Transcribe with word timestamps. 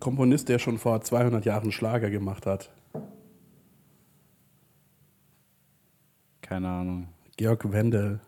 Komponist, 0.00 0.48
der 0.48 0.58
schon 0.58 0.78
vor 0.78 1.00
200 1.00 1.44
Jahren 1.44 1.72
Schlager 1.72 2.10
gemacht 2.10 2.46
hat? 2.46 2.70
Keine 6.40 6.68
Ahnung. 6.68 7.08
Georg 7.36 7.70
Wendel. 7.70 8.20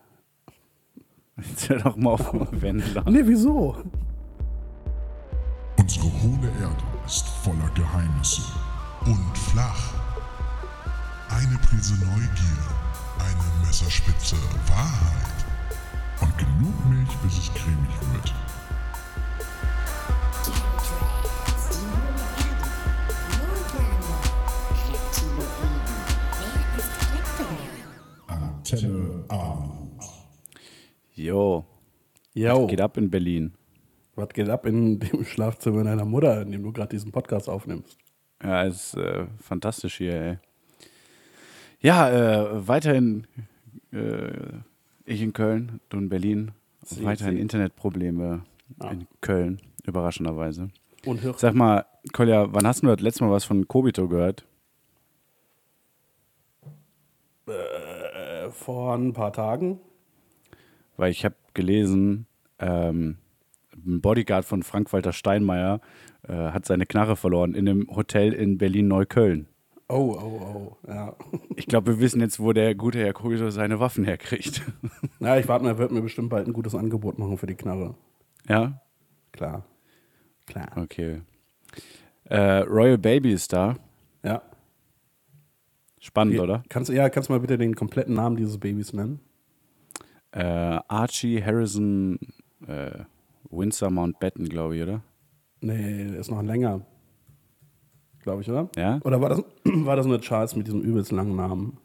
Jetzt 1.37 1.67
hör 1.69 1.79
doch 1.79 1.97
mal 1.97 2.11
auf 2.11 2.31
Wendler. 2.51 3.03
Nee, 3.09 3.23
wieso? 3.25 3.75
Unsere 5.79 6.05
hohle 6.05 6.47
Erde 6.61 6.83
ist 7.05 7.27
voller 7.27 7.69
Geheimnisse 7.75 8.43
und 9.05 9.37
flach. 9.37 9.93
Eine 11.29 11.57
Prise 11.57 11.95
Neugier, 11.95 12.63
eine 13.19 13.65
Messerspitze 13.67 14.35
Wahrheit 14.67 15.45
und 16.21 16.37
genug 16.37 16.85
Milch, 16.89 17.17
bis 17.23 17.39
es 17.39 17.53
cremig 17.55 18.13
wird. 18.13 18.33
Antenne 28.73 29.23
Armut. 29.29 30.01
Jo, 31.15 31.63
Jo, 32.33 32.65
geht 32.67 32.81
ab 32.81 32.97
in 32.97 33.09
Berlin. 33.11 33.53
was 34.15 34.29
geht 34.29 34.49
ab 34.49 34.65
in 34.65 34.99
dem 34.99 35.23
Schlafzimmer 35.23 35.83
deiner 35.83 36.05
Mutter, 36.05 36.41
in 36.41 36.51
dem 36.51 36.63
du 36.63 36.71
gerade 36.71 36.89
diesen 36.89 37.11
Podcast 37.11 37.47
aufnimmst? 37.47 37.97
Ja, 38.43 38.63
ist 38.63 38.95
äh, 38.95 39.27
fantastisch 39.39 39.97
hier, 39.97 40.13
ey. 40.21 40.37
Ja, 41.81 42.09
äh, 42.09 42.67
weiterhin 42.67 43.27
äh, 43.91 44.31
ich 45.05 45.21
in 45.21 45.33
Köln, 45.33 45.79
du 45.89 45.97
in 45.97 46.09
Berlin. 46.09 46.51
Sie- 46.83 47.03
weiterhin 47.03 47.35
Sie- 47.35 47.41
Internetprobleme 47.41 48.43
Ah. 48.79 48.89
in 48.91 49.07
Köln, 49.21 49.61
überraschenderweise. 49.85 50.69
Und 51.05 51.21
hör, 51.21 51.35
Sag 51.37 51.53
mal, 51.53 51.85
Kolja, 52.11 52.51
wann 52.53 52.65
hast 52.65 52.81
du 52.81 52.87
das 52.87 53.01
letzte 53.01 53.23
Mal 53.23 53.31
was 53.31 53.43
von 53.43 53.67
Kobito 53.67 54.07
gehört? 54.07 54.45
äh, 57.47 57.51
vor 58.51 58.95
ein 58.95 59.13
paar 59.13 59.33
Tagen. 59.33 59.79
Weil 60.97 61.11
ich 61.11 61.25
habe 61.25 61.35
gelesen, 61.53 62.27
ähm, 62.59 63.17
ein 63.73 64.01
Bodyguard 64.01 64.45
von 64.45 64.63
Frank-Walter 64.63 65.13
Steinmeier 65.13 65.81
äh, 66.27 66.33
hat 66.33 66.65
seine 66.65 66.85
Knarre 66.85 67.15
verloren 67.15 67.55
in 67.55 67.67
einem 67.67 67.87
Hotel 67.95 68.33
in 68.33 68.57
Berlin-Neukölln. 68.57 69.47
Oh, 69.89 70.17
oh, 70.19 70.77
oh, 70.85 70.89
ja. 70.89 71.15
Ich 71.55 71.67
glaube, 71.67 71.93
wir 71.93 71.99
wissen 71.99 72.21
jetzt, 72.21 72.39
wo 72.39 72.53
der 72.53 72.73
gute 72.75 72.99
Herr 72.99 73.13
Kobito 73.13 73.49
seine 73.49 73.79
Waffen 73.79 74.05
herkriegt. 74.05 74.61
Ja, 75.19 75.37
ich 75.37 75.47
warte 75.47 75.63
mal, 75.63 75.71
er 75.71 75.77
wird 75.77 75.91
mir 75.91 76.01
bestimmt 76.01 76.29
bald 76.29 76.47
ein 76.47 76.53
gutes 76.53 76.75
Angebot 76.75 77.17
machen 77.17 77.37
für 77.37 77.47
die 77.47 77.55
Knarre. 77.55 77.95
ja? 78.47 78.81
Klar. 79.31 79.63
Klar. 80.45 80.69
Okay. 80.75 81.21
Äh, 82.25 82.59
Royal 82.59 82.97
Baby 82.97 83.31
ist 83.31 83.53
da. 83.53 83.75
Ja. 84.23 84.41
Spannend, 86.03 86.37
oder? 86.37 86.63
Kannst, 86.67 86.91
ja, 86.91 87.07
kannst 87.09 87.29
du 87.29 87.33
mal 87.33 87.39
bitte 87.39 87.57
den 87.57 87.75
kompletten 87.75 88.13
Namen 88.13 88.35
dieses 88.35 88.57
Babys 88.57 88.91
nennen? 88.91 89.21
Äh, 90.31 90.43
Archie 90.43 91.41
Harrison 91.41 92.19
äh, 92.67 93.05
Windsor 93.49 93.89
Mountbatten, 93.89 94.49
glaube 94.49 94.75
ich, 94.75 94.83
oder? 94.83 95.01
Nee, 95.61 96.17
ist 96.17 96.29
noch 96.29 96.43
länger. 96.43 96.81
Glaube 98.19 98.41
ich, 98.41 98.49
oder? 98.49 98.69
Ja? 98.75 98.99
Oder 99.05 99.21
war 99.21 99.29
das, 99.29 99.43
war 99.63 99.95
das 99.95 100.05
nur 100.05 100.19
Charles 100.19 100.57
mit 100.57 100.67
diesem 100.67 100.81
übelst 100.81 101.13
langen 101.13 101.37
Namen? 101.37 101.77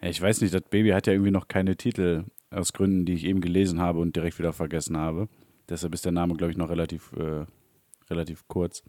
ja? 0.00 0.08
Ich 0.08 0.20
weiß 0.20 0.40
nicht, 0.40 0.52
das 0.52 0.62
Baby 0.62 0.90
hat 0.90 1.06
ja 1.06 1.12
irgendwie 1.12 1.30
noch 1.30 1.46
keine 1.46 1.76
Titel 1.76 2.24
aus 2.50 2.72
Gründen, 2.72 3.04
die 3.04 3.14
ich 3.14 3.26
eben 3.26 3.40
gelesen 3.40 3.78
habe 3.78 4.00
und 4.00 4.16
direkt 4.16 4.40
wieder 4.40 4.52
vergessen 4.52 4.96
habe. 4.96 5.28
Deshalb 5.68 5.94
ist 5.94 6.04
der 6.04 6.10
Name, 6.10 6.34
glaube 6.34 6.50
ich, 6.50 6.58
noch 6.58 6.68
relativ, 6.68 7.12
äh, 7.12 7.46
relativ 8.10 8.48
kurz. 8.48 8.82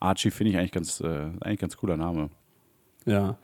Archie 0.00 0.32
finde 0.32 0.50
ich 0.50 0.58
eigentlich 0.58 0.72
ganz, 0.72 1.00
äh, 1.00 1.30
eigentlich 1.40 1.60
ganz 1.60 1.76
cooler 1.76 1.96
Name. 1.96 2.30
Ja. 3.08 3.38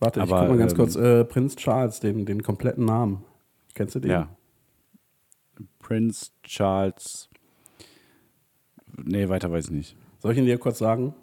Warte, 0.00 0.20
ich 0.20 0.24
Aber, 0.24 0.40
guck 0.40 0.48
mal 0.50 0.58
ganz 0.58 0.72
ähm, 0.72 0.78
kurz. 0.78 0.96
Äh, 0.96 1.24
Prinz 1.24 1.56
Charles, 1.56 2.00
den, 2.00 2.26
den 2.26 2.42
kompletten 2.42 2.84
Namen. 2.84 3.24
Kennst 3.74 3.94
du 3.94 4.00
den? 4.00 4.10
Ja. 4.10 4.28
Prince 5.78 6.30
Charles. 6.42 7.28
Nee, 9.04 9.28
weiter 9.28 9.50
weiß 9.50 9.66
ich 9.66 9.70
nicht. 9.70 9.96
Soll 10.20 10.32
ich 10.32 10.38
ihn 10.38 10.44
dir 10.44 10.58
kurz 10.58 10.78
sagen? 10.78 11.14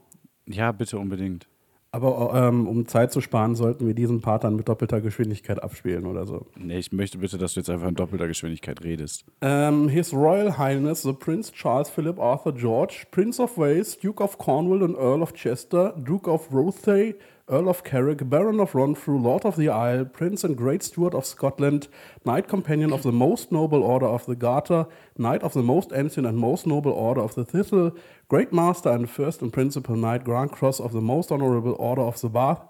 Ja, 0.47 0.71
bitte 0.71 0.97
unbedingt. 0.97 1.47
Aber 1.91 2.33
ähm, 2.35 2.67
um 2.67 2.87
Zeit 2.87 3.11
zu 3.11 3.19
sparen, 3.19 3.55
sollten 3.55 3.87
wir 3.87 3.95
diesen 3.95 4.21
Part 4.21 4.43
dann 4.43 4.55
mit 4.55 4.69
doppelter 4.69 5.01
Geschwindigkeit 5.01 5.63
abspielen 5.63 6.05
oder 6.05 6.27
so. 6.27 6.45
Nee, 6.55 6.77
ich 6.77 6.91
möchte 6.91 7.17
bitte, 7.17 7.39
dass 7.39 7.55
du 7.55 7.61
jetzt 7.61 7.69
einfach 7.69 7.87
in 7.87 7.95
doppelter 7.95 8.27
Geschwindigkeit 8.27 8.83
redest. 8.83 9.25
Um, 9.41 9.89
His 9.89 10.13
Royal 10.13 10.59
Highness 10.59 11.01
the 11.01 11.13
Prince 11.13 11.51
Charles 11.51 11.89
Philip 11.89 12.19
Arthur 12.19 12.53
George, 12.53 13.07
Prince 13.09 13.41
of 13.41 13.57
Wales, 13.57 13.97
Duke 13.97 14.23
of 14.23 14.37
Cornwall 14.37 14.83
and 14.83 14.95
Earl 14.95 15.23
of 15.23 15.33
Chester, 15.33 15.95
Duke 15.97 16.29
of 16.29 16.51
Rothesay, 16.51 17.15
Earl 17.49 17.67
of 17.67 17.83
Carrick, 17.83 18.29
Baron 18.29 18.59
of 18.59 18.75
Renfrew, 18.75 19.17
Lord 19.17 19.43
of 19.43 19.55
the 19.55 19.69
Isle, 19.69 20.05
Prince 20.05 20.43
and 20.43 20.55
Great 20.55 20.83
Steward 20.83 21.15
of 21.15 21.25
Scotland, 21.25 21.87
Knight 22.23 22.47
Companion 22.47 22.93
of 22.93 23.01
the 23.01 23.11
Most 23.11 23.51
Noble 23.51 23.81
Order 23.81 24.05
of 24.05 24.25
the 24.27 24.35
Garter, 24.35 24.85
Knight 25.17 25.41
of 25.41 25.53
the 25.53 25.63
Most 25.63 25.91
Ancient 25.93 26.27
and 26.27 26.37
Most 26.37 26.67
Noble 26.67 26.91
Order 26.91 27.21
of 27.21 27.33
the 27.33 27.43
Thistle, 27.43 27.91
Great 28.27 28.53
Master 28.53 28.89
and 28.89 29.09
First 29.09 29.41
and 29.41 29.51
Principal 29.51 29.95
Knight, 29.95 30.23
Grand 30.23 30.51
Cross 30.51 30.79
of 30.79 30.93
the 30.93 31.01
Most 31.01 31.31
Honorable 31.31 31.75
Order 31.79 32.03
of 32.03 32.21
the 32.21 32.29
Bath, 32.29 32.61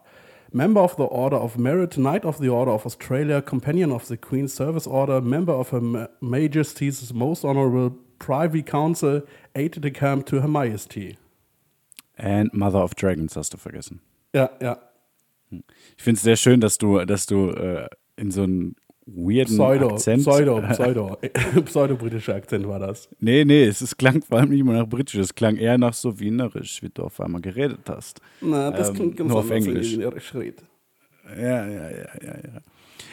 Member 0.54 0.80
of 0.80 0.96
the 0.96 1.04
Order 1.04 1.36
of 1.36 1.60
Merit, 1.60 1.98
Knight 1.98 2.24
of 2.24 2.40
the 2.40 2.50
Order 2.50 2.72
of 2.72 2.86
Australia, 2.86 3.42
Companion 3.42 3.92
of 3.92 4.08
the 4.08 4.18
Queen's 4.18 4.54
Service 4.54 4.88
Order, 4.88 5.20
Member 5.20 5.54
of 5.54 5.70
Her 5.70 5.82
Ma- 5.82 6.08
Majesty's 6.22 7.14
Most 7.14 7.44
Honorable 7.44 7.98
Privy 8.18 8.64
Council, 8.64 9.24
Aide 9.56 9.82
de 9.82 9.92
Camp 9.92 10.26
to 10.28 10.42
Her 10.42 10.48
Majesty. 10.48 11.18
And 12.18 12.50
Mother 12.54 12.80
of 12.80 12.96
Dragons 12.96 13.36
hast 13.36 13.52
du 13.52 13.58
vergessen. 13.58 14.00
Ja, 14.34 14.50
ja. 14.62 14.78
Ich 15.98 16.04
finde 16.04 16.18
es 16.18 16.24
sehr 16.24 16.36
schön, 16.36 16.62
dass 16.62 16.78
du, 16.78 17.04
dass 17.06 17.26
du 17.26 17.50
äh, 17.50 17.88
in 18.16 18.30
so 18.32 18.44
einen 18.44 18.76
weirden 19.08 19.56
Pseudo, 19.56 19.90
Akzent. 19.94 20.22
Pseudo, 20.22 20.62
Pseudo. 20.72 21.18
Pseudo-britischer 21.66 22.36
Akzent 22.36 22.68
war 22.68 22.78
das. 22.80 23.10
Nee, 23.20 23.44
nee, 23.44 23.64
es 23.64 23.82
ist, 23.82 23.98
klang 23.98 24.22
vor 24.22 24.38
allem 24.40 24.50
nicht 24.50 24.64
mal 24.64 24.78
nach 24.78 24.88
Britisch, 24.88 25.16
es 25.16 25.34
klang 25.34 25.56
eher 25.58 25.80
nach 25.80 25.94
so 25.94 26.20
wienerisch, 26.20 26.84
wie 26.84 26.90
du 26.90 27.04
auf 27.04 27.20
einmal 27.20 27.42
geredet 27.42 27.80
hast. 27.88 28.22
Na, 28.42 28.70
das 28.70 28.90
Ähm, 28.90 28.96
klingt 28.96 29.18
ganz 29.18 29.30
nur 29.30 29.40
auf 29.40 29.50
Englisch. 29.50 29.94
ich 29.94 30.00
Irisch 30.00 30.36
rede. 30.36 30.62
Ja, 31.36 31.66
ja, 31.68 31.90
ja, 31.90 31.90
ja, 32.22 32.34
ja. 32.36 32.62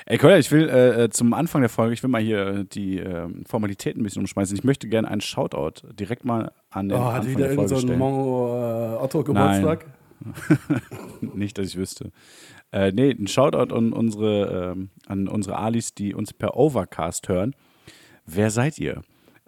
Ey, 0.07 0.19
Kolja, 0.19 0.39
ich 0.39 0.53
will 0.53 0.69
äh, 0.69 1.05
äh, 1.05 1.11
zum 1.11 1.33
Anfang 1.35 1.63
der 1.63 1.69
Folge, 1.69 1.95
ich 1.95 2.03
will 2.03 2.11
mal 2.11 2.21
hier 2.23 2.47
äh, 2.47 2.65
die 2.65 2.99
äh, 2.99 3.29
Formalitäten 3.47 4.01
ein 4.01 4.05
bisschen 4.05 4.21
umschmeißen. 4.21 4.57
Ich 4.57 4.65
möchte 4.65 4.89
gerne 4.89 5.09
einen 5.09 5.21
Shoutout 5.21 5.87
direkt 5.99 6.25
mal 6.25 6.53
an 6.71 6.89
den 6.89 6.99
Oh, 6.99 7.05
hat 7.07 7.15
Anfang 7.23 7.31
wieder 7.31 7.47
der 7.49 7.55
Folge 7.55 7.69
so 7.71 7.75
ein 7.77 7.81
stellen. 7.83 7.99
Mongo 7.99 8.55
äh, 8.55 9.03
Otto 9.03 9.25
Geburtstag? 9.25 9.87
Nicht, 11.35 11.59
dass 11.59 11.67
ich 11.69 11.77
wüsste. 11.77 12.11
Äh, 12.73 12.93
nee, 12.93 13.11
ein 13.11 13.27
Shoutout 13.27 13.75
an 13.75 13.93
unsere, 13.93 14.73
ähm, 14.73 14.91
an 15.07 15.29
unsere 15.29 15.57
Alis, 15.59 15.95
die 15.95 16.15
uns 16.15 16.33
per 16.33 16.57
Overcast 16.57 17.29
hören. 17.29 17.55
Wer 18.27 18.51
seid 18.51 18.79
ihr? 18.79 19.03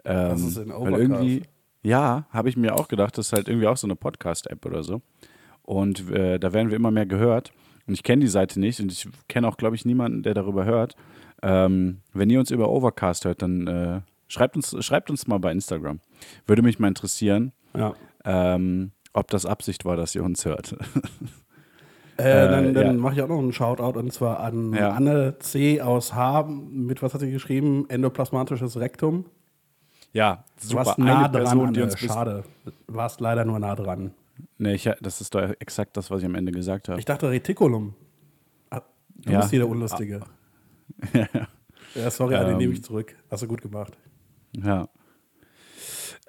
Ähm, 0.05 0.31
Was 0.31 0.41
ist 0.41 0.57
denn 0.57 0.69
Weil 0.69 0.75
Overcast? 0.77 1.01
irgendwie, 1.01 1.43
ja, 1.83 2.27
habe 2.29 2.49
ich 2.49 2.57
mir 2.57 2.75
auch 2.75 2.87
gedacht, 2.87 3.17
das 3.17 3.27
ist 3.27 3.33
halt 3.33 3.47
irgendwie 3.49 3.67
auch 3.67 3.77
so 3.77 3.87
eine 3.87 3.95
Podcast-App 3.95 4.65
oder 4.65 4.83
so. 4.83 5.01
Und 5.63 6.09
äh, 6.11 6.39
da 6.39 6.53
werden 6.53 6.69
wir 6.69 6.75
immer 6.77 6.91
mehr 6.91 7.05
gehört. 7.05 7.51
Und 7.87 7.93
ich 7.93 8.03
kenne 8.03 8.21
die 8.21 8.27
Seite 8.27 8.59
nicht 8.59 8.79
und 8.79 8.91
ich 8.91 9.07
kenne 9.27 9.47
auch, 9.47 9.57
glaube 9.57 9.75
ich, 9.75 9.83
niemanden, 9.85 10.23
der 10.23 10.33
darüber 10.33 10.65
hört. 10.65 10.95
Ähm, 11.41 12.01
wenn 12.13 12.29
ihr 12.29 12.39
uns 12.39 12.51
über 12.51 12.69
Overcast 12.69 13.25
hört, 13.25 13.41
dann 13.41 13.67
äh, 13.67 14.01
schreibt, 14.27 14.55
uns, 14.55 14.75
schreibt 14.85 15.09
uns 15.09 15.25
mal 15.27 15.39
bei 15.39 15.51
Instagram. 15.51 15.99
Würde 16.45 16.61
mich 16.61 16.79
mal 16.79 16.87
interessieren, 16.89 17.51
Ja. 17.75 17.93
ähm, 18.25 18.91
ob 19.13 19.29
das 19.29 19.45
Absicht 19.45 19.85
war, 19.85 19.95
dass 19.97 20.15
ihr 20.15 20.23
uns 20.23 20.45
hört. 20.45 20.75
Äh, 22.17 22.21
Äh, 22.21 22.49
dann 22.49 22.73
dann 22.73 22.85
ja. 22.85 22.93
mache 22.93 23.13
ich 23.15 23.21
auch 23.21 23.29
noch 23.29 23.39
einen 23.39 23.53
Shoutout 23.53 23.97
und 23.97 24.11
zwar 24.11 24.41
an 24.41 24.73
Ja. 24.73 24.91
Anne 24.91 25.37
C. 25.39 25.81
aus 25.81 26.13
H. 26.13 26.43
Mit 26.43 27.01
was 27.01 27.13
hat 27.13 27.21
sie 27.21 27.31
geschrieben? 27.31 27.85
Endoplasmatisches 27.89 28.77
Rektum. 28.77 29.25
Ja, 30.11 30.43
Du 30.61 30.67
super. 30.67 30.85
warst 30.85 30.97
nah 30.99 31.05
Eine 31.19 31.29
dran, 31.29 31.31
Person, 31.31 31.73
die 31.73 31.79
Anne. 31.79 31.91
uns 31.91 31.95
bis, 32.01 32.11
Schade. 32.11 32.43
Du 32.65 32.71
warst 32.87 33.21
leider 33.21 33.45
nur 33.45 33.57
nah 33.59 33.73
dran. 33.75 34.11
Nee, 34.57 34.73
ich, 34.73 34.89
das 35.01 35.21
ist 35.21 35.33
doch 35.33 35.49
exakt 35.59 35.95
das, 35.95 36.11
was 36.11 36.19
ich 36.19 36.25
am 36.25 36.35
Ende 36.35 36.51
gesagt 36.51 36.89
habe. 36.89 36.99
Ich 36.99 37.05
dachte 37.05 37.29
Reticulum. 37.29 37.93
Ah, 38.69 38.81
Du 39.15 39.31
Ja. 39.31 39.39
bist 39.39 39.51
hier 39.51 39.59
der 39.59 39.69
Unlustige. 39.69 40.19
ja, 41.95 42.09
sorry, 42.11 42.35
Anne, 42.35 42.51
Ähm. 42.51 42.57
nehme 42.57 42.73
ich 42.73 42.83
zurück. 42.83 43.15
Hast 43.31 43.43
du 43.43 43.47
gut 43.47 43.61
gemacht. 43.61 43.97
Ja. 44.61 44.87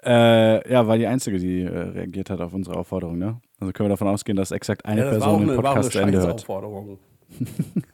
Äh, 0.03 0.71
ja, 0.71 0.87
war 0.87 0.97
die 0.97 1.05
Einzige, 1.07 1.37
die 1.37 1.61
äh, 1.61 1.67
reagiert 1.69 2.29
hat 2.29 2.41
auf 2.41 2.53
unsere 2.53 2.75
Aufforderung, 2.77 3.17
ne? 3.19 3.39
Also 3.59 3.71
können 3.71 3.85
wir 3.87 3.91
davon 3.93 4.07
ausgehen, 4.07 4.35
dass 4.35 4.51
exakt 4.51 4.85
eine 4.85 5.01
Ja, 5.01 5.11
das 5.11 5.19
Person 5.19 5.41
den 5.41 5.49
eine, 5.51 5.57
war 5.63 5.65
eine 5.65 5.75
Podcast 5.75 5.91
zu 5.91 5.99
Ende 5.99 6.19
hört. 6.19 6.45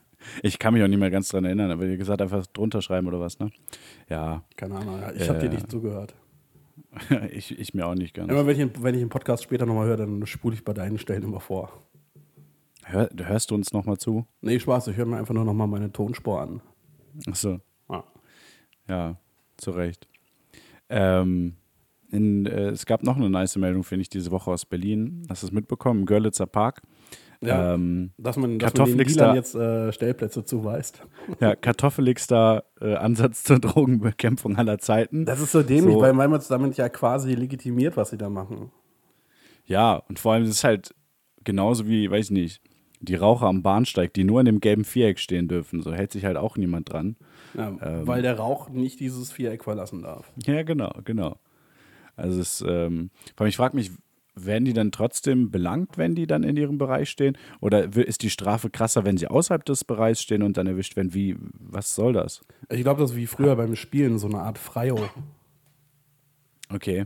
Ich 0.43 0.59
kann 0.59 0.73
mich 0.73 0.83
auch 0.83 0.87
nicht 0.89 0.99
mehr 0.99 1.09
ganz 1.11 1.29
dran 1.29 1.45
erinnern, 1.45 1.71
aber 1.71 1.85
ihr 1.85 1.95
gesagt, 1.95 2.21
einfach 2.21 2.45
drunter 2.47 2.81
schreiben 2.81 3.07
oder 3.07 3.19
was, 3.21 3.39
ne? 3.39 3.49
Ja, 4.09 4.43
Keine 4.57 4.75
Ahnung. 4.75 4.99
Ich 5.15 5.29
habe 5.29 5.39
dir 5.39 5.45
Äh. 5.45 5.53
nicht 5.53 5.71
zugehört. 5.71 6.15
ich, 7.31 7.57
ich 7.57 7.73
mir 7.73 7.85
auch 7.85 7.95
nicht 7.95 8.13
ganz. 8.13 8.29
Immer 8.29 8.45
wenn 8.45 8.59
ich, 8.59 8.83
wenn 8.83 8.93
ich 8.95 8.99
den 9.01 9.09
Podcast 9.09 9.43
später 9.43 9.65
nochmal 9.65 9.87
höre, 9.87 9.97
dann 9.97 10.25
spule 10.25 10.55
ich 10.55 10.65
bei 10.65 10.73
deinen 10.73 10.97
Stellen 10.97 11.23
immer 11.23 11.39
vor. 11.39 11.71
Hör, 12.83 13.09
hörst 13.17 13.51
du 13.51 13.55
uns 13.55 13.71
nochmal 13.71 13.97
zu? 13.97 14.25
Nee, 14.41 14.59
Spaß, 14.59 14.87
ich 14.89 14.97
höre 14.97 15.05
mir 15.05 15.17
einfach 15.17 15.33
nur 15.33 15.45
nochmal 15.45 15.67
meine 15.67 15.91
Tonspur 15.93 16.41
an. 16.41 16.61
Achso, 17.27 17.59
Ja. 17.89 18.03
ja, 18.89 19.15
zu 19.57 19.71
Recht. 19.71 20.07
Ähm, 20.89 21.55
in, 22.09 22.45
äh, 22.45 22.69
es 22.69 22.85
gab 22.85 23.03
noch 23.03 23.15
eine 23.17 23.29
nice 23.29 23.55
Meldung, 23.57 23.83
finde 23.83 24.01
ich, 24.03 24.09
diese 24.09 24.31
Woche 24.31 24.51
aus 24.51 24.65
Berlin. 24.65 25.25
Hast 25.29 25.43
du 25.43 25.47
es 25.47 25.51
mitbekommen? 25.53 26.05
Görlitzer 26.05 26.45
Park. 26.47 26.81
Ja, 27.41 27.75
Ähm, 27.75 28.11
dass 28.17 28.35
man, 28.35 28.57
dass 28.57 28.73
man 28.73 28.97
den 28.97 28.97
Dealern 29.07 29.35
jetzt 29.35 29.53
äh, 29.53 29.91
Stellplätze 29.93 30.43
zuweist. 30.43 31.03
ja, 31.39 31.55
kartoffeligster 31.55 32.63
äh, 32.81 32.95
Ansatz 32.95 33.43
zur 33.43 33.59
Drogenbekämpfung 33.59 34.55
aller 34.57 34.79
Zeiten. 34.79 35.25
Das 35.25 35.39
ist 35.39 35.51
so 35.51 35.61
dämlich, 35.61 35.93
So. 35.95 36.01
weil 36.01 36.13
man 36.13 36.31
es 36.33 36.47
damit 36.47 36.77
ja 36.77 36.89
quasi 36.89 37.35
legitimiert, 37.35 37.95
was 37.95 38.09
sie 38.09 38.17
da 38.17 38.29
machen. 38.29 38.71
Ja, 39.65 39.97
und 40.09 40.17
vor 40.17 40.33
allem 40.33 40.43
ist 40.43 40.49
es 40.49 40.63
halt 40.63 40.95
genauso 41.43 41.87
wie, 41.87 42.09
weiß 42.09 42.25
ich 42.25 42.31
nicht, 42.31 42.61
die 43.01 43.15
Raucher 43.15 43.45
am 43.45 43.61
Bahnsteig, 43.61 44.13
die 44.13 44.23
nur 44.23 44.39
in 44.39 44.47
dem 44.47 44.59
gelben 44.59 44.83
Viereck 44.83 45.19
stehen 45.19 45.47
dürfen. 45.47 45.83
So 45.83 45.93
hält 45.93 46.11
sich 46.11 46.25
halt 46.25 46.37
auch 46.37 46.57
niemand 46.57 46.91
dran. 46.91 47.15
Ja, 47.53 47.67
Ähm. 47.81 48.07
weil 48.07 48.23
der 48.23 48.37
Rauch 48.39 48.69
nicht 48.69 48.99
dieses 48.99 49.31
Viereck 49.31 49.63
verlassen 49.63 50.01
darf. 50.01 50.31
Ja, 50.43 50.63
genau, 50.63 50.91
genau. 51.05 51.37
Also 52.17 52.41
es, 52.41 52.63
ähm, 52.67 53.11
ich 53.45 53.55
frage 53.55 53.77
mich, 53.77 53.91
werden 54.35 54.65
die 54.65 54.73
dann 54.73 54.91
trotzdem 54.91 55.49
belangt, 55.49 55.97
wenn 55.97 56.15
die 56.15 56.27
dann 56.27 56.43
in 56.43 56.57
ihrem 56.57 56.77
Bereich 56.77 57.09
stehen? 57.09 57.37
Oder 57.59 57.95
ist 57.95 58.21
die 58.21 58.29
Strafe 58.29 58.69
krasser, 58.69 59.05
wenn 59.05 59.17
sie 59.17 59.27
außerhalb 59.27 59.65
des 59.65 59.83
Bereichs 59.83 60.21
stehen 60.21 60.43
und 60.43 60.57
dann 60.57 60.67
erwischt 60.67 60.95
werden? 60.95 61.13
Wie, 61.13 61.35
was 61.39 61.95
soll 61.95 62.13
das? 62.13 62.41
Ich 62.69 62.81
glaube, 62.81 63.01
das 63.01 63.11
ist 63.11 63.17
wie 63.17 63.27
früher 63.27 63.55
beim 63.55 63.75
Spielen, 63.75 64.19
so 64.19 64.27
eine 64.27 64.39
Art 64.39 64.57
Freio. 64.57 65.09
Okay. 66.69 67.05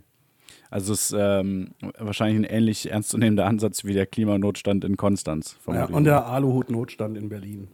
Also 0.69 0.94
es 0.94 1.12
ist 1.12 1.18
ähm, 1.19 1.74
wahrscheinlich 1.98 2.38
ein 2.50 2.56
ähnlich 2.56 2.90
ernstzunehmender 2.90 3.46
Ansatz 3.46 3.84
wie 3.84 3.94
der 3.94 4.06
Klimanotstand 4.06 4.86
in 4.86 4.96
Konstanz. 4.98 5.57
Ja, 5.68 5.86
und 5.86 6.06
der 6.06 6.25
Aluhut-Notstand 6.25 7.18
in 7.18 7.30
Berlin. 7.30 7.68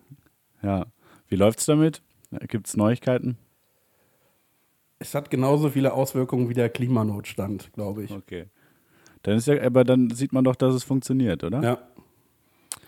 ja. 0.62 0.86
Wie 1.30 1.36
läuft's 1.36 1.66
damit? 1.66 2.02
Gibt 2.48 2.68
es 2.68 2.78
Neuigkeiten? 2.78 3.38
Es 5.00 5.14
hat 5.16 5.30
genauso 5.30 5.70
viele 5.70 5.94
Auswirkungen 5.94 6.50
wie 6.50 6.54
der 6.54 6.70
Klimanotstand, 6.70 7.72
glaube 7.74 8.04
ich. 8.04 8.12
Okay. 8.12 8.46
Dann 9.24 9.38
ist 9.38 9.48
ja, 9.48 9.62
aber 9.62 9.84
dann 9.84 10.10
sieht 10.12 10.34
man 10.34 10.44
doch, 10.44 10.56
dass 10.56 10.74
es 10.74 10.84
funktioniert, 10.84 11.44
oder? 11.44 11.62
Ja. 11.62 11.78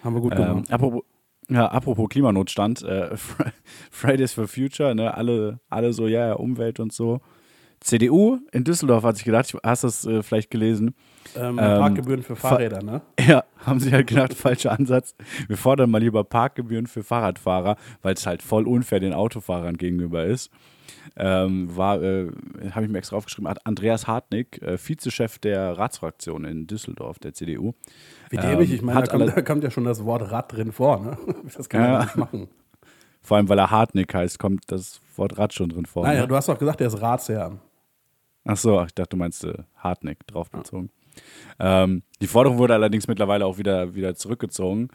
Haben 0.03 0.15
wir 0.15 0.21
gut 0.21 0.33
Ähm, 0.33 0.37
gemacht. 0.37 0.71
apropos, 0.73 1.03
ja, 1.49 1.67
apropos 1.67 2.07
Klimanotstand, 2.09 2.83
äh, 2.83 3.09
Fri- 3.17 3.51
Fridays 3.91 4.33
for 4.33 4.47
Future, 4.47 4.95
ne, 4.95 5.13
alle, 5.13 5.59
alle 5.69 5.93
so, 5.93 6.07
ja, 6.07 6.27
ja, 6.27 6.33
Umwelt 6.33 6.79
und 6.79 6.93
so. 6.93 7.19
CDU 7.81 8.39
in 8.51 8.63
Düsseldorf 8.65 9.03
hat 9.03 9.15
sich 9.15 9.25
gedacht, 9.25 9.55
hast 9.63 9.83
du 9.83 9.87
es 9.87 10.05
äh, 10.05 10.21
vielleicht 10.21 10.51
gelesen? 10.51 10.95
Ähm, 11.35 11.51
ähm, 11.51 11.55
Parkgebühren 11.57 12.23
für 12.23 12.35
Fahrräder, 12.35 12.83
ne? 12.83 13.01
Ja, 13.25 13.45
haben 13.57 13.79
sie 13.79 13.91
halt 13.91 14.07
gedacht, 14.07 14.33
falscher 14.33 14.71
Ansatz. 14.77 15.15
Wir 15.47 15.55
fordern 15.57 15.89
mal 15.89 15.99
lieber 15.99 16.23
Parkgebühren 16.25 16.87
für 16.87 17.03
Fahrradfahrer, 17.03 17.77
weil 18.01 18.15
es 18.15 18.25
halt 18.27 18.41
voll 18.43 18.67
unfair 18.67 18.99
den 18.99 19.13
Autofahrern 19.13 19.77
gegenüber 19.77 20.25
ist. 20.25 20.51
Ähm, 21.15 21.75
war, 21.75 22.01
äh, 22.01 22.27
habe 22.71 22.85
ich 22.85 22.91
mir 22.91 22.97
extra 22.99 23.15
aufgeschrieben, 23.17 23.49
hat 23.49 23.65
Andreas 23.65 24.07
Hartnick, 24.07 24.61
äh, 24.61 24.77
Vizechef 24.77 25.39
der 25.39 25.77
Ratsfraktion 25.77 26.45
in 26.45 26.67
Düsseldorf, 26.67 27.19
der 27.19 27.33
CDU. 27.33 27.73
Wie 28.29 28.37
dämlich, 28.37 28.69
Ähm, 28.69 28.75
ich 28.75 28.81
meine, 28.81 29.01
da 29.03 29.07
kommt, 29.17 29.37
da 29.37 29.41
kommt 29.41 29.63
ja 29.63 29.71
schon 29.71 29.85
das 29.85 30.03
Wort 30.05 30.31
Rad 30.31 30.51
drin 30.53 30.71
vor, 30.71 30.99
ne? 30.99 31.17
Das 31.57 31.67
kann 31.69 31.81
Ja. 31.83 31.91
man 31.91 32.01
nicht 32.05 32.15
machen. 32.17 32.47
Vor 33.21 33.37
allem, 33.37 33.49
weil 33.49 33.59
er 33.59 33.69
Hartnick 33.69 34.13
heißt, 34.13 34.39
kommt 34.39 34.63
das 34.71 35.01
Wort 35.17 35.37
Rad 35.37 35.53
schon 35.53 35.69
drin 35.69 35.85
vor. 35.85 36.03
Naja, 36.03 36.21
ne? 36.21 36.27
du 36.27 36.35
hast 36.35 36.47
doch 36.47 36.57
gesagt, 36.57 36.79
der 36.79 36.87
ist 36.87 37.01
Ratsherr. 37.01 37.57
Ach 38.45 38.57
so, 38.57 38.81
ich 38.83 38.93
dachte, 38.93 39.09
du 39.09 39.17
meinst 39.17 39.43
äh, 39.43 39.53
Hartnick 39.77 40.25
drauf 40.25 40.49
bezogen. 40.49 40.89
Ähm, 41.59 42.03
die 42.21 42.27
Forderung 42.27 42.57
wurde 42.59 42.73
allerdings 42.75 43.07
mittlerweile 43.07 43.45
auch 43.45 43.57
wieder, 43.57 43.93
wieder 43.93 44.15
zurückgezogen, 44.15 44.87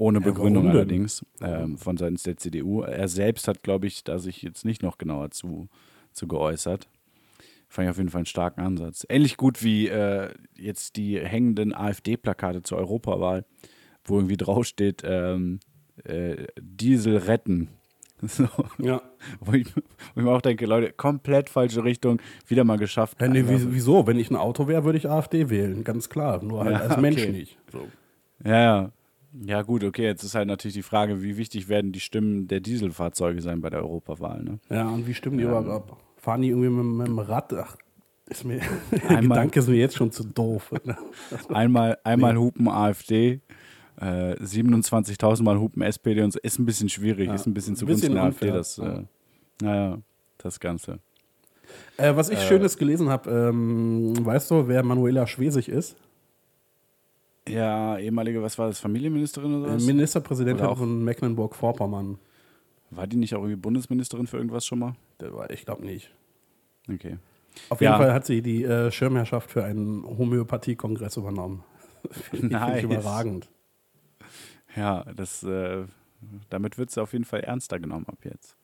ohne 0.00 0.20
Begründung 0.20 0.64
denn? 0.64 0.72
allerdings, 0.72 1.24
ähm, 1.42 1.76
von 1.76 1.96
seitens 1.96 2.22
der 2.22 2.36
CDU. 2.36 2.82
Er 2.82 3.08
selbst 3.08 3.46
hat, 3.48 3.62
glaube 3.62 3.86
ich, 3.86 4.02
da 4.02 4.18
sich 4.18 4.42
jetzt 4.42 4.64
nicht 4.64 4.82
noch 4.82 4.98
genauer 4.98 5.30
zu, 5.30 5.68
zu 6.12 6.26
geäußert. 6.26 6.88
Fand 7.68 7.86
ich 7.86 7.90
auf 7.90 7.98
jeden 7.98 8.08
Fall 8.08 8.20
einen 8.20 8.26
starken 8.26 8.62
Ansatz. 8.62 9.06
Ähnlich 9.08 9.36
gut 9.36 9.62
wie 9.62 9.88
äh, 9.88 10.30
jetzt 10.56 10.96
die 10.96 11.20
hängenden 11.20 11.74
AfD-Plakate 11.74 12.62
zur 12.62 12.78
Europawahl, 12.78 13.44
wo 14.04 14.16
irgendwie 14.16 14.36
draufsteht, 14.36 15.02
ähm, 15.04 15.60
äh, 16.04 16.46
Diesel 16.60 17.18
retten. 17.18 17.68
So. 18.22 18.46
Ja. 18.78 19.00
Wo 19.40 19.54
ich, 19.54 19.74
wo 19.74 20.20
ich 20.20 20.22
mir 20.22 20.30
auch 20.30 20.42
denke, 20.42 20.66
Leute, 20.66 20.92
komplett 20.92 21.48
falsche 21.48 21.84
Richtung, 21.84 22.20
wieder 22.46 22.64
mal 22.64 22.76
geschafft. 22.76 23.18
Ja, 23.18 23.28
nee, 23.28 23.44
wieso? 23.46 24.06
Wenn 24.06 24.18
ich 24.18 24.30
ein 24.30 24.36
Auto 24.36 24.68
wäre, 24.68 24.84
würde 24.84 24.98
ich 24.98 25.08
AfD 25.08 25.48
wählen, 25.48 25.84
ganz 25.84 26.10
klar. 26.10 26.42
Nur 26.44 26.64
halt 26.64 26.76
Ja, 26.76 26.80
als 26.80 27.00
Mensch 27.00 27.22
okay. 27.22 27.32
nicht. 27.32 27.56
So. 27.72 27.88
Ja, 28.44 28.60
ja. 28.60 28.92
Ja, 29.32 29.62
gut, 29.62 29.84
okay, 29.84 30.04
jetzt 30.04 30.24
ist 30.24 30.34
halt 30.34 30.48
natürlich 30.48 30.74
die 30.74 30.82
Frage, 30.82 31.22
wie 31.22 31.36
wichtig 31.36 31.68
werden 31.68 31.92
die 31.92 32.00
Stimmen 32.00 32.48
der 32.48 32.60
Dieselfahrzeuge 32.60 33.40
sein 33.42 33.60
bei 33.60 33.70
der 33.70 33.80
Europawahl, 33.80 34.42
ne? 34.42 34.58
Ja, 34.68 34.88
und 34.88 35.06
wie 35.06 35.14
stimmen 35.14 35.38
die 35.38 35.44
überhaupt 35.44 35.68
ab? 35.68 35.96
Fahren 36.16 36.42
die 36.42 36.48
irgendwie 36.48 36.68
mit, 36.70 36.84
mit 36.84 37.06
dem 37.06 37.18
Rad? 37.20 37.52
Ach, 37.54 37.76
ist 38.26 38.44
mir, 38.44 38.60
der 38.90 39.10
Einmal- 39.10 39.38
Gedanke 39.38 39.60
ist 39.60 39.68
mir 39.68 39.76
jetzt 39.76 39.96
schon 39.96 40.10
zu 40.10 40.24
doof. 40.24 40.72
ne? 40.84 40.96
Einmal, 41.48 41.98
einmal 42.02 42.36
Hupen 42.36 42.66
AfD, 42.68 43.40
äh, 44.00 44.34
27.000 44.34 45.42
Mal 45.44 45.58
Hupen 45.60 45.82
SPD 45.82 46.22
und 46.22 46.32
so, 46.32 46.40
ist 46.42 46.58
ein 46.58 46.66
bisschen 46.66 46.88
schwierig, 46.88 47.28
Ja, 47.28 47.34
ist 47.34 47.46
ein 47.46 47.54
bisschen 47.54 47.76
zugunsten 47.76 48.14
der 48.14 48.24
AfD, 48.24 48.50
das, 48.50 48.78
ja. 48.78 48.98
äh, 48.98 49.04
naja, 49.62 49.98
das 50.38 50.58
Ganze. 50.58 50.98
Äh, 51.96 52.16
was 52.16 52.30
ich 52.30 52.40
Schönes 52.40 52.76
gelesen 52.78 53.10
habe, 53.10 53.30
ähm, 53.30 54.14
weißt 54.26 54.50
du, 54.50 54.66
wer 54.66 54.82
Manuela 54.82 55.26
Schwesig 55.28 55.68
ist? 55.68 55.94
Ja, 57.52 57.98
ehemalige, 57.98 58.42
was 58.42 58.58
war 58.58 58.66
das, 58.68 58.80
Familienministerin 58.80 59.54
oder 59.62 59.70
Äh, 59.72 59.74
was? 59.76 59.84
Ministerpräsidentin 59.84 60.64
Oder 60.64 60.72
auch- 60.72 60.78
von 60.78 61.04
Mecklenburg-Vorpommern. 61.04 62.18
War 62.90 63.06
die 63.06 63.16
nicht 63.16 63.34
auch 63.34 63.38
irgendwie 63.40 63.56
Bundesministerin 63.56 64.26
für 64.26 64.36
irgendwas 64.36 64.66
schon 64.66 64.78
mal? 64.80 64.94
Ich 65.50 65.64
glaube 65.64 65.84
nicht. 65.84 66.10
Okay. 66.92 67.18
Auf 67.68 67.80
jeden 67.80 67.92
Ja. 67.92 67.98
Fall 67.98 68.12
hat 68.12 68.26
sie 68.26 68.42
die 68.42 68.64
äh, 68.64 68.90
Schirmherrschaft 68.90 69.50
für 69.50 69.64
einen 69.64 70.04
Homöopathie-Kongress 70.04 71.16
übernommen. 71.16 71.62
Finde 72.10 72.46
ich 72.46 72.52
Nice. 72.52 72.82
überragend. 72.84 73.48
Ja, 74.76 75.04
das, 75.16 75.42
äh, 75.42 75.84
damit 76.48 76.78
wird 76.78 76.90
sie 76.90 77.00
auf 77.02 77.12
jeden 77.12 77.24
Fall 77.24 77.40
ernster 77.40 77.78
genommen 77.78 78.06
ab 78.08 78.18
jetzt. 78.24 78.56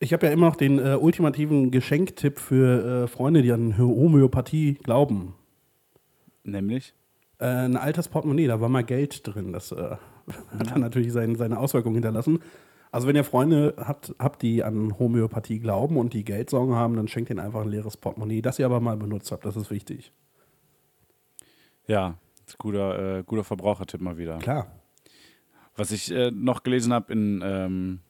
Ich 0.00 0.12
habe 0.12 0.26
ja 0.26 0.32
immer 0.32 0.46
noch 0.46 0.56
den 0.56 0.78
äh, 0.78 0.96
ultimativen 1.00 1.70
Geschenktipp 1.70 2.38
für 2.40 3.04
äh, 3.04 3.06
Freunde, 3.08 3.42
die 3.42 3.52
an 3.52 3.78
Homöopathie 3.78 4.74
glauben. 4.74 5.34
Nämlich? 6.44 6.94
Äh, 7.42 7.64
ein 7.64 7.76
altes 7.76 8.08
Portemonnaie, 8.08 8.46
da 8.46 8.60
war 8.60 8.68
mal 8.68 8.84
Geld 8.84 9.26
drin. 9.26 9.52
Das 9.52 9.72
äh, 9.72 9.96
hat 10.58 10.70
dann 10.70 10.80
natürlich 10.80 11.12
sein, 11.12 11.34
seine 11.34 11.58
Auswirkungen 11.58 11.96
hinterlassen. 11.96 12.38
Also 12.92 13.08
wenn 13.08 13.16
ihr 13.16 13.24
Freunde 13.24 13.74
habt, 13.78 14.14
habt, 14.18 14.42
die 14.42 14.62
an 14.62 14.98
Homöopathie 14.98 15.58
glauben 15.58 15.96
und 15.96 16.12
die 16.12 16.24
Geldsorgen 16.24 16.74
haben, 16.76 16.94
dann 16.94 17.08
schenkt 17.08 17.30
ihnen 17.30 17.40
einfach 17.40 17.62
ein 17.62 17.68
leeres 17.68 17.96
Portemonnaie, 17.96 18.42
das 18.42 18.58
ihr 18.58 18.66
aber 18.66 18.80
mal 18.80 18.96
benutzt 18.96 19.32
habt. 19.32 19.44
Das 19.44 19.56
ist 19.56 19.70
wichtig. 19.70 20.12
Ja, 21.88 22.18
guter, 22.58 23.18
äh, 23.18 23.22
guter 23.24 23.44
Verbrauchertipp 23.44 24.00
mal 24.00 24.18
wieder. 24.18 24.38
Klar. 24.38 24.66
Was 25.74 25.90
ich 25.90 26.12
äh, 26.12 26.30
noch 26.30 26.62
gelesen 26.62 26.92
habe 26.92 27.12
in, 27.12 27.40
ähm, 27.42 28.00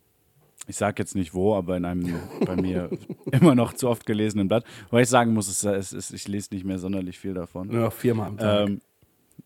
ich 0.66 0.76
sage 0.76 1.00
jetzt 1.00 1.14
nicht 1.14 1.32
wo, 1.32 1.54
aber 1.54 1.76
in 1.76 1.84
einem 1.84 2.16
bei 2.44 2.56
mir 2.56 2.90
immer 3.30 3.54
noch 3.54 3.72
zu 3.72 3.88
oft 3.88 4.04
gelesenen 4.04 4.48
Blatt, 4.48 4.64
weil 4.90 5.04
ich 5.04 5.08
sagen 5.08 5.32
muss, 5.32 5.48
es, 5.48 5.64
es, 5.64 5.92
es, 5.92 6.10
ich 6.10 6.28
lese 6.28 6.52
nicht 6.52 6.64
mehr 6.64 6.78
sonderlich 6.78 7.18
viel 7.18 7.34
davon. 7.34 7.68
Nur 7.68 7.84
noch 7.84 7.92
viermal 7.92 8.26
am 8.26 8.36
Tag. 8.36 8.68
Ähm, 8.68 8.80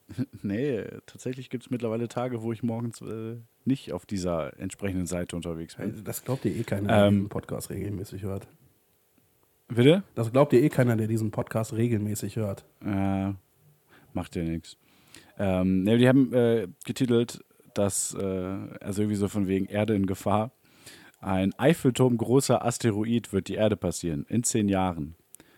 nee, 0.42 0.84
tatsächlich 1.06 1.50
gibt 1.50 1.64
es 1.64 1.70
mittlerweile 1.70 2.08
Tage, 2.08 2.42
wo 2.42 2.52
ich 2.52 2.62
morgens 2.62 3.00
äh, 3.00 3.36
nicht 3.64 3.92
auf 3.92 4.06
dieser 4.06 4.58
entsprechenden 4.58 5.06
Seite 5.06 5.36
unterwegs 5.36 5.76
bin. 5.76 6.04
das 6.04 6.24
glaubt 6.24 6.44
ihr 6.44 6.54
eh 6.54 6.62
keiner, 6.62 6.88
der 6.88 7.06
ähm, 7.06 7.14
diesen 7.14 7.28
Podcast 7.28 7.70
regelmäßig 7.70 8.22
hört. 8.22 8.46
Bitte? 9.68 10.04
Das 10.14 10.30
glaubt 10.30 10.52
ihr 10.52 10.62
eh 10.62 10.68
keiner, 10.68 10.96
der 10.96 11.08
diesen 11.08 11.32
Podcast 11.32 11.72
regelmäßig 11.72 12.36
hört. 12.36 12.64
Äh, 12.84 13.32
macht 14.12 14.36
ja 14.36 14.42
nichts. 14.44 14.76
Ähm, 15.38 15.82
ne, 15.82 15.98
die 15.98 16.08
haben 16.08 16.32
äh, 16.32 16.68
getitelt, 16.84 17.44
dass, 17.74 18.14
äh, 18.14 18.22
also 18.80 19.02
irgendwie 19.02 19.16
so 19.16 19.28
von 19.28 19.48
wegen 19.48 19.66
Erde 19.66 19.94
in 19.94 20.06
Gefahr, 20.06 20.52
ein 21.20 21.52
Eiffelturm 21.58 22.16
großer 22.16 22.64
Asteroid 22.64 23.32
wird 23.32 23.48
die 23.48 23.54
Erde 23.54 23.76
passieren 23.76 24.24
in 24.28 24.44
zehn 24.44 24.68
Jahren. 24.68 25.16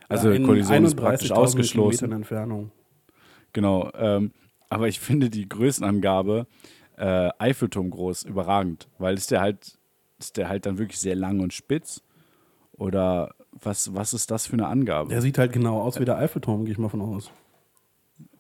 Also 0.09 0.31
Ja, 0.31 0.45
Kollision 0.45 0.85
ist 0.85 0.95
praktisch 0.97 1.31
31.000 1.31 1.35
ausgeschlossen. 1.35 2.13
Entfernung. 2.13 2.73
Genau. 3.53 3.91
Ähm, 3.95 4.33
aber 4.69 4.89
ich 4.89 5.01
finde 5.01 5.31
die 5.31 5.49
Größenangabe 5.49 6.47
äh, 6.97 7.31
Eiffelturm 7.39 7.91
groß 7.91 8.25
überragend, 8.25 8.89
weil 8.99 9.15
ist 9.15 9.31
der 9.31 9.41
halt, 9.41 9.79
ist 10.19 10.37
der 10.37 10.49
halt 10.49 10.67
dann 10.67 10.79
wirklich 10.79 10.99
sehr 11.01 11.15
lang 11.17 11.41
und 11.41 11.53
spitz? 11.53 12.03
Oder 12.73 13.35
was, 13.53 13.95
was 13.95 14.13
ist 14.13 14.31
das 14.31 14.47
für 14.47 14.53
eine 14.55 14.67
Angabe? 14.67 15.09
Der 15.11 15.23
sieht 15.23 15.39
halt 15.39 15.53
genau 15.53 15.81
aus 15.81 15.99
wie 15.99 16.05
der 16.05 16.17
Eiffelturm, 16.19 16.65
gehe 16.65 16.73
ich 16.73 16.79
mal 16.79 16.89
von 16.89 17.01
aus. 17.01 17.31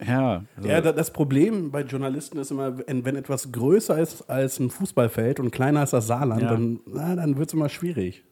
ja, 0.05 0.45
also, 0.57 0.69
Ja, 0.69 0.81
da- 0.81 0.93
das 0.93 1.13
Problem 1.13 1.71
bei 1.71 1.83
Journalisten 1.83 2.39
ist 2.39 2.51
immer, 2.51 2.79
wenn, 2.87 3.05
wenn 3.05 3.17
etwas 3.17 3.51
größer 3.51 3.99
ist 3.99 4.29
als 4.31 4.59
ein 4.61 4.71
Fußballfeld 4.71 5.41
und 5.41 5.51
kleiner 5.51 5.81
als 5.81 5.91
das 5.91 6.07
Saarland, 6.07 6.43
Ja. 6.43 6.51
dann, 6.51 6.81
na, 6.87 7.17
dann 7.17 7.37
wird 7.37 7.49
es 7.49 7.55
immer 7.55 7.69
schwierig. 7.69 8.23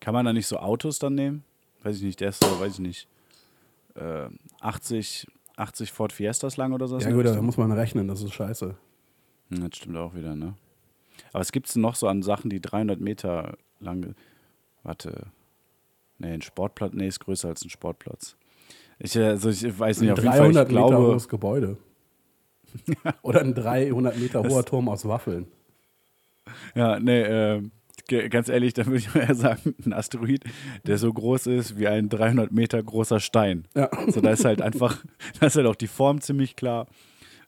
Kann 0.00 0.14
man 0.14 0.24
da 0.26 0.32
nicht 0.32 0.46
so 0.46 0.58
Autos 0.58 0.98
dann 0.98 1.14
nehmen? 1.14 1.44
Weiß 1.82 1.96
ich 1.96 2.02
nicht, 2.02 2.20
der 2.20 2.28
ist 2.30 2.42
so, 2.44 2.60
weiß 2.60 2.74
ich 2.74 2.78
nicht, 2.80 3.08
äh, 3.96 4.28
80, 4.60 5.26
80 5.60 5.92
Ford 5.92 6.12
Fiestas 6.12 6.56
lang 6.56 6.72
oder 6.72 6.88
so. 6.88 6.98
Ja 6.98 7.10
gut, 7.10 7.26
da 7.26 7.40
muss 7.42 7.56
man 7.56 7.70
rechnen, 7.72 8.08
das 8.08 8.22
ist 8.22 8.32
scheiße. 8.32 8.74
Hm, 9.50 9.68
Das 9.68 9.76
stimmt 9.78 9.96
auch 9.96 10.14
wieder, 10.14 10.34
ne? 10.34 10.54
Aber 11.32 11.40
was 11.40 11.52
gibt 11.52 11.68
es 11.68 11.76
noch 11.76 11.94
so 11.94 12.08
an 12.08 12.22
Sachen, 12.22 12.50
die 12.50 12.60
300 12.60 13.00
Meter 13.00 13.56
lang. 13.78 14.14
Warte. 14.82 15.26
Nee, 16.18 16.32
ein 16.32 16.42
Sportplatz. 16.42 16.92
Nee, 16.94 17.08
ist 17.08 17.20
größer 17.20 17.48
als 17.48 17.64
ein 17.64 17.70
Sportplatz. 17.70 18.36
Ich, 18.98 19.16
also 19.18 19.48
ich 19.50 19.78
weiß 19.78 20.00
nicht, 20.00 20.10
Ein 20.10 20.18
auf 20.18 20.22
jeden 20.22 20.32
Fall, 20.32 20.40
300 20.52 20.68
ich 20.68 20.74
Meter 20.74 20.88
glaube, 20.88 21.06
hohes 21.12 21.28
Gebäude. 21.28 21.76
Oder 23.22 23.40
ein 23.40 23.54
300 23.54 24.18
Meter 24.18 24.42
hoher 24.42 24.64
Turm 24.64 24.88
aus 24.88 25.06
Waffeln. 25.06 25.46
ja, 26.74 26.98
nee, 27.00 27.20
äh, 27.22 27.62
ganz 28.28 28.48
ehrlich, 28.48 28.74
dann 28.74 28.86
würde 28.86 28.98
ich 28.98 29.14
mal 29.14 29.22
eher 29.22 29.34
sagen, 29.36 29.74
ein 29.84 29.92
Asteroid, 29.92 30.44
der 30.86 30.98
so 30.98 31.12
groß 31.12 31.46
ist 31.46 31.78
wie 31.78 31.88
ein 31.88 32.08
300 32.08 32.52
Meter 32.52 32.82
großer 32.82 33.20
Stein. 33.20 33.66
Ja. 33.74 33.88
So, 34.08 34.20
da 34.20 34.30
ist 34.30 34.44
halt 34.44 34.62
einfach, 34.62 34.98
da 35.40 35.46
ist 35.46 35.56
halt 35.56 35.66
auch 35.66 35.76
die 35.76 35.86
Form 35.86 36.20
ziemlich 36.20 36.56
klar. 36.56 36.86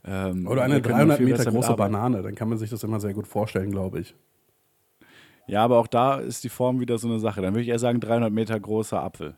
Ähm, 0.04 0.46
Oder 0.46 0.62
eine 0.64 0.74
wir 0.74 0.82
können 0.82 0.96
300 0.98 1.18
viel 1.18 1.26
Meter 1.26 1.50
große. 1.50 1.74
Banane. 1.74 2.22
Dann 2.22 2.34
kann 2.34 2.48
man 2.48 2.58
sich 2.58 2.70
das 2.70 2.82
immer 2.82 2.98
sehr 3.00 3.14
gut 3.14 3.26
vorstellen, 3.26 3.70
glaube 3.70 4.00
ich. 4.00 4.14
Ja, 5.46 5.64
aber 5.64 5.78
auch 5.78 5.86
da 5.86 6.16
ist 6.18 6.44
die 6.44 6.48
Form 6.48 6.80
wieder 6.80 6.98
so 6.98 7.08
eine 7.08 7.18
Sache. 7.18 7.42
Dann 7.42 7.52
würde 7.54 7.62
ich 7.62 7.68
eher 7.68 7.78
sagen 7.78 8.00
300 8.00 8.32
Meter 8.32 8.58
großer 8.58 9.02
Apfel. 9.02 9.34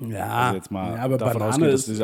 Ja, 0.00 0.46
Also 0.46 0.56
jetzt 0.56 0.70
mal 0.70 0.94
ja 0.96 1.02
aber 1.02 1.18
Banane 1.18 1.48
ausgeht, 1.48 1.66
ist. 1.68 2.02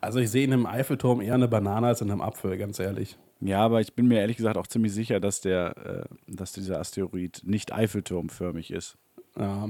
Also 0.00 0.18
ich 0.18 0.30
sehe 0.30 0.44
in 0.44 0.52
einem 0.52 0.66
Eiffelturm 0.66 1.20
eher 1.20 1.34
eine 1.34 1.48
Banane 1.48 1.86
als 1.86 2.00
in 2.00 2.10
einem 2.10 2.20
Apfel, 2.20 2.58
ganz 2.58 2.78
ehrlich. 2.78 3.16
Ja, 3.44 3.60
aber 3.60 3.80
ich 3.80 3.94
bin 3.94 4.06
mir 4.06 4.20
ehrlich 4.20 4.36
gesagt 4.36 4.56
auch 4.56 4.66
ziemlich 4.66 4.92
sicher, 4.92 5.18
dass 5.18 5.40
der, 5.40 6.06
äh, 6.08 6.32
dass 6.32 6.52
dieser 6.52 6.78
Asteroid 6.78 7.42
nicht 7.44 7.72
Eiffelturmförmig 7.72 8.70
ist. 8.70 8.96
Ja, 9.38 9.68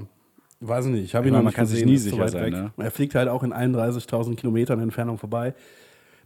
weiß 0.61 0.87
nicht, 0.87 1.05
ich 1.05 1.14
habe 1.14 1.29
ihn 1.29 1.35
noch 1.35 1.43
man 1.43 1.52
kann 1.52 1.67
sich 1.67 1.76
gesehen, 1.76 1.88
nie 1.88 1.95
ist 1.95 2.05
zu 2.05 2.11
sicher 2.11 2.23
weit 2.23 2.31
sein, 2.31 2.52
ne? 2.52 2.73
Er 2.76 2.91
fliegt 2.91 3.14
halt 3.14 3.29
auch 3.29 3.43
in 3.43 3.52
31.000 3.52 4.37
Kilometern 4.37 4.79
Entfernung 4.81 5.19
vorbei. 5.19 5.55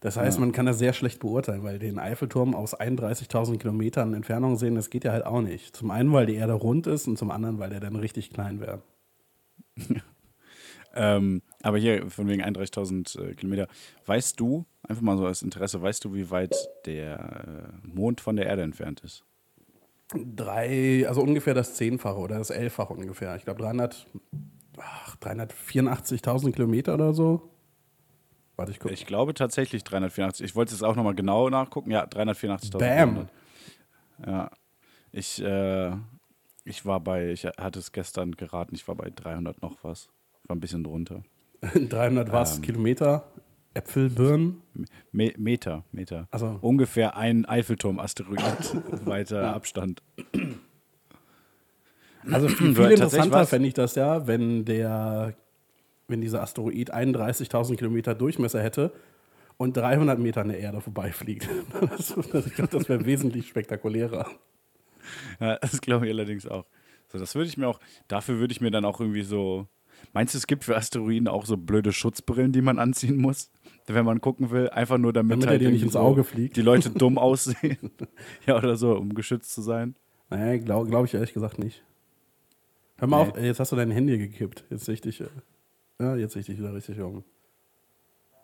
Das 0.01 0.17
heißt, 0.17 0.39
man 0.39 0.53
kann 0.53 0.67
das 0.67 0.79
sehr 0.79 0.93
schlecht 0.93 1.21
beurteilen, 1.21 1.63
weil 1.63 1.79
den 1.79 1.99
Eiffelturm 1.99 2.55
aus 2.55 2.79
31.000 2.79 3.59
Kilometern 3.59 4.13
Entfernung 4.13 4.57
sehen, 4.57 4.75
das 4.75 4.91
geht 4.91 5.05
ja 5.05 5.13
halt 5.13 5.25
auch 5.25 5.41
nicht. 5.41 5.75
Zum 5.75 5.91
einen, 5.91 6.13
weil 6.13 6.27
die 6.27 6.35
Erde 6.35 6.53
rund 6.53 6.87
ist 6.87 7.09
und 7.09 7.17
zum 7.17 7.31
anderen, 7.31 7.59
weil 7.59 7.71
der 7.71 7.81
dann 7.81 7.97
richtig 7.97 8.31
klein 8.31 8.61
wäre. 8.61 8.83
Ähm, 10.97 11.43
aber 11.63 11.79
hier 11.79 12.11
von 12.11 12.27
wegen 12.29 12.43
31.000 12.43 13.21
äh, 13.21 13.35
Kilometer. 13.35 13.69
Weißt 14.07 14.41
du, 14.41 14.65
einfach 14.83 15.03
mal 15.03 15.17
so 15.17 15.27
als 15.27 15.43
Interesse, 15.43 15.83
weißt 15.83 16.05
du, 16.05 16.15
wie 16.15 16.31
weit 16.31 16.57
der 16.87 17.71
äh, 17.85 17.87
Mond 17.87 18.21
von 18.21 18.37
der 18.37 18.47
Erde 18.47 18.63
entfernt 18.63 19.01
ist? 19.01 19.25
Drei, 20.15 21.07
also 21.07 21.21
ungefähr 21.21 21.53
das 21.55 21.75
Zehnfache 21.75 22.19
oder 22.19 22.39
das 22.39 22.51
Elffache 22.51 22.95
ungefähr. 22.95 23.37
Ich 23.37 23.45
glaube 23.45 23.61
300, 23.63 24.07
ach, 24.79 25.17
384.000 25.17 26.53
Kilometer 26.53 26.95
oder 26.95 27.13
so. 27.13 27.51
Warte, 28.57 28.73
ich 28.73 28.79
gucke. 28.79 28.95
Ich 28.95 29.05
glaube 29.05 29.35
tatsächlich 29.35 29.85
384. 29.85 30.45
Ich 30.45 30.57
wollte 30.57 30.75
es 30.75 30.83
auch 30.83 30.97
nochmal 30.97 31.15
genau 31.15 31.51
nachgucken. 31.51 31.91
Ja, 31.91 32.05
384.000. 32.05 32.79
Bam. 32.79 33.29
Ja. 34.25 34.51
Ich, 35.13 35.43
äh, 35.43 35.93
ich 36.65 36.87
war 36.87 37.01
bei, 37.01 37.31
ich 37.31 37.45
hatte 37.45 37.79
es 37.79 37.93
gestern 37.93 38.33
geraten, 38.33 38.75
ich 38.75 38.87
war 38.89 38.95
bei 38.95 39.11
300 39.15 39.61
noch 39.63 39.77
was. 39.83 40.09
War 40.47 40.57
ein 40.57 40.61
bisschen 40.61 40.85
drunter. 40.85 41.23
300 41.75 42.31
was 42.33 42.57
Ähm. 42.57 42.63
Kilometer, 42.63 43.27
Äpfel, 43.75 44.09
Birnen. 44.11 44.63
Me 45.13 45.33
Meter, 45.37 45.85
Meter. 45.93 46.29
Also- 46.31 46.59
Ungefähr 46.61 47.17
ein 47.17 47.45
Eiffelturm-Asteroid 47.47 48.41
weiter 49.07 49.55
Abstand. 49.55 50.03
Also 52.31 52.49
viel, 52.49 52.75
viel 52.77 52.91
interessanter 52.91 53.47
fände 53.47 53.69
ich 53.69 53.75
das 53.75 53.95
ja, 53.95 54.27
wenn 54.27 54.65
der, 54.65 55.35
wenn 56.09 56.21
dieser 56.21 56.43
Asteroid 56.43 56.93
31.000 56.95 57.77
Kilometer 57.77 58.15
Durchmesser 58.15 58.63
hätte 58.63 58.93
und 59.57 59.77
300 59.77 60.19
Meter 60.19 60.43
an 60.43 60.49
der 60.49 60.59
Erde 60.59 60.81
vorbeifliegt. 60.81 61.49
Das, 62.33 62.47
ich 62.47 62.55
glaube, 62.55 62.71
das 62.77 62.89
wäre 62.89 63.05
wesentlich 63.07 63.49
spektakulärer. 63.49 64.27
Ja, 65.41 65.57
das 65.59 65.81
glaube 65.81 66.07
ich 66.07 66.13
allerdings 66.13 66.47
auch. 66.47 66.67
So, 67.09 67.19
das 67.19 67.35
würde 67.35 67.49
ich 67.49 67.57
mir 67.57 67.69
auch, 67.69 67.79
dafür 68.09 68.39
würde 68.39 68.53
ich 68.53 68.61
mir 68.61 68.71
dann 68.71 68.85
auch 68.85 69.01
irgendwie 69.01 69.23
so. 69.23 69.69
Meinst 70.13 70.35
du, 70.35 70.39
es 70.39 70.47
gibt 70.47 70.65
für 70.65 70.77
Asteroiden 70.77 71.29
auch 71.29 71.45
so 71.47 71.57
blöde 71.57 71.93
Schutzbrillen, 71.93 72.53
die 72.53 72.63
man 72.63 72.79
anziehen 72.79 73.17
muss, 73.17 73.51
wenn 73.87 74.05
man 74.05 74.21
gucken 74.21 74.51
will? 74.51 74.69
Einfach 74.71 74.99
nur 74.99 75.13
damit, 75.13 75.33
Damit 75.33 75.47
halt 75.49 75.61
dir 75.61 75.71
nicht 75.71 75.83
ins 75.83 75.97
Auge 75.97 76.25
fliegt. 76.25 76.57
die 76.57 76.63
Leute 76.63 76.91
dumm 76.91 77.19
aussehen. 77.19 77.79
ja, 78.47 78.57
oder 78.57 78.77
so, 78.77 78.97
um 78.97 79.15
geschützt 79.15 79.53
zu 79.53 79.63
sein. 79.63 79.95
Naja, 80.31 80.57
glaube 80.59 80.89
glaub 80.89 81.05
ich 81.05 81.15
ehrlich 81.15 81.33
gesagt 81.35 81.59
nicht. 81.59 81.85
Hör 82.99 83.09
mal 83.09 83.25
Nee. 83.25 83.31
auf, 83.33 83.39
jetzt 83.39 83.61
hast 83.61 83.73
du 83.73 83.77
dein 83.77 83.91
Handy 83.91 84.17
gekippt. 84.19 84.65
Jetzt 84.71 84.89
dich. 84.89 85.21
äh, 85.21 85.27
Ja, 86.01 86.17
jetzt 86.17 86.35
dich 86.35 86.49
wieder 86.49 86.75
richtig 86.75 86.99
um. 87.01 87.25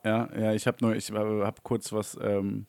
Ja, 0.05 0.29
ja, 0.39 0.53
ich 0.53 0.67
habe 0.67 0.77
nur, 0.81 0.95
ich 0.97 1.11
habe 1.11 1.55
kurz 1.63 1.93
was 1.93 2.19
ähm, 2.21 2.67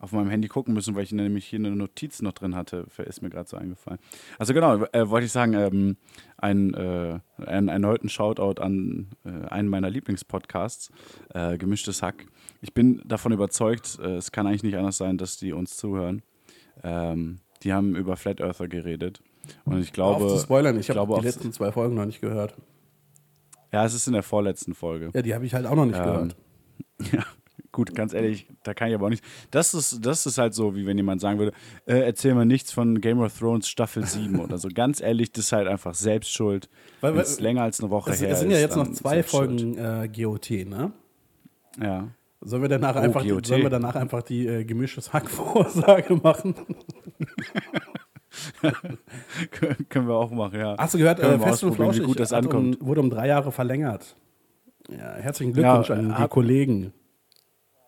auf 0.00 0.12
meinem 0.12 0.30
Handy 0.30 0.48
gucken 0.48 0.72
müssen, 0.74 0.94
weil 0.94 1.04
ich 1.04 1.12
nämlich 1.12 1.46
hier 1.46 1.58
eine 1.58 1.70
Notiz 1.70 2.22
noch 2.22 2.32
drin 2.32 2.56
hatte, 2.56 2.86
ist 3.06 3.22
mir 3.22 3.28
gerade 3.28 3.48
so 3.48 3.56
eingefallen. 3.58 4.00
Also 4.38 4.54
genau, 4.54 4.82
äh, 4.92 5.08
wollte 5.10 5.26
ich 5.26 5.32
sagen, 5.32 5.52
ähm, 5.52 5.96
ein, 6.38 6.72
äh, 6.72 7.20
einen 7.44 7.68
erneuten 7.68 8.08
Shoutout 8.08 8.62
an 8.62 9.08
äh, 9.24 9.46
einen 9.48 9.68
meiner 9.68 9.90
Lieblingspodcasts, 9.90 10.90
äh, 11.34 11.58
Gemischtes 11.58 12.02
Hack. 12.02 12.26
Ich 12.62 12.72
bin 12.72 13.02
davon 13.04 13.32
überzeugt, 13.32 13.98
äh, 14.02 14.16
es 14.16 14.32
kann 14.32 14.46
eigentlich 14.46 14.62
nicht 14.62 14.76
anders 14.76 14.96
sein, 14.96 15.18
dass 15.18 15.36
die 15.36 15.52
uns 15.52 15.76
zuhören. 15.76 16.22
Ähm, 16.82 17.40
die 17.62 17.74
haben 17.74 17.94
über 17.94 18.16
Flat 18.16 18.40
Earther 18.40 18.68
geredet. 18.68 19.22
Und 19.64 19.80
ich 19.80 19.92
glaube, 19.92 20.24
auf 20.24 20.32
zu 20.32 20.38
spoilern, 20.38 20.78
ich, 20.80 20.88
habe 20.88 20.96
glaube, 20.96 21.20
die 21.20 21.26
letzten 21.26 21.52
zwei 21.52 21.72
Folgen 21.72 21.94
noch 21.94 22.06
nicht 22.06 22.22
gehört. 22.22 22.54
ja, 23.70 23.84
es 23.84 23.92
ist 23.92 24.06
in 24.06 24.14
der 24.14 24.22
vorletzten 24.22 24.74
Folge. 24.74 25.10
Ja, 25.12 25.20
die 25.20 25.34
habe 25.34 25.44
ich 25.44 25.52
halt 25.52 25.66
auch 25.66 25.74
noch 25.74 25.86
nicht 25.86 25.98
Ähm, 25.98 26.04
gehört. 26.04 26.36
Ja, 27.12 27.24
gut, 27.80 27.94
ganz 27.94 28.12
ehrlich, 28.12 28.46
da 28.62 28.74
kann 28.74 28.88
ich 28.88 28.94
aber 28.94 29.06
auch 29.06 29.10
nicht. 29.10 29.24
Das 29.50 29.72
ist, 29.74 30.04
das 30.04 30.26
ist 30.26 30.36
halt 30.38 30.52
so, 30.54 30.74
wie 30.76 30.84
wenn 30.86 30.96
jemand 30.98 31.20
sagen 31.20 31.38
würde, 31.38 31.52
äh, 31.86 31.98
erzähl 32.00 32.34
mir 32.34 32.44
nichts 32.44 32.72
von 32.72 33.00
Game 33.00 33.20
of 33.20 33.38
Thrones 33.38 33.68
Staffel 33.68 34.04
7 34.04 34.38
oder 34.38 34.58
so. 34.58 34.68
Ganz 34.72 35.00
ehrlich, 35.00 35.32
das 35.32 35.46
ist 35.46 35.52
halt 35.52 35.66
einfach 35.68 35.94
Selbstschuld. 35.94 36.68
Weil- 37.00 37.16
es 37.18 37.40
länger 37.40 37.62
als 37.62 37.80
eine 37.80 37.90
Woche 37.90 38.10
Es, 38.10 38.20
her 38.20 38.30
es 38.30 38.40
sind 38.40 38.50
ja 38.50 38.56
ist, 38.58 38.62
jetzt 38.62 38.76
noch 38.76 38.90
zwei. 38.92 39.22
Folgen 39.22 39.78
äh, 39.78 40.08
GOT, 40.14 40.50
ne? 40.66 40.92
Ja. 41.82 42.08
Sollen 42.42 42.62
wir 42.62 42.68
danach, 42.68 42.96
Oh, 42.96 43.00
einfach, 43.00 43.22
die, 43.22 43.28
GOT. 43.30 43.46
sollen 43.46 43.62
wir 43.62 43.70
danach 43.70 43.94
einfach 43.96 44.22
die 44.22 44.46
äh, 44.46 44.64
gemischtes 44.64 45.12
Hack-Vorsage 45.12 46.16
machen? 46.22 46.54
Kön- 49.50 49.76
Können 49.88 50.08
wir 50.08 50.14
auch 50.14 50.30
machen, 50.30 50.58
ja. 50.58 50.76
Hast 50.78 50.94
du 50.94 50.98
gehört, 50.98 51.20
Können 51.20 51.40
äh, 51.40 51.46
Fest 51.46 51.64
und 51.64 51.74
Flauschig 51.74 52.02
wie 52.02 52.06
gut 52.06 52.20
das 52.20 52.32
ankommt. 52.32 52.80
Um, 52.80 52.86
wurde 52.86 53.00
um 53.00 53.10
drei 53.10 53.26
Jahre 53.28 53.52
verlängert. 53.52 54.16
Ja, 54.88 55.14
herzlichen 55.16 55.52
Glückwunsch 55.52 55.88
Ja, 55.88 55.94
an 55.96 56.08
die 56.08 56.14
hab- 56.14 56.30
Kollegen. 56.30 56.92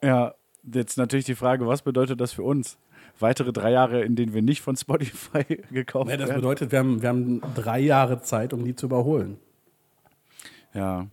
Ja, 0.02 0.34
jetzt 0.62 0.96
natürlich 0.98 1.24
die 1.26 1.34
Frage, 1.34 1.66
was 1.66 1.82
bedeutet 1.82 2.20
das 2.20 2.32
für 2.32 2.42
uns? 2.42 2.78
Weitere 3.18 3.52
drei 3.52 3.70
Jahre, 3.72 4.02
in 4.02 4.16
denen 4.16 4.32
wir 4.34 4.42
nicht 4.42 4.62
von 4.62 4.76
Spotify 4.76 5.44
gekauft 5.70 6.10
Ja, 6.10 6.16
das 6.16 6.28
werden? 6.28 6.40
bedeutet, 6.40 6.72
wir 6.72 6.78
haben, 6.78 7.02
wir 7.02 7.08
haben 7.08 7.40
drei 7.54 7.78
Jahre 7.80 8.22
Zeit, 8.22 8.52
um 8.52 8.64
die 8.64 8.74
zu 8.74 8.86
überholen. 8.86 9.38
Ja. 10.74 11.06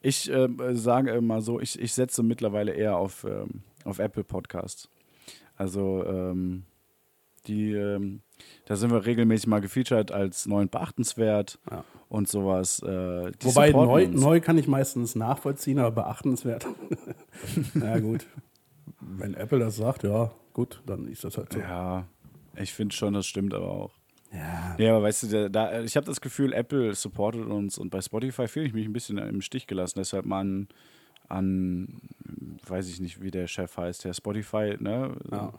Ich 0.00 0.30
äh, 0.30 0.48
sage 0.72 1.20
mal 1.20 1.40
so, 1.42 1.60
ich, 1.60 1.78
ich 1.80 1.92
setze 1.92 2.22
mittlerweile 2.22 2.72
eher 2.72 2.96
auf, 2.96 3.24
ähm, 3.24 3.62
auf 3.84 3.98
Apple 3.98 4.24
Podcasts. 4.24 4.88
Also 5.56 6.04
ähm, 6.06 6.64
die, 7.46 7.72
ähm, 7.72 8.20
da 8.66 8.76
sind 8.76 8.90
wir 8.92 9.04
regelmäßig 9.06 9.46
mal 9.48 9.60
gefeatured 9.60 10.12
als 10.12 10.46
neu 10.46 10.62
und 10.62 10.70
beachtenswert 10.70 11.58
Ja. 11.70 11.84
und 12.08 12.28
sowas. 12.28 12.80
Äh, 12.82 13.32
Wobei 13.42 13.70
neu, 13.72 14.08
neu 14.08 14.40
kann 14.40 14.58
ich 14.58 14.68
meistens 14.68 15.14
nachvollziehen, 15.14 15.78
aber 15.78 15.90
beachtenswert. 16.02 16.66
ja, 17.74 17.98
gut. 17.98 18.26
Wenn 19.00 19.34
Apple 19.34 19.58
das 19.58 19.76
sagt, 19.76 20.04
ja, 20.04 20.30
gut, 20.52 20.82
dann 20.86 21.06
ist 21.08 21.24
das 21.24 21.36
halt 21.36 21.52
so. 21.52 21.58
Ja, 21.58 22.06
ich 22.56 22.72
finde 22.72 22.94
schon, 22.94 23.14
das 23.14 23.26
stimmt 23.26 23.52
aber 23.54 23.70
auch. 23.70 23.90
Ja. 24.32 24.76
Ja, 24.78 24.94
aber 24.96 25.02
weißt 25.04 25.24
du, 25.32 25.50
da, 25.50 25.82
ich 25.82 25.96
habe 25.96 26.06
das 26.06 26.20
Gefühl, 26.20 26.52
Apple 26.52 26.94
supportet 26.94 27.44
uns 27.46 27.76
und 27.78 27.90
bei 27.90 28.00
Spotify 28.00 28.48
fühle 28.48 28.66
ich 28.66 28.72
mich 28.72 28.86
ein 28.86 28.92
bisschen 28.92 29.18
im 29.18 29.42
Stich 29.42 29.66
gelassen. 29.66 29.98
Deshalb 29.98 30.24
mal 30.24 30.40
an, 30.40 30.68
an 31.28 32.00
weiß 32.66 32.88
ich 32.88 33.00
nicht, 33.00 33.20
wie 33.22 33.30
der 33.30 33.46
Chef 33.46 33.76
heißt, 33.76 34.04
der 34.04 34.14
Spotify, 34.14 34.76
ne? 34.78 35.14
Ja. 35.30 35.52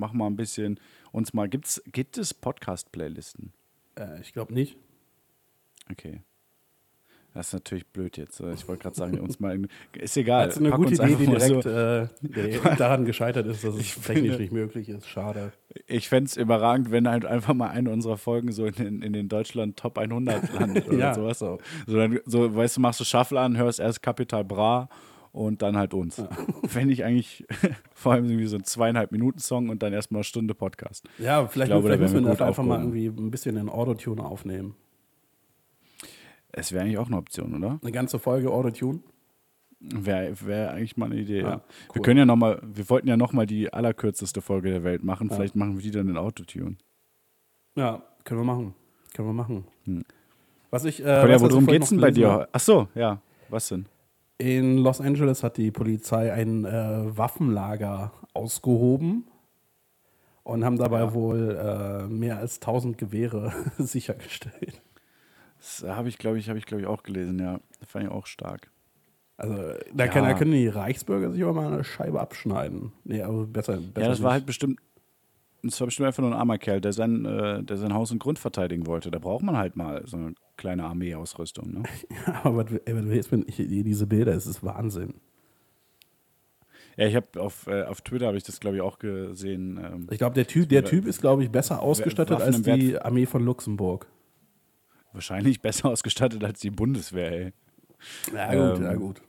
Mach 0.00 0.12
mal 0.14 0.26
ein 0.26 0.34
bisschen 0.36 0.80
uns 1.12 1.32
mal. 1.34 1.48
Gibt's, 1.48 1.80
gibt 1.92 2.16
es 2.18 2.32
Podcast-Playlisten? 2.34 3.52
Äh, 3.98 4.20
ich 4.22 4.32
glaube 4.32 4.52
nicht. 4.54 4.76
Okay. 5.90 6.22
Das 7.32 7.48
ist 7.48 7.52
natürlich 7.52 7.86
blöd 7.86 8.16
jetzt. 8.16 8.40
Ich 8.40 8.66
wollte 8.66 8.82
gerade 8.82 8.96
sagen, 8.96 9.20
uns 9.20 9.38
mal. 9.38 9.56
Ist 9.96 10.16
egal. 10.16 10.46
Das 10.46 10.56
ist 10.56 10.60
eine 10.62 10.70
pack 10.70 10.78
gute 10.80 10.94
Idee, 10.94 11.14
die 11.14 11.26
direkt 11.26 11.62
so- 11.62 11.70
äh, 11.70 12.08
die 12.22 12.58
daran 12.76 13.04
gescheitert 13.04 13.46
ist, 13.46 13.62
dass 13.62 13.74
es 13.76 13.80
Ich 13.82 13.94
technisch 13.94 14.06
finde- 14.30 14.38
nicht 14.38 14.52
möglich 14.52 14.88
ist. 14.88 15.06
Schade. 15.06 15.52
Ich 15.86 16.08
fände 16.08 16.26
es 16.28 16.36
überragend, 16.36 16.90
wenn 16.90 17.06
halt 17.08 17.24
einfach 17.26 17.54
mal 17.54 17.68
eine 17.70 17.90
unserer 17.90 18.16
Folgen 18.16 18.50
so 18.50 18.66
in 18.66 18.74
den, 18.74 19.02
in 19.02 19.12
den 19.12 19.28
Deutschland 19.28 19.76
Top 19.76 19.96
100 19.98 20.52
landet 20.54 20.88
oder 20.88 20.98
Ja, 20.98 21.14
sowas. 21.14 21.38
so. 21.38 21.58
So, 21.86 21.98
dann, 21.98 22.18
so, 22.26 22.52
weißt 22.56 22.78
du, 22.78 22.80
machst 22.80 22.98
du 22.98 23.04
Shuffle 23.04 23.38
an, 23.38 23.56
hörst 23.56 23.78
erst 23.78 24.02
Capital 24.02 24.42
Bra 24.44 24.88
und 25.32 25.62
dann 25.62 25.76
halt 25.76 25.94
uns. 25.94 26.22
Fände 26.66 26.92
ich 26.92 27.04
eigentlich 27.04 27.46
vor 27.94 28.12
allem 28.12 28.24
irgendwie 28.26 28.46
so 28.46 28.56
ein 28.56 28.64
zweieinhalb 28.64 29.12
Minuten 29.12 29.38
Song 29.38 29.68
und 29.68 29.82
dann 29.82 29.92
erstmal 29.92 30.18
eine 30.18 30.24
Stunde 30.24 30.54
Podcast. 30.54 31.08
Ja, 31.18 31.46
vielleicht, 31.46 31.70
glaube, 31.70 31.88
da 31.88 31.94
vielleicht 31.94 32.00
müssen 32.00 32.14
wären 32.14 32.24
wir 32.24 32.30
wir 32.30 32.36
das 32.38 32.48
einfach 32.48 32.64
mal 32.64 32.80
irgendwie 32.80 33.06
ein 33.06 33.30
bisschen 33.30 33.56
in 33.56 33.68
Autotune 33.68 34.24
aufnehmen. 34.24 34.74
Es 36.52 36.72
wäre 36.72 36.84
eigentlich 36.84 36.98
auch 36.98 37.06
eine 37.06 37.16
Option, 37.16 37.54
oder? 37.54 37.78
Eine 37.80 37.92
ganze 37.92 38.18
Folge 38.18 38.50
Autotune. 38.50 39.00
Wäre 39.80 40.34
wär 40.44 40.72
eigentlich 40.72 40.96
mal 40.96 41.06
eine 41.06 41.16
Idee, 41.16 41.40
ja. 41.40 41.48
Ja, 41.48 41.56
Wir 41.92 41.96
cool. 41.96 42.02
können 42.02 42.18
ja 42.18 42.26
noch 42.26 42.36
mal, 42.36 42.60
wir 42.62 42.90
wollten 42.90 43.08
ja 43.08 43.16
noch 43.16 43.32
mal 43.32 43.46
die 43.46 43.72
allerkürzeste 43.72 44.42
Folge 44.42 44.68
der 44.68 44.84
Welt 44.84 45.04
machen. 45.04 45.30
Vielleicht 45.30 45.56
machen 45.56 45.76
wir 45.76 45.82
die 45.82 45.90
dann 45.90 46.08
in 46.08 46.18
Autotune. 46.18 46.76
Ja, 47.76 48.02
können 48.24 48.40
wir 48.40 48.44
machen. 48.44 48.74
Können 49.14 49.28
wir 49.28 49.32
machen. 49.32 49.64
Hm. 49.84 50.04
Was 50.70 50.84
ich, 50.84 51.02
äh, 51.02 51.34
ich 51.34 51.40
worum 51.40 51.66
geht's 51.66 51.88
denn 51.88 52.00
bei 52.00 52.10
dir? 52.10 52.48
Ach 52.52 52.60
so, 52.60 52.88
ja. 52.94 53.22
Was 53.48 53.68
denn? 53.68 53.86
In 54.40 54.78
Los 54.78 55.02
Angeles 55.02 55.42
hat 55.42 55.58
die 55.58 55.70
Polizei 55.70 56.32
ein 56.32 56.64
äh, 56.64 57.16
Waffenlager 57.16 58.12
ausgehoben 58.32 59.24
und 60.44 60.64
haben 60.64 60.78
dabei 60.78 61.12
wohl 61.12 61.50
äh, 61.60 62.06
mehr 62.08 62.38
als 62.38 62.56
1000 62.56 62.96
Gewehre 62.96 63.52
sichergestellt. 63.78 64.80
Das 65.58 65.84
habe 65.86 66.08
ich, 66.08 66.16
glaube 66.16 66.38
ich, 66.38 66.48
habe 66.48 66.58
ich, 66.58 66.64
glaube 66.64 66.80
ich, 66.80 66.86
auch 66.88 67.02
gelesen, 67.02 67.38
ja. 67.38 67.60
Das 67.80 67.90
fand 67.90 68.06
ich 68.06 68.10
auch 68.10 68.24
stark. 68.24 68.70
Also 69.36 69.54
da, 69.92 70.06
Ja. 70.06 70.10
kann, 70.10 70.24
da 70.24 70.32
können 70.32 70.52
die 70.52 70.68
Reichsbürger 70.68 71.30
sich 71.32 71.42
aber 71.42 71.52
mal 71.52 71.70
eine 71.72 71.84
Scheibe 71.84 72.18
abschneiden. 72.18 72.92
Nee, 73.04 73.20
aber 73.20 73.44
besser. 73.46 73.76
besser 73.76 74.00
Ja, 74.00 74.08
das 74.08 74.22
war 74.22 74.30
nicht. 74.30 74.32
halt 74.40 74.46
bestimmt, 74.46 74.80
das 75.62 75.80
war 75.80 75.86
bestimmt 75.86 76.06
einfach 76.06 76.22
nur 76.22 76.30
ein 76.32 76.38
armer 76.38 76.58
Kerl, 76.58 76.80
der 76.80 76.92
sein, 76.92 77.24
äh, 77.24 77.62
der 77.62 77.76
sein 77.76 77.92
Haus 77.94 78.10
und 78.12 78.18
Grund 78.18 78.38
verteidigen 78.38 78.86
wollte. 78.86 79.10
Da 79.10 79.18
braucht 79.18 79.42
man 79.42 79.56
halt 79.56 79.76
mal 79.76 80.02
so 80.06 80.16
eine 80.16 80.34
kleine 80.56 80.84
Armeeausrüstung, 80.84 81.72
ne? 81.72 81.82
aber 82.44 82.64
was, 82.70 82.72
ey, 82.84 82.94
was 82.96 83.14
jetzt, 83.14 83.32
wenn 83.32 83.44
diese 83.46 84.06
Bilder, 84.06 84.32
es 84.34 84.46
ist 84.46 84.62
Wahnsinn. 84.64 85.14
Ja, 86.96 87.06
ich 87.06 87.14
habe 87.14 87.40
auf, 87.40 87.66
äh, 87.66 87.84
auf 87.84 88.00
Twitter 88.02 88.26
habe 88.26 88.36
ich 88.36 88.42
das, 88.42 88.60
glaube 88.60 88.76
ich, 88.76 88.82
auch 88.82 88.98
gesehen. 88.98 89.78
Ähm, 89.82 90.06
Ich 90.10 90.18
glaube, 90.18 90.34
der 90.34 90.46
Typ, 90.46 90.68
der 90.68 90.84
Typ 90.84 91.06
ist, 91.06 91.20
glaube 91.20 91.42
ich, 91.44 91.50
besser 91.50 91.80
ausgestattet 91.80 92.36
Waffen 92.40 92.54
als 92.54 92.66
Wert- 92.66 92.80
die 92.80 92.98
Armee 93.00 93.26
von 93.26 93.44
Luxemburg. 93.44 94.06
wahrscheinlich 95.12 95.60
besser 95.62 95.88
ausgestattet 95.90 96.42
als 96.44 96.60
die 96.60 96.70
Bundeswehr, 96.70 97.32
ey. 97.32 97.52
Ja, 98.34 98.46
gut, 98.70 98.80
ja, 98.80 98.90
ja, 98.92 98.94
gut. 98.94 99.22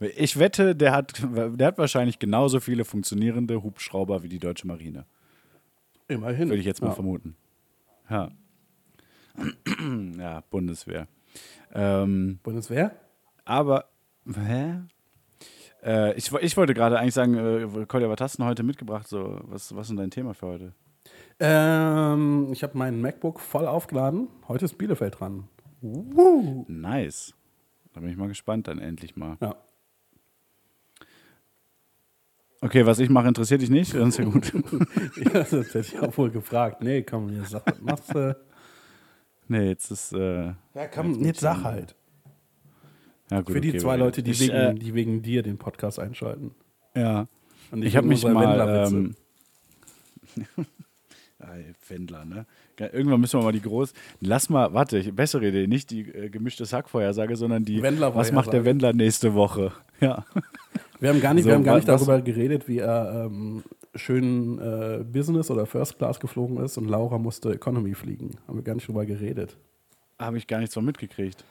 Ich 0.00 0.38
wette, 0.38 0.76
der 0.76 0.92
hat, 0.92 1.20
der 1.22 1.66
hat 1.66 1.78
wahrscheinlich 1.78 2.18
genauso 2.18 2.60
viele 2.60 2.84
funktionierende 2.84 3.62
Hubschrauber 3.62 4.22
wie 4.22 4.28
die 4.28 4.38
deutsche 4.38 4.66
Marine. 4.66 5.06
Immerhin. 6.06 6.48
Würde 6.48 6.60
ich 6.60 6.66
jetzt 6.66 6.80
mal 6.80 6.88
ja. 6.88 6.94
vermuten. 6.94 7.36
Ja. 8.08 8.30
ja, 10.18 10.42
Bundeswehr. 10.50 11.08
Ähm, 11.74 12.38
Bundeswehr? 12.42 12.92
aber, 13.48 13.86
hä? 14.26 14.82
Äh, 15.82 16.14
ich, 16.14 16.32
ich 16.32 16.56
wollte 16.56 16.74
gerade 16.74 16.98
eigentlich 16.98 17.14
sagen, 17.14 17.34
äh, 17.34 17.86
Kolja, 17.86 18.08
was 18.10 18.20
hast 18.20 18.34
du 18.34 18.42
denn 18.42 18.48
heute 18.48 18.62
mitgebracht? 18.62 19.08
So, 19.08 19.40
was, 19.44 19.74
was 19.74 19.82
ist 19.82 19.88
denn 19.88 19.96
dein 19.96 20.10
Thema 20.10 20.34
für 20.34 20.46
heute? 20.46 20.72
Ähm, 21.40 22.48
ich 22.52 22.62
habe 22.62 22.76
mein 22.76 23.00
MacBook 23.00 23.40
voll 23.40 23.66
aufgeladen. 23.66 24.28
Heute 24.48 24.66
ist 24.66 24.76
Bielefeld 24.76 25.18
dran. 25.18 25.48
Woo. 25.80 26.64
Nice. 26.68 27.34
Da 27.94 28.00
bin 28.00 28.10
ich 28.10 28.16
mal 28.16 28.28
gespannt 28.28 28.68
dann 28.68 28.78
endlich 28.78 29.16
mal. 29.16 29.38
Ja. 29.40 29.56
Okay, 32.60 32.84
was 32.84 32.98
ich 32.98 33.08
mache, 33.08 33.28
interessiert 33.28 33.62
dich 33.62 33.70
nicht? 33.70 33.94
Dann 33.94 34.08
ist 34.08 34.18
ja 34.18 34.24
gut. 34.24 34.52
ja, 35.16 35.30
das 35.30 35.52
hätte 35.52 35.78
ich 35.80 35.98
auch 36.00 36.16
wohl 36.18 36.30
gefragt. 36.30 36.82
Nee, 36.82 37.02
komm, 37.02 37.28
jetzt 37.30 37.50
sag, 37.50 37.80
machst 37.82 38.12
du? 38.14 38.36
nee, 39.46 39.68
jetzt 39.68 39.90
ist. 39.90 40.12
Äh, 40.12 40.46
Ja, 40.74 40.86
komm, 40.92 41.22
jetzt 41.24 41.40
sag 41.40 41.62
halt. 41.62 41.94
ja, 43.30 43.40
gut, 43.42 43.52
Für 43.54 43.60
die 43.60 43.70
okay, 43.70 43.78
zwei 43.78 43.96
Leute, 43.96 44.22
die, 44.22 44.32
ich, 44.32 44.40
wegen, 44.40 44.52
Äh, 44.54 44.74
die 44.74 44.94
wegen 44.94 45.22
dir 45.22 45.42
den 45.42 45.58
Podcast 45.58 45.98
einschalten. 45.98 46.54
ja. 46.94 47.26
Und 47.70 47.84
Ich 47.84 47.96
habe 47.96 48.08
wegen 48.08 48.14
mich 48.14 48.24
mal. 48.24 48.86
Ähm, 48.88 49.14
Wendler, 51.88 52.24
ne? 52.24 52.46
Ge- 52.78 52.90
Irgendwann 52.92 53.20
müssen 53.20 53.38
wir 53.40 53.44
mal 53.44 53.52
die 53.52 53.60
groß. 53.60 53.92
Lass 54.20 54.48
mal, 54.48 54.72
warte, 54.72 54.98
ich, 54.98 55.12
bessere 55.14 55.48
Idee, 55.48 55.66
nicht 55.66 55.90
die 55.90 56.02
äh, 56.08 56.30
gemischte 56.30 56.64
Sackvorhersage, 56.64 57.34
sondern 57.36 57.64
die. 57.64 57.82
Was 57.82 58.30
macht 58.32 58.52
der 58.52 58.64
Wendler 58.64 58.92
nächste 58.94 59.34
Woche? 59.34 59.72
Ja. 60.00 60.24
Wir 61.00 61.08
haben 61.10 61.20
gar 61.20 61.34
nicht, 61.34 61.42
So, 61.42 61.48
wir 61.50 61.56
haben 61.56 61.64
gar 61.64 61.74
nicht 61.74 61.88
was- 61.88 62.04
darüber 62.04 62.22
geredet, 62.22 62.68
wie 62.68 62.78
er 62.78 63.24
ähm, 63.26 63.64
schön 63.96 64.58
äh, 64.60 65.02
Business 65.02 65.50
oder 65.50 65.66
First 65.66 65.98
Class 65.98 66.20
geflogen 66.20 66.56
ist 66.64 66.76
und 66.78 66.86
Laura 66.88 67.18
musste 67.18 67.52
Economy 67.52 67.94
fliegen. 67.94 68.30
Haben 68.46 68.58
wir 68.58 68.62
gar 68.62 68.74
nicht 68.76 68.86
drüber 68.86 69.04
geredet. 69.06 69.56
Habe 70.20 70.38
ich 70.38 70.46
gar 70.46 70.58
nichts 70.60 70.74
von 70.74 70.84
mitgekriegt. 70.84 71.44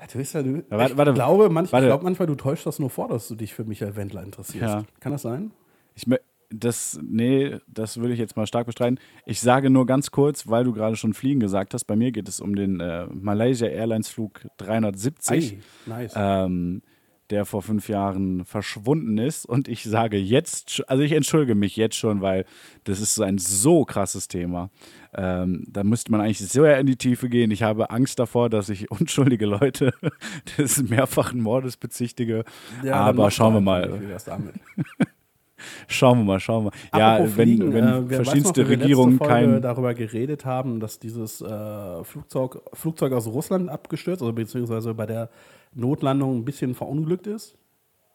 Ja, 0.00 0.06
du 0.12 0.18
bist 0.18 0.34
ja, 0.34 0.42
du, 0.42 0.64
warte, 0.70 0.92
ich 0.92 0.98
warte, 0.98 1.12
glaube, 1.14 1.50
manch, 1.50 1.70
warte. 1.72 1.86
ich 1.86 1.90
glaube 1.90 2.02
manchmal, 2.02 2.26
du 2.26 2.34
täuschst 2.34 2.66
das 2.66 2.80
nur 2.80 2.90
vor, 2.90 3.06
dass 3.08 3.28
du 3.28 3.36
dich 3.36 3.54
für 3.54 3.62
Michael 3.64 3.94
Wendler 3.94 4.24
interessierst. 4.24 4.60
Ja. 4.74 4.84
Kann 4.98 5.12
das 5.12 5.22
sein? 5.22 5.52
Ich 5.94 6.06
das, 6.50 6.98
nee, 7.02 7.56
das 7.66 7.98
würde 7.98 8.14
ich 8.14 8.18
jetzt 8.18 8.36
mal 8.36 8.46
stark 8.46 8.66
bestreiten. 8.66 8.98
Ich 9.26 9.40
sage 9.40 9.70
nur 9.70 9.86
ganz 9.86 10.10
kurz, 10.10 10.48
weil 10.48 10.64
du 10.64 10.72
gerade 10.72 10.96
schon 10.96 11.14
Fliegen 11.14 11.40
gesagt 11.40 11.74
hast, 11.74 11.84
bei 11.84 11.96
mir 11.96 12.12
geht 12.12 12.28
es 12.28 12.40
um 12.40 12.54
den 12.56 12.80
äh, 12.80 13.06
Malaysia 13.06 13.68
Airlines 13.68 14.08
Flug 14.08 14.46
370. 14.56 15.52
Ei, 15.52 15.58
nice. 15.86 16.12
ähm, 16.16 16.82
der 17.30 17.44
vor 17.44 17.60
fünf 17.62 17.88
Jahren 17.88 18.44
verschwunden 18.44 19.18
ist. 19.18 19.44
Und 19.44 19.68
ich 19.68 19.84
sage 19.84 20.16
jetzt, 20.16 20.82
also 20.88 21.02
ich 21.02 21.12
entschuldige 21.12 21.54
mich 21.54 21.76
jetzt 21.76 21.96
schon, 21.96 22.22
weil 22.22 22.46
das 22.84 23.00
ist 23.00 23.14
so 23.14 23.22
ein 23.22 23.36
so 23.36 23.84
krasses 23.84 24.28
Thema. 24.28 24.70
Ähm, 25.14 25.64
da 25.68 25.84
müsste 25.84 26.10
man 26.10 26.22
eigentlich 26.22 26.38
sehr 26.38 26.78
in 26.78 26.86
die 26.86 26.96
Tiefe 26.96 27.28
gehen. 27.28 27.50
Ich 27.50 27.62
habe 27.62 27.90
Angst 27.90 28.18
davor, 28.18 28.48
dass 28.48 28.70
ich 28.70 28.90
unschuldige 28.90 29.44
Leute 29.46 29.92
des 30.58 30.82
mehrfachen 30.82 31.40
Mordes 31.40 31.76
bezichtige. 31.76 32.44
Ja, 32.82 32.94
Aber 32.94 33.30
schauen 33.30 33.54
wir 33.54 33.60
mal. 33.60 34.00
Schauen 35.88 36.18
wir 36.18 36.24
mal, 36.24 36.40
schauen 36.40 36.66
wir. 36.66 36.72
Ja, 36.98 37.14
Apropos 37.14 37.36
wenn, 37.36 37.46
Fliegen, 37.48 37.72
wenn 37.74 37.84
äh, 37.84 38.00
noch, 38.00 38.08
verschiedenste 38.08 38.62
letzte 38.62 38.68
Regierungen 38.82 39.18
kein. 39.18 39.60
darüber 39.62 39.94
geredet 39.94 40.44
haben, 40.44 40.80
dass 40.80 40.98
dieses 40.98 41.40
äh, 41.40 42.04
Flugzeug, 42.04 42.60
Flugzeug 42.72 43.12
aus 43.12 43.26
Russland 43.26 43.68
abgestürzt, 43.68 44.22
also 44.22 44.32
beziehungsweise 44.32 44.94
bei 44.94 45.06
der 45.06 45.30
Notlandung 45.74 46.38
ein 46.38 46.44
bisschen 46.44 46.74
verunglückt 46.74 47.26
ist, 47.26 47.56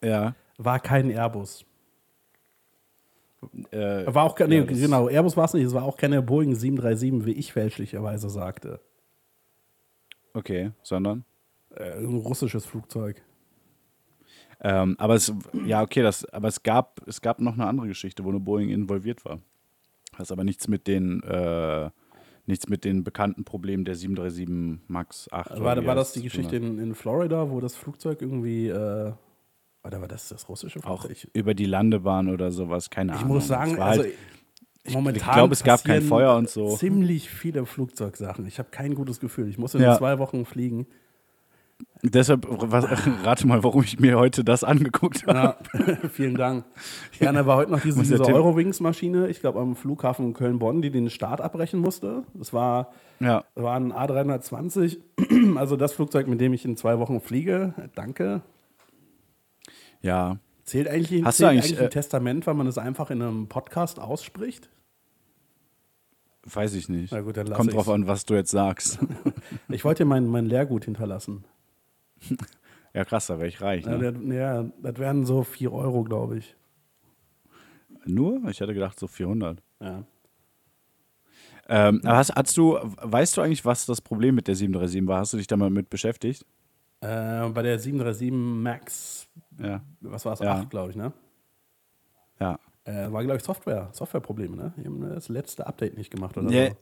Ja, 0.02 0.36
war 0.58 0.80
kein 0.80 1.10
Airbus. 1.10 1.66
äh, 3.72 4.06
War 4.14 4.24
auch 4.24 4.36
kein, 4.36 4.50
nee, 4.50 4.58
ja, 4.60 4.64
genau, 4.64 5.08
Airbus 5.10 5.36
war 5.38 5.46
es 5.46 5.54
nicht, 5.54 5.66
es 5.66 5.74
war 5.74 5.84
auch 5.84 5.98
keine 5.98 6.22
Boeing 6.22 6.56
737, 6.56 7.26
wie 7.26 7.34
ich 7.40 7.54
fälschlicherweise 7.54 8.30
sagte. 8.30 8.80
Okay, 10.34 10.72
sondern. 10.82 11.26
Äh, 11.76 11.98
ein 12.00 12.16
russisches 12.18 12.66
Flugzeug. 12.66 13.22
Ähm, 14.64 14.96
aber 14.98 15.16
es, 15.16 15.34
ja, 15.66 15.82
okay, 15.82 16.02
das, 16.02 16.24
aber 16.26 16.48
es 16.48 16.64
gab, 16.64 17.02
es 17.08 17.20
gab 17.22 17.40
noch 17.42 17.54
eine 17.54 17.68
andere 17.68 17.88
Geschichte, 17.88 18.24
wo 18.24 18.30
eine 18.30 18.40
Boeing 18.40 18.70
involviert 18.70 19.26
war. 19.26 19.40
Das 20.18 20.32
aber 20.32 20.44
nichts 20.44 20.68
mit 20.68 20.88
den, 20.88 21.22
äh, 21.24 21.90
nichts 22.46 22.70
mit 22.70 22.86
den 22.86 23.04
bekannten 23.04 23.44
Problemen 23.44 23.84
der 23.84 23.96
737 23.96 24.88
MAX 24.88 25.28
8. 25.32 25.52
oder 25.52 25.64
War, 25.64 25.86
war 25.86 25.96
das 25.96 26.14
die 26.14 26.22
Geschichte 26.24 26.56
in, 26.56 26.80
in 26.80 26.96
Florida, 26.96 27.50
wo 27.50 27.60
das 27.60 27.76
Flugzeug 27.76 28.22
irgendwie, 28.22 28.68
äh, 28.70 29.12
oder 29.84 30.00
war 30.02 30.08
das 30.08 30.30
das 30.30 30.48
russische 30.48 30.80
hat. 30.80 30.86
Auch 30.86 31.06
Flugzeug? 31.06 31.30
über 31.34 31.54
die 31.54 31.66
Landebahn 31.66 32.30
oder 32.30 32.52
sowas, 32.52 32.90
keine 32.90 33.14
Ich 33.14 33.20
Ahnung. 33.20 33.34
muss 33.36 33.48
sagen, 33.48 33.78
war 33.78 33.88
also 33.88 34.04
halt, 34.04 34.14
momentan 34.92 35.30
ich 35.30 35.34
glaube, 35.36 35.54
es 35.54 35.64
gab 35.64 35.84
kein 35.84 36.04
Feuer 36.04 36.36
und 36.38 36.50
so. 36.50 36.78
Ziemlich 36.78 37.30
viele 37.30 37.66
Flugzeugsachen. 37.66 38.46
Ich 38.46 38.60
habe 38.60 38.70
kein 38.72 38.96
gutes 38.96 39.20
Gefühl. 39.20 39.50
Ich 39.50 39.58
muss 39.58 39.74
in 39.76 39.82
Ja. 39.82 39.98
zwei 39.98 40.20
Wochen 40.20 40.46
fliegen. 40.46 40.88
Deshalb, 42.04 42.46
rate 42.50 43.48
mal, 43.48 43.64
warum 43.64 43.84
ich 43.84 44.00
mir 44.00 44.18
heute 44.18 44.44
das 44.44 44.64
angeguckt 44.64 45.26
habe. 45.28 45.58
Ja, 45.74 46.10
vielen 46.10 46.36
Dank. 46.36 46.66
Ja, 47.20 47.32
da 47.32 47.46
war 47.46 47.58
heute 47.58 47.72
noch 47.72 47.82
diese, 47.82 48.02
diese 48.02 48.24
Eurowings-Maschine, 48.26 49.28
ich 49.28 49.40
glaube 49.40 49.60
am 49.60 49.76
Flughafen 49.76 50.34
Köln-Bonn, 50.34 50.82
die 50.82 50.92
den 50.92 51.10
Start 51.10 51.42
abbrechen 51.42 51.80
musste. 51.80 52.24
Das 52.34 52.54
war, 52.54 52.92
Ja, 53.20 53.44
war 53.56 53.76
ein 53.76 53.94
A320, 53.94 54.98
also 55.58 55.76
das 55.76 55.94
Flugzeug, 55.94 56.28
mit 56.28 56.42
dem 56.42 56.54
ich 56.54 56.66
in 56.66 56.78
zwei 56.78 57.00
Wochen 57.00 57.22
fliege. 57.22 57.74
Danke. 57.96 58.42
ja. 60.02 60.38
Zählt 60.66 60.88
eigentlich, 60.88 61.26
Hast 61.26 61.40
du 61.40 61.44
zählt 61.44 61.52
eigentlich, 61.52 61.66
eigentlich 61.66 61.80
ein 61.80 61.86
äh, 61.88 61.90
Testament, 61.90 62.48
wenn 62.48 62.56
man 62.56 62.68
es 62.68 62.78
einfach 62.78 63.12
in 63.12 63.22
einem 63.22 63.48
Podcast 63.50 64.00
ausspricht? 64.00 64.70
Weiß 66.46 66.74
ich 66.74 66.90
nicht. 66.90 67.12
Na 67.12 67.22
gut, 67.22 67.38
dann 67.38 67.48
lass 67.48 67.58
Kommt 67.58 67.74
drauf 67.74 67.90
an, 67.90 68.08
was 68.08 68.26
du 68.26 68.34
jetzt 68.34 68.52
sagst. 68.52 69.00
Ich 69.70 69.84
wollte 69.84 70.04
dir 70.04 70.10
mein, 70.10 70.28
mein 70.28 70.46
Lehrgut 70.46 70.86
hinterlassen. 70.86 71.46
ja, 72.94 73.04
krass, 73.06 73.28
da 73.28 73.38
wäre 73.38 73.48
ich 73.48 73.62
reich. 73.62 73.86
Ja, 73.86 73.98
Ne? 73.98 74.12
der, 74.14 74.36
ja, 74.36 74.64
das 74.82 74.98
wären 74.98 75.26
so 75.26 75.44
4 75.44 75.72
Euro, 75.72 76.04
glaube 76.04 76.38
ich. 76.38 76.56
Nur? 78.06 78.44
Ich 78.50 78.60
hätte 78.60 78.74
gedacht, 78.74 79.00
so 79.00 79.08
400. 79.08 79.62
Ja. 79.80 80.04
Ähm, 81.70 82.02
aber 82.04 82.18
hast, 82.18 82.36
hast 82.36 82.58
du, 82.58 82.78
weißt 82.82 83.38
du 83.38 83.42
eigentlich, 83.42 83.64
was 83.64 83.86
das 83.86 84.02
Problem 84.02 84.36
mit 84.36 84.48
der 84.48 84.56
737 84.56 85.08
war? 85.08 85.20
Hast 85.20 85.34
du 85.34 85.38
dich 85.38 85.48
da 85.48 85.56
mal 85.56 85.70
mit 85.70 85.90
beschäftigt? 85.90 86.46
Äh, 87.00 87.48
bei 87.50 87.62
der 87.62 87.80
737 87.80 88.32
Max, 88.34 89.28
Ja. 89.60 89.82
was 90.02 90.26
war 90.26 90.34
es? 90.34 90.40
Ja. 90.40 90.56
8, 90.60 90.70
glaube 90.70 90.90
ich, 90.92 90.96
ne? 90.98 91.14
Ja. 92.40 92.60
Äh, 92.84 93.10
war, 93.12 93.24
glaube 93.24 93.38
ich, 93.38 93.44
Software, 93.44 93.90
Softwareprobleme, 93.94 94.58
ne? 94.58 94.74
Die 94.78 94.86
haben 94.86 95.00
das 95.02 95.30
letzte 95.30 95.66
Update 95.66 95.98
nicht 95.98 96.12
gemacht 96.12 96.38
oder 96.38 96.50
Nee. 96.50 96.70
so. 96.72 96.76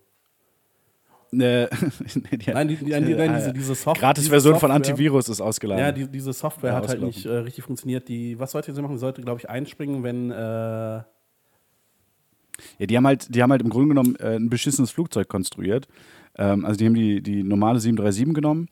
Nee, 1.32 1.68
die 2.38 2.52
Nein, 2.52 2.68
die, 2.68 2.76
die, 2.76 2.90
nein, 2.92 3.36
diese, 3.36 3.54
diese 3.54 3.76
Software. 3.76 4.10
Gratis-Version 4.10 4.60
von 4.60 4.72
Antivirus 4.72 5.30
ist 5.30 5.40
ausgeladen. 5.40 5.84
Ja, 5.84 5.92
die, 5.92 6.08
diese 6.08 6.34
Software 6.34 6.72
Ja, 6.72 6.76
hat 6.78 6.90
halt 6.90 7.02
nicht 7.02 7.26
äh, 7.26 7.30
richtig 7.30 7.64
funktioniert. 7.64 8.08
Die, 8.10 8.38
was 8.38 8.52
sollte 8.52 8.74
sie 8.74 8.82
machen? 8.82 8.98
Sie 8.98 9.02
sollte, 9.02 9.22
glaube 9.22 9.40
ich, 9.40 9.50
einspringen, 9.50 10.04
wenn. 10.04 10.32
Äh, 10.32 10.36
Ja, 12.78 12.86
die 12.86 12.98
haben 12.98 13.08
halt, 13.08 13.34
die 13.34 13.42
haben 13.42 13.52
halt 13.52 13.62
im 13.62 13.70
Grunde 13.70 13.90
genommen 13.90 14.16
äh, 14.18 14.36
ein 14.36 14.50
beschissenes 14.50 14.92
Flugzeug 14.92 15.30
konstruiert. 15.30 15.88
Ähm, 16.38 16.66
also 16.66 16.78
die 16.78 16.86
haben 16.86 16.94
die, 16.96 17.22
die 17.22 17.44
normale 17.44 17.80
737 17.80 18.36
genommen 18.36 18.68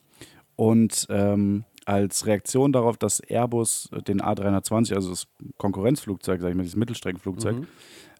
und 0.55 1.07
ähm, 1.09 1.63
als 1.85 2.25
Reaktion 2.27 2.71
darauf, 2.71 2.97
dass 2.97 3.19
Airbus 3.19 3.89
den 4.07 4.21
A320, 4.21 4.93
also 4.93 5.09
das 5.09 5.27
Konkurrenzflugzeug, 5.57 6.39
sag 6.41 6.49
ich 6.49 6.55
mal, 6.55 6.63
dieses 6.63 6.75
Mittelstreckenflugzeug, 6.75 7.55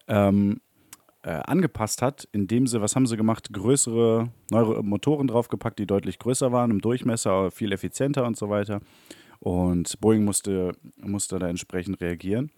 ähm, 0.08 0.60
äh, 1.22 1.30
angepasst 1.30 2.02
hat, 2.02 2.28
indem 2.32 2.66
sie, 2.66 2.80
was 2.80 2.96
haben 2.96 3.06
sie 3.06 3.16
gemacht, 3.16 3.52
größere, 3.52 4.30
neuere 4.50 4.82
Motoren 4.82 5.26
draufgepackt, 5.26 5.78
die 5.78 5.86
deutlich 5.86 6.18
größer 6.18 6.52
waren 6.52 6.70
im 6.70 6.80
Durchmesser, 6.80 7.50
viel 7.50 7.72
effizienter 7.72 8.26
und 8.26 8.36
so 8.36 8.48
weiter. 8.48 8.80
Und 9.38 10.00
Boeing 10.00 10.24
musste, 10.24 10.72
musste 10.96 11.38
da 11.38 11.48
entsprechend 11.48 12.00
reagieren 12.00 12.50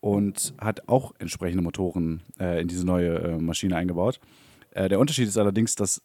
und 0.00 0.54
hat 0.58 0.88
auch 0.88 1.12
entsprechende 1.18 1.62
Motoren 1.62 2.22
äh, 2.38 2.60
in 2.60 2.68
diese 2.68 2.84
neue 2.86 3.14
äh, 3.16 3.38
Maschine 3.38 3.76
eingebaut. 3.76 4.20
Äh, 4.70 4.88
der 4.88 5.00
Unterschied 5.00 5.28
ist 5.28 5.38
allerdings, 5.38 5.74
dass, 5.76 6.02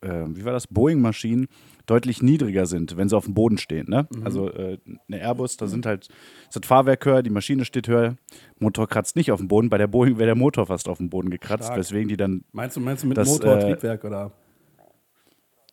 äh, 0.00 0.24
wie 0.28 0.44
war 0.44 0.52
das, 0.52 0.66
Boeing-Maschinen 0.66 1.48
deutlich 1.86 2.22
niedriger 2.22 2.66
sind, 2.66 2.96
wenn 2.96 3.08
sie 3.08 3.16
auf 3.16 3.24
dem 3.24 3.34
Boden 3.34 3.58
stehen. 3.58 3.88
Ne? 3.88 4.06
Also 4.22 4.50
äh, 4.50 4.78
eine 5.08 5.20
Airbus, 5.20 5.56
da 5.56 5.66
sind 5.66 5.86
halt, 5.86 6.08
ist 6.08 6.56
das 6.56 6.66
Fahrwerk 6.66 7.04
höher, 7.04 7.22
die 7.22 7.30
Maschine 7.30 7.64
steht 7.64 7.88
höher, 7.88 8.16
Motor 8.58 8.88
kratzt 8.88 9.16
nicht 9.16 9.32
auf 9.32 9.40
dem 9.40 9.48
Boden. 9.48 9.70
Bei 9.70 9.78
der 9.78 9.86
Boeing 9.86 10.18
wäre 10.18 10.26
der 10.26 10.34
Motor 10.34 10.66
fast 10.66 10.88
auf 10.88 10.98
dem 10.98 11.08
Boden 11.08 11.30
gekratzt, 11.30 11.64
Stark. 11.64 11.78
weswegen 11.78 12.08
die 12.08 12.16
dann 12.16 12.44
Meinst 12.52 12.76
du, 12.76 12.80
meinst 12.80 13.04
du 13.04 13.08
mit 13.08 13.16
Das, 13.16 13.28
Motor, 13.28 13.56
äh, 13.56 13.60
Triebwerk 13.60 14.04
oder? 14.04 14.32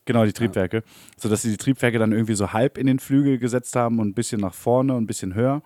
Genau, 0.05 0.23
die 0.23 0.33
Triebwerke. 0.33 0.83
Sodass 1.17 1.41
sie 1.41 1.51
die 1.51 1.57
Triebwerke 1.57 1.97
dann 1.97 2.11
irgendwie 2.11 2.35
so 2.35 2.53
halb 2.53 2.77
in 2.77 2.85
den 2.87 2.99
Flügel 2.99 3.39
gesetzt 3.39 3.75
haben 3.75 3.99
und 3.99 4.09
ein 4.09 4.13
bisschen 4.13 4.39
nach 4.39 4.53
vorne 4.53 4.93
und 4.93 5.03
ein 5.03 5.07
bisschen 5.07 5.33
höher, 5.33 5.63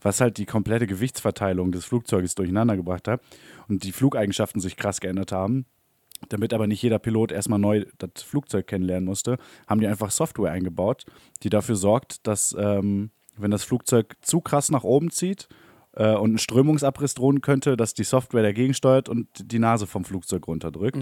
was 0.00 0.20
halt 0.20 0.38
die 0.38 0.46
komplette 0.46 0.86
Gewichtsverteilung 0.86 1.70
des 1.70 1.84
Flugzeuges 1.84 2.34
durcheinander 2.34 2.76
gebracht 2.76 3.06
hat 3.08 3.20
und 3.68 3.84
die 3.84 3.92
Flugeigenschaften 3.92 4.60
sich 4.60 4.76
krass 4.76 5.00
geändert 5.00 5.32
haben. 5.32 5.66
Damit 6.28 6.52
aber 6.52 6.66
nicht 6.66 6.82
jeder 6.82 6.98
Pilot 6.98 7.32
erstmal 7.32 7.58
neu 7.58 7.84
das 7.98 8.22
Flugzeug 8.22 8.66
kennenlernen 8.66 9.04
musste, 9.04 9.38
haben 9.66 9.80
die 9.80 9.86
einfach 9.86 10.10
Software 10.10 10.52
eingebaut, 10.52 11.04
die 11.42 11.50
dafür 11.50 11.76
sorgt, 11.76 12.26
dass, 12.26 12.54
ähm, 12.58 13.10
wenn 13.36 13.50
das 13.50 13.64
Flugzeug 13.64 14.16
zu 14.20 14.40
krass 14.40 14.70
nach 14.70 14.84
oben 14.84 15.10
zieht 15.10 15.48
äh, 15.92 16.14
und 16.14 16.30
einen 16.30 16.38
Strömungsabriss 16.38 17.14
drohen 17.14 17.40
könnte, 17.40 17.76
dass 17.76 17.94
die 17.94 18.04
Software 18.04 18.42
dagegen 18.42 18.74
steuert 18.74 19.08
und 19.08 19.28
die 19.52 19.58
Nase 19.58 19.86
vom 19.86 20.04
Flugzeug 20.04 20.46
runterdrückt. 20.46 20.96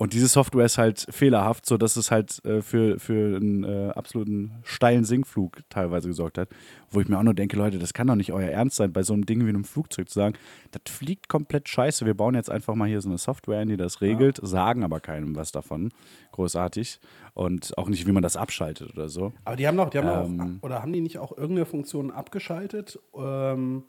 Und 0.00 0.12
diese 0.12 0.28
Software 0.28 0.64
ist 0.64 0.78
halt 0.78 1.06
fehlerhaft, 1.10 1.66
sodass 1.66 1.96
es 1.96 2.12
halt 2.12 2.42
äh, 2.44 2.62
für, 2.62 3.00
für 3.00 3.36
einen 3.36 3.64
äh, 3.64 3.90
absoluten 3.90 4.52
steilen 4.62 5.04
Sinkflug 5.04 5.58
teilweise 5.70 6.06
gesorgt 6.06 6.38
hat. 6.38 6.50
Wo 6.88 7.00
ich 7.00 7.08
mir 7.08 7.18
auch 7.18 7.24
nur 7.24 7.34
denke, 7.34 7.56
Leute, 7.56 7.80
das 7.80 7.92
kann 7.92 8.06
doch 8.06 8.14
nicht 8.14 8.32
euer 8.32 8.48
Ernst 8.48 8.76
sein, 8.76 8.92
bei 8.92 9.02
so 9.02 9.12
einem 9.12 9.26
Ding 9.26 9.44
wie 9.44 9.48
einem 9.48 9.64
Flugzeug 9.64 10.08
zu 10.08 10.14
sagen, 10.20 10.36
das 10.70 10.82
fliegt 10.94 11.28
komplett 11.28 11.68
scheiße. 11.68 12.06
Wir 12.06 12.14
bauen 12.14 12.36
jetzt 12.36 12.48
einfach 12.48 12.76
mal 12.76 12.86
hier 12.86 13.00
so 13.00 13.08
eine 13.08 13.18
Software 13.18 13.58
ein, 13.58 13.68
die 13.68 13.76
das 13.76 14.00
regelt, 14.00 14.38
sagen 14.40 14.84
aber 14.84 15.00
keinem 15.00 15.34
was 15.34 15.50
davon. 15.50 15.90
Großartig. 16.30 17.00
Und 17.34 17.76
auch 17.76 17.88
nicht, 17.88 18.06
wie 18.06 18.12
man 18.12 18.22
das 18.22 18.36
abschaltet 18.36 18.92
oder 18.92 19.08
so. 19.08 19.32
Aber 19.44 19.56
die 19.56 19.66
haben 19.66 19.76
doch, 19.76 19.90
die 19.90 19.98
haben 19.98 20.40
Ähm. 20.40 20.58
auch, 20.60 20.64
oder 20.64 20.80
haben 20.80 20.92
die 20.92 21.00
nicht 21.00 21.18
auch 21.18 21.36
irgendeine 21.36 21.66
Funktion 21.66 22.12
abgeschaltet, 22.12 23.00
ähm, 23.16 23.82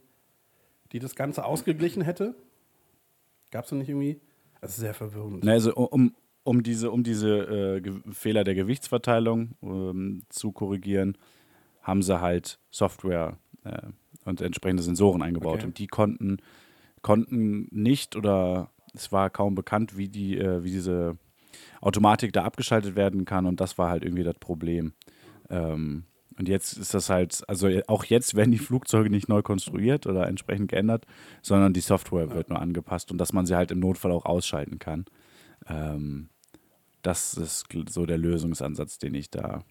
die 0.92 0.98
das 0.98 1.16
Ganze 1.16 1.46
ausgeglichen 1.46 2.02
hätte? 2.02 2.34
Gab 3.52 3.66
es 3.66 3.70
da 3.70 3.76
nicht 3.76 3.90
irgendwie? 3.90 4.20
Das 4.62 4.72
ist 4.72 4.78
sehr 4.78 4.94
verwirrend. 4.94 5.44
Ne, 5.44 5.52
also 5.52 5.74
um, 5.76 6.14
um 6.44 6.64
diese, 6.64 6.92
um 6.92 7.04
diese 7.04 7.82
äh, 7.84 7.92
Fehler 8.12 8.44
der 8.44 8.56
Gewichtsverteilung 8.56 9.56
ähm, 9.62 10.24
zu 10.30 10.52
korrigieren, 10.52 11.18
haben 11.82 12.02
sie 12.02 12.20
halt 12.20 12.60
Software 12.70 13.38
äh, 13.64 13.82
und 14.26 14.42
entsprechende 14.42 14.84
Sensoren 14.84 15.22
eingebaut. 15.22 15.60
Okay. 15.60 15.66
Und 15.66 15.80
die 15.80 15.88
konnten, 15.88 16.38
konnten 17.02 17.68
nicht 17.72 18.16
oder 18.16 18.72
es 18.94 19.12
war 19.12 19.30
kaum 19.30 19.56
bekannt, 19.56 19.98
wie, 19.98 20.10
die, 20.10 20.38
äh, 20.38 20.64
wie 20.64 20.72
diese 20.72 21.18
Automatik 21.82 22.34
da 22.34 22.44
abgeschaltet 22.44 22.96
werden 22.96 23.26
kann. 23.26 23.46
Und 23.46 23.62
das 23.62 23.78
war 23.78 23.90
halt 23.90 24.04
irgendwie 24.04 24.24
das 24.24 24.38
Problem. 24.40 24.94
Ähm, 25.50 26.04
und 26.40 26.48
jetzt 26.50 26.78
ist 26.78 26.94
das 26.94 27.10
halt, 27.10 27.44
also 27.48 27.68
auch 27.88 28.06
jetzt 28.06 28.34
werden 28.36 28.52
die 28.52 28.58
Flugzeuge 28.58 29.10
nicht 29.10 29.28
neu 29.30 29.42
konstruiert 29.42 30.08
oder 30.08 30.28
entsprechend 30.28 30.70
geändert, 30.72 31.06
sondern 31.42 31.74
die 31.74 31.82
Software 31.82 32.32
wird 32.34 32.50
nur 32.50 32.60
angepasst 32.62 33.12
und 33.12 33.18
dass 33.18 33.34
man 33.34 33.46
sie 33.46 33.56
halt 33.56 33.72
im 33.72 33.80
Notfall 33.80 34.12
auch 34.14 34.26
ausschalten 34.26 34.80
kann. 34.80 35.06
Ähm, 35.68 36.30
das 37.02 37.34
ist 37.36 37.66
so 37.90 38.06
der 38.06 38.18
Lösungsansatz, 38.18 38.98
den 39.00 39.14
ich 39.14 39.30
da, 39.30 39.64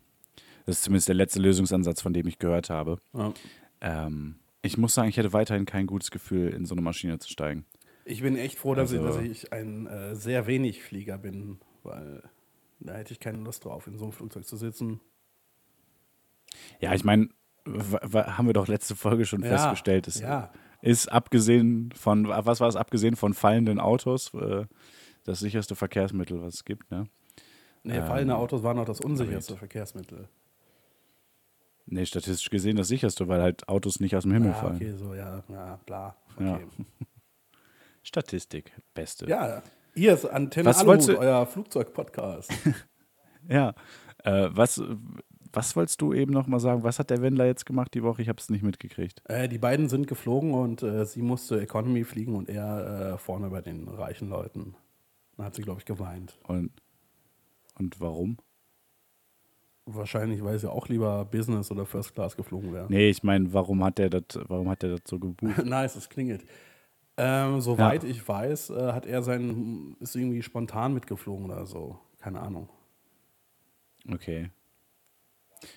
das 0.66 0.76
ist 0.76 0.82
zumindest 0.84 1.08
der 1.08 1.14
letzte 1.14 1.40
Lösungsansatz, 1.40 2.00
von 2.02 2.12
dem 2.12 2.26
ich 2.26 2.38
gehört 2.38 2.70
habe. 2.70 2.98
Ja. 3.14 3.32
Ähm, 3.80 4.36
ich 4.62 4.76
muss 4.76 4.94
sagen, 4.94 5.08
ich 5.08 5.16
hätte 5.16 5.32
weiterhin 5.32 5.64
kein 5.66 5.86
gutes 5.86 6.10
Gefühl, 6.10 6.48
in 6.50 6.66
so 6.66 6.74
eine 6.74 6.82
Maschine 6.82 7.18
zu 7.18 7.30
steigen. 7.30 7.64
Ich 8.04 8.22
bin 8.22 8.36
echt 8.36 8.58
froh, 8.58 8.74
dass, 8.74 8.92
Also- 8.92 9.20
ich, 9.20 9.42
dass 9.42 9.42
ich 9.44 9.52
ein 9.52 9.86
äh, 9.86 10.14
sehr 10.16 10.46
wenig 10.46 10.82
Flieger 10.82 11.16
bin, 11.18 11.58
weil 11.82 12.22
da 12.80 12.94
hätte 12.94 13.12
ich 13.12 13.20
keine 13.20 13.38
Lust 13.38 13.64
drauf, 13.64 13.86
in 13.86 13.96
so 13.96 14.04
einem 14.04 14.12
Flugzeug 14.12 14.44
zu 14.46 14.56
sitzen. 14.56 15.00
Ja, 16.80 16.94
ich 16.94 17.04
meine, 17.04 17.28
haben 17.66 18.46
wir 18.46 18.52
doch 18.54 18.68
letzte 18.68 18.96
Folge 18.96 19.26
schon 19.26 19.42
Ja, 19.42 19.50
festgestellt. 19.50 20.08
Es 20.08 20.20
ja. 20.20 20.50
ist 20.80 21.10
abgesehen 21.10 21.92
von, 21.92 22.28
was 22.28 22.60
war 22.60 22.68
es, 22.68 22.76
abgesehen 22.76 23.16
von 23.16 23.34
fallenden 23.34 23.80
Autos, 23.80 24.32
äh, 24.34 24.64
das 25.24 25.40
sicherste 25.40 25.76
Verkehrsmittel, 25.76 26.40
was 26.42 26.54
es 26.54 26.64
gibt, 26.64 26.90
ne? 26.90 27.08
Nee, 27.82 28.02
fallende 28.02 28.36
Autos 28.36 28.62
waren 28.62 28.76
noch 28.76 28.84
das 28.84 29.00
unsicherste 29.00 29.56
Verkehrsmittel. 29.56 30.28
Nee, 31.86 32.04
statistisch 32.04 32.50
gesehen 32.50 32.76
das 32.76 32.88
sicherste, 32.88 33.28
weil 33.28 33.40
halt 33.40 33.68
Autos 33.68 33.98
nicht 34.00 34.14
aus 34.14 34.24
dem 34.24 34.32
Himmel 34.32 34.50
Ja, 34.50 34.54
fallen. 34.54 34.76
okay, 34.76 34.92
so, 34.92 35.14
ja, 35.14 35.42
ja, 35.48 35.80
bla. 35.86 36.16
Ja. 36.38 36.54
Okay. 36.56 36.66
Statistik, 38.02 38.72
beste. 38.94 39.26
Ja, 39.26 39.62
hier 39.94 40.14
ist 40.14 40.26
Antenne 40.26 40.68
Was 40.68 40.78
Aluhut, 40.78 41.08
euer 41.10 41.46
Flugzeug-Podcast. 41.46 42.52
Ja. 43.48 43.72
Äh, 44.24 44.48
was, 44.50 44.82
was 45.52 45.76
wolltest 45.76 46.00
du 46.00 46.12
eben 46.12 46.32
noch 46.32 46.46
mal 46.46 46.60
sagen? 46.60 46.82
Was 46.82 46.98
hat 46.98 47.10
der 47.10 47.22
Wendler 47.22 47.46
jetzt 47.46 47.66
gemacht 47.66 47.94
die 47.94 48.02
Woche? 48.02 48.22
Ich 48.22 48.28
habe 48.28 48.40
es 48.40 48.50
nicht 48.50 48.62
mitgekriegt. 48.62 49.22
äh, 49.28 49.48
die 49.48 49.58
beiden 49.58 49.88
sind 49.88 50.06
geflogen 50.06 50.54
und 50.54 50.82
äh, 50.82 51.04
sie 51.04 51.22
musste 51.22 51.60
Economy 51.60 52.04
fliegen 52.04 52.34
und 52.34 52.48
er 52.48 53.14
äh, 53.14 53.18
vorne 53.18 53.50
bei 53.50 53.60
den 53.60 53.88
reichen 53.88 54.28
Leuten. 54.28 54.74
Dann 55.36 55.46
hat 55.46 55.54
sie, 55.54 55.62
glaube 55.62 55.80
ich, 55.80 55.86
geweint. 55.86 56.38
Und, 56.46 56.70
und 57.78 58.00
warum? 58.00 58.38
Wahrscheinlich, 59.86 60.44
weil 60.44 60.58
sie 60.58 60.70
auch 60.70 60.88
lieber 60.88 61.24
Business 61.24 61.70
oder 61.70 61.86
First 61.86 62.14
Class 62.14 62.36
geflogen 62.36 62.74
wäre. 62.74 62.86
Nee, 62.90 63.08
ich 63.08 63.22
meine, 63.22 63.52
warum 63.54 63.82
hat 63.82 63.98
der 63.98 64.10
das, 64.10 64.38
warum 64.46 64.68
hat 64.68 64.82
der 64.82 64.90
das 64.90 65.00
so 65.06 65.18
gebucht? 65.18 65.58
nice, 65.64 65.96
es 65.96 66.08
klingelt. 66.08 66.44
Ähm, 67.16 67.60
soweit 67.60 68.04
ich 68.04 68.26
weiß, 68.26 68.70
äh, 68.70 68.92
hat 68.92 69.06
er 69.06 69.22
seinen, 69.22 69.96
ist 69.98 70.14
irgendwie 70.14 70.42
spontan 70.42 70.94
mitgeflogen 70.94 71.46
oder 71.46 71.66
so. 71.66 71.98
Keine 72.18 72.40
Ahnung. 72.40 72.68
Okay. 74.12 74.50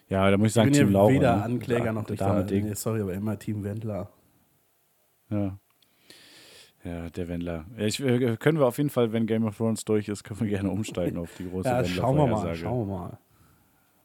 Ja, 0.10 0.30
da 0.30 0.38
muss 0.38 0.48
ich 0.48 0.50
Ich 0.52 0.54
sagen, 0.54 0.72
bin 0.72 0.80
Team 0.80 0.91
Laura. 0.91 1.13
weder 1.13 1.36
ne? 1.38 1.44
Ankläger 1.44 1.94
noch 1.94 2.10
Richter. 2.10 2.44
Nee, 2.44 2.74
sorry, 2.74 3.02
aber 3.02 3.13
immer 3.13 3.38
Team 3.38 3.63
Wendler. 3.63 4.10
Ja. 5.30 5.58
Ja, 6.84 7.10
der 7.10 7.28
Wendler. 7.28 7.65
Ich, 7.78 8.00
äh, 8.00 8.38
können 8.38 8.60
wir 8.60 8.65
auf 8.65 8.78
jeden 8.78 8.89
Fall, 8.89 9.13
wenn 9.13 9.28
Game 9.28 9.46
of 9.46 9.58
Thrones 9.58 9.86
durch 9.86 10.10
ist, 10.10 10.24
können 10.24 10.39
wir 10.39 10.48
gerne 10.48 10.72
umsteigen 10.72 11.17
auf 11.17 11.30
die 11.38 11.48
große 11.50 11.70
Ja, 11.70 11.86
schauen 11.86 12.17
wir 12.17 12.28
mal, 12.28 12.56
schauen 12.56 12.88
wir 12.88 12.98
mal. 12.98 13.20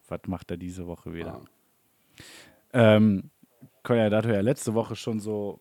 Was 0.09 0.21
macht 0.27 0.51
er 0.51 0.57
diese 0.57 0.87
Woche 0.87 1.15
wieder? 1.15 1.41
Ja. 2.75 2.97
Ähm, 2.97 3.31
Kolja, 3.83 4.11
da 4.11 4.21
du 4.21 4.33
ja 4.33 4.41
letzte 4.41 4.75
Woche 4.75 4.95
schon 4.95 5.21
so 5.21 5.61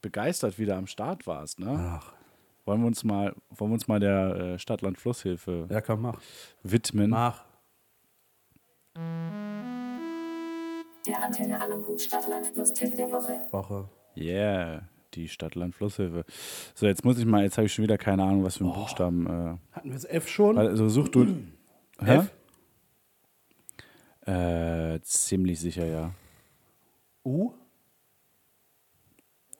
begeistert 0.00 0.58
wieder 0.58 0.76
am 0.76 0.86
Start 0.86 1.26
warst, 1.26 1.60
ne? 1.60 1.98
Ach, 2.00 2.12
Wollen 2.64 2.80
wir 2.80 2.86
uns 2.86 3.02
mal, 3.04 3.34
wollen 3.50 3.70
wir 3.70 3.74
uns 3.74 3.88
mal 3.88 4.00
der 4.00 4.34
äh, 4.54 4.58
Stadtland-Flusshilfe 4.58 5.66
ja, 5.68 5.80
komm, 5.80 6.02
mach. 6.02 6.20
widmen? 6.62 7.10
Mach. 7.10 7.44
Der 11.06 11.22
Antenne 11.22 11.60
Aluhut 11.60 12.00
Stadtland 12.00 12.52
plus 12.54 12.72
Tipp 12.72 12.94
der 12.96 13.10
Woche. 13.10 13.40
Woche. 13.50 13.88
Yeah, 14.16 14.88
die 15.14 15.28
Stadtland-Flusshilfe. 15.28 16.24
So, 16.74 16.86
jetzt 16.86 17.04
muss 17.04 17.18
ich 17.18 17.24
mal, 17.24 17.42
jetzt 17.42 17.56
habe 17.56 17.66
ich 17.66 17.72
schon 17.74 17.82
wieder 17.84 17.98
keine 17.98 18.22
Ahnung, 18.24 18.44
was 18.44 18.58
für 18.58 18.64
einen 18.64 18.74
Buchstaben. 18.74 19.26
Äh, 19.26 19.56
Hatten 19.74 19.88
wir 19.88 19.94
das 19.94 20.04
F 20.04 20.28
schon? 20.28 20.58
also 20.58 20.88
such 20.88 21.08
du. 21.08 21.24
Hä? 22.00 22.18
F? 22.18 22.32
Äh, 24.26 25.00
ziemlich 25.02 25.58
sicher, 25.58 25.86
ja. 25.86 26.12
U? 27.24 27.52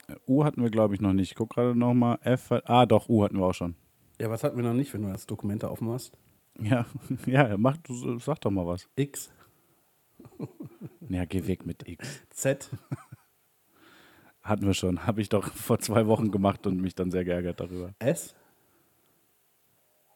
Äh, 0.09 0.15
U 0.27 0.45
hatten 0.45 0.63
wir, 0.63 0.71
glaube 0.71 0.95
ich, 0.95 1.01
noch 1.01 1.13
nicht. 1.13 1.31
Ich 1.33 1.35
guck 1.37 1.51
gerade 1.51 1.75
nochmal. 1.75 2.19
F. 2.23 2.51
hat- 2.51 2.69
Ah, 2.69 2.87
doch, 2.87 3.09
U 3.09 3.25
hatten 3.25 3.39
wir 3.39 3.47
auch 3.47 3.55
schon. 3.55 3.75
Ja, 4.21 4.31
was 4.31 4.45
hatten 4.45 4.57
wir 4.57 4.65
noch 4.65 4.75
nicht, 4.75 4.93
wenn 4.95 5.03
du 5.03 5.11
das 5.11 5.27
Dokument 5.27 5.65
aufmachst? 5.65 6.13
Ja, 6.61 6.87
ja, 7.27 7.57
mach, 7.57 7.77
du, 7.79 8.19
sag 8.19 8.41
doch 8.41 8.51
mal 8.51 8.67
was. 8.67 8.89
X, 8.97 9.31
Ja, 11.09 11.25
geh 11.25 11.47
weg 11.47 11.67
mit 11.67 11.87
X. 11.89 12.23
Z, 12.31 12.71
Hatten 14.43 14.67
wir 14.67 14.75
schon. 14.75 15.07
Habe 15.07 15.21
ich 15.21 15.29
doch 15.29 15.53
vor 15.53 15.79
zwei 15.79 16.07
Wochen 16.07 16.31
gemacht 16.33 16.67
und 16.67 16.81
mich 16.81 16.95
dann 16.95 17.11
sehr 17.11 17.25
geärgert 17.25 17.61
darüber. 17.61 17.95
S, 18.01 18.35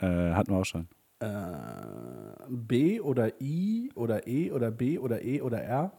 Äh, 0.00 0.32
hatten 0.34 0.50
wir 0.52 0.58
auch 0.58 0.64
schon. 0.64 0.88
äh, 1.20 2.46
B 2.50 3.00
oder 3.00 3.40
I 3.40 3.90
oder 3.94 4.26
E 4.26 4.50
oder 4.52 4.70
B 4.70 4.98
oder 4.98 5.22
E 5.22 5.40
oder 5.40 5.62
R? 5.62 5.92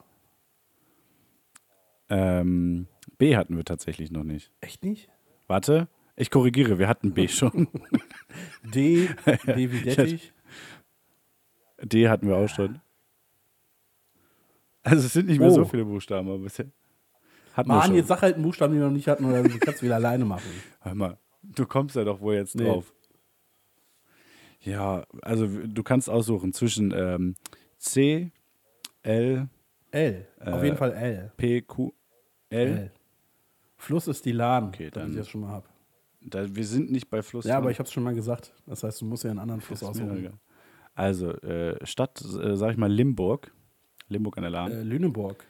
Ähm, 2.10 2.88
B 3.18 3.36
hatten 3.36 3.58
wir 3.58 3.66
tatsächlich 3.66 4.12
noch 4.12 4.24
nicht. 4.24 4.52
Echt 4.62 4.84
nicht? 4.84 5.10
Warte, 5.48 5.88
ich 6.18 6.30
korrigiere, 6.32 6.78
wir 6.80 6.88
hatten 6.90 7.14
B 7.14 7.28
schon. 7.30 7.68
D, 8.64 9.08
D 9.46 9.72
wie 9.72 9.82
Dettich. 9.82 10.34
D 11.82 12.10
hatten 12.10 12.28
wir 12.28 12.36
auch 12.38 12.50
schon. 12.50 12.80
Also 14.84 15.06
es 15.06 15.14
sind 15.14 15.28
nicht 15.28 15.40
mehr 15.40 15.50
Oh. 15.50 15.54
so 15.56 15.66
viele 15.66 15.86
Buchstaben, 15.86 16.28
aber 16.28 16.40
bisher 16.40 16.66
hatten 17.54 17.70
Mann, 17.70 17.96
jetzt 17.96 18.08
sag 18.08 18.22
halt 18.22 18.36
einen 18.36 18.44
Buchstaben, 18.44 18.74
den 18.74 18.82
wir 18.82 18.88
noch 18.88 18.94
nicht 18.94 19.08
hatten, 19.08 19.26
oder 19.26 19.44
du 19.44 19.58
kannst 19.60 19.82
wieder 19.82 19.96
alleine 19.96 20.26
machen. 20.26 20.50
Hör 20.82 20.96
mal, 20.96 21.18
du 21.44 21.66
kommst 21.66 21.96
ja 21.96 22.04
doch 22.04 22.20
wohl 22.22 22.36
jetzt 22.36 22.56
Nee. 22.56 22.66
drauf. 22.66 22.94
Ja, 24.62 25.06
also 25.22 25.48
du 25.48 25.84
kannst 25.84 26.10
aussuchen 26.10 26.54
zwischen 26.54 26.92
ähm, 26.96 27.36
C, 27.78 28.32
L, 29.04 29.48
L. 29.92 30.28
Auf 30.40 30.62
Äh, 30.62 30.66
jeden 30.66 30.78
Fall 30.78 30.94
L. 30.94 31.32
PQL. 31.38 31.92
L. 32.50 32.92
Fluss 33.78 34.08
ist 34.08 34.26
die 34.26 34.32
Lahn, 34.32 34.66
Okay, 34.70 34.90
damit 34.90 34.96
dann- 34.96 35.12
ich 35.12 35.18
das 35.18 35.30
schon 35.30 35.42
mal 35.42 35.50
habe. 35.50 35.68
Da, 36.30 36.56
wir 36.56 36.66
sind 36.66 36.92
nicht 36.92 37.10
bei 37.10 37.22
Fluss. 37.22 37.46
Ja, 37.46 37.56
aber 37.58 37.64
dran. 37.66 37.72
ich 37.72 37.80
habe 37.80 37.88
es 37.88 37.94
schon 37.94 38.04
mal 38.04 38.14
gesagt. 38.16 38.54
Das 38.66 38.84
heißt, 38.84 39.02
du 39.02 39.06
musst 39.06 39.24
ja 39.24 39.30
einen 39.30 39.40
anderen 39.40 39.62
Fluss 39.62 39.82
aussuchen. 39.84 40.18
egal. 40.18 40.34
Also, 40.96 41.32
äh, 41.32 41.86
Stadt, 41.86 42.22
äh, 42.22 42.56
sag 42.58 42.72
ich 42.72 42.78
mal, 42.78 42.92
Limburg. 42.92 43.52
Limburg 44.10 44.38
an 44.38 44.44
der 44.44 44.52
Lahn. 44.52 44.72
Äh, 44.72 44.84
Lüneburg, 44.84 45.46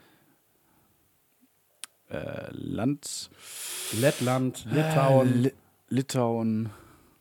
Äh, 2.10 2.50
Land. 2.52 3.30
Lettland, 4.00 4.66
Litauen. 4.72 5.42
Li 5.44 5.54
Litauen. 5.90 6.70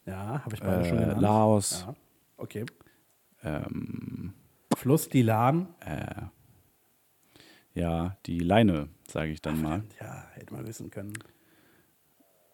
ja, 0.06 0.44
habe 0.44 0.54
ich 0.54 0.60
beide 0.60 0.84
schon 0.84 0.98
Äh, 0.98 1.00
genannt. 1.02 1.20
Laos. 1.22 1.84
Ja, 1.86 1.94
okay. 2.36 2.66
Ähm, 3.42 4.32
Fluss 4.76 5.08
die 5.08 5.22
Lahn. 5.22 5.68
äh, 5.80 6.22
ja, 7.74 8.16
die 8.26 8.38
Leine, 8.38 8.88
sage 9.08 9.30
ich 9.32 9.42
dann 9.42 9.60
mal. 9.60 9.82
Ja, 10.00 10.24
hätte 10.34 10.52
man 10.54 10.66
wissen 10.66 10.90
können. 10.90 11.12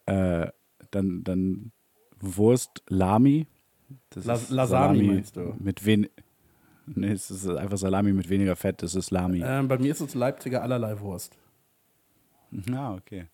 Äh, 0.06 0.48
dann, 0.94 1.24
dann 1.24 1.72
Wurst 2.20 2.82
Lami. 2.88 3.46
Das 4.10 4.24
La- 4.24 4.34
ist 4.34 4.50
Lasami 4.50 5.02
meinst 5.02 5.36
du? 5.36 5.54
Mit 5.58 5.84
wen 5.84 6.08
Nee, 6.86 7.12
es 7.12 7.30
ist 7.30 7.46
einfach 7.48 7.78
Salami 7.78 8.12
mit 8.12 8.28
weniger 8.28 8.56
Fett, 8.56 8.82
das 8.82 8.94
ist 8.96 9.10
Lami. 9.12 9.40
Ähm, 9.44 9.68
bei 9.68 9.78
mir 9.78 9.92
ist 9.92 10.00
es 10.00 10.14
Leipziger 10.14 10.62
allerlei 10.62 10.98
Wurst. 11.00 11.36
Ah, 12.72 12.94
okay. 12.94 13.26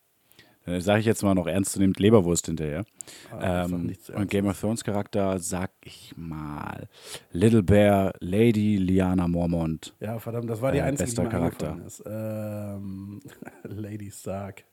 Dann 0.67 0.81
sage 0.83 1.01
ich 1.01 1.07
jetzt 1.07 1.23
mal 1.23 1.35
noch 1.35 1.47
ernstzunehmend 1.47 1.99
Leberwurst 1.99 2.45
hinterher. 2.45 2.85
Ah, 3.33 3.65
ähm, 3.65 3.91
und. 4.15 4.29
Game 4.31 4.47
of 4.47 4.61
Thrones 4.61 4.85
Charakter 4.85 5.39
sag 5.39 5.71
ich 5.83 6.13
mal 6.17 6.89
Little 7.33 7.63
Bear, 7.63 8.13
Lady 8.21 8.77
Liana 8.77 9.27
Mormont. 9.27 9.95
Ja, 9.99 10.19
verdammt, 10.19 10.51
das 10.51 10.61
war 10.61 10.73
die 10.73 10.79
Äh, 10.79 10.83
einzige, 10.83 11.07
bester 11.07 11.23
die 11.25 11.29
Charakter. 11.31 11.81
ist. 11.87 12.03
Ähm, 12.05 13.21
Lady 13.63 14.11
Stark. 14.11 14.65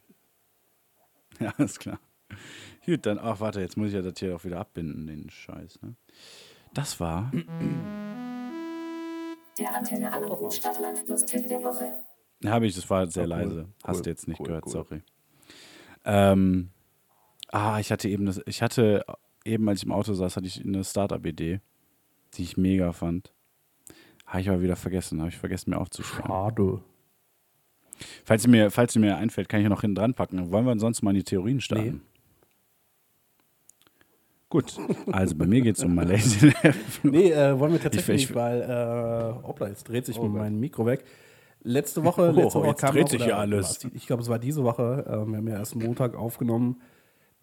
Ja, 1.39 1.51
ist 1.59 1.79
klar. 1.79 1.99
Gut, 2.85 3.05
dann, 3.05 3.17
ach 3.19 3.39
warte, 3.39 3.61
jetzt 3.61 3.77
muss 3.77 3.87
ich 3.89 3.93
ja 3.95 4.01
das 4.01 4.13
hier 4.19 4.35
auch 4.35 4.43
wieder 4.43 4.59
abbinden, 4.59 5.07
den 5.07 5.29
Scheiß. 5.29 5.81
Ne? 5.81 5.95
Das 6.73 6.99
war, 6.99 7.31
Der 9.57 9.73
Antenne 9.75 10.11
Anruf 10.11 10.53
Stadtland 10.53 11.05
plus 11.05 11.25
Tipp 11.25 11.47
der 11.47 11.63
Woche. 11.63 11.93
habe 12.45 12.67
ich, 12.67 12.75
das 12.75 12.89
war 12.89 13.07
sehr 13.07 13.23
cool. 13.23 13.29
leise. 13.29 13.69
Hast 13.83 13.97
Cool, 13.97 14.03
du 14.03 14.09
jetzt 14.09 14.27
nicht 14.27 14.39
cool, 14.39 14.47
gehört, 14.47 14.65
cool. 14.67 14.71
sorry. 14.71 15.01
Ähm, 16.03 16.69
ah, 17.51 17.79
ich 17.79 17.91
hatte 17.91 18.07
eben, 18.09 18.25
das, 18.25 18.41
ich 18.45 18.61
hatte 18.61 19.03
eben, 19.45 19.67
als 19.69 19.79
ich 19.79 19.85
im 19.85 19.91
Auto 19.91 20.13
saß, 20.13 20.35
hatte 20.35 20.45
ich 20.47 20.63
eine 20.63 20.83
Startup-Idee, 20.83 21.61
die 22.35 22.43
ich 22.43 22.57
mega 22.57 22.91
fand. 22.91 23.31
Habe 24.27 24.41
ich 24.41 24.49
aber 24.49 24.61
wieder 24.61 24.75
vergessen, 24.75 25.19
habe 25.21 25.29
ich 25.29 25.37
vergessen 25.37 25.69
mir 25.71 25.77
aufzuschreiben. 25.77 26.27
Schade. 26.29 26.81
Falls 28.25 28.41
sie 28.43 28.49
mir, 28.49 28.69
falls 28.71 28.93
sie 28.93 28.99
mir 28.99 29.15
einfällt, 29.17 29.47
kann 29.47 29.61
ich 29.61 29.63
ja 29.63 29.69
noch 29.69 29.81
hinten 29.81 29.95
dran 29.95 30.13
packen. 30.13 30.51
Wollen 30.51 30.65
wir 30.65 30.77
sonst 30.79 31.01
mal 31.01 31.11
in 31.11 31.17
die 31.17 31.23
Theorien 31.23 31.61
starten? 31.61 32.01
Gut, 34.55 34.77
also 35.11 35.35
bei 35.35 35.45
mir 35.47 35.59
geht 35.61 35.75
es 35.77 35.83
um 35.83 35.93
Malaysia. 35.95 36.49
Nee, 37.03 37.31
äh, 37.31 37.59
wollen 37.59 37.73
wir 37.73 37.81
tatsächlich 37.81 38.23
Ich- 38.23 38.29
nicht, 38.29 38.35
weil, 38.35 38.61
äh, 38.61 39.45
hoppla, 39.45 39.67
jetzt 39.67 39.83
dreht 39.89 40.05
sich 40.05 40.17
Oh 40.17 40.27
mein 40.29 40.57
Mikro 40.61 40.85
weg. 40.85 41.03
Letzte 41.61 42.05
Woche, 42.05 42.29
Oh, 42.33 42.39
letzte 42.39 42.59
Woche 42.59 42.67
jetzt 42.67 42.79
kam 42.79 42.93
dreht 42.93 43.03
noch, 43.03 43.09
sich 43.09 43.23
hier 43.25 43.37
alles. 43.37 43.83
was, 43.83 43.91
Ich 43.93 44.07
glaube, 44.07 44.21
es 44.21 44.29
war 44.29 44.39
diese 44.39 44.63
Woche, 44.63 45.03
äh, 45.07 45.27
wir 45.29 45.37
haben 45.37 45.47
ja 45.49 45.55
erst 45.57 45.75
Montag 45.75 46.15
aufgenommen, 46.15 46.81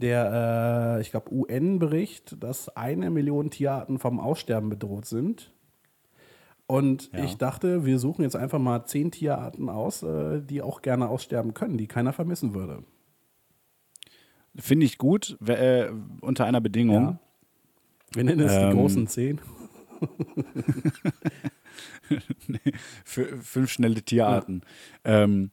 der, 0.00 0.96
äh, 0.96 1.00
ich 1.02 1.10
glaube, 1.10 1.30
UN-Bericht, 1.34 2.42
dass 2.42 2.70
eine 2.74 3.10
Million 3.10 3.50
Tierarten 3.50 3.98
vom 3.98 4.18
Aussterben 4.18 4.70
bedroht 4.70 5.04
sind. 5.04 5.52
Und 6.66 7.10
Ja. 7.12 7.24
ich 7.24 7.36
dachte, 7.36 7.84
wir 7.84 7.98
suchen 7.98 8.22
jetzt 8.22 8.36
einfach 8.36 8.58
mal 8.58 8.86
zehn 8.86 9.10
Tierarten 9.10 9.68
aus, 9.68 10.02
äh, 10.02 10.40
die 10.40 10.62
auch 10.62 10.80
gerne 10.80 11.08
aussterben 11.10 11.52
können, 11.52 11.76
die 11.76 11.88
keiner 11.88 12.14
vermissen 12.14 12.54
würde. 12.54 12.84
Finde 14.56 14.86
ich 14.86 14.98
gut, 14.98 15.38
äh, 15.46 15.90
unter 16.20 16.44
einer 16.44 16.60
Bedingung. 16.60 17.02
Ja. 17.02 17.18
Wir 18.14 18.24
nennen 18.24 18.40
es 18.40 18.52
Ähm, 18.52 18.70
die 18.70 18.76
großen 18.76 19.06
zehn. 19.06 19.40
Für 23.04 23.40
fünf 23.40 23.70
schnelle 23.70 24.02
Tierarten. 24.02 24.62
Ähm, 25.04 25.50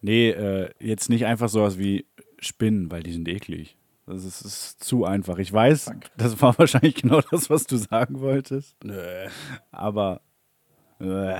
nee, 0.00 0.30
äh, 0.30 0.70
jetzt 0.80 1.08
nicht 1.08 1.26
einfach 1.26 1.48
sowas 1.48 1.78
wie 1.78 2.06
Spinnen, 2.38 2.90
weil 2.90 3.02
die 3.02 3.12
sind 3.12 3.28
eklig. 3.28 3.76
Das 4.06 4.24
ist, 4.24 4.42
ist 4.42 4.84
zu 4.84 5.04
einfach. 5.04 5.38
Ich 5.38 5.52
weiß, 5.52 5.92
das 6.16 6.40
war 6.42 6.58
wahrscheinlich 6.58 6.96
genau 6.96 7.20
das, 7.30 7.48
was 7.48 7.64
du 7.64 7.76
sagen 7.76 8.20
wolltest. 8.20 8.76
Nö. 8.84 9.00
Aber 9.70 10.20
äh, 10.98 11.34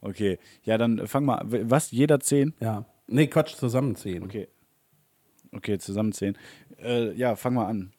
okay. 0.00 0.38
Ja, 0.62 0.78
dann 0.78 1.06
fang 1.06 1.24
mal. 1.24 1.42
Was? 1.44 1.90
Jeder 1.90 2.20
zehn? 2.20 2.54
Ja. 2.60 2.84
Nee, 3.08 3.28
Quatsch, 3.28 3.54
zusammenzählen. 3.54 4.22
Okay. 4.22 4.48
Okay, 5.52 5.78
zusammen 5.78 6.12
zehn. 6.12 6.36
Äh, 6.78 7.12
ja, 7.14 7.36
fang 7.36 7.54
mal 7.54 7.66
an. 7.66 7.92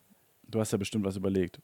Du 0.47 0.59
hast 0.59 0.71
ja 0.71 0.77
bestimmt 0.77 1.05
was 1.05 1.15
überlegt. 1.17 1.61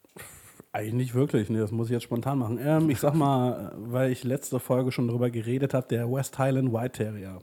Eigentlich 0.72 0.94
nicht 0.94 1.14
wirklich, 1.14 1.48
nee, 1.50 1.58
das 1.58 1.70
muss 1.70 1.86
ich 1.88 1.92
jetzt 1.92 2.02
spontan 2.02 2.38
machen. 2.38 2.58
Ähm, 2.60 2.90
ich 2.90 2.98
sag 2.98 3.14
mal, 3.14 3.72
weil 3.76 4.10
ich 4.10 4.24
letzte 4.24 4.58
Folge 4.58 4.90
schon 4.92 5.08
drüber 5.08 5.30
geredet 5.30 5.72
habe, 5.72 5.86
der 5.88 6.10
West 6.10 6.38
Highland 6.38 6.72
White 6.72 6.92
Terrier. 7.04 7.38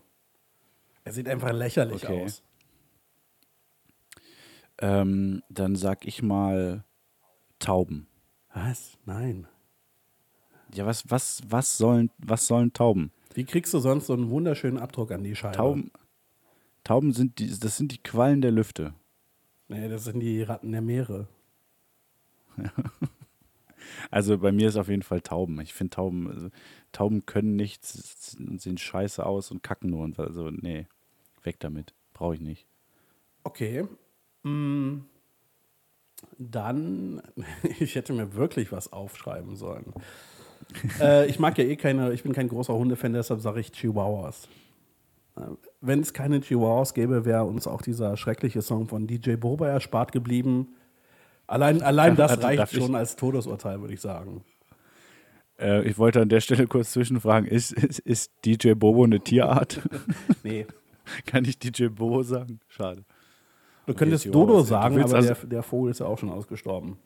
Er 1.04 1.14
sieht 1.14 1.28
einfach 1.30 1.54
lächerlich 1.54 2.04
Okay. 2.04 2.24
aus. 2.26 2.44
Ähm, 4.80 5.44
dann 5.50 5.76
sag 5.76 6.06
ich 6.06 6.22
mal 6.22 6.84
Tauben. 7.60 8.08
Was? 8.54 8.98
Nein. 9.06 9.48
Ja, 10.74 10.86
was, 10.86 11.10
was, 11.10 11.42
was 11.48 11.78
sollen, 11.78 12.10
was 12.18 12.48
sollen 12.48 12.74
Tauben? 12.74 13.12
Wie 13.34 13.44
kriegst 13.46 13.74
du 13.74 13.80
sonst 13.80 14.08
so 14.08 14.14
einen 14.14 14.30
wunderschönen 14.30 14.78
Abdruck 14.78 15.12
an 15.12 15.24
die 15.24 15.36
Scheibe? 15.36 15.56
Tauben, 15.58 15.92
Tauben 16.84 17.14
sind 17.14 17.40
die, 17.40 17.48
das 17.60 17.78
sind 17.78 17.92
die 17.92 18.02
Quallen 18.02 18.42
der 18.42 18.52
Lüfte. 18.52 18.94
Nee, 19.68 19.88
das 19.88 20.04
sind 20.06 20.20
die 20.20 20.42
Ratten 20.42 20.72
der 20.72 20.82
Meere. 20.82 21.28
Also 24.10 24.38
bei 24.38 24.52
mir 24.52 24.68
ist 24.68 24.76
auf 24.78 24.90
jeden 24.90 25.04
Fall 25.04 25.22
Tauben. 25.22 25.60
Ich 25.62 25.74
finde 25.74 25.96
Tauben, 25.96 26.30
also, 26.30 26.50
Tauben 26.92 27.26
können 27.26 27.56
nichts, 27.56 28.38
sehen 28.58 28.78
scheiße 28.78 29.26
aus 29.26 29.52
und 29.52 29.64
kacken 29.64 29.90
nur. 29.90 30.04
Und 30.04 30.20
also, 30.20 30.50
nee, 30.50 30.88
weg 31.44 31.60
damit. 31.60 31.94
Brauche 32.14 32.36
ich 32.36 32.42
nicht. 32.42 32.68
Okay. 33.44 33.88
Mm, 34.44 35.00
Dann, 36.38 37.22
ich 37.80 37.96
hätte 37.96 38.14
mir 38.14 38.36
wirklich 38.36 38.72
was 38.72 38.92
aufschreiben 38.92 39.56
sollen. 39.56 39.94
äh, 41.00 41.28
ich 41.28 41.40
mag 41.40 41.58
ja 41.58 41.64
eh 41.64 41.76
keine, 41.76 42.14
ich 42.14 42.24
bin 42.24 42.34
kein 42.34 42.48
großer 42.48 42.74
Hundefan, 42.74 43.14
deshalb 43.14 43.42
sage 43.42 43.60
ich 43.60 43.72
Chihuahuas. 43.72 44.48
Wenn 45.80 46.02
es 46.02 46.14
keine 46.14 46.42
Chihuahuas 46.42 46.94
gäbe, 46.94 47.26
wäre 47.26 47.46
uns 47.46 47.68
auch 47.68 47.82
dieser 47.82 48.18
schreckliche 48.18 48.62
Song 48.62 48.88
von 48.88 49.08
DJ 49.08 49.36
Boba 49.36 49.68
erspart 49.68 50.12
geblieben. 50.12 50.76
Allein, 51.48 51.82
allein 51.82 52.16
das 52.16 52.32
Warte, 52.32 52.44
reicht 52.44 52.74
schon 52.74 52.96
als 52.96 53.16
Todesurteil, 53.16 53.82
würde 53.82 53.94
ich 53.94 54.02
sagen. 54.02 54.44
Äh, 55.60 55.84
ich 55.88 55.98
wollte 55.98 56.22
an 56.22 56.30
der 56.30 56.42
Stelle 56.42 56.68
kurz 56.68 56.92
zwischenfragen: 56.92 57.48
Ist, 57.50 57.72
ist, 57.72 58.00
ist 58.00 58.32
DJ 58.46 58.74
Bobo 58.74 59.04
eine 59.04 59.20
Tierart? 59.20 59.82
Nee. 60.44 60.66
Kann 61.26 61.46
ich 61.46 61.58
DJ 61.60 61.88
Bobo 61.88 62.24
sagen? 62.24 62.60
Schade. 62.68 63.04
Du 63.86 63.94
könntest 63.94 64.24
Chihuahuas, 64.24 64.48
Dodo 64.48 64.60
ja. 64.60 64.66
Sagen, 64.66 65.02
aber 65.02 65.16
also- 65.16 65.34
der, 65.34 65.46
der 65.48 65.64
Vogel 65.64 65.92
ist 65.92 66.00
ja 66.00 66.06
auch 66.06 66.18
schon 66.18 66.30
ausgestorben. 66.30 66.98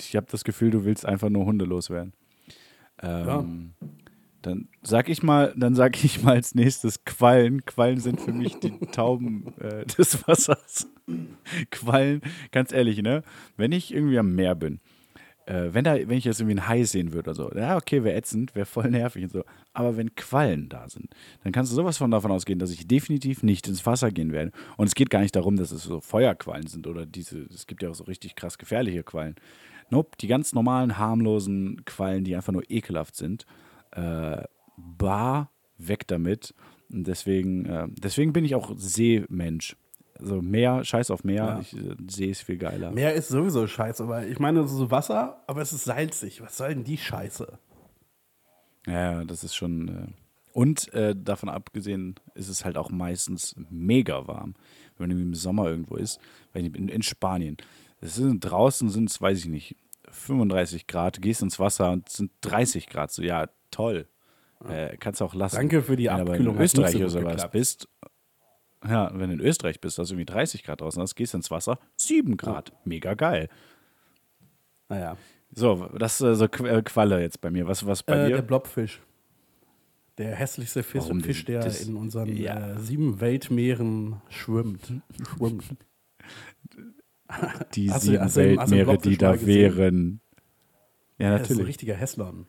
Ich 0.00 0.16
habe 0.16 0.26
das 0.30 0.44
Gefühl, 0.44 0.70
du 0.70 0.84
willst 0.84 1.04
einfach 1.06 1.28
nur 1.28 1.44
Hunde 1.44 1.64
loswerden. 1.64 2.12
Ähm, 3.02 3.74
Dann 4.44 4.68
sag 4.82 5.08
ich 5.08 5.22
mal, 5.22 5.54
dann 5.56 5.74
sag 5.74 6.04
ich 6.04 6.22
mal 6.22 6.34
als 6.34 6.54
nächstes 6.54 7.04
Quallen. 7.04 7.64
Quallen 7.64 7.98
sind 7.98 8.20
für 8.20 8.32
mich 8.32 8.58
die 8.60 8.78
Tauben 8.92 9.54
äh, 9.58 9.86
des 9.98 10.26
Wassers. 10.28 10.86
Quallen, 11.70 12.20
ganz 12.52 12.72
ehrlich, 12.72 13.02
ne? 13.02 13.22
Wenn 13.56 13.72
ich 13.72 13.94
irgendwie 13.94 14.18
am 14.18 14.34
Meer 14.34 14.54
bin, 14.54 14.80
äh, 15.46 15.68
wenn, 15.72 15.84
da, 15.84 15.94
wenn 15.94 16.18
ich 16.18 16.24
jetzt 16.24 16.40
irgendwie 16.40 16.58
einen 16.58 16.68
Hai 16.68 16.84
sehen 16.84 17.12
würde 17.12 17.30
oder 17.30 17.34
so, 17.34 17.50
ja, 17.54 17.76
okay, 17.76 18.04
wäre 18.04 18.16
ätzend, 18.16 18.54
wäre 18.54 18.66
voll 18.66 18.90
nervig 18.90 19.24
und 19.24 19.32
so. 19.32 19.44
Aber 19.72 19.96
wenn 19.96 20.14
Quallen 20.14 20.68
da 20.68 20.88
sind, 20.88 21.08
dann 21.42 21.52
kannst 21.52 21.72
du 21.72 21.76
sowas 21.76 21.96
von 21.96 22.10
davon 22.10 22.30
ausgehen, 22.30 22.58
dass 22.58 22.70
ich 22.70 22.86
definitiv 22.86 23.42
nicht 23.42 23.66
ins 23.66 23.84
Wasser 23.86 24.10
gehen 24.10 24.32
werde. 24.32 24.52
Und 24.76 24.86
es 24.86 24.94
geht 24.94 25.10
gar 25.10 25.20
nicht 25.20 25.36
darum, 25.36 25.56
dass 25.56 25.70
es 25.70 25.84
so 25.84 26.00
Feuerquallen 26.00 26.66
sind 26.66 26.86
oder 26.86 27.06
diese, 27.06 27.40
es 27.52 27.66
gibt 27.66 27.82
ja 27.82 27.90
auch 27.90 27.94
so 27.94 28.04
richtig 28.04 28.36
krass 28.36 28.58
gefährliche 28.58 29.02
Quallen. 29.02 29.36
Nope, 29.90 30.16
die 30.20 30.28
ganz 30.28 30.52
normalen, 30.52 30.98
harmlosen 30.98 31.84
Quallen, 31.84 32.24
die 32.24 32.36
einfach 32.36 32.52
nur 32.52 32.68
ekelhaft 32.68 33.16
sind. 33.16 33.46
Äh, 33.94 34.44
bar, 34.76 35.50
weg 35.78 36.06
damit. 36.06 36.54
Und 36.90 37.06
deswegen, 37.06 37.66
äh, 37.66 37.86
deswegen 37.90 38.32
bin 38.32 38.44
ich 38.44 38.54
auch 38.54 38.72
Seemensch. 38.76 39.76
Also 40.18 40.40
Meer, 40.40 40.84
scheiß 40.84 41.10
auf 41.10 41.24
Meer, 41.24 41.44
Ja. 41.44 41.60
ich 41.60 41.76
äh, 41.76 41.96
See 42.08 42.30
ist 42.30 42.42
viel 42.42 42.56
geiler. 42.58 42.92
Meer 42.92 43.14
ist 43.14 43.28
sowieso 43.28 43.66
scheiße, 43.66 44.06
weil 44.08 44.30
ich 44.30 44.38
meine, 44.38 44.60
es 44.60 44.72
ist 44.72 44.90
Wasser, 44.90 45.42
aber 45.46 45.60
es 45.60 45.72
ist 45.72 45.84
salzig. 45.84 46.40
Was 46.40 46.56
soll 46.56 46.70
denn 46.74 46.84
die 46.84 46.98
Scheiße? 46.98 47.58
Ja, 48.86 49.24
das 49.24 49.44
ist 49.44 49.54
schon. 49.54 49.88
Äh 49.88 50.06
und 50.52 50.92
äh, 50.94 51.16
davon 51.16 51.48
abgesehen 51.48 52.14
ist 52.34 52.48
es 52.48 52.64
halt 52.64 52.76
auch 52.76 52.90
meistens 52.90 53.56
mega 53.70 54.28
warm, 54.28 54.54
wenn 54.96 55.08
man 55.08 55.18
im 55.20 55.34
Sommer 55.34 55.66
irgendwo 55.66 55.96
ist. 55.96 56.20
In, 56.52 56.88
in 56.88 57.02
Spanien. 57.02 57.56
Sind, 58.00 58.44
draußen 58.44 58.88
sind 58.88 59.10
es, 59.10 59.20
weiß 59.20 59.38
ich 59.40 59.46
nicht, 59.46 59.76
35 60.10 60.86
Grad, 60.86 61.20
gehst 61.20 61.42
ins 61.42 61.58
Wasser 61.58 61.90
und 61.90 62.08
es 62.08 62.14
sind 62.18 62.30
30 62.42 62.86
Grad. 62.86 63.10
So, 63.10 63.22
ja, 63.22 63.48
toll. 63.74 64.06
Äh, 64.68 64.96
kannst 64.96 65.20
du 65.20 65.24
auch 65.26 65.34
lassen. 65.34 65.56
Danke 65.56 65.82
für 65.82 65.96
die 65.96 66.04
Wenn 66.04 66.10
Abkühlung. 66.20 66.38
in 66.40 66.46
hat 66.54 66.60
nicht 66.60 66.62
Österreich 66.64 66.96
oder 66.96 67.08
sowas 67.10 67.32
geklappt. 67.32 67.52
bist, 67.52 67.88
ja, 68.88 69.10
wenn 69.14 69.28
du 69.28 69.34
in 69.34 69.40
Österreich 69.40 69.80
bist, 69.80 69.98
du 70.08 70.14
irgendwie 70.14 70.32
30 70.32 70.62
Grad 70.64 70.80
draußen 70.80 71.02
hast, 71.02 71.14
gehst 71.16 71.34
ins 71.34 71.50
Wasser, 71.50 71.78
7 71.96 72.36
Grad. 72.36 72.72
Mega 72.84 73.14
geil. 73.14 73.48
Naja. 74.88 75.16
So, 75.52 75.86
das 75.98 76.20
ist 76.20 76.26
äh, 76.26 76.34
so 76.34 76.44
äh, 76.46 76.82
Qualle 76.82 77.20
jetzt 77.20 77.40
bei 77.40 77.50
mir. 77.50 77.66
Was, 77.66 77.86
was 77.86 78.02
bei 78.02 78.16
Äh, 78.16 78.26
dir? 78.28 78.34
der 78.36 78.42
Blobfisch. 78.42 79.00
Der 80.18 80.34
hässlichste 80.34 80.82
Fisch, 80.82 81.04
Fisch 81.22 81.44
der 81.44 81.60
Das- 81.60 81.86
in 81.86 81.96
unseren 81.96 82.28
ja. 82.36 82.74
äh, 82.74 82.78
sieben 82.78 83.20
Weltmeeren 83.20 84.20
schwimmt. 84.28 84.92
schwimmt. 85.36 85.64
die 87.74 87.86
du- 87.88 87.98
sieben 87.98 88.18
du 88.18 88.28
du 88.28 88.36
Weltmeere, 88.36 88.98
die 88.98 89.16
da 89.16 89.44
wären. 89.44 90.20
Ja, 91.18 91.30
Das 91.30 91.42
ist 91.42 91.46
ein 91.50 91.52
natürlich. 91.56 91.68
richtiger 91.68 91.94
Hässlern. 91.94 92.46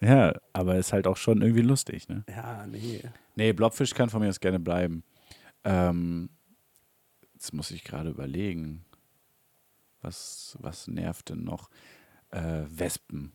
Ja, 0.00 0.34
aber 0.52 0.76
ist 0.76 0.92
halt 0.92 1.06
auch 1.06 1.16
schon 1.16 1.42
irgendwie 1.42 1.62
lustig, 1.62 2.08
ne? 2.08 2.24
Ja, 2.28 2.66
nee. 2.66 3.02
Nee, 3.36 3.52
Blobfisch 3.52 3.94
kann 3.94 4.10
von 4.10 4.20
mir 4.20 4.28
aus 4.28 4.40
gerne 4.40 4.60
bleiben. 4.60 5.02
Ähm, 5.64 6.30
jetzt 7.34 7.52
muss 7.52 7.70
ich 7.70 7.84
gerade 7.84 8.10
überlegen. 8.10 8.84
Was, 10.02 10.56
was 10.60 10.88
nervt 10.88 11.28
denn 11.28 11.44
noch? 11.44 11.70
Äh, 12.30 12.62
Wespen. 12.68 13.32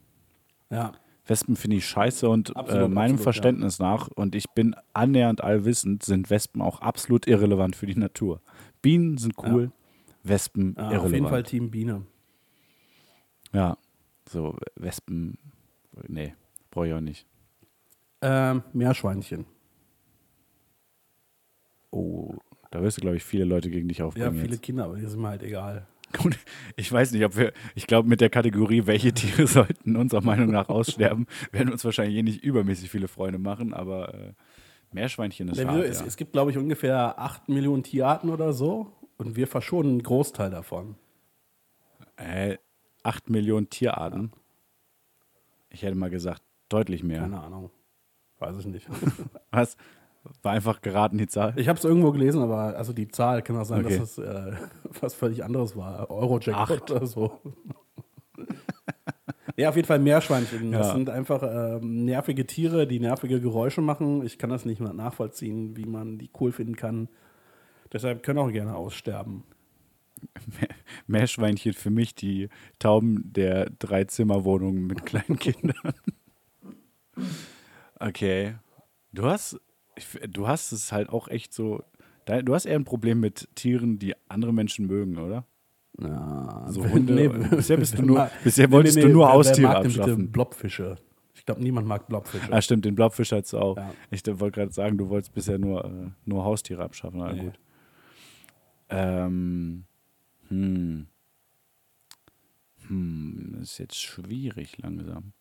Ja. 0.70 0.94
Wespen 1.28 1.56
finde 1.56 1.78
ich 1.78 1.88
scheiße 1.88 2.30
und 2.30 2.56
Absolut, 2.56 2.84
äh, 2.84 2.88
meinem 2.88 3.14
absolut, 3.16 3.24
Verständnis 3.24 3.80
nach, 3.80 4.08
und 4.10 4.36
ich 4.36 4.50
bin 4.52 4.76
annähernd 4.94 5.44
allwissend, 5.44 6.04
sind 6.04 6.30
Wespen 6.30 6.62
auch 6.62 6.82
absolut 6.82 7.28
irrelevant 7.28 7.76
für 7.76 7.88
die 7.88 7.96
Natur. 7.96 8.42
Bienen 8.82 9.18
sind 9.18 9.36
cool, 9.44 9.72
Wespen 10.24 10.76
ja 10.78 10.84
irrelevant. 10.84 11.06
auf 11.06 11.14
jeden 11.14 11.28
Fall 11.28 11.44
Team 11.44 11.72
Biene. 11.72 12.06
Ja, 13.54 13.78
so 14.30 14.58
Wespen, 14.76 15.38
nee, 16.08 16.34
brauche 16.72 16.88
ich 16.88 16.94
auch 16.94 17.02
nicht. 17.02 17.26
Ähm, 18.22 18.64
Meerschweinchen. 18.74 19.46
Oh, 21.92 22.36
da 22.72 22.82
wirst 22.82 22.98
du, 22.98 23.02
glaube 23.02 23.18
ich, 23.18 23.24
viele 23.24 23.46
Leute 23.46 23.70
gegen 23.70 23.88
dich 23.88 24.00
Ja, 24.00 24.06
aufbringen. 24.06 24.36
viele 24.36 24.54
jetzt. 24.54 24.64
Kinder, 24.64 24.86
aber 24.86 24.98
die 24.98 25.06
sind 25.06 25.22
mir 25.22 25.30
halt 25.30 25.44
egal. 25.44 25.88
Gut, 26.22 26.38
ich 26.76 26.92
weiß 26.92 27.12
nicht, 27.12 27.26
ob 27.26 27.36
wir, 27.38 27.52
ich 27.74 27.88
glaube, 27.88 28.08
mit 28.08 28.22
der 28.22 28.30
Kategorie, 28.30 28.86
welche 28.86 29.14
Tiere 29.14 29.48
sollten 29.48 29.96
unserer 29.96 30.22
Meinung 30.22 30.50
nach 30.52 30.70
aussterben, 30.70 31.28
werden 31.52 31.72
uns 31.72 31.84
wahrscheinlich 31.84 32.18
eh 32.18 32.24
nicht 32.24 32.44
übermäßig 32.44 32.90
viele 32.90 33.08
Freunde 33.08 33.40
machen, 33.40 33.74
aber 33.74 34.14
äh, 34.14 34.34
Meerschweinchen 34.92 35.48
ist 35.50 35.58
Ja, 35.58 35.68
hart, 35.68 35.86
es, 35.86 36.00
ja. 36.00 36.06
es 36.06 36.16
gibt, 36.18 36.34
glaube 36.34 36.52
ich, 36.52 36.58
ungefähr 36.58 37.20
8 37.20 37.50
Millionen 37.50 37.84
Tierarten 37.84 38.30
oder 38.30 38.54
so 38.54 38.92
und 39.18 39.36
wir 39.36 39.48
verschonen 39.48 39.92
einen 39.94 40.04
Großteil 40.04 40.50
davon. 40.52 40.96
Äh, 42.18 42.58
8 43.04 43.30
Millionen 43.30 43.70
Tierarten. 43.70 44.32
Ich 45.76 45.84
hätte 45.84 45.96
mal 45.96 46.10
gesagt, 46.10 46.42
deutlich 46.70 47.04
mehr. 47.04 47.20
Keine 47.20 47.42
Ahnung. 47.42 47.70
Weiß 48.40 48.58
ich 48.58 48.66
nicht. 48.66 48.88
Was? 49.52 49.76
War 50.42 50.54
einfach 50.54 50.82
geraten 50.82 51.18
die 51.18 51.28
Zahl? 51.28 51.54
Ich 51.58 51.68
habe 51.68 51.78
es 51.78 51.84
irgendwo 51.84 52.12
gelesen, 52.14 52.42
aber 52.42 52.78
also 52.78 52.94
die 52.94 53.10
Zahl 53.10 53.42
kann 53.44 53.58
auch 53.58 53.66
sein, 53.66 53.86
Okay. 53.86 54.00
dass 54.00 54.18
es 54.18 54.18
äh, 54.18 54.54
was 55.02 55.14
völlig 55.14 55.44
anderes 55.44 55.76
war. 55.76 56.10
Eurojackpot 56.10 56.90
oder 56.92 57.06
so. 57.06 57.40
ja, 59.58 59.70
auf 59.70 59.76
jeden 59.76 59.88
Fall 59.88 60.00
Meerschweinchen. 60.00 60.72
Das 60.72 60.88
Ja. 60.88 60.94
sind 60.94 61.10
einfach 61.10 61.44
ähm, 61.44 62.06
nervige 62.06 62.48
Tiere, 62.48 62.88
die 62.88 63.00
nervige 63.00 63.40
Geräusche 63.42 63.82
machen. 63.82 64.26
Ich 64.26 64.38
kann 64.40 64.50
das 64.50 64.66
nicht 64.66 64.80
mehr 64.82 64.94
nachvollziehen, 64.94 65.76
wie 65.78 65.86
man 65.86 66.18
die 66.18 66.30
cool 66.40 66.52
finden 66.52 66.76
kann. 66.76 67.10
Deshalb 67.94 68.24
können 68.24 68.40
auch 68.40 68.52
gerne 68.52 68.76
aussterben. 68.76 69.44
Meerschweinchen 71.08 71.74
für 71.74 71.90
mich 71.90 72.16
die 72.16 72.50
Tauben 72.80 73.32
der 73.34 73.70
Dreizimmerwohnungen 73.80 74.86
mit 74.88 75.06
kleinen 75.06 75.38
Kindern. 75.40 75.76
Okay. 78.00 78.56
Du 79.14 79.24
hast, 79.26 79.60
du 80.30 80.48
hast 80.48 80.72
es 80.74 80.92
halt 80.92 81.10
auch 81.10 81.28
echt 81.30 81.54
so. 81.54 81.82
Du 82.26 82.54
hast 82.54 82.66
eher 82.66 82.76
ein 82.76 82.84
Problem 82.86 83.20
mit 83.20 83.48
Tieren, 83.56 84.00
die 84.00 84.16
andere 84.28 84.52
Menschen 84.52 84.88
mögen, 84.88 85.18
oder? 85.18 85.46
Ja, 86.00 86.66
So 86.70 86.84
Hunde. 86.90 87.30
bisher 87.52 87.78
bist 87.78 87.98
du 87.98 88.02
nur, 88.06 88.30
bisher 88.44 88.70
wolltest 88.72 88.98
du 89.02 89.08
nur 89.08 89.32
Haustiere 89.32 89.70
wer 89.70 89.74
mag 89.76 89.82
denn 89.84 89.92
bitte 89.92 90.02
abschaffen. 90.04 90.32
Blobfische. 90.32 90.96
Ich 91.36 91.46
glaube, 91.46 91.62
niemand 91.62 91.88
mag 91.88 92.08
Blobfische. 92.08 92.52
Ah, 92.52 92.62
stimmt, 92.62 92.84
den 92.84 92.96
Blobfisch 92.96 93.32
hast 93.32 93.54
du 93.54 93.60
auch. 93.60 93.78
Ja. 93.78 93.94
Ich 94.10 94.26
wollte 94.26 94.60
gerade 94.60 94.74
sagen, 94.74 94.98
du 94.98 95.08
wolltest 95.08 95.34
bisher 95.34 95.60
nur, 95.60 95.86
äh, 95.86 96.10
nur 96.26 96.44
Haustiere 96.44 96.84
abschaffen. 96.84 97.20
Na 97.20 97.32
Nee. 97.32 97.44
gut. 97.46 97.60
Ähm, 98.90 99.86
hm. 100.50 101.08
Hm, 102.88 103.50
das 103.54 103.72
ist 103.72 103.78
jetzt 103.80 104.00
schwierig 104.00 104.78
langsam. 104.78 105.34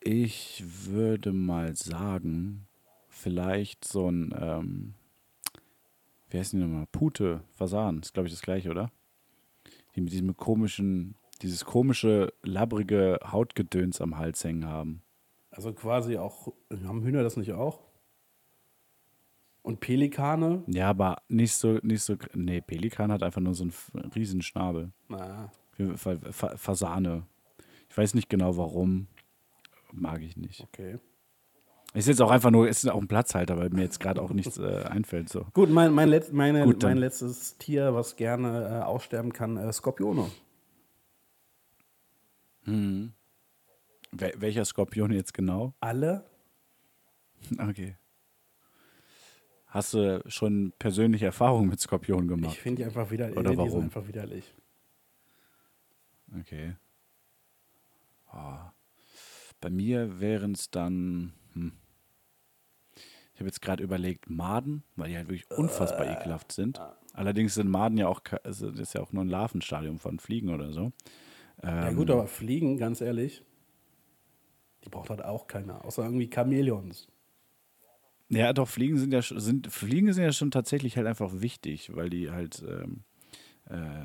Ich 0.00 0.62
würde 0.66 1.32
mal 1.32 1.74
sagen, 1.74 2.66
vielleicht 3.08 3.84
so 3.84 4.10
ein, 4.10 4.32
ähm, 4.38 4.94
wie 6.30 6.38
heißt 6.38 6.52
die 6.52 6.58
nochmal? 6.58 6.86
Pute, 6.92 7.42
Fasan, 7.56 8.00
ist 8.00 8.14
glaube 8.14 8.28
ich 8.28 8.32
das 8.32 8.42
gleiche, 8.42 8.70
oder? 8.70 8.90
Die 9.96 10.00
mit 10.00 10.12
diesem 10.12 10.36
komischen, 10.36 11.16
dieses 11.42 11.64
komische, 11.64 12.32
labbrige 12.42 13.18
Hautgedöns 13.24 14.00
am 14.00 14.16
Hals 14.18 14.44
hängen 14.44 14.66
haben. 14.66 15.02
Also 15.50 15.72
quasi 15.72 16.16
auch, 16.16 16.52
haben 16.84 17.02
Hühner 17.02 17.24
das 17.24 17.36
nicht 17.36 17.52
auch? 17.52 17.87
Und 19.68 19.80
Pelikane? 19.80 20.62
Ja, 20.66 20.88
aber 20.88 21.18
nicht 21.28 21.52
so, 21.52 21.78
nicht 21.82 22.02
so, 22.02 22.16
nee, 22.32 22.62
Pelikan 22.62 23.12
hat 23.12 23.22
einfach 23.22 23.42
nur 23.42 23.52
so 23.52 23.64
einen 23.64 23.72
riesen 24.14 24.40
Schnabel. 24.40 24.92
Fa 25.96 26.16
Fasane. 26.32 27.26
Ich 27.90 27.98
weiß 27.98 28.14
nicht 28.14 28.30
genau 28.30 28.56
warum. 28.56 29.08
Mag 29.92 30.22
ich 30.22 30.38
nicht. 30.38 30.62
okay. 30.62 30.96
Ist 31.92 32.08
jetzt 32.08 32.22
auch 32.22 32.30
einfach 32.30 32.50
nur, 32.50 32.66
ist 32.66 32.88
auch 32.88 32.98
ein 32.98 33.08
Platzhalter, 33.08 33.58
weil 33.58 33.68
mir 33.68 33.82
jetzt 33.82 34.00
gerade 34.00 34.22
auch 34.22 34.30
nichts 34.30 34.56
äh, 34.56 34.84
einfällt. 34.88 35.28
So. 35.28 35.44
Gut, 35.52 35.68
mein, 35.68 35.92
mein, 35.92 36.08
Letz-, 36.08 36.32
meine, 36.32 36.64
Gut, 36.64 36.82
mein 36.82 36.96
letztes 36.96 37.58
Tier, 37.58 37.92
was 37.92 38.16
gerne 38.16 38.80
äh, 38.80 38.84
aussterben 38.84 39.34
kann, 39.34 39.58
äh, 39.58 39.70
Skorpione. 39.70 40.30
Wel 42.64 44.32
welcher 44.38 44.64
Skorpion 44.64 45.12
jetzt 45.12 45.34
genau? 45.34 45.74
Alle? 45.80 46.24
Okay. 47.58 47.96
Hast 49.68 49.92
du 49.94 50.22
schon 50.26 50.72
persönliche 50.78 51.26
Erfahrungen 51.26 51.68
mit 51.68 51.78
Skorpionen 51.80 52.24
Ich 52.24 52.28
gemacht? 52.28 52.56
finde 52.56 52.82
die 52.82 52.84
einfach 52.86 53.10
widerlich. 53.10 53.36
Oder 53.36 53.50
die 53.50 53.56
sind 53.56 53.66
warum? 53.68 53.84
einfach 53.84 54.06
widerlich. 54.08 54.54
Okay. 56.40 56.76
Ah. 58.30 58.72
Bei 59.60 59.70
mir 59.70 60.20
wären 60.20 60.52
es 60.52 60.70
dann. 60.70 61.32
Hm. 61.52 61.72
Ich 63.34 63.40
habe 63.40 63.48
jetzt 63.48 63.60
gerade 63.62 63.84
überlegt, 63.84 64.28
Maden, 64.28 64.82
weil 64.96 65.10
die 65.10 65.16
halt 65.16 65.28
wirklich 65.28 65.48
unfassbar 65.50 66.06
ekelhaft 66.10 66.50
sind. 66.50 66.80
Allerdings 67.12 67.54
sind 67.54 67.68
Maden 67.68 67.96
ja 67.96 68.08
auch, 68.08 68.20
also 68.42 68.70
das 68.70 68.80
ist 68.80 68.94
ja 68.94 69.00
auch 69.00 69.12
nur 69.12 69.24
ein 69.24 69.28
Larvenstadium 69.28 69.98
von 69.98 70.18
Fliegen 70.18 70.48
oder 70.48 70.72
so. 70.72 70.92
ja 71.62 71.88
Ähm, 71.88 71.96
gut, 71.96 72.10
aber 72.10 72.26
Fliegen, 72.26 72.78
ganz 72.78 73.00
ehrlich, 73.00 73.44
die 74.84 74.88
braucht 74.88 75.10
halt 75.10 75.22
auch 75.24 75.46
keiner, 75.46 75.84
außer 75.84 76.04
irgendwie 76.04 76.28
Chamäleons. 76.32 77.06
Ja, 78.30 78.52
doch, 78.52 78.68
Fliegen 78.68 78.98
sind 78.98 79.12
ja 79.12 79.22
sind, 79.22 79.72
Fliegen 79.72 80.12
sind 80.12 80.22
ja 80.24 80.32
schon 80.32 80.50
tatsächlich 80.50 80.96
halt 80.96 81.06
einfach 81.06 81.30
wichtig, 81.40 81.90
weil 81.94 82.10
die 82.10 82.30
halt 82.30 82.62
ähm, 82.68 83.00
äh, 83.70 84.04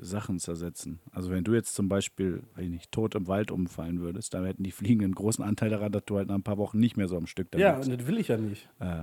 Sachen 0.00 0.38
zersetzen. 0.38 1.00
Also 1.12 1.30
wenn 1.30 1.44
du 1.44 1.54
jetzt 1.54 1.74
zum 1.74 1.88
Beispiel, 1.88 2.42
weiß 2.54 2.64
ich 2.64 2.70
nicht, 2.70 2.92
tot 2.92 3.14
im 3.14 3.26
Wald 3.26 3.50
umfallen 3.50 4.00
würdest, 4.00 4.32
dann 4.34 4.44
hätten 4.44 4.62
die 4.62 4.70
Fliegen 4.70 5.04
einen 5.04 5.14
großen 5.14 5.44
Anteil 5.44 5.70
daran, 5.70 5.92
dass 5.92 6.04
du 6.06 6.16
halt 6.16 6.28
nach 6.28 6.34
ein 6.34 6.42
paar 6.42 6.58
Wochen 6.58 6.78
nicht 6.78 6.96
mehr 6.96 7.08
so 7.08 7.16
am 7.16 7.26
Stück 7.26 7.50
da 7.50 7.58
Ja, 7.58 7.76
und 7.76 7.88
das 7.88 8.06
will 8.06 8.18
ich 8.18 8.28
ja 8.28 8.36
nicht. 8.38 8.68
Äh, 8.80 9.02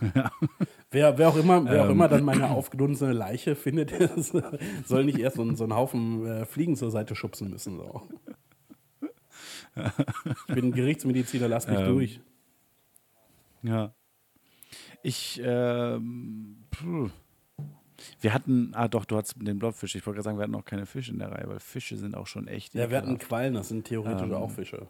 Wer, 0.90 1.18
wer, 1.18 1.28
auch 1.28 1.36
immer, 1.36 1.62
wer 1.66 1.82
auch 1.82 1.86
Ähm. 1.86 1.90
immer 1.92 2.08
dann 2.08 2.24
meine 2.24 2.48
aufgedunsene 2.50 3.12
Leiche 3.12 3.54
findet, 3.54 3.92
soll 4.86 5.04
nicht 5.04 5.18
erst 5.18 5.36
so, 5.36 5.42
einen- 5.42 5.56
so 5.56 5.64
einen 5.64 5.74
Haufen 5.74 6.24
äh, 6.26 6.44
Fliegen 6.46 6.74
zur 6.74 6.90
Seite 6.90 7.14
schubsen 7.14 7.50
müssen. 7.50 7.76
So. 7.76 8.08
Ich 10.48 10.54
bin 10.54 10.72
Gerichtsmediziner, 10.72 11.48
lass 11.48 11.68
mich 11.68 11.78
Ähm. 11.80 11.86
durch. 11.86 12.20
Ja. 13.62 13.92
Ich, 15.02 15.40
ähm, 15.44 16.64
puh. 16.70 17.10
wir 18.20 18.32
hatten, 18.34 18.70
ah 18.74 18.88
doch, 18.88 19.04
du 19.04 19.16
hattest 19.16 19.34
den 19.40 19.58
Blobfisch. 19.58 19.94
Ich 19.96 20.06
wollte 20.06 20.16
gerade 20.16 20.24
sagen, 20.24 20.38
wir 20.38 20.42
hatten 20.44 20.52
noch 20.52 20.64
keine 20.64 20.86
Fische 20.86 21.12
in 21.12 21.18
der 21.18 21.32
Reihe, 21.32 21.48
weil 21.48 21.60
Fische 21.60 21.96
sind 21.96 22.14
auch 22.14 22.26
schon 22.26 22.46
echt. 22.48 22.74
Ja, 22.74 22.90
wir 22.90 22.96
hatten. 22.98 23.18
Quallen, 23.18 23.54
das 23.54 23.68
sind 23.68 23.86
theoretisch 23.86 24.28
Ähm. 24.28 24.34
auch 24.34 24.50
Fische. 24.50 24.86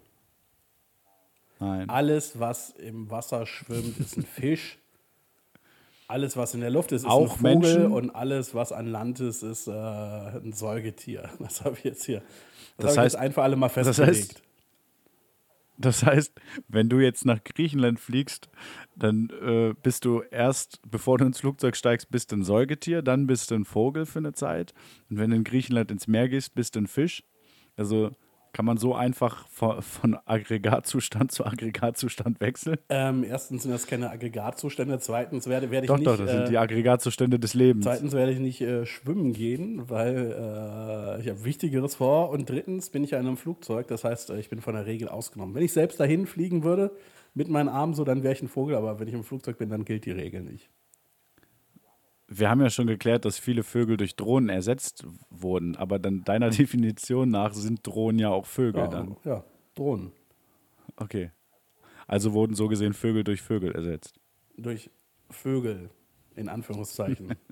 Nein. 1.59 1.89
Alles, 1.91 2.39
was 2.41 2.71
im 2.71 3.11
Wasser 3.11 3.45
schwimmt, 3.47 3.99
ist 3.99 4.17
ein 4.17 4.23
Fisch. 4.25 4.79
Alles, 6.09 6.37
was 6.37 6.55
in 6.55 6.61
der 6.61 6.71
Luft 6.71 6.91
ist, 6.93 7.03
ist 7.03 7.09
Auch 7.09 7.33
ein 7.35 7.39
Vogel. 7.39 7.59
Menschen? 7.79 7.93
Und 7.93 8.11
alles, 8.11 8.55
was 8.55 8.73
an 8.73 8.87
Land 8.87 9.21
ist, 9.21 9.43
ist 9.43 9.69
äh, 9.69 9.71
ein 9.73 10.53
Säugetier. 10.53 11.29
Das 11.39 11.65
habe 11.65 11.77
ich 11.79 11.85
jetzt 11.85 12.05
hier. 12.05 12.21
Das, 12.21 12.27
Das 12.77 12.85
habe 12.85 12.93
ich 12.93 12.99
heißt- 12.99 13.03
jetzt 13.15 13.17
einfach 13.17 13.43
alle 13.45 13.57
mal 13.57 13.69
das 13.69 13.97
festgelegt. 13.97 14.39
heißt- 14.39 14.43
Das 15.81 16.05
heißt, 16.05 16.35
wenn 16.69 16.91
du 16.91 16.99
jetzt 16.99 17.25
nach 17.25 17.43
Griechenland 17.43 17.99
fliegst, 17.99 18.51
dann 18.97 19.31
äh, 19.41 19.75
bist 19.83 20.05
du 20.05 20.21
erst, 20.31 20.79
bevor 20.87 21.17
du 21.17 21.25
ins 21.25 21.41
Flugzeug 21.41 21.75
steigst, 21.75 22.11
bist 22.11 22.33
du 22.33 22.37
ein 22.37 22.45
Säugetier, 22.45 23.01
dann 23.01 23.27
bist 23.27 23.51
du 23.51 23.55
ein 23.55 23.65
Vogel 23.65 24.05
für 24.05 24.19
eine 24.19 24.35
Zeit. 24.35 24.75
Und 25.09 25.19
wenn 25.19 25.31
du 25.31 25.37
in 25.37 25.45
Griechenland 25.45 25.91
ins 25.91 26.07
Meer 26.07 26.29
gehst, 26.29 26.55
bist 26.55 26.77
du 26.77 26.81
ein 26.81 26.87
Fisch. 26.87 27.25
Also 27.77 28.11
Kann 28.53 28.65
man 28.65 28.79
so 28.79 28.95
einfach 28.95 29.47
von, 29.49 29.81
von 29.81 30.19
Aggregatzustand 30.25 31.31
zu 31.31 31.45
Aggregatzustand 31.47 32.41
wechseln? 32.41 32.79
Ähm, 32.89 33.25
erstens 33.25 33.63
sind 33.63 33.71
das 33.71 33.87
keine 33.87 34.11
Aggregatzustände, 34.11 34.99
zweitens 34.99 35.47
werde, 35.47 35.71
werde 35.71 35.85
ich 35.85 35.89
Doch, 35.89 35.99
nicht. 35.99 36.07
doch, 36.07 36.19
das 36.19 36.31
sind 36.31 36.43
äh, 36.43 36.49
die 36.49 36.59
Aggregatzustände 36.59 37.39
des 37.39 37.55
Lebens. 37.55 37.85
Zweitens 37.85 38.13
werde 38.13 38.33
ich 38.33 38.41
nicht 38.41 38.61
äh, 38.61 38.87
schwimmen 38.87 39.33
gehen, 39.33 39.89
weil 39.89 40.17
äh, 40.17 41.21
ich 41.21 41.29
habe 41.29 41.45
Wichtigeres 41.45 41.95
vor. 41.97 42.31
Und 42.31 42.49
drittens 42.49 42.91
bin 42.91 43.05
ich 43.05 43.13
ja 43.13 43.21
in 43.21 43.27
einem 43.27 43.37
Flugzeug, 43.37 43.87
das 43.87 44.05
heißt, 44.05 44.31
äh, 44.31 44.41
ich 44.41 44.49
bin 44.49 44.61
von 44.61 44.75
der 44.75 44.87
Regel 44.87 45.09
ausgenommen. 45.09 45.55
Wenn 45.55 45.63
ich 45.63 45.73
selbst 45.73 46.01
dahin 46.01 46.27
fliegen 46.27 46.65
würde 46.65 46.91
mit 47.35 47.49
meinen 47.49 47.69
Armen 47.69 47.95
so, 47.95 48.05
dann 48.05 48.23
wäre 48.23 48.35
ich 48.35 48.43
ein 48.43 48.49
Vogel, 48.49 48.75
aber 48.75 48.99
wenn 48.99 49.07
ich 49.07 49.15
im 49.15 49.25
Flugzeug 49.25 49.59
bin, 49.59 49.71
dann 49.71 49.85
gilt 49.85 50.05
die 50.07 50.11
Regel 50.11 50.43
nicht. 50.43 50.69
Wir 52.33 52.49
haben 52.49 52.61
ja 52.61 52.71
schon 52.71 52.87
geklärt, 52.87 53.25
dass 53.25 53.39
viele 53.41 53.65
Vögel 53.65 53.97
durch 53.97 54.15
Drohnen 54.15 54.49
ersetzt 54.51 55.05
wurden, 55.31 55.75
aber 55.77 55.99
dann 55.99 56.23
deiner 56.23 56.51
Definition 56.51 57.29
nach 57.31 57.53
sind 57.53 57.85
Drohnen 57.85 58.21
ja 58.21 58.29
auch 58.31 58.47
Vögel 58.47 58.83
Ja, 58.83 58.87
dann. 58.89 59.17
ja, 59.25 59.43
Drohnen. 59.75 60.13
Okay. 60.97 61.33
Also 62.07 62.33
wurden 62.33 62.55
so 62.55 62.69
gesehen 62.69 62.93
Vögel 62.95 63.25
durch 63.25 63.43
Vögel 63.43 63.73
ersetzt. 63.73 64.21
Durch 64.57 64.91
Vögel, 65.29 65.91
in 66.37 66.49
Anführungszeichen. 66.49 67.35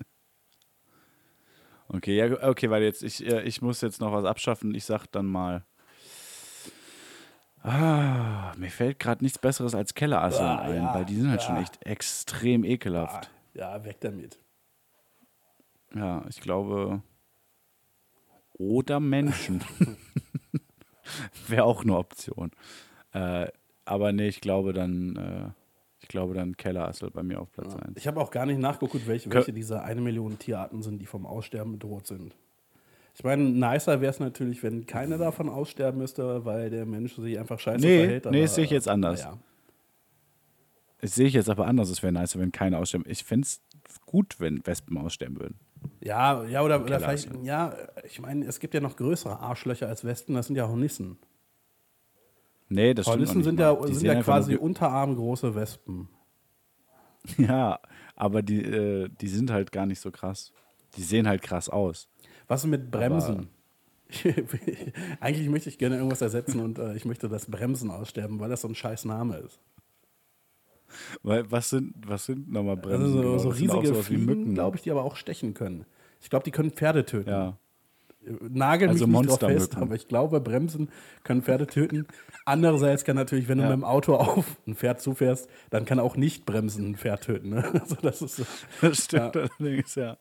Okay, 1.91 2.15
ja, 2.15 2.47
okay, 2.47 2.69
weil 2.69 2.83
jetzt, 2.83 3.01
ich, 3.01 3.25
äh, 3.25 3.41
ich 3.41 3.63
muss 3.63 3.81
jetzt 3.81 3.99
noch 3.99 4.11
was 4.11 4.23
abschaffen. 4.23 4.75
Ich 4.75 4.85
sag 4.85 5.07
dann 5.07 5.25
mal. 5.25 5.65
Ah, 7.63 8.53
mir 8.57 8.69
fällt 8.69 8.99
gerade 8.99 9.23
nichts 9.23 9.39
Besseres 9.39 9.73
als 9.73 9.95
Kellerasseln 9.95 10.45
Ah, 10.47 10.61
ein, 10.61 10.75
ja, 10.75 10.93
weil 10.93 11.05
die 11.05 11.15
sind 11.15 11.31
halt 11.31 11.41
schon 11.41 11.55
ja. 11.55 11.61
echt 11.63 11.83
extrem 11.85 12.63
ekelhaft. 12.63 13.31
ja, 13.55 13.83
weg 13.83 13.97
damit. 14.01 14.37
Ja, 15.95 16.25
ich 16.29 16.39
glaube. 16.41 17.01
Oder 18.53 18.99
Menschen. 18.99 19.63
Wäre 21.47 21.63
auch 21.63 21.83
eine 21.83 21.95
Option. 21.97 22.51
Äh, 23.13 23.47
aber 23.85 24.11
nee, 24.11 24.27
ich 24.27 24.41
glaube 24.41 24.73
dann, 24.73 25.15
äh, 25.15 25.49
ich 26.01 26.07
glaube 26.07 26.33
dann 26.35 26.55
Kellerassel 26.57 27.09
bei 27.09 27.23
mir 27.23 27.39
auf 27.39 27.51
Platz 27.51 27.75
1. 27.75 27.93
Ich 27.97 28.07
habe 28.07 28.19
auch 28.21 28.29
gar 28.31 28.45
nicht 28.45 28.59
nachgeguckt, 28.59 29.07
welche, 29.07 29.31
welche 29.31 29.53
dieser 29.53 29.83
eine 29.83 30.01
Million 30.01 30.37
Tierarten 30.37 30.83
sind, 30.83 30.99
die 30.99 31.05
vom 31.07 31.25
Aussterben 31.25 31.73
bedroht 31.73 32.05
sind. 32.05 32.35
Ich 33.15 33.23
meine, 33.23 33.43
nicer 33.43 33.99
wäre 34.01 34.11
es 34.11 34.19
natürlich, 34.19 34.61
wenn 34.61 34.85
keine 34.85 35.17
davon 35.17 35.49
aussterben 35.49 35.99
müsste, 35.99 36.45
weil 36.45 36.69
der 36.69 36.85
Mensch 36.85 37.15
sich 37.15 37.39
einfach 37.39 37.59
scheiße 37.59 37.83
Nee, 37.85 37.97
verhält. 37.97 38.25
nee, 38.29 38.41
das 38.43 38.55
sehe 38.55 38.65
ich 38.65 38.69
jetzt 38.71 38.87
anders. 38.87 39.23
naja. 39.23 39.37
Das 41.01 41.15
sehe 41.15 41.27
ich 41.27 41.33
jetzt 41.33 41.49
aber 41.49 41.65
anders. 41.65 41.89
Es 41.89 42.03
wäre 42.03 42.11
nice, 42.13 42.37
wenn 42.37 42.51
keine 42.51 42.77
aussterben. 42.77 43.09
Ich 43.09 43.23
fände 43.23 43.45
es 43.45 43.61
gut, 44.05 44.35
wenn 44.39 44.65
Wespen 44.67 44.97
aussterben 44.97 45.39
würden. 45.39 45.59
Ja, 46.01 46.43
ja, 46.45 46.61
oder, 46.61 46.81
oder 46.81 46.99
vielleicht, 46.99 47.29
ja, 47.43 47.75
ich 48.03 48.19
meine, 48.21 48.45
es 48.45 48.59
gibt 48.59 48.73
ja 48.73 48.79
noch 48.79 48.95
größere 48.95 49.39
Arschlöcher 49.39 49.87
als 49.87 50.03
Wespen, 50.03 50.35
das 50.35 50.47
sind 50.47 50.55
ja 50.55 50.67
Hornissen. 50.67 51.17
Nee, 52.69 52.93
das 52.93 53.05
stimmt 53.05 53.17
Hornissen 53.17 53.43
sind 53.43 53.59
ja, 53.59 53.75
sind 53.87 54.03
ja 54.03 54.21
quasi 54.21 54.55
unterarmgroße 54.55 55.55
Wespen. 55.55 56.09
Ja, 57.37 57.79
aber 58.15 58.41
die, 58.41 58.63
äh, 58.63 59.09
die 59.21 59.27
sind 59.27 59.51
halt 59.51 59.73
gar 59.73 59.85
nicht 59.85 59.99
so 59.99 60.09
krass. 60.09 60.53
Die 60.95 61.03
sehen 61.03 61.27
halt 61.27 61.41
krass 61.41 61.69
aus. 61.69 62.07
Was 62.47 62.63
ist 62.63 62.69
mit 62.69 62.89
Bremsen? 62.89 63.49
Eigentlich 65.19 65.49
möchte 65.49 65.69
ich 65.69 65.77
gerne 65.77 65.97
irgendwas 65.97 66.21
ersetzen 66.21 66.61
und 66.61 66.79
äh, 66.79 66.95
ich 66.95 67.05
möchte 67.05 67.27
das 67.29 67.45
Bremsen 67.45 67.91
aussterben, 67.91 68.39
weil 68.39 68.49
das 68.49 68.61
so 68.61 68.69
ein 68.69 68.73
scheiß 68.73 69.05
Name 69.05 69.37
ist. 69.37 69.59
Weil, 71.23 71.49
was 71.51 71.69
sind, 71.69 71.93
was 72.07 72.25
sind 72.25 72.51
nochmal 72.51 72.77
Bremsen? 72.77 73.17
Also 73.17 73.37
so, 73.37 73.37
so 73.37 73.49
riesige 73.49 73.97
wie 73.97 74.03
Fliegen, 74.03 74.53
glaube 74.53 74.77
ich, 74.77 74.83
die 74.83 74.91
aber 74.91 75.03
auch 75.03 75.15
stechen 75.15 75.53
können. 75.53 75.85
Ich 76.21 76.29
glaube, 76.29 76.43
die 76.43 76.51
können 76.51 76.71
Pferde 76.71 77.05
töten. 77.05 77.29
Ja. 77.29 77.57
Nagel 78.41 78.89
mich 78.89 79.01
Also 79.01 79.07
nicht 79.07 79.29
drauf 79.29 79.39
fest, 79.39 79.77
aber 79.77 79.95
ich 79.95 80.07
glaube, 80.07 80.41
Bremsen 80.41 80.89
können 81.23 81.41
Pferde 81.41 81.67
töten. 81.67 82.05
Andererseits 82.45 83.05
kann 83.05 83.15
natürlich, 83.15 83.47
wenn 83.47 83.57
du 83.59 83.63
Ja. 83.63 83.69
mit 83.69 83.77
dem 83.77 83.83
Auto 83.85 84.15
auf 84.15 84.45
ein 84.67 84.75
Pferd 84.75 85.01
zufährst, 85.01 85.49
dann 85.69 85.85
kann 85.85 85.99
auch 85.99 86.17
nicht 86.17 86.45
Bremsen 86.45 86.89
ein 86.91 86.95
Pferd 86.97 87.23
töten. 87.23 87.49
Ne? 87.49 87.63
Also 87.81 87.95
das 88.01 88.21
ist 88.21 88.35
so. 88.35 88.43
Das 88.81 89.05
stimmt 89.05 89.37
allerdings, 89.37 89.95
ja. 89.95 90.17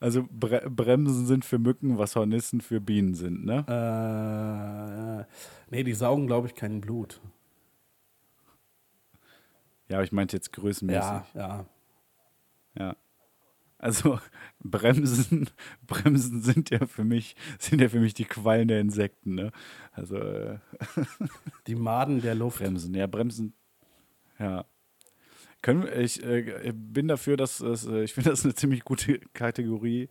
Also 0.00 0.24
Bre 0.32 0.68
Bremsen 0.68 1.26
sind 1.26 1.44
für 1.44 1.58
Mücken, 1.58 1.96
was 1.98 2.16
Hornissen 2.16 2.60
für 2.60 2.80
Bienen 2.80 3.14
sind, 3.14 3.44
ne? 3.44 3.64
Äh, 3.68 5.24
nee, 5.70 5.84
die 5.84 5.94
saugen, 5.94 6.26
glaube 6.26 6.48
ich, 6.48 6.54
kein 6.54 6.80
Blut. 6.80 7.20
Ja, 9.92 9.98
aber 9.98 10.04
ich 10.04 10.12
meinte 10.12 10.34
jetzt 10.34 10.54
größenmäßig. 10.54 11.02
Ja, 11.02 11.26
ja. 11.34 11.66
Ja. 12.78 12.96
Also 13.76 14.18
Bremsen, 14.60 15.50
Bremsen 15.86 16.40
sind 16.40 16.70
ja 16.70 16.86
für 16.86 17.04
mich, 17.04 17.36
sind 17.58 17.82
ja 17.82 17.90
für 17.90 18.00
mich 18.00 18.14
die 18.14 18.24
Quallen 18.24 18.68
der 18.68 18.80
Insekten, 18.80 19.34
ne? 19.34 19.52
Also 19.92 20.16
äh, 20.16 20.58
Die 21.66 21.74
Maden 21.74 22.22
der 22.22 22.34
Luft. 22.34 22.56
Bremsen, 22.58 22.94
ja, 22.94 23.06
Bremsen. 23.06 23.52
Ja. 24.38 24.64
Können 25.62 25.88
ich 25.96 26.22
äh, 26.24 26.72
bin 26.74 27.06
dafür, 27.08 27.36
dass 27.36 27.60
es, 27.60 27.86
äh, 27.86 28.02
ich 28.02 28.12
finde 28.14 28.30
das 28.30 28.44
eine 28.44 28.54
ziemlich 28.54 28.84
gute 28.84 29.20
Kategorie, 29.32 30.08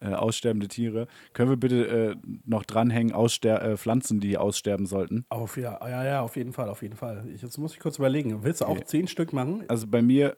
äh, 0.00 0.08
aussterbende 0.14 0.68
Tiere. 0.68 1.08
Können 1.32 1.50
wir 1.50 1.56
bitte 1.56 1.86
äh, 1.86 2.16
noch 2.46 2.64
dranhängen, 2.64 3.12
Ausster 3.12 3.62
äh, 3.62 3.76
Pflanzen, 3.76 4.20
die 4.20 4.38
aussterben 4.38 4.86
sollten? 4.86 5.26
Auf, 5.28 5.56
ja, 5.56 5.78
ja, 5.88 6.04
ja, 6.04 6.20
auf 6.22 6.36
jeden 6.36 6.52
Fall, 6.52 6.68
auf 6.68 6.82
jeden 6.82 6.96
Fall. 6.96 7.24
Ich, 7.34 7.42
jetzt 7.42 7.58
muss 7.58 7.74
ich 7.74 7.80
kurz 7.80 7.98
überlegen. 7.98 8.44
Willst 8.44 8.60
du 8.60 8.64
auch 8.66 8.70
Okay. 8.76 8.84
zehn 8.84 9.08
Stück 9.08 9.32
machen? 9.32 9.64
Also 9.68 9.86
bei 9.88 10.02
mir, 10.02 10.36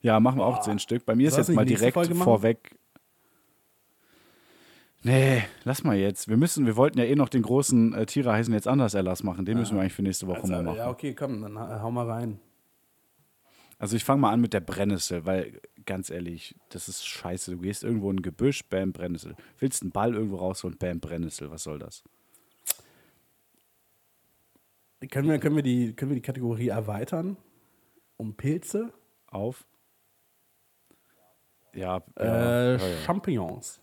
ja, 0.00 0.18
machen 0.18 0.38
wir 0.38 0.46
auch 0.46 0.60
zehn 0.60 0.78
Stück. 0.78 1.04
Bei 1.04 1.14
mir 1.14 1.28
ist 1.28 1.34
Soll 1.34 1.44
jetzt 1.44 1.54
mal 1.54 1.64
direkt 1.66 2.06
vorweg. 2.16 2.76
Nee, 5.02 5.42
lass 5.64 5.84
mal 5.84 5.96
jetzt. 5.96 6.28
Wir 6.28 6.38
müssen, 6.38 6.64
wir 6.64 6.76
wollten 6.76 6.98
ja 6.98 7.04
eh 7.04 7.14
noch 7.14 7.28
den 7.28 7.42
großen 7.42 7.92
äh, 7.92 8.06
Tiere 8.06 8.32
heißen 8.32 8.54
jetzt 8.54 8.66
anders 8.66 8.94
Erlass 8.94 9.22
machen. 9.22 9.44
Den 9.44 9.58
müssen 9.58 9.74
wir 9.76 9.82
eigentlich 9.82 9.92
für 9.92 10.02
nächste 10.02 10.26
Woche 10.26 10.46
mal 10.46 10.54
Also, 10.54 10.62
machen. 10.64 10.76
ja, 10.78 10.88
okay, 10.88 11.14
komm, 11.14 11.42
dann 11.42 11.58
ha- 11.58 11.80
hau 11.82 11.90
mal 11.90 12.08
rein. 12.10 12.38
Also 13.78 13.96
ich 13.96 14.04
fange 14.04 14.20
mal 14.22 14.32
an 14.32 14.40
mit 14.40 14.52
der 14.52 14.60
Brennnessel, 14.60 15.26
weil 15.26 15.60
ganz 15.84 16.10
ehrlich, 16.10 16.54
das 16.70 16.88
ist 16.88 17.04
scheiße. 17.04 17.52
Du 17.52 17.58
gehst 17.58 17.84
irgendwo 17.84 18.10
in 18.10 18.16
ein 18.18 18.22
Gebüsch, 18.22 18.64
bam, 18.68 18.92
Brennnessel. 18.92 19.36
Willst 19.58 19.82
einen 19.82 19.92
Ball 19.92 20.14
irgendwo 20.14 20.36
rausholen, 20.36 20.78
bam, 20.78 21.00
Brennnessel. 21.00 21.50
Was 21.50 21.64
soll 21.64 21.78
das? 21.78 22.04
Können 25.10 25.28
wir, 25.28 25.38
können, 25.38 25.56
wir 25.56 25.62
die, 25.62 25.94
können 25.94 26.10
wir 26.10 26.16
die 26.16 26.22
Kategorie 26.22 26.68
erweitern? 26.68 27.36
Um 28.16 28.34
Pilze? 28.34 28.92
Auf? 29.26 29.66
Ja, 31.74 32.02
ja, 32.18 32.22
Äh, 32.22 32.76
ja, 32.76 32.88
ja. 32.88 32.96
Champignons. 33.04 33.80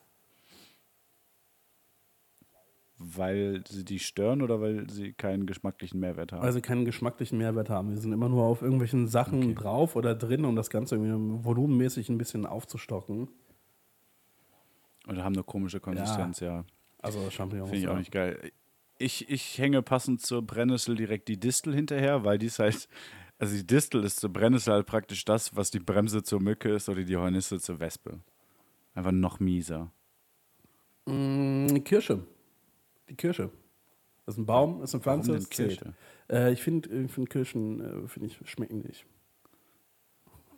Weil 3.04 3.64
sie 3.68 3.84
die 3.84 4.00
stören 4.00 4.42
oder 4.42 4.62
weil 4.62 4.90
sie 4.90 5.14
keinen 5.14 5.46
geschmacklichen 5.46 6.00
Mehrwert 6.00 6.32
haben? 6.32 6.44
Weil 6.44 6.54
sie 6.54 6.62
keinen 6.62 6.86
geschmacklichen 6.86 7.38
Mehrwert 7.38 7.70
haben. 7.70 7.90
Wir 7.90 7.98
sind 7.98 8.14
immer 8.14 8.30
nur 8.30 8.44
auf 8.44 8.62
irgendwelchen 8.62 9.08
Sachen 9.08 9.44
Okay. 9.44 9.56
drauf 9.56 9.96
oder 9.96 10.16
drin, 10.16 10.46
um 10.46 10.56
das 10.56 10.70
Ganze 10.70 10.96
irgendwie 10.96 11.44
volumenmäßig 11.44 12.10
ein 12.10 12.18
bisschen 12.18 12.46
aufzustocken. 12.46 13.28
oder 15.08 15.24
haben 15.24 15.34
eine 15.36 15.44
komische 15.44 15.80
Konsistenz, 15.80 16.40
ja. 16.40 16.64
Also 17.00 17.30
Champignons. 17.32 17.70
Finde 17.70 17.84
ich 17.84 17.88
auch 17.88 17.94
ja. 17.94 18.00
nicht 18.00 18.12
geil. 18.12 18.52
Ich, 19.00 19.30
ich 19.30 19.58
hänge 19.58 19.82
passend 19.82 20.22
zur 20.22 20.44
Brennnessel 20.44 20.96
direkt 20.96 21.28
die 21.28 21.40
Distel 21.40 21.74
hinterher, 21.74 22.24
weil 22.24 22.38
die 22.38 22.46
ist 22.46 22.60
halt, 22.60 22.88
also 23.40 23.56
die 23.56 23.66
Distel 23.66 24.04
ist 24.04 24.20
zur 24.20 24.32
Brennnessel 24.32 24.74
halt 24.74 24.86
praktisch 24.86 25.26
das, 25.26 25.56
was 25.56 25.72
die 25.72 25.80
Bremse 25.80 26.22
zur 26.22 26.40
Mücke 26.40 26.70
ist 26.70 26.88
oder 26.88 27.04
die 27.04 27.18
Hornisse 27.18 27.60
zur 27.60 27.80
Wespe. 27.80 28.20
Einfach 28.94 29.12
noch 29.12 29.40
mieser. 29.40 29.92
Mm, 31.08 31.78
Kirsche. 31.84 32.24
Die 33.12 33.18
Kirsche. 33.18 33.52
Das 34.26 34.36
ist 34.36 34.40
ein 34.40 34.46
Baum, 34.46 34.80
das 34.80 34.92
ist 34.92 34.96
eine 34.96 35.04
Pflanze. 35.04 35.34
Warum 35.34 35.44
denn. 35.44 35.50
Kirsche? 35.50 35.94
Äh, 36.30 36.54
ich 36.54 36.64
finde 36.64 37.08
find 37.10 37.30
Kirschen, 37.30 38.06
äh, 38.06 38.08
finde 38.08 38.30
ich, 38.30 38.50
schmecken 38.50 38.80
nicht. 38.80 39.06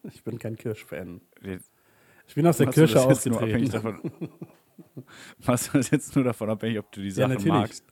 Ich 0.04 0.24
bin 0.24 0.38
kein 0.38 0.56
Kirschfan. 0.56 1.22
Ich 2.28 2.36
bin 2.36 2.46
aus 2.46 2.58
der 2.58 2.68
Kirsche 2.68 3.02
ausgetreten. 3.02 3.72
davon, 3.72 4.12
Machst 5.48 5.74
du 5.74 5.78
das 5.78 5.90
jetzt 5.90 6.16
nur 6.16 6.26
davon 6.26 6.50
abhängig, 6.52 6.78
ob 6.78 6.92
du 6.92 7.02
die 7.02 7.10
Sachen 7.10 7.32
natürlich. 7.32 7.52
magst? 7.52 7.86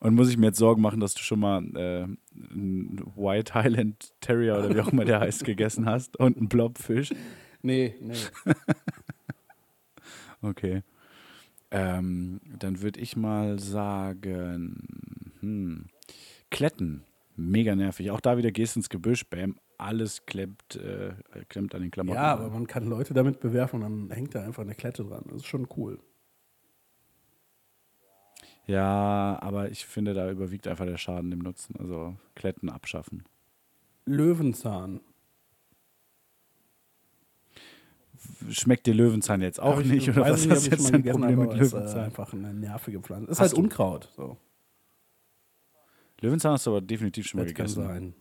Und 0.00 0.14
muss 0.16 0.28
ich 0.30 0.36
mir 0.36 0.46
jetzt 0.46 0.58
Sorgen 0.58 0.82
machen, 0.82 0.98
dass 0.98 1.14
du 1.14 1.20
schon 1.20 1.38
mal 1.38 1.62
äh, 1.76 2.06
einen 2.34 3.12
White 3.14 3.54
Highland 3.54 4.12
Terrier 4.20 4.58
oder 4.58 4.74
wie 4.74 4.80
auch 4.80 4.88
immer 4.88 5.04
der 5.04 5.20
heißt, 5.20 5.44
gegessen 5.44 5.86
hast 5.86 6.16
und 6.18 6.36
einen 6.36 6.48
Blobfisch? 6.48 7.14
Nee, 7.62 7.94
nee. 8.00 8.14
Okay. 10.42 10.82
Ähm, 11.74 12.40
dann 12.58 12.82
würde 12.82 13.00
ich 13.00 13.16
mal 13.16 13.58
sagen, 13.58 15.32
hm, 15.40 15.86
Kletten, 16.50 17.04
mega 17.36 17.74
nervig. 17.74 18.10
Auch 18.12 18.20
da 18.20 18.36
wieder 18.36 18.52
gehst 18.52 18.76
ins 18.76 18.88
Gebüsch, 18.88 19.28
bam, 19.28 19.58
alles 19.76 20.24
klemmt, 20.24 20.76
äh, 20.76 21.14
klemmt 21.48 21.74
an 21.74 21.82
den 21.82 21.90
Klamotten. 21.90 22.16
Ja, 22.16 22.32
aber 22.32 22.48
man 22.50 22.68
kann 22.68 22.86
Leute 22.86 23.12
damit 23.12 23.40
bewerfen 23.40 23.82
und 23.82 24.08
dann 24.08 24.16
hängt 24.16 24.34
da 24.34 24.42
einfach 24.42 24.62
eine 24.62 24.74
Klette 24.74 25.04
dran. 25.04 25.24
Das 25.26 25.38
ist 25.38 25.46
schon 25.46 25.66
cool. 25.76 25.98
ja, 28.66 29.36
aber 29.42 29.70
ich 29.70 29.84
finde, 29.84 30.14
da 30.14 30.30
überwiegt 30.30 30.68
einfach 30.68 30.86
der 30.86 30.96
Schaden 30.96 31.30
dem 31.30 31.40
Nutzen. 31.40 31.74
Also 31.78 32.16
Kletten 32.34 32.70
abschaffen. 32.70 33.24
Löwenzahn. 34.06 35.00
Schmeckt 38.50 38.86
dir 38.86 38.94
Löwenzahn 38.94 39.40
jetzt 39.42 39.60
auch 39.60 39.80
ich- 39.80 39.86
nicht? 39.86 40.08
Oder 40.10 40.22
was 40.22 40.42
ich 40.42 40.48
nicht, 40.48 40.56
ist 40.58 40.66
jetzt 40.70 40.92
dein 40.92 41.02
Problem 41.02 41.38
mit 41.38 41.50
aber 41.50 41.60
ist, 41.60 41.72
äh, 41.72 41.76
Löwenzahn? 41.76 42.04
einfach 42.04 42.32
eine 42.32 42.54
nervige 42.54 43.00
Pflanze. 43.00 43.30
Ist 43.30 43.40
Hast 43.40 43.52
halt 43.52 43.58
Unkraut. 43.58 44.08
So. 44.16 44.36
Löwenzahn 46.20 46.52
hast 46.52 46.66
du 46.66 46.70
aber 46.70 46.80
definitiv 46.80 47.26
schon 47.26 47.38
mal 47.40 47.44
Das 47.44 47.54
kann 47.54 47.66
gegessen. 47.66 47.82
sein. 47.84 48.14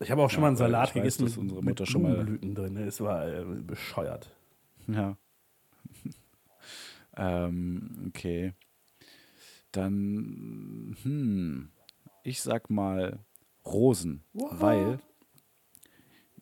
Ich 0.00 0.10
habe 0.10 0.22
auch 0.22 0.30
schon 0.30 0.38
Ja, 0.38 0.42
mal 0.42 0.46
einen 0.48 0.56
Salat 0.56 0.88
weiß, 0.88 0.94
gegessen 0.94 1.24
mit, 1.24 1.36
unsere 1.38 1.60
mit 1.60 1.68
Mutter 1.70 1.86
schon 1.86 2.02
mal- 2.02 2.12
Blumenblüten 2.14 2.54
drin. 2.54 2.76
Es 2.78 3.00
war 3.00 3.26
äh, 3.28 3.44
bescheuert. 3.44 4.30
Ja. 4.88 5.16
ähm, 7.16 8.06
okay. 8.08 8.52
Dann, 9.72 10.96
hm, 11.02 11.68
ich 12.22 12.40
sag 12.42 12.70
mal 12.70 13.18
Rosen, 13.66 14.22
weil 14.32 15.00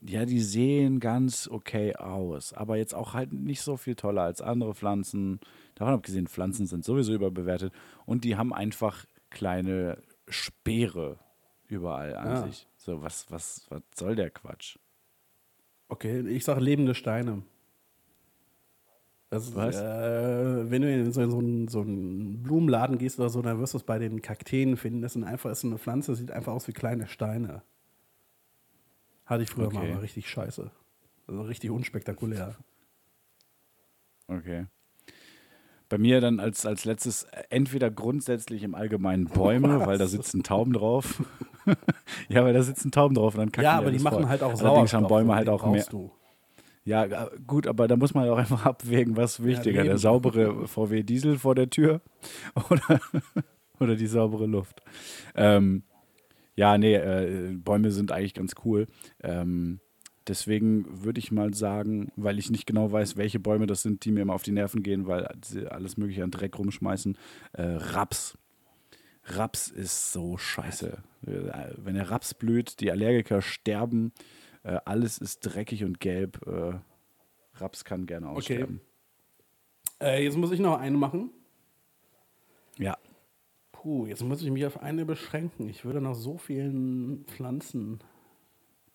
ja, 0.04 0.24
die 0.24 0.40
sehen 0.40 1.00
ganz 1.00 1.48
okay 1.48 1.94
aus, 1.96 2.52
aber 2.52 2.76
jetzt 2.76 2.94
auch 2.94 3.14
halt 3.14 3.32
nicht 3.32 3.62
so 3.62 3.76
viel 3.76 3.94
toller 3.94 4.22
als 4.22 4.40
andere 4.40 4.74
Pflanzen. 4.74 5.40
Davon 5.74 5.94
abgesehen, 5.94 6.26
Pflanzen 6.26 6.66
sind 6.66 6.84
sowieso 6.84 7.14
überbewertet 7.14 7.72
und 8.04 8.24
die 8.24 8.36
haben 8.36 8.52
einfach 8.52 9.04
kleine 9.30 9.98
Speere 10.28 11.18
überall 11.68 12.16
an 12.16 12.28
Ja. 12.28 12.46
sich. 12.46 12.66
So, 12.76 13.02
was, 13.02 13.30
was, 13.30 13.66
was 13.70 13.82
soll 13.94 14.16
der 14.16 14.30
Quatsch? 14.30 14.76
Okay, 15.88 16.20
ich 16.28 16.44
sage 16.44 16.60
lebende 16.60 16.94
Steine. 16.94 17.42
Das 19.30 19.48
ist, 19.48 19.56
Was? 19.56 19.76
Äh, 19.76 20.70
wenn 20.70 20.82
du 20.82 20.92
in 20.92 21.10
so, 21.12 21.28
so, 21.30 21.38
einen, 21.38 21.68
so 21.68 21.80
einen 21.80 22.42
Blumenladen 22.42 22.98
gehst 22.98 23.18
oder 23.18 23.30
so, 23.30 23.40
dann 23.40 23.58
wirst 23.60 23.72
du 23.72 23.78
es 23.78 23.84
bei 23.84 23.98
den 23.98 24.20
Kakteen 24.20 24.76
finden. 24.76 25.00
Das 25.00 25.14
sind 25.14 25.24
einfach, 25.24 25.50
ist 25.50 25.64
eine 25.64 25.78
Pflanze, 25.78 26.14
sieht 26.14 26.30
einfach 26.30 26.52
aus 26.52 26.68
wie 26.68 26.72
kleine 26.72 27.06
Steine. 27.06 27.62
Hatte 29.32 29.44
ich 29.44 29.50
früher 29.50 29.72
mal, 29.72 29.80
Okay. 29.80 29.94
war 29.94 30.02
richtig 30.02 30.28
scheiße. 30.28 30.70
Also 31.26 31.42
richtig 31.42 31.70
unspektakulär. 31.70 32.54
Okay. 34.28 34.66
Bei 35.88 35.98
mir 35.98 36.20
dann 36.20 36.40
als, 36.40 36.66
als 36.66 36.84
letztes 36.84 37.26
entweder 37.50 37.90
grundsätzlich 37.90 38.62
im 38.62 38.74
Allgemeinen 38.74 39.26
Bäume, 39.26 39.86
weil 39.86 39.98
da 39.98 40.06
sitzen 40.06 40.42
Tauben 40.42 40.72
drauf. 40.72 41.22
ja, 42.28 42.44
weil 42.44 42.52
da 42.52 42.62
sitzen 42.62 42.90
Tauben 42.90 43.14
drauf 43.14 43.34
und 43.34 43.40
dann 43.40 43.52
kacken 43.52 43.64
ja, 43.64 43.78
aber 43.78 43.90
die 43.90 43.98
machen 43.98 44.20
voll. 44.20 44.28
halt 44.28 44.42
auch 44.42 44.50
Allerdings 44.50 44.92
haben 44.92 45.02
Sauerstoff 45.02 45.08
Bäume 45.08 45.34
halt 45.34 45.48
auch 45.48 45.66
mehr. 45.66 45.84
Du. 45.84 46.12
Ja, 46.84 47.04
äh, 47.04 47.30
gut, 47.46 47.66
aber 47.66 47.88
da 47.88 47.96
muss 47.96 48.14
man 48.14 48.28
auch 48.28 48.38
einfach 48.38 48.66
abwägen, 48.66 49.16
was 49.16 49.44
wichtiger, 49.44 49.80
eben. 49.80 49.88
der 49.88 49.98
saubere 49.98 50.66
VW 50.66 51.02
Diesel 51.02 51.38
vor 51.38 51.54
der 51.54 51.70
Tür 51.70 52.00
oder, 52.70 53.00
oder 53.80 53.96
die 53.96 54.06
saubere 54.06 54.46
Luft. 54.46 54.82
Ähm, 55.34 55.84
ja, 56.54 56.76
nee, 56.78 56.94
äh, 56.94 57.54
Bäume 57.54 57.90
sind 57.90 58.12
eigentlich 58.12 58.34
ganz 58.34 58.54
cool. 58.64 58.86
Ähm, 59.22 59.80
deswegen 60.26 61.04
würde 61.04 61.18
ich 61.18 61.32
mal 61.32 61.54
sagen, 61.54 62.12
weil 62.16 62.38
ich 62.38 62.50
nicht 62.50 62.66
genau 62.66 62.92
weiß, 62.92 63.16
welche 63.16 63.40
Bäume 63.40 63.66
das 63.66 63.82
sind, 63.82 64.04
die 64.04 64.12
mir 64.12 64.22
immer 64.22 64.34
auf 64.34 64.42
die 64.42 64.52
Nerven 64.52 64.82
gehen, 64.82 65.06
weil 65.06 65.28
sie 65.44 65.66
alles 65.66 65.96
mögliche 65.96 66.24
an 66.24 66.30
Dreck 66.30 66.58
rumschmeißen. 66.58 67.16
Äh, 67.52 67.62
Raps. 67.62 68.36
Raps 69.24 69.68
ist 69.68 70.12
so 70.12 70.36
scheiße. 70.36 71.02
Äh, 71.26 71.30
Wenn 71.76 71.94
der 71.94 72.10
Raps 72.10 72.34
blüht, 72.34 72.80
die 72.80 72.90
Allergiker 72.90 73.40
sterben, 73.40 74.12
äh, 74.64 74.78
alles 74.84 75.18
ist 75.18 75.40
dreckig 75.40 75.84
und 75.84 76.00
gelb. 76.00 76.46
Äh, 76.46 76.74
Raps 77.54 77.84
kann 77.84 78.06
gerne 78.06 78.28
aussterben. 78.28 78.80
Äh, 80.00 80.24
jetzt 80.24 80.36
muss 80.36 80.52
ich 80.52 80.60
noch 80.60 80.78
eine 80.78 80.96
machen. 80.96 81.30
Puh, 83.82 84.06
jetzt 84.06 84.22
muss 84.22 84.40
ich 84.40 84.50
mich 84.50 84.64
auf 84.64 84.80
eine 84.80 85.04
beschränken. 85.04 85.68
Ich 85.68 85.84
würde 85.84 86.00
nach 86.00 86.14
so 86.14 86.38
vielen 86.38 87.24
Pflanzen 87.26 87.98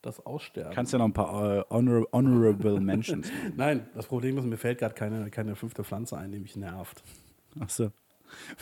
das 0.02 0.26
aussterben. 0.26 0.74
Kannst 0.74 0.94
ja 0.94 1.00
noch 1.00 1.08
ein 1.08 1.14
paar 1.14 1.58
äh, 1.58 1.64
honor 1.70 2.08
Honorable 2.14 2.80
Mentions. 2.80 3.30
Nein, 3.58 3.90
das 3.96 4.08
Problem 4.08 4.38
ist, 4.38 4.46
mir 4.46 4.56
fällt 4.56 4.80
gerade 4.80 4.96
keine, 4.96 5.30
keine 5.30 5.58
fünfte 5.58 5.84
Pflanze 5.84 6.18
ein, 6.18 6.32
die 6.32 6.40
mich 6.40 6.56
nervt. 6.56 7.04
Achso. 7.60 7.92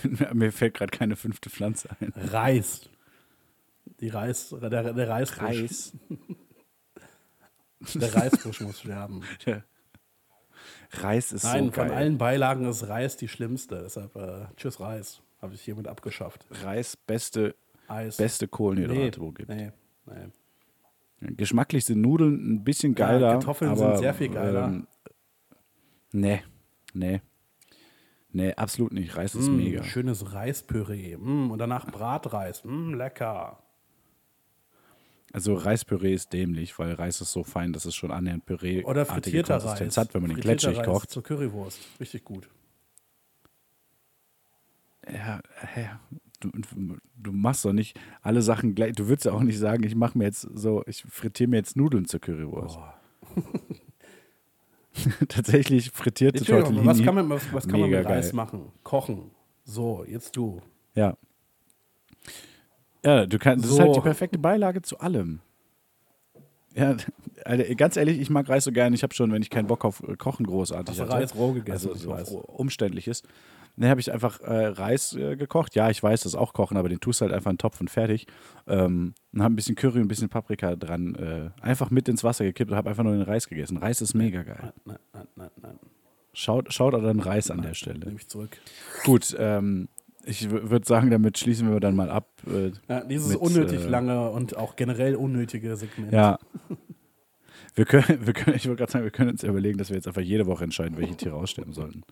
Mir 0.34 0.52
fällt 0.52 0.74
gerade 0.74 0.92
keine 0.96 1.16
fünfte 1.16 1.52
Pflanze 1.52 1.90
ein. 2.00 2.12
Reis. 2.16 2.90
Die 4.00 4.10
Reis, 4.10 4.50
der, 4.50 4.94
der 4.94 5.10
Reisbusch. 5.10 5.42
Reis. 5.42 5.94
Der 7.94 8.16
Reisbusch 8.16 8.62
muss 8.62 8.80
sterben. 8.80 9.22
Reis 10.92 11.32
ist 11.32 11.44
Nein, 11.44 11.66
so 11.66 11.72
geil. 11.72 11.90
von 11.90 11.96
allen 11.96 12.18
Beilagen 12.18 12.66
ist 12.66 12.88
Reis 12.88 13.16
die 13.16 13.28
schlimmste. 13.28 13.84
Deshalb, 13.84 14.16
äh, 14.16 14.46
tschüss 14.56 14.80
Reis. 14.80 15.22
Habe 15.42 15.54
ich 15.54 15.62
hiermit 15.62 15.88
abgeschafft. 15.88 16.46
Reis, 16.50 16.96
beste, 16.98 17.56
Eis. 17.88 18.18
beste 18.18 18.48
Kohlenhydrate, 18.48 19.00
nee, 19.00 19.12
wo 19.18 19.32
gibt. 19.32 19.50
nee, 19.50 19.72
nee. 20.08 20.30
Geschmacklich 21.38 21.86
sind 21.86 22.02
Nudeln 22.02 22.56
ein 22.56 22.64
bisschen 22.64 22.94
Ja, 22.96 23.08
geiler. 23.08 23.32
Kartoffeln 23.34 23.72
aber, 23.72 23.92
sind 23.94 23.98
sehr 24.00 24.14
viel 24.14 24.30
geiler. 24.30 24.68
Ähm, 24.68 24.88
nee, 26.12 26.44
nee. 26.94 27.22
Nee, 28.32 28.54
absolut 28.56 28.92
nicht. 28.92 29.16
Reis 29.16 29.34
ist 29.34 29.48
Mm, 29.50 29.56
mega. 29.56 29.84
Schönes 29.84 30.34
Reispüree. 30.34 31.16
Mm, 31.16 31.52
und 31.52 31.58
danach 31.58 31.86
Bratreis. 31.90 32.64
Mm, 32.66 32.94
lecker. 32.96 33.60
Also 35.32 35.54
Reispüree 35.56 36.14
ist 36.14 36.32
dämlich, 36.34 36.78
weil 36.80 36.94
Reis 36.94 37.22
ist 37.22 37.32
so 37.32 37.44
fein, 37.44 37.72
dass 37.74 37.86
es 37.86 37.96
schon 37.96 38.12
annähernd 38.12 38.46
Püree 38.46 38.84
Oder 38.84 39.06
frittierter 39.06 39.60
Konsistenz 39.60 39.98
Reis. 39.98 40.06
hat, 40.08 40.14
wenn 40.14 40.22
man 40.22 40.30
den 40.32 40.36
Frittierter 40.38 40.68
glitschig 40.70 40.80
Reis 40.80 40.86
kocht. 40.86 41.10
Zur 41.12 41.24
Currywurst. 41.24 41.80
Richtig 42.00 42.24
gut. 42.26 42.50
Ja, 45.12 45.42
hä? 45.74 45.90
Du, 46.40 46.52
du 47.18 47.32
machst 47.32 47.64
doch 47.66 47.74
nicht 47.74 48.00
alle 48.22 48.42
Sachen 48.42 48.76
gleich. 48.76 48.94
Du 48.94 49.08
würdest 49.08 49.26
ja 49.26 49.32
auch 49.32 49.42
nicht 49.42 49.58
sagen, 49.58 49.84
ich 49.84 49.96
mache 49.96 50.18
mir 50.18 50.26
jetzt 50.26 50.42
so, 50.54 50.84
ich 50.86 51.04
frittiere 51.08 51.50
mir 51.50 51.58
jetzt 51.58 51.76
Nudeln 51.78 52.06
zur 52.06 52.20
Currywurst. 52.20 52.78
Tatsächlich 55.28 55.92
frittierte 55.92 56.44
Tortellini. 56.44 56.86
was 56.86 57.04
kann 57.04 57.16
man, 57.16 57.30
was, 57.30 57.52
was 57.54 57.68
kann 57.68 57.80
man 57.80 57.90
mit 57.90 58.06
Reis 58.06 58.32
machen? 58.34 58.72
Kochen. 58.84 59.32
So, 59.64 60.06
jetzt 60.08 60.36
du. 60.36 60.62
Ja. 60.94 61.18
Ja, 63.04 63.26
du 63.26 63.38
kannst, 63.38 63.66
das 63.66 63.72
ist 63.72 63.78
So. 63.78 63.84
halt 63.84 63.96
die 63.96 64.02
perfekte 64.02 64.40
Beilage 64.40 64.82
zu 64.82 65.00
allem. 65.00 65.42
Ja, 66.74 66.96
Alter, 67.46 67.76
ganz 67.76 67.98
ehrlich, 67.98 68.20
ich 68.20 68.30
mag 68.30 68.48
Reis 68.50 68.64
so 68.64 68.72
gern. 68.72 68.94
Ich 68.94 69.04
habe 69.04 69.14
schon, 69.14 69.32
wenn 69.32 69.42
ich 69.42 69.50
keinen 69.50 69.68
Bock 69.68 69.86
auf 69.86 70.02
äh, 70.08 70.16
Kochen 70.16 70.46
großartig 70.48 71.00
hatte, 71.00 71.12
Reis 71.12 71.36
roh 71.36 71.52
gegessen, 71.54 71.90
also 71.90 72.24
so 72.24 72.40
umständlich 72.40 73.08
ist, 73.08 73.28
dann 73.78 73.90
habe 73.90 74.00
ich 74.00 74.12
einfach 74.12 74.40
äh, 74.42 74.68
Reis 74.68 75.14
äh, 75.14 75.36
gekocht. 75.36 75.76
Ja, 75.76 75.90
ich 75.90 76.02
weiß, 76.02 76.22
das 76.22 76.36
auch 76.36 76.54
kochen, 76.54 76.78
aber 76.78 76.90
den 76.90 77.00
tust 77.00 77.20
du 77.22 77.26
halt 77.26 77.34
einfach 77.34 77.52
in 77.52 77.56
den 77.56 77.60
Topf 77.60 77.82
und 77.82 77.90
fertig. 77.90 78.28
Ähm, 78.68 79.14
und 79.34 79.44
habe 79.44 79.54
ein 79.54 79.56
bisschen 79.56 79.76
Curry, 79.76 80.00
ein 80.00 80.08
bisschen 80.08 80.30
Paprika 80.30 80.76
dran, 80.76 81.16
äh, 81.16 81.50
einfach 81.62 81.92
mit 81.92 82.08
ins 82.08 82.24
Wasser 82.24 82.46
gekippt 82.46 82.72
und 82.72 82.78
habe 82.78 82.90
einfach 82.90 83.04
nur 83.04 83.14
den 83.14 83.24
Reis 83.24 83.48
gegessen. 83.48 83.78
Reis 83.78 84.02
ist 84.02 84.14
mega 84.14 84.44
geil. 84.44 84.74
Nein, 84.86 84.98
nein, 85.14 85.28
nein, 85.36 85.50
nein. 85.62 85.80
Schaut, 86.34 86.74
schaut 86.74 86.94
an 86.94 87.04
den 87.04 87.20
Reis 87.20 87.50
an 87.50 87.62
der 87.62 87.74
Stelle. 87.74 88.00
Nehme 88.00 88.18
ich 88.18 88.28
zurück. 88.28 88.58
Gut, 89.06 89.36
ähm, 89.40 89.88
ich 90.26 90.50
würde 90.50 90.86
sagen, 90.86 91.10
damit 91.12 91.38
schließen 91.38 91.72
wir 91.72 91.80
dann 91.80 91.96
mal 91.96 92.10
ab. 92.10 92.28
Äh, 92.48 92.72
Ja, 92.90 93.04
dieses 93.04 93.30
Mit, 93.30 93.38
unnötig 93.38 93.86
äh, 93.86 93.88
lange 93.88 94.30
und 94.32 94.58
auch 94.58 94.76
generell 94.76 95.16
unnötige 95.16 95.76
Segment. 95.78 96.12
Ja. 96.12 96.40
Wir 97.76 97.86
können, 97.86 98.06
wir 98.26 98.34
können, 98.34 98.56
ich 98.56 98.68
wollte 98.68 98.80
gerade 98.80 98.92
sagen, 98.92 99.04
wir 99.04 99.12
können 99.12 99.32
uns 99.32 99.44
überlegen, 99.44 99.78
dass 99.78 99.90
wir 99.90 99.96
jetzt 99.96 100.08
einfach 100.08 100.22
jede 100.22 100.46
Woche 100.46 100.64
entscheiden, 100.64 100.98
welche 100.98 101.16
Tiere 101.16 101.36
aussterben 101.36 101.74
sollten. 101.74 102.04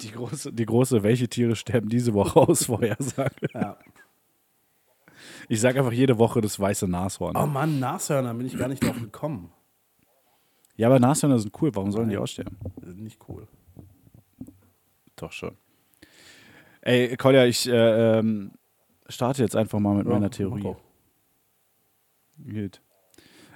Die 0.00 0.10
große, 0.10 0.52
die 0.52 0.66
große, 0.66 1.02
welche 1.02 1.28
Tiere 1.28 1.56
sterben 1.56 1.88
diese 1.88 2.14
Woche 2.14 2.38
aus, 2.38 2.64
Vorhersage. 2.66 3.48
Ja. 3.52 3.78
Ich 5.48 5.60
sage 5.60 5.78
einfach 5.78 5.92
jede 5.92 6.18
Woche 6.18 6.40
das 6.40 6.58
weiße 6.58 6.88
Nashorn. 6.88 7.36
Oh 7.36 7.46
Mann, 7.46 7.78
Nashörner 7.78 8.34
bin 8.34 8.46
ich 8.46 8.56
gar 8.58 8.68
nicht 8.68 8.82
drauf 8.84 8.98
gekommen. 9.00 9.52
Ja, 10.76 10.88
aber 10.88 10.98
Nashörner 10.98 11.38
sind 11.38 11.54
cool, 11.60 11.74
warum 11.74 11.92
sollen 11.92 12.08
die 12.08 12.16
aussterben? 12.16 12.56
Nicht 12.96 13.20
cool. 13.28 13.46
Doch 15.16 15.32
schon. 15.32 15.56
Ey, 16.80 17.16
Kolja, 17.16 17.46
ich 17.46 17.68
äh, 17.68 18.18
ähm, 18.18 18.52
starte 19.08 19.42
jetzt 19.42 19.56
einfach 19.56 19.78
mal 19.78 19.94
mit 19.94 20.06
Ja, 20.06 20.12
meiner 20.12 20.30
Theorie. 20.30 20.74
Gut. 22.42 22.82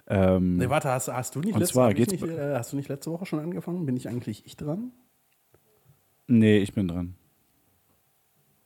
Ähm, 0.06 0.56
Nee, 0.56 0.70
warte, 0.70 0.88
hast, 0.90 1.08
hast, 1.08 1.34
du 1.34 1.40
nicht 1.40 1.58
letzte, 1.58 1.74
zwar 1.74 1.92
geht's 1.92 2.12
nicht, 2.12 2.24
äh, 2.24 2.54
hast 2.54 2.72
du 2.72 2.76
nicht 2.76 2.88
letzte 2.88 3.10
Woche 3.10 3.26
schon 3.26 3.40
angefangen? 3.40 3.84
Bin 3.84 3.96
ich 3.96 4.08
eigentlich 4.08 4.46
ich 4.46 4.56
dran? 4.56 4.92
Nee, 6.28 6.58
ich 6.58 6.72
bin 6.72 6.86
dran. 6.88 7.14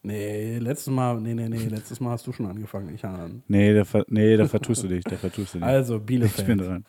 Nee, 0.04 0.58
letztes 0.58 0.92
Mal, 0.92 1.20
nee, 1.20 1.34
nee, 1.34 1.48
nee, 1.48 1.68
letztes 1.68 2.00
Mal 2.00 2.10
hast 2.10 2.26
du 2.26 2.32
schon 2.32 2.46
angefangen. 2.46 2.92
Ich 2.94 3.04
an. 3.04 3.42
Nee, 3.46 3.72
da, 3.72 3.84
ver 3.84 4.04
nee, 4.08 4.36
da 4.36 4.46
vertust 4.48 4.82
du 4.82 4.88
dich. 4.88 5.04
Da 5.04 5.16
vertust 5.16 5.54
du 5.54 5.58
dich. 5.58 5.66
Also, 5.66 5.96
Ich 5.98 6.02
Bielefeld. 6.02 6.46
bin 6.48 6.58
dran. 6.58 6.84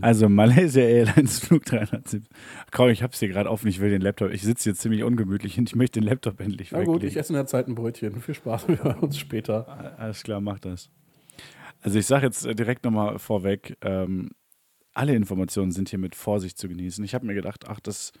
Also 0.00 0.28
Malaysia 0.28 0.82
Airlines 0.82 1.40
Flug 1.44 1.64
370. 1.66 2.22
Komm, 2.70 2.88
ich 2.88 3.02
hab's 3.02 3.18
hier 3.18 3.28
gerade 3.28 3.50
offen, 3.50 3.68
ich 3.68 3.80
will 3.80 3.90
den 3.90 4.00
Laptop. 4.00 4.30
Ich 4.30 4.42
sitze 4.42 4.70
hier 4.70 4.74
ziemlich 4.74 5.02
ungemütlich 5.02 5.58
und 5.58 5.68
ich 5.68 5.76
möchte 5.76 6.00
den 6.00 6.08
Laptop 6.08 6.40
endlich 6.40 6.72
Na 6.72 6.84
gut, 6.84 7.02
ich 7.02 7.16
esse 7.16 7.32
in 7.32 7.36
der 7.36 7.46
Zeit 7.46 7.68
ein 7.68 7.74
Brötchen. 7.74 8.20
Viel 8.20 8.34
Spaß, 8.34 8.68
wir 8.68 8.82
hören 8.82 9.00
uns 9.00 9.18
später. 9.18 9.98
Alles 9.98 10.22
klar, 10.22 10.40
mach 10.40 10.58
das. 10.60 10.90
Also 11.82 11.98
ich 11.98 12.06
sage 12.06 12.26
jetzt 12.26 12.46
äh, 12.46 12.54
direkt 12.54 12.84
nochmal 12.84 13.18
vorweg, 13.18 13.76
ähm, 13.82 14.30
alle 14.94 15.14
Informationen 15.14 15.72
sind 15.72 15.88
hier 15.90 15.98
mit 15.98 16.14
Vorsicht 16.14 16.56
zu 16.56 16.68
genießen. 16.68 17.04
Ich 17.04 17.14
habe 17.14 17.26
mir 17.26 17.34
gedacht, 17.34 17.64
ach, 17.68 17.80
das 17.80 18.12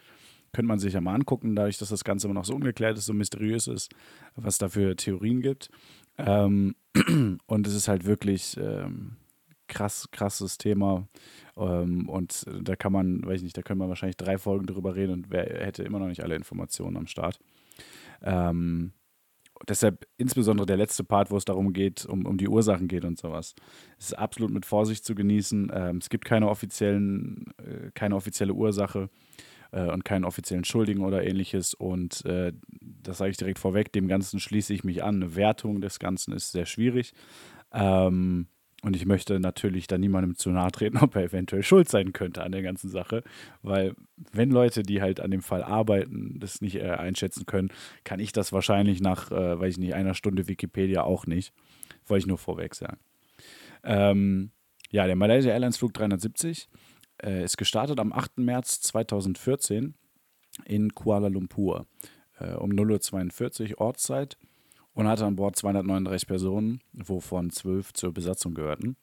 könnte 0.52 0.68
man 0.68 0.78
sich 0.78 0.94
ja 0.94 1.00
mal 1.00 1.14
angucken, 1.14 1.54
dadurch, 1.54 1.78
dass 1.78 1.90
das 1.90 2.04
Ganze 2.04 2.26
immer 2.26 2.34
noch 2.34 2.44
so 2.44 2.54
ungeklärt 2.54 2.98
ist, 2.98 3.06
so 3.06 3.12
mysteriös 3.12 3.66
ist, 3.66 3.92
was 4.34 4.58
da 4.58 4.68
für 4.68 4.96
Theorien 4.96 5.42
gibt. 5.42 5.70
Ähm, 6.18 6.74
und 7.46 7.66
es 7.66 7.74
ist 7.74 7.88
halt 7.88 8.04
wirklich 8.04 8.56
ähm, 8.56 9.16
krass, 9.68 10.08
krasses 10.10 10.58
Thema. 10.58 11.08
Ähm, 11.56 12.08
und 12.08 12.44
da 12.62 12.76
kann 12.76 12.92
man, 12.92 13.24
weiß 13.24 13.38
ich 13.38 13.44
nicht, 13.44 13.56
da 13.56 13.62
können 13.62 13.80
wir 13.80 13.88
wahrscheinlich 13.88 14.16
drei 14.16 14.38
Folgen 14.38 14.66
drüber 14.66 14.94
reden 14.94 15.12
und 15.12 15.30
wer 15.30 15.44
hätte 15.64 15.82
immer 15.82 15.98
noch 15.98 16.08
nicht 16.08 16.22
alle 16.22 16.34
Informationen 16.34 16.96
am 16.96 17.06
Start. 17.06 17.38
Ähm, 18.22 18.92
deshalb 19.68 20.06
insbesondere 20.16 20.66
der 20.66 20.76
letzte 20.76 21.04
Part, 21.04 21.30
wo 21.30 21.36
es 21.36 21.44
darum 21.44 21.72
geht, 21.72 22.04
um, 22.06 22.26
um 22.26 22.36
die 22.36 22.48
Ursachen 22.48 22.88
geht 22.88 23.04
und 23.04 23.18
sowas. 23.18 23.54
Es 23.98 24.06
ist 24.06 24.18
absolut 24.18 24.50
mit 24.50 24.66
Vorsicht 24.66 25.04
zu 25.04 25.14
genießen. 25.14 25.70
Ähm, 25.72 25.96
es 25.98 26.10
gibt 26.10 26.24
keine 26.24 26.48
offiziellen, 26.48 27.46
äh, 27.58 27.90
keine 27.94 28.16
offizielle 28.16 28.52
Ursache 28.52 29.08
und 29.72 30.04
keinen 30.04 30.24
offiziellen 30.24 30.64
Schuldigen 30.64 31.04
oder 31.04 31.24
ähnliches. 31.24 31.74
Und 31.74 32.24
äh, 32.24 32.52
das 32.80 33.18
sage 33.18 33.30
ich 33.30 33.36
direkt 33.36 33.58
vorweg, 33.58 33.92
dem 33.92 34.08
Ganzen 34.08 34.40
schließe 34.40 34.74
ich 34.74 34.84
mich 34.84 35.02
an. 35.02 35.16
Eine 35.16 35.36
Wertung 35.36 35.80
des 35.80 35.98
Ganzen 35.98 36.32
ist 36.32 36.52
sehr 36.52 36.66
schwierig. 36.66 37.12
Ähm, 37.72 38.48
und 38.82 38.96
ich 38.96 39.04
möchte 39.04 39.38
natürlich 39.40 39.86
da 39.86 39.98
niemandem 39.98 40.36
zu 40.36 40.50
nahe 40.50 40.70
treten, 40.70 40.96
ob 41.02 41.14
er 41.14 41.24
eventuell 41.24 41.62
schuld 41.62 41.88
sein 41.88 42.12
könnte 42.12 42.42
an 42.42 42.52
der 42.52 42.62
ganzen 42.62 42.88
Sache. 42.88 43.22
Weil, 43.62 43.94
wenn 44.32 44.50
Leute, 44.50 44.82
die 44.82 45.02
halt 45.02 45.20
an 45.20 45.30
dem 45.30 45.42
Fall 45.42 45.62
arbeiten, 45.62 46.38
das 46.38 46.60
nicht 46.60 46.76
äh, 46.76 46.90
einschätzen 46.90 47.46
können, 47.46 47.70
kann 48.04 48.20
ich 48.20 48.32
das 48.32 48.52
wahrscheinlich 48.52 49.00
nach, 49.00 49.30
äh, 49.30 49.60
weiß 49.60 49.74
ich 49.74 49.78
nicht, 49.78 49.94
einer 49.94 50.14
Stunde 50.14 50.48
Wikipedia 50.48 51.02
auch 51.02 51.26
nicht. 51.26 51.52
Wollte 52.06 52.20
ich 52.20 52.26
nur 52.26 52.38
vorweg 52.38 52.74
sagen. 52.74 52.98
Ähm, 53.84 54.50
ja, 54.90 55.06
der 55.06 55.16
Malaysia 55.16 55.52
Airlines 55.52 55.76
Flug 55.76 55.94
370 55.94 56.68
äh, 57.22 57.44
ist 57.44 57.56
gestartet 57.56 58.00
am 58.00 58.12
8. 58.12 58.38
März 58.38 58.80
2014 58.82 59.94
in 60.64 60.94
Kuala 60.94 61.28
Lumpur 61.28 61.86
äh, 62.38 62.54
um 62.54 62.70
0.42 62.70 63.72
Uhr 63.72 63.80
Ortszeit 63.80 64.36
und 64.94 65.06
hatte 65.06 65.24
an 65.24 65.36
Bord 65.36 65.56
239 65.56 66.26
Personen, 66.26 66.80
wovon 66.92 67.50
12 67.50 67.92
zur 67.92 68.12
Besatzung 68.12 68.54
gehörten. 68.54 68.96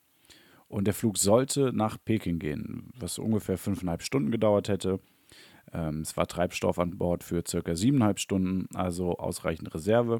Und 0.68 0.86
der 0.86 0.94
Flug 0.94 1.18
sollte 1.18 1.72
nach 1.74 1.98
Peking 2.04 2.40
gehen, 2.40 2.92
was 2.98 3.20
ungefähr 3.20 3.58
fünfeinhalb 3.58 4.02
Stunden 4.02 4.32
gedauert 4.32 4.68
hätte. 4.68 5.00
Ähm, 5.72 6.02
es 6.02 6.18
war 6.18 6.28
Treibstoff 6.28 6.78
an 6.78 6.98
Bord 6.98 7.24
für 7.24 7.44
circa 7.48 7.76
siebeneinhalb 7.76 8.20
Stunden, 8.20 8.68
also 8.76 9.18
ausreichend 9.18 9.74
Reserve. 9.74 10.20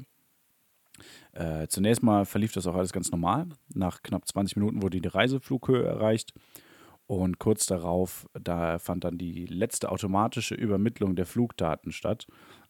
Äh, 1.32 1.68
zunächst 1.68 2.02
mal 2.02 2.24
verlief 2.24 2.52
das 2.52 2.66
auch 2.66 2.74
alles 2.74 2.92
ganz 2.92 3.10
normal. 3.10 3.46
Nach 3.74 4.02
knapp 4.02 4.26
20 4.26 4.56
Minuten 4.56 4.82
wurde 4.82 5.00
die 5.00 5.08
Reiseflughöhe 5.08 5.84
erreicht 5.84 6.32
und 7.08 7.38
kurz 7.38 7.64
darauf, 7.64 8.28
da 8.38 8.78
fand 8.78 9.02
dann 9.04 9.16
die 9.16 9.46
letzte 9.46 9.90
automatische 9.90 10.54
Übermittlung 10.54 11.16
der 11.16 11.24
Flugdaten 11.24 11.90
statt. 11.90 12.26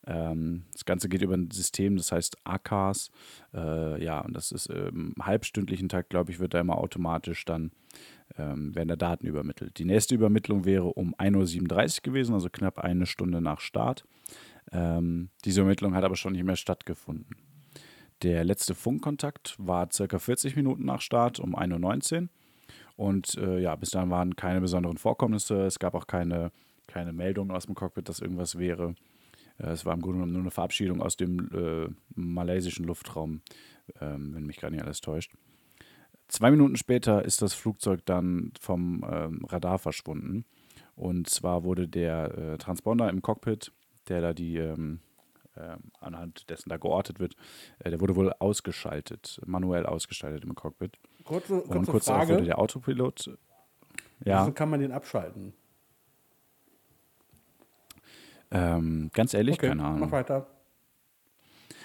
Ähm, 0.07 0.63
das 0.73 0.85
Ganze 0.85 1.09
geht 1.09 1.23
über 1.23 1.35
ein 1.35 1.51
System, 1.51 1.97
das 1.97 2.13
heißt 2.13 2.37
ACAS. 2.45 3.11
Äh, 3.53 4.03
ja, 4.03 4.21
und 4.21 4.35
das 4.35 4.53
ist 4.53 4.67
im 4.69 5.15
halbstündlichen 5.21 5.89
Takt, 5.89 6.11
glaube 6.11 6.31
ich, 6.31 6.39
wird 6.39 6.55
da 6.55 6.61
immer 6.61 6.79
automatisch 6.79 7.45
dann 7.45 7.73
ähm, 8.39 8.77
werden 8.77 8.89
da 8.89 8.97
Daten 8.97 9.27
übermittelt. 9.27 9.77
Die 9.79 9.85
nächste 9.85 10.15
Übermittlung 10.15 10.65
wäre 10.65 10.87
um 10.87 11.17
1.37 11.17 11.99
Uhr 11.99 12.03
gewesen, 12.05 12.33
also 12.35 12.49
knapp 12.49 12.79
eine 12.79 13.07
Stunde 13.07 13.41
nach 13.41 13.59
Start. 13.59 14.05
Ähm, 14.71 15.31
diese 15.45 15.63
Übermittlung 15.63 15.97
hat 15.97 16.05
aber 16.05 16.15
schon 16.15 16.35
nicht 16.35 16.45
mehr 16.45 16.55
stattgefunden. 16.55 17.37
Der 18.23 18.45
letzte 18.45 18.77
Funkkontakt 18.77 19.57
war 19.59 19.89
circa 19.93 20.21
40 20.21 20.55
Minuten 20.55 20.85
nach 20.85 21.01
Start 21.01 21.41
um 21.41 21.57
1.19 21.57 22.23
Uhr. 22.23 22.29
Und 22.99 23.37
äh, 23.37 23.61
ja, 23.61 23.77
bis 23.77 23.91
dann 23.91 24.11
waren 24.11 24.35
keine 24.35 24.61
besonderen 24.61 24.99
Vorkommnisse. 24.99 25.63
Es 25.67 25.79
gab 25.79 25.95
auch 25.95 26.09
keine, 26.09 26.51
keine 26.89 27.13
Meldung 27.13 27.53
aus 27.53 27.67
dem 27.67 27.77
Cockpit, 27.77 28.09
dass 28.09 28.19
irgendwas 28.19 28.59
wäre. 28.59 28.97
Äh, 29.59 29.69
es 29.69 29.87
war 29.87 29.95
im 29.95 30.01
Grunde 30.01 30.17
genommen 30.17 30.33
nur 30.33 30.43
eine 30.43 30.51
Verabschiedung 30.51 31.01
aus 31.01 31.17
dem 31.17 31.49
äh, 31.55 31.89
malaysischen 32.17 32.85
Luftraum, 32.85 33.43
ähm, 34.01 34.35
wenn 34.35 34.47
mich 34.47 34.57
gar 34.57 34.71
nicht 34.71 34.83
alles 34.83 35.01
täuscht. 35.01 35.33
Zwei 36.27 36.51
Minuten 36.51 36.75
später 36.75 37.25
ist 37.25 37.41
das 37.41 37.55
Flugzeug 37.55 38.05
dann 38.05 38.51
vom 38.61 39.07
ähm, 39.09 39.45
Radar 39.45 39.79
verschwunden. 39.79 40.45
Und 40.97 41.31
zwar 41.31 41.63
wurde 41.63 41.87
der 41.87 42.37
äh, 42.37 42.59
Transponder 42.59 43.09
im 43.11 43.23
Cockpit, 43.23 43.71
der 44.09 44.23
da 44.23 44.33
die 44.35 44.57
ähm, 44.57 44.99
äh, 45.55 45.77
anhand 46.01 46.51
dessen 46.51 46.69
da 46.69 46.79
geortet 46.79 47.21
wird, 47.21 47.37
äh, 47.79 47.91
der 47.91 48.01
wurde 48.01 48.17
wohl 48.17 48.33
ausgeschaltet, 48.41 49.41
manuell 49.47 49.87
ausgeschaltet 49.87 50.43
im 50.43 50.57
Cockpit. 50.57 50.99
Kurze, 51.29 51.61
kurze 51.61 51.79
Und 51.79 51.87
kurz 51.87 52.07
Frage. 52.07 52.19
darauf 52.21 52.29
wurde 52.31 52.45
der 52.47 52.59
Autopilot. 52.59 53.39
Ja, 54.25 54.43
Wieso 54.43 54.53
kann 54.53 54.71
man 54.71 54.81
den 54.81 54.93
abschalten? 54.93 55.53
ähm, 58.51 59.11
ganz 59.13 59.35
ehrlich, 59.35 59.59
keine 59.59 59.77
mach 59.77 59.85
Ahnung. 59.91 60.11
weiter. 60.11 60.47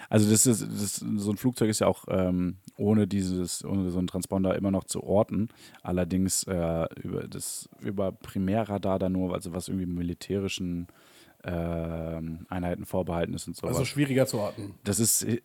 Also 0.09 0.29
das 0.29 0.45
ist, 0.45 0.61
das, 0.61 0.95
so 0.97 1.31
ein 1.31 1.37
Flugzeug 1.37 1.69
ist 1.69 1.79
ja 1.79 1.87
auch 1.87 2.05
ähm, 2.07 2.57
ohne 2.77 3.07
dieses, 3.07 3.65
ohne 3.65 3.89
so 3.89 3.97
einen 3.97 4.07
Transponder 4.07 4.55
immer 4.55 4.71
noch 4.71 4.83
zu 4.83 5.03
orten. 5.03 5.49
Allerdings 5.81 6.43
äh, 6.43 6.85
über 7.01 7.27
das 7.27 7.67
über 7.81 8.11
Primärradar 8.11 8.99
dann 8.99 9.11
nur, 9.13 9.33
also 9.33 9.53
was 9.53 9.67
irgendwie 9.69 9.87
militärischen 9.87 10.87
ähm, 11.43 12.45
Einheiten 12.49 12.85
vorbehalten 12.85 13.33
ist 13.33 13.47
und 13.47 13.55
sowas. 13.57 13.71
Also 13.75 13.85
schwieriger 13.85 14.25
zu 14.25 14.39
orten. 14.39 14.75
Das 14.83 14.99
ist 14.99 15.23
äh, 15.23 15.41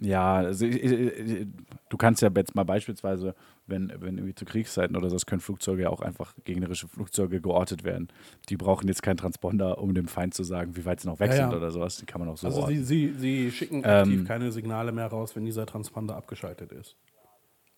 ja, 0.00 0.36
also, 0.36 0.64
äh, 0.64 0.68
äh, 0.76 1.46
du 1.88 1.96
kannst 1.96 2.22
ja 2.22 2.30
jetzt 2.36 2.54
mal 2.54 2.64
beispielsweise, 2.64 3.34
wenn, 3.66 3.92
wenn 3.98 4.16
irgendwie 4.16 4.34
zu 4.34 4.44
Kriegszeiten 4.44 4.96
oder 4.96 5.10
so, 5.10 5.16
das 5.16 5.26
können 5.26 5.40
Flugzeuge 5.40 5.82
ja 5.82 5.90
auch 5.90 6.00
einfach 6.00 6.34
gegnerische 6.44 6.86
Flugzeuge 6.86 7.40
geortet 7.40 7.84
werden. 7.84 8.08
Die 8.48 8.56
brauchen 8.56 8.86
jetzt 8.86 9.02
keinen 9.02 9.16
Transponder, 9.16 9.78
um 9.78 9.94
dem 9.94 10.06
Feind 10.06 10.34
zu 10.34 10.44
sagen, 10.44 10.76
wie 10.76 10.84
weit 10.84 11.00
sie 11.00 11.08
noch 11.08 11.18
weg 11.18 11.30
Ja, 11.30 11.36
ja. 11.36 11.48
sind 11.48 11.56
oder 11.56 11.70
sowas. 11.70 11.96
Die 11.96 12.06
kann 12.06 12.20
man 12.20 12.28
auch 12.28 12.36
so 12.36 12.46
Also 12.46 12.66
sie, 12.66 12.84
sie, 12.84 13.14
sie 13.18 13.50
schicken 13.50 13.82
Ähm, 13.84 14.02
aktiv 14.02 14.24
keine 14.26 14.52
Signale 14.52 14.92
mehr 14.92 15.06
raus, 15.06 15.34
wenn 15.34 15.44
dieser 15.44 15.66
Transponder 15.66 16.16
abgeschaltet 16.16 16.72
ist. 16.72 16.96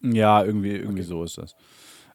Ja, 0.03 0.45
irgendwie, 0.45 0.77
irgendwie 0.77 1.03
so 1.03 1.25
ist 1.25 1.39
das. 1.39 1.55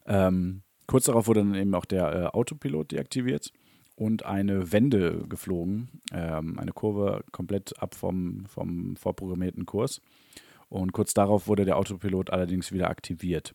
Ähm, 0.06 0.62
kurz 0.86 1.06
darauf 1.06 1.26
wurde 1.26 1.40
dann 1.40 1.54
eben 1.54 1.74
auch 1.74 1.84
der 1.84 2.12
äh, 2.12 2.26
Autopilot 2.26 2.92
deaktiviert 2.92 3.52
und 3.96 4.24
eine 4.24 4.72
Wende 4.72 5.24
geflogen, 5.28 6.00
ähm, 6.12 6.58
eine 6.58 6.72
Kurve 6.72 7.24
komplett 7.32 7.82
ab 7.82 7.94
vom, 7.94 8.44
vom 8.46 8.94
vorprogrammierten 8.96 9.66
Kurs. 9.66 10.00
Und 10.68 10.92
kurz 10.92 11.14
darauf 11.14 11.48
wurde 11.48 11.64
der 11.64 11.78
Autopilot 11.78 12.30
allerdings 12.30 12.72
wieder 12.72 12.90
aktiviert. 12.90 13.54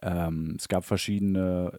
Ähm, 0.00 0.54
es 0.58 0.68
gab 0.68 0.84
verschiedene, 0.84 1.78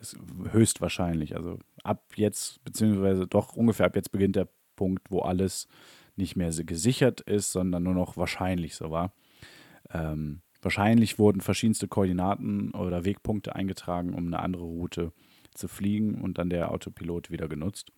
höchstwahrscheinlich, 0.52 1.36
also 1.36 1.58
ab 1.84 2.04
jetzt, 2.16 2.64
beziehungsweise 2.64 3.28
doch 3.28 3.56
ungefähr 3.56 3.88
ab 3.88 3.96
jetzt 3.96 4.12
beginnt 4.12 4.36
der 4.36 4.50
Punkt, 4.76 5.10
wo 5.10 5.22
alles 5.22 5.68
nicht 6.16 6.36
mehr 6.36 6.52
gesichert 6.52 7.22
ist, 7.22 7.52
sondern 7.52 7.84
nur 7.84 7.94
noch 7.94 8.18
wahrscheinlich 8.18 8.76
so 8.76 8.92
war. 8.92 9.14
Ähm, 9.92 10.42
wahrscheinlich 10.62 11.18
wurden 11.18 11.42
verschiedenste 11.42 11.88
Koordinaten 11.88 12.72
oder 12.72 13.06
Wegpunkte 13.06 13.56
eingetragen, 13.56 14.14
um 14.14 14.28
eine 14.28 14.40
andere 14.40 14.64
Route 14.64 15.14
zu 15.54 15.68
fliegen 15.68 16.22
und 16.22 16.38
dann 16.38 16.50
der 16.50 16.72
Autopilot 16.72 17.32
wieder 17.32 17.48
genutzt. 17.48 17.92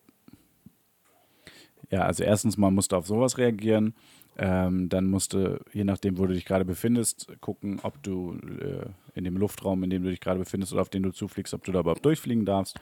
Ja, 1.92 2.02
also 2.02 2.24
erstens 2.24 2.58
mal 2.58 2.72
musst 2.72 2.92
du 2.92 2.96
auf 2.96 3.08
sowas 3.08 3.38
reagieren. 3.38 3.94
Ähm, 4.38 4.90
dann 4.90 5.06
musst 5.06 5.34
du, 5.34 5.60
je 5.72 5.84
nachdem, 5.86 6.18
wo 6.18 6.26
du 6.26 6.34
dich 6.34 6.46
gerade 6.46 6.66
befindest, 6.66 7.28
gucken, 7.40 7.80
ob 7.84 8.02
du 8.04 8.34
äh, 8.34 8.86
in 9.14 9.24
dem 9.24 9.38
Luftraum, 9.38 9.84
in 9.84 9.90
dem 9.90 10.04
du 10.04 10.10
dich 10.10 10.20
gerade 10.20 10.40
befindest 10.40 10.74
oder 10.74 10.82
auf 10.82 10.90
den 10.90 11.04
du 11.04 11.12
zufliegst, 11.12 11.54
ob 11.54 11.64
du 11.64 11.72
da 11.72 11.80
überhaupt 11.80 12.04
durchfliegen 12.06 12.44
darfst. 12.46 12.80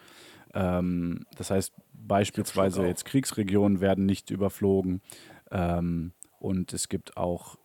Ähm, 0.55 1.25
das 1.37 1.51
heißt, 1.51 1.73
beispielsweise 1.93 2.85
jetzt 2.87 3.05
Kriegsregionen 3.05 3.81
werden 3.81 4.05
nicht 4.05 4.31
überflogen. 4.31 5.01
Ähm, 5.51 6.13
und 6.43 6.73
es 6.73 6.89
gibt 6.89 7.15
auch, 7.15 7.55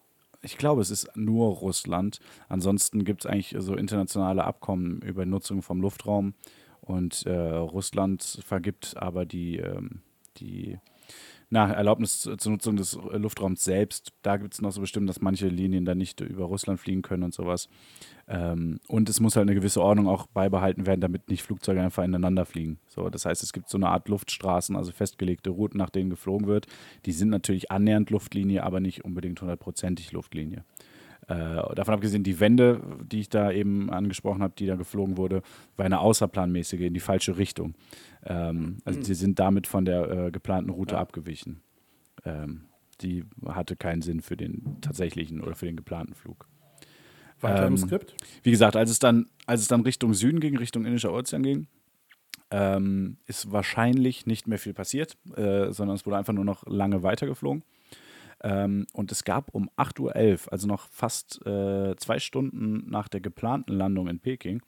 ich 0.40 0.56
glaube, 0.56 0.80
es 0.80 0.92
ist 0.92 1.10
nur 1.16 1.48
Russland. 1.48 2.20
Ansonsten 2.48 3.04
gibt 3.04 3.24
es 3.24 3.30
eigentlich 3.30 3.56
so 3.58 3.74
internationale 3.74 4.44
Abkommen 4.44 5.02
über 5.02 5.26
Nutzung 5.26 5.62
vom 5.62 5.80
Luftraum. 5.80 6.34
Und 6.80 7.26
äh, 7.26 7.32
Russland 7.34 8.38
vergibt 8.46 8.96
aber 8.96 9.26
die, 9.26 9.56
ähm, 9.56 10.02
die 10.36 10.78
na, 11.50 11.72
Erlaubnis 11.72 12.20
zur 12.20 12.36
zur 12.36 12.52
Nutzung 12.52 12.76
des 12.76 12.98
Luftraums 13.12 13.64
selbst. 13.64 14.12
Da 14.22 14.36
gibt 14.36 14.54
es 14.54 14.60
noch 14.60 14.72
so 14.72 14.80
bestimmt, 14.80 15.08
dass 15.08 15.20
manche 15.20 15.48
Linien 15.48 15.84
dann 15.84 15.98
nicht 15.98 16.20
über 16.20 16.44
Russland 16.44 16.78
fliegen 16.78 17.02
können 17.02 17.22
und 17.22 17.34
sowas. 17.34 17.68
Ähm, 18.26 18.80
und 18.86 19.08
es 19.08 19.20
muss 19.20 19.36
halt 19.36 19.48
eine 19.48 19.54
gewisse 19.54 19.80
Ordnung 19.80 20.08
auch 20.08 20.26
beibehalten 20.26 20.86
werden, 20.86 21.00
damit 21.00 21.30
nicht 21.30 21.42
Flugzeuge 21.42 21.80
einfach 21.80 22.04
ineinander 22.04 22.44
fliegen. 22.44 22.78
So, 22.88 23.08
das 23.08 23.24
heißt, 23.24 23.42
es 23.42 23.54
gibt 23.54 23.70
so 23.70 23.78
eine 23.78 23.88
Art 23.88 24.08
Luftstraßen, 24.08 24.76
also 24.76 24.92
festgelegte 24.92 25.50
Routen, 25.50 25.78
nach 25.78 25.90
denen 25.90 26.10
geflogen 26.10 26.46
wird. 26.46 26.66
Die 27.06 27.12
sind 27.12 27.30
natürlich 27.30 27.70
annähernd 27.70 28.10
Luftlinie, 28.10 28.62
aber 28.64 28.80
nicht 28.80 29.04
unbedingt 29.04 29.40
hundertprozentig 29.40 30.12
Luftlinie. 30.12 30.64
Äh, 31.28 31.74
davon 31.74 31.94
abgesehen, 31.94 32.22
die 32.22 32.40
Wende, 32.40 32.80
die 33.04 33.20
ich 33.20 33.28
da 33.28 33.52
eben 33.52 33.90
angesprochen 33.90 34.42
habe, 34.42 34.54
die 34.56 34.66
da 34.66 34.76
geflogen 34.76 35.18
wurde, 35.18 35.42
war 35.76 35.84
eine 35.84 36.00
außerplanmäßige 36.00 36.80
in 36.80 36.94
die 36.94 37.00
falsche 37.00 37.36
Richtung. 37.36 37.74
Ähm, 38.24 38.78
also 38.84 39.02
sie 39.02 39.14
sind 39.14 39.38
damit 39.38 39.66
von 39.66 39.84
der 39.84 40.10
äh, 40.10 40.30
geplanten 40.30 40.70
Route 40.70 40.96
abgewichen. 40.96 41.60
Ähm, 42.24 42.62
die 43.02 43.24
hatte 43.46 43.76
keinen 43.76 44.00
Sinn 44.02 44.22
für 44.22 44.36
den 44.36 44.78
tatsächlichen 44.80 45.42
oder 45.42 45.54
für 45.54 45.66
den 45.66 45.76
geplanten 45.76 46.14
Flug. 46.14 46.48
Weiter 47.40 47.66
im 47.66 47.74
Ähm, 47.74 47.78
Skript. 47.78 48.14
Wie 48.42 48.50
gesagt, 48.50 48.74
als 48.74 48.90
es 48.90 48.98
dann, 48.98 49.26
als 49.46 49.60
es 49.60 49.68
dann 49.68 49.82
Richtung 49.82 50.14
Süden 50.14 50.40
ging, 50.40 50.56
Richtung 50.56 50.86
Indischer 50.86 51.12
Ozean 51.12 51.42
ging, 51.42 51.66
ähm, 52.50 53.18
ist 53.26 53.52
wahrscheinlich 53.52 54.26
nicht 54.26 54.48
mehr 54.48 54.58
viel 54.58 54.72
passiert, 54.72 55.18
äh, 55.36 55.70
sondern 55.72 55.96
es 55.96 56.06
wurde 56.06 56.16
einfach 56.16 56.32
nur 56.32 56.46
noch 56.46 56.66
lange 56.66 57.02
weitergeflogen. 57.02 57.62
Ähm, 58.42 58.86
und 58.92 59.10
es 59.12 59.24
gab 59.24 59.54
um 59.54 59.68
8.11 59.76 60.00
Uhr, 60.46 60.52
also 60.52 60.66
noch 60.66 60.88
fast 60.90 61.44
äh, 61.46 61.96
zwei 61.96 62.18
Stunden 62.18 62.88
nach 62.88 63.08
der 63.08 63.20
geplanten 63.20 63.72
Landung 63.72 64.08
in 64.08 64.20
Peking 64.20 64.62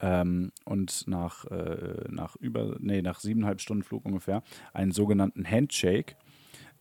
ähm, 0.00 0.52
und 0.64 1.06
nach, 1.06 1.44
äh, 1.46 2.04
nach 2.08 2.36
über, 2.36 2.76
nee, 2.78 3.02
nach 3.02 3.20
siebeneinhalb 3.20 3.60
Stunden 3.60 3.82
Flug 3.82 4.04
ungefähr, 4.04 4.42
einen 4.72 4.92
sogenannten 4.92 5.48
Handshake. 5.48 6.16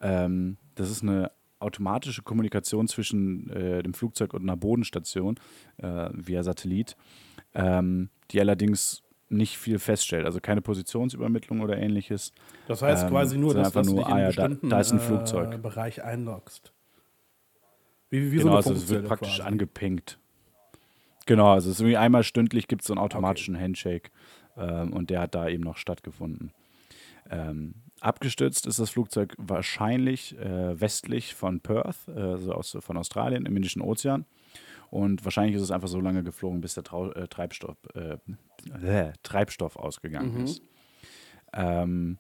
Ähm, 0.01 0.57
das 0.75 0.89
ist 0.89 1.03
eine 1.03 1.32
automatische 1.59 2.21
Kommunikation 2.21 2.88
zwischen 2.88 3.49
äh, 3.49 3.84
dem 3.84 3.93
Flugzeug 3.93 4.34
und 4.34 4.43
einer 4.43 4.55
Bodenstation 4.55 5.38
äh, 5.77 6.09
via 6.13 6.43
Satellit, 6.43 6.95
ähm, 7.53 8.09
die 8.32 8.39
allerdings 8.39 9.03
nicht 9.30 9.57
viel 9.57 9.80
feststellt, 9.80 10.25
also 10.25 10.39
keine 10.39 10.61
Positionsübermittlung 10.61 11.61
oder 11.61 11.77
ähnliches. 11.77 12.34
Das 12.67 12.82
heißt 12.82 13.03
ähm, 13.03 13.09
quasi 13.09 13.38
nur, 13.38 13.53
dass, 13.53 13.71
du 13.71 13.82
nur, 13.82 13.95
dich 13.97 14.07
in 14.07 14.13
ah 14.13 14.19
ja, 14.19 14.32
da- 14.32 14.47
bestimmten 14.47 14.69
da 14.69 14.80
ist 14.80 14.91
ein 14.91 14.97
äh, 14.97 15.01
Flugzeug. 15.01 15.61
Bereich 15.61 16.03
einloggst. 16.03 16.73
Wie, 18.09 18.32
wie 18.32 18.38
genau, 18.38 18.43
so 18.43 18.49
eine 18.49 18.57
also 18.57 18.73
es 18.73 18.89
wird 18.89 19.07
praktisch 19.07 19.38
quasi. 19.38 19.47
angepinkt. 19.47 20.17
Genau, 21.25 21.51
also 21.51 21.69
es 21.69 21.75
ist 21.75 21.82
irgendwie 21.82 21.97
einmal 21.97 22.23
stündlich 22.23 22.67
gibt 22.67 22.82
es 22.82 22.88
so 22.88 22.93
einen 22.93 23.01
automatischen 23.01 23.59
Handshake 23.59 24.09
ähm, 24.57 24.93
und 24.93 25.11
der 25.11 25.21
hat 25.21 25.36
da 25.36 25.47
eben 25.47 25.63
noch 25.63 25.77
stattgefunden. 25.77 26.51
Ähm, 27.30 27.75
abgestürzt 27.99 28.65
ist 28.65 28.80
das 28.80 28.89
Flugzeug 28.89 29.36
wahrscheinlich 29.38 30.36
äh, 30.39 30.80
westlich 30.80 31.36
von 31.36 31.59
Perth, 31.59 32.07
äh, 32.07 32.19
also 32.19 32.53
aus, 32.53 32.75
von 32.80 32.97
Australien 32.97 33.45
im 33.45 33.55
Indischen 33.55 33.84
Ozean. 33.84 34.25
Und 34.90 35.24
wahrscheinlich 35.24 35.56
ist 35.56 35.62
es 35.62 35.72
einfach 35.72 35.88
so 35.88 36.02
lange 36.02 36.24
geflogen, 36.24 36.62
bis 36.62 36.74
der 36.74 36.84
Trau 36.84 37.12
äh, 37.12 37.28
Treibstoff, 37.28 37.78
äh, 37.94 38.18
äh, 38.84 39.14
Treibstoff 39.24 39.76
ausgegangen 39.76 40.44
ist. 40.44 40.64
Ähm, 41.54 42.18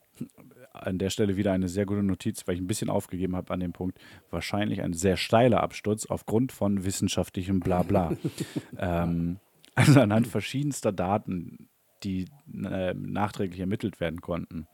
an 0.73 0.97
der 0.97 1.09
Stelle 1.09 1.37
wieder 1.37 1.51
eine 1.51 1.67
sehr 1.67 1.85
gute 1.85 2.03
Notiz, 2.03 2.47
weil 2.47 2.55
ich 2.55 2.61
ein 2.61 2.67
bisschen 2.67 2.89
aufgegeben 2.89 3.35
habe 3.35 3.53
an 3.53 3.59
dem 3.59 3.73
Punkt. 3.73 3.99
Wahrscheinlich 4.29 4.81
ein 4.81 4.93
sehr 4.93 5.17
steiler 5.17 5.61
Absturz 5.61 6.05
aufgrund 6.05 6.51
von 6.51 6.83
wissenschaftlichem 6.83 7.59
Blabla. 7.59 8.15
ähm, 8.77 9.39
also 9.75 9.99
anhand 10.01 10.27
verschiedenster 10.27 10.91
Daten, 10.91 11.69
die 12.03 12.25
äh, 12.53 12.93
nachträglich 12.93 13.59
ermittelt 13.59 13.99
werden 13.99 14.21
konnten. 14.21 14.67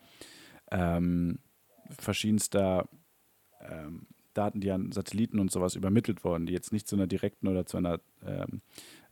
Ähm, 0.72 1.40
verschiedenster 1.90 2.88
ähm, 3.62 4.08
Daten, 4.38 4.62
die 4.62 4.72
an 4.72 4.92
Satelliten 4.92 5.40
und 5.40 5.52
sowas 5.52 5.76
übermittelt 5.76 6.24
wurden, 6.24 6.46
die 6.46 6.54
jetzt 6.54 6.72
nicht 6.72 6.88
zu 6.88 6.96
einer 6.96 7.08
direkten 7.08 7.48
oder 7.48 7.66
zu 7.66 7.78
einer 7.78 8.00
ähm, 8.26 8.62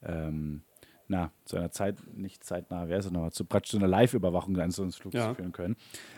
ähm, 0.03 0.61
na, 1.09 1.32
zu 1.43 1.57
einer 1.57 1.69
Zeit, 1.69 1.97
nicht 2.15 2.45
zeitnah, 2.45 2.88
wer 2.88 2.97
ist 2.97 3.05
es 3.05 3.11
nochmal, 3.11 3.34
zu 3.34 3.43
praktisch 3.43 3.71
zu 3.71 3.78
einer 3.78 3.88
Live-Überwachung 3.89 4.57
eines 4.57 4.78
Flugzeugs 4.78 5.13
Ja. 5.15 5.34
führen 5.34 5.51
können. 5.51 5.76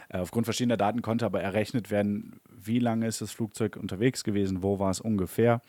Äh, 0.09 0.19
aufgrund 0.19 0.45
verschiedener 0.45 0.77
Daten 0.77 1.01
konnte 1.01 1.25
aber 1.25 1.41
errechnet 1.41 1.89
werden, 1.89 2.39
wie 2.49 2.77
lange 2.79 3.07
ist 3.07 3.19
das 3.19 3.31
Flugzeug 3.31 3.77
unterwegs 3.77 4.23
gewesen, 4.23 4.61
wo 4.61 4.77
war 4.77 4.91
es 4.91 5.01
ungefähr 5.01 5.61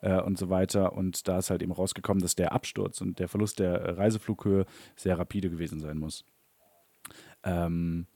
äh, 0.00 0.18
und 0.20 0.38
so 0.38 0.48
weiter. 0.48 0.94
Und 0.94 1.28
da 1.28 1.38
ist 1.38 1.50
halt 1.50 1.62
eben 1.62 1.72
rausgekommen, 1.72 2.22
dass 2.22 2.36
der 2.36 2.52
Absturz 2.52 3.02
und 3.02 3.18
der 3.18 3.28
Verlust 3.28 3.58
der 3.58 3.98
Reiseflughöhe 3.98 4.64
sehr 4.96 5.18
rapide 5.18 5.50
gewesen 5.50 5.78
sein 5.78 5.98
muss. 5.98 6.24
Ähm, 7.44 8.06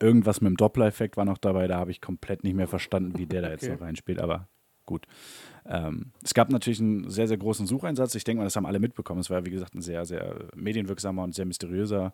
irgendwas 0.00 0.40
mit 0.40 0.50
dem 0.50 0.56
Doppler-Effekt 0.56 1.16
war 1.16 1.24
noch 1.24 1.38
dabei, 1.38 1.66
da 1.66 1.78
habe 1.78 1.90
ich 1.90 2.00
komplett 2.00 2.44
nicht 2.44 2.54
mehr 2.54 2.68
verstanden, 2.68 3.18
wie 3.18 3.26
der 3.26 3.42
da 3.42 3.50
jetzt 3.50 3.64
Okay. 3.64 3.74
noch 3.74 3.80
reinspielt, 3.80 4.20
aber 4.20 4.48
gut. 4.86 5.06
Ähm, 5.68 6.12
es 6.22 6.32
gab 6.32 6.48
natürlich 6.48 6.78
einen 6.78 7.10
sehr, 7.10 7.26
sehr 7.26 7.38
großen 7.38 7.66
Sucheinsatz. 7.66 8.14
Ich 8.14 8.22
denke 8.22 8.38
mal, 8.38 8.44
das 8.44 8.54
haben 8.54 8.66
alle 8.66 8.78
mitbekommen. 8.78 9.20
Es 9.20 9.30
war, 9.30 9.44
wie 9.44 9.50
gesagt, 9.50 9.74
ein 9.74 9.82
sehr, 9.82 10.04
sehr 10.04 10.44
medienwirksamer 10.54 11.24
und 11.24 11.34
sehr 11.34 11.44
mysteriöser 11.44 12.12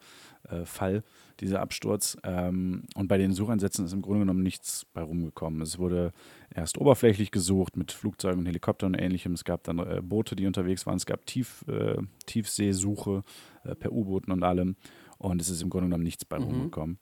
äh, 0.49 0.64
Fall, 0.64 1.05
dieser 1.41 1.61
Absturz. 1.61 2.16
Ähm, 2.24 2.85
und 2.95 3.09
bei 3.09 3.18
den 3.18 3.35
Sucheinsätzen 3.35 3.85
ist 3.85 3.93
im 3.93 4.01
Grunde 4.01 4.20
genommen 4.20 4.43
nichts 4.43 4.87
bei 4.95 5.03
rumgekommen. 5.03 5.61
Es 5.61 5.78
wurde 5.78 6.12
erst 6.55 6.78
oberflächlich 6.78 7.30
gesucht 7.30 7.76
mit 7.76 7.93
Flugzeugen 7.93 8.39
und 8.39 8.47
Helikoptern 8.47 8.95
und 8.95 8.99
ähnlichem. 8.99 9.35
Es 9.35 9.45
gab 9.45 9.64
dann 9.64 9.78
äh, 9.78 10.01
Boote, 10.03 10.35
die 10.35 10.47
unterwegs 10.47 10.87
waren. 10.87 10.97
Es 10.97 11.05
gab 11.05 11.26
Tief, 11.26 11.66
äh, 11.68 11.99
Tiefseesuche 12.24 13.22
äh, 13.64 13.74
per 13.74 13.93
U-Booten 13.93 14.33
und 14.33 14.43
allem. 14.43 14.76
Und 15.18 15.43
es 15.43 15.51
ist 15.51 15.61
im 15.62 15.68
Grunde 15.68 15.89
genommen 15.89 16.05
nichts 16.05 16.24
bei 16.24 16.39
rumgekommen. 16.39 16.99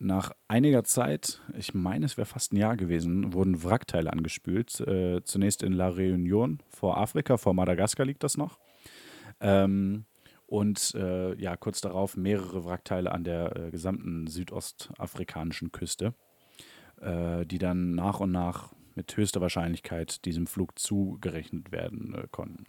Nach 0.00 0.32
einiger 0.46 0.84
Zeit, 0.84 1.40
ich 1.56 1.74
meine, 1.74 2.06
es 2.06 2.16
wäre 2.16 2.26
fast 2.26 2.52
ein 2.52 2.56
Jahr 2.56 2.76
gewesen, 2.76 3.32
wurden 3.32 3.64
Wrackteile 3.64 4.12
angespült. 4.12 4.78
Äh, 4.80 5.22
zunächst 5.24 5.62
in 5.64 5.72
La 5.72 5.88
Réunion 5.88 6.58
vor 6.68 6.98
Afrika, 6.98 7.36
vor 7.36 7.52
Madagaskar 7.52 8.06
liegt 8.06 8.22
das 8.22 8.36
noch. 8.36 8.58
Ähm, 9.40 10.04
und 10.46 10.94
äh, 10.94 11.34
ja, 11.34 11.56
kurz 11.56 11.80
darauf 11.80 12.16
mehrere 12.16 12.64
Wrackteile 12.64 13.10
an 13.10 13.24
der 13.24 13.56
äh, 13.56 13.70
gesamten 13.70 14.28
südostafrikanischen 14.28 15.72
Küste, 15.72 16.14
äh, 17.00 17.44
die 17.44 17.58
dann 17.58 17.96
nach 17.96 18.20
und 18.20 18.30
nach 18.30 18.72
mit 18.94 19.16
höchster 19.16 19.40
Wahrscheinlichkeit 19.40 20.24
diesem 20.24 20.46
Flug 20.46 20.78
zugerechnet 20.78 21.72
werden 21.72 22.14
äh, 22.14 22.26
konnten. 22.30 22.64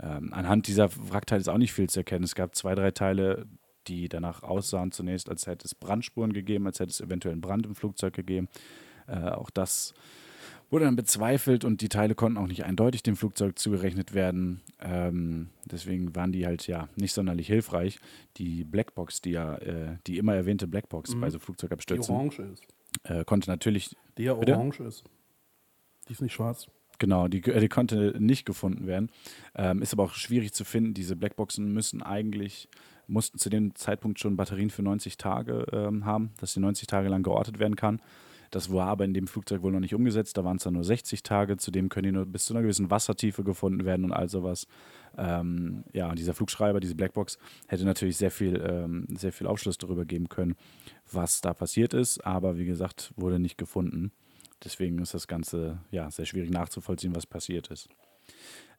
Ähm, 0.00 0.32
anhand 0.32 0.66
dieser 0.66 0.90
Wrackteile 1.10 1.40
ist 1.40 1.48
auch 1.48 1.58
nicht 1.58 1.72
viel 1.72 1.88
zu 1.88 2.00
erkennen. 2.00 2.24
Es 2.24 2.34
gab 2.34 2.54
zwei, 2.54 2.74
drei 2.74 2.90
Teile, 2.90 3.46
die 3.88 4.08
danach 4.08 4.42
aussahen 4.42 4.92
zunächst, 4.92 5.28
als 5.28 5.46
hätte 5.46 5.64
es 5.66 5.74
Brandspuren 5.74 6.32
gegeben, 6.32 6.66
als 6.66 6.80
hätte 6.80 6.90
es 6.90 7.00
eventuell 7.00 7.32
einen 7.32 7.40
Brand 7.40 7.66
im 7.66 7.74
Flugzeug 7.74 8.14
gegeben. 8.14 8.48
Äh, 9.06 9.30
auch 9.30 9.50
das 9.50 9.94
wurde 10.70 10.84
dann 10.84 10.96
bezweifelt 10.96 11.64
und 11.64 11.80
die 11.80 11.88
Teile 11.88 12.14
konnten 12.16 12.38
auch 12.38 12.48
nicht 12.48 12.64
eindeutig 12.64 13.02
dem 13.04 13.14
Flugzeug 13.16 13.58
zugerechnet 13.58 14.14
werden. 14.14 14.62
Ähm, 14.80 15.48
deswegen 15.64 16.14
waren 16.16 16.32
die 16.32 16.44
halt 16.44 16.66
ja 16.66 16.88
nicht 16.96 17.12
sonderlich 17.12 17.46
hilfreich. 17.46 18.00
Die 18.36 18.64
Blackbox, 18.64 19.20
die 19.20 19.30
ja, 19.30 19.54
äh, 19.58 19.96
die 20.08 20.18
immer 20.18 20.34
erwähnte 20.34 20.66
Blackbox 20.66 21.14
bei 21.20 21.30
so 21.30 21.38
Die 21.38 21.44
Flugzeugabstürzen, 21.44 22.14
orange 22.14 22.40
ist. 22.40 22.64
äh, 23.04 23.24
konnte 23.24 23.48
natürlich 23.48 23.96
Die 24.18 24.24
ja 24.24 24.34
Bitte? 24.34 24.56
orange 24.56 24.80
ist. 24.80 25.04
Die 26.08 26.12
ist 26.12 26.22
nicht 26.22 26.32
schwarz. 26.34 26.66
Genau, 26.98 27.28
die, 27.28 27.42
die 27.42 27.68
konnte 27.68 28.14
nicht 28.18 28.46
gefunden 28.46 28.86
werden. 28.86 29.10
Ähm, 29.54 29.82
ist 29.82 29.92
aber 29.92 30.04
auch 30.04 30.14
schwierig 30.14 30.52
zu 30.52 30.64
finden. 30.64 30.94
Diese 30.94 31.14
Blackboxen 31.14 31.72
müssen 31.72 32.02
eigentlich, 32.02 32.68
mussten 33.06 33.38
zu 33.38 33.50
dem 33.50 33.74
Zeitpunkt 33.74 34.18
schon 34.18 34.36
Batterien 34.36 34.70
für 34.70 34.82
90 34.82 35.16
Tage 35.16 35.66
ähm, 35.72 36.04
haben, 36.04 36.30
dass 36.38 36.52
sie 36.52 36.60
90 36.60 36.86
Tage 36.86 37.08
lang 37.08 37.22
geortet 37.22 37.58
werden 37.58 37.76
kann. 37.76 38.00
Das 38.50 38.72
war 38.72 38.88
aber 38.88 39.04
in 39.04 39.14
dem 39.14 39.26
Flugzeug 39.26 39.62
wohl 39.62 39.72
noch 39.72 39.80
nicht 39.80 39.94
umgesetzt. 39.94 40.36
Da 40.36 40.44
waren 40.44 40.56
es 40.56 40.62
dann 40.62 40.74
nur 40.74 40.84
60 40.84 41.22
Tage. 41.22 41.56
Zudem 41.56 41.88
können 41.88 42.04
die 42.04 42.12
nur 42.12 42.26
bis 42.26 42.44
zu 42.44 42.54
einer 42.54 42.62
gewissen 42.62 42.90
Wassertiefe 42.90 43.42
gefunden 43.42 43.84
werden 43.84 44.04
und 44.04 44.12
all 44.12 44.28
sowas. 44.28 44.66
Ähm, 45.18 45.84
ja, 45.92 46.08
und 46.08 46.18
dieser 46.18 46.34
Flugschreiber, 46.34 46.80
diese 46.80 46.94
Blackbox, 46.94 47.38
hätte 47.66 47.84
natürlich 47.84 48.16
sehr 48.16 48.30
viel, 48.30 48.62
ähm, 48.64 49.06
sehr 49.16 49.32
viel 49.32 49.46
Aufschluss 49.46 49.78
darüber 49.78 50.04
geben 50.04 50.28
können, 50.28 50.54
was 51.10 51.40
da 51.40 51.54
passiert 51.54 51.94
ist. 51.94 52.24
Aber 52.24 52.56
wie 52.56 52.66
gesagt, 52.66 53.12
wurde 53.16 53.38
nicht 53.38 53.58
gefunden. 53.58 54.12
Deswegen 54.64 54.98
ist 55.00 55.14
das 55.14 55.26
Ganze 55.26 55.78
ja 55.90 56.10
sehr 56.10 56.24
schwierig 56.24 56.50
nachzuvollziehen, 56.50 57.14
was 57.14 57.26
passiert 57.26 57.68
ist. 57.68 57.88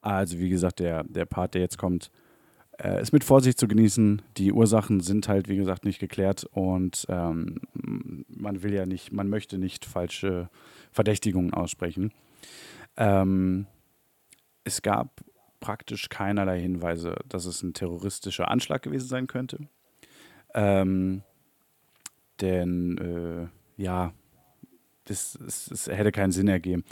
Also, 0.01 0.39
wie 0.39 0.49
gesagt, 0.49 0.79
der, 0.79 1.03
der 1.03 1.25
Part, 1.25 1.53
der 1.53 1.61
jetzt 1.61 1.77
kommt, 1.77 2.11
äh, 2.81 3.01
ist 3.01 3.11
mit 3.11 3.23
Vorsicht 3.23 3.59
zu 3.59 3.67
genießen. 3.67 4.21
Die 4.37 4.51
Ursachen 4.51 4.99
sind 4.99 5.27
halt, 5.27 5.49
wie 5.49 5.55
gesagt, 5.55 5.85
nicht 5.85 5.99
geklärt 5.99 6.45
und 6.51 7.05
ähm, 7.09 7.61
man 7.73 8.63
will 8.63 8.73
ja 8.73 8.85
nicht, 8.85 9.11
man 9.11 9.29
möchte 9.29 9.57
nicht 9.57 9.85
falsche 9.85 10.49
Verdächtigungen 10.91 11.53
aussprechen. 11.53 12.13
Ähm, 12.97 13.67
es 14.63 14.81
gab 14.81 15.21
praktisch 15.59 16.09
keinerlei 16.09 16.59
Hinweise, 16.61 17.15
dass 17.27 17.45
es 17.45 17.63
ein 17.63 17.73
terroristischer 17.73 18.49
Anschlag 18.51 18.83
gewesen 18.83 19.07
sein 19.07 19.27
könnte. 19.27 19.67
Ähm, 20.53 21.23
denn, 22.41 22.97
äh, 22.97 23.81
ja, 23.81 24.13
das, 25.05 25.37
das, 25.43 25.65
das 25.65 25.87
hätte 25.87 26.11
keinen 26.11 26.31
Sinn 26.31 26.47
ergeben, 26.47 26.83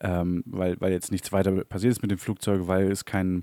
ähm, 0.00 0.42
weil, 0.46 0.80
weil 0.80 0.92
jetzt 0.92 1.12
nichts 1.12 1.32
weiter 1.32 1.64
passiert 1.64 1.92
ist 1.92 2.02
mit 2.02 2.10
dem 2.10 2.18
Flugzeug, 2.18 2.66
weil 2.66 2.90
es 2.90 3.04
keinen 3.04 3.42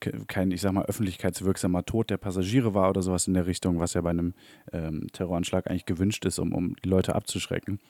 kein, 0.00 0.50
ich 0.50 0.60
sag 0.60 0.72
mal, 0.72 0.84
öffentlichkeitswirksamer 0.84 1.84
Tod 1.84 2.10
der 2.10 2.16
Passagiere 2.16 2.74
war 2.74 2.90
oder 2.90 3.02
sowas 3.02 3.26
in 3.26 3.34
der 3.34 3.46
Richtung, 3.46 3.78
was 3.78 3.94
ja 3.94 4.00
bei 4.00 4.10
einem 4.10 4.34
ähm, 4.72 5.06
Terroranschlag 5.12 5.68
eigentlich 5.68 5.86
gewünscht 5.86 6.24
ist, 6.24 6.38
um, 6.38 6.52
um 6.52 6.76
die 6.84 6.88
Leute 6.88 7.14
abzuschrecken. 7.14 7.80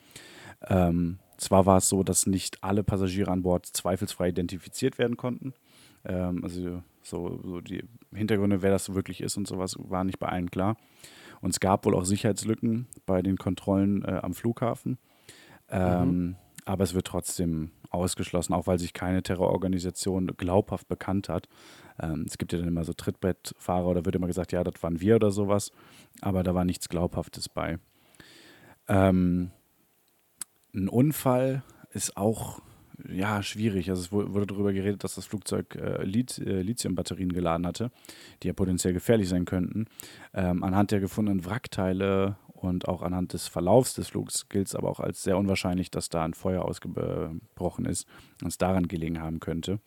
Ähm, 0.67 1.19
zwar 1.37 1.65
war 1.65 1.77
es 1.77 1.89
so, 1.89 2.03
dass 2.03 2.25
nicht 2.25 2.63
alle 2.63 2.83
Passagiere 2.83 3.31
an 3.31 3.43
Bord 3.43 3.65
zweifelsfrei 3.65 4.29
identifiziert 4.29 4.97
werden 4.97 5.17
konnten. 5.17 5.53
Ähm, 6.05 6.43
also 6.43 6.81
so, 7.01 7.39
so, 7.43 7.61
die 7.61 7.83
Hintergründe, 8.13 8.61
wer 8.61 8.71
das 8.71 8.93
wirklich 8.93 9.21
ist 9.21 9.37
und 9.37 9.47
sowas, 9.47 9.75
war 9.77 10.03
nicht 10.03 10.19
bei 10.19 10.27
allen 10.27 10.51
klar. 10.51 10.77
Und 11.41 11.51
es 11.51 11.59
gab 11.59 11.85
wohl 11.85 11.95
auch 11.95 12.05
Sicherheitslücken 12.05 12.87
bei 13.05 13.21
den 13.21 13.37
Kontrollen 13.37 14.03
äh, 14.03 14.19
am 14.23 14.33
Flughafen. 14.33 14.97
Ähm, 15.69 16.09
mhm. 16.09 16.35
Aber 16.65 16.83
es 16.83 16.93
wird 16.93 17.07
trotzdem 17.07 17.71
ausgeschlossen, 17.89 18.53
auch 18.53 18.67
weil 18.67 18.79
sich 18.79 18.93
keine 18.93 19.23
Terrororganisation 19.23 20.27
glaubhaft 20.37 20.87
bekannt 20.87 21.29
hat. 21.29 21.47
Ähm, 21.99 22.25
es 22.27 22.37
gibt 22.37 22.53
ja 22.53 22.59
dann 22.59 22.67
immer 22.67 22.83
so 22.83 22.93
Trittbrettfahrer 22.93 23.87
oder 23.87 24.05
wird 24.05 24.15
immer 24.15 24.27
gesagt, 24.27 24.51
ja, 24.51 24.63
das 24.63 24.81
waren 24.81 24.99
wir 24.99 25.15
oder 25.15 25.31
sowas. 25.31 25.71
Aber 26.21 26.43
da 26.43 26.53
war 26.55 26.65
nichts 26.65 26.89
Glaubhaftes 26.89 27.49
bei. 27.49 27.79
Ähm, 28.87 29.51
ein 30.73 30.89
Unfall 30.89 31.63
ist 31.91 32.17
auch 32.17 32.61
ja, 33.09 33.43
schwierig. 33.43 33.89
Also 33.89 34.01
es 34.01 34.11
wurde 34.11 34.47
darüber 34.47 34.73
geredet, 34.73 35.03
dass 35.03 35.15
das 35.15 35.25
Flugzeug 35.25 35.75
äh, 35.75 36.03
äh, 36.03 36.61
Lithiumbatterien 36.61 37.31
geladen 37.31 37.67
hatte, 37.67 37.91
die 38.41 38.47
ja 38.47 38.53
potenziell 38.53 38.93
gefährlich 38.93 39.29
sein 39.29 39.45
könnten. 39.45 39.85
Ähm, 40.33 40.63
anhand 40.63 40.91
der 40.91 40.99
gefundenen 40.99 41.45
Wrackteile 41.45 42.37
und 42.47 42.87
auch 42.87 43.03
anhand 43.03 43.33
des 43.33 43.47
Verlaufs 43.47 43.93
des 43.93 44.09
Flugs 44.09 44.49
gilt 44.49 44.67
es 44.67 44.75
aber 44.75 44.89
auch 44.89 44.99
als 44.99 45.23
sehr 45.23 45.37
unwahrscheinlich, 45.37 45.91
dass 45.91 46.09
da 46.09 46.23
ein 46.23 46.33
Feuer 46.33 46.65
ausgebrochen 46.65 47.85
ist 47.85 48.07
und 48.41 48.47
es 48.47 48.57
daran 48.57 48.87
gelegen 48.87 49.21
haben 49.21 49.39
könnte. 49.39 49.79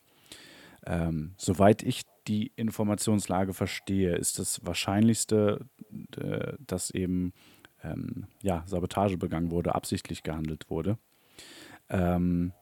Ähm, 0.85 1.33
soweit 1.37 1.83
ich 1.83 2.03
die 2.27 2.51
Informationslage 2.55 3.53
verstehe, 3.53 4.15
ist 4.15 4.39
das 4.39 4.65
Wahrscheinlichste, 4.65 5.65
äh, 6.17 6.53
dass 6.59 6.91
eben 6.91 7.33
ähm, 7.83 8.27
ja, 8.41 8.63
Sabotage 8.65 9.17
begangen 9.17 9.51
wurde, 9.51 9.75
absichtlich 9.75 10.23
gehandelt 10.23 10.69
wurde. 10.69 10.97
Ähm, 11.89 12.53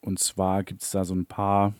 und 0.00 0.18
zwar 0.18 0.64
gibt 0.64 0.82
es 0.82 0.90
da 0.90 1.04
so 1.04 1.14
ein 1.14 1.26
paar, 1.26 1.74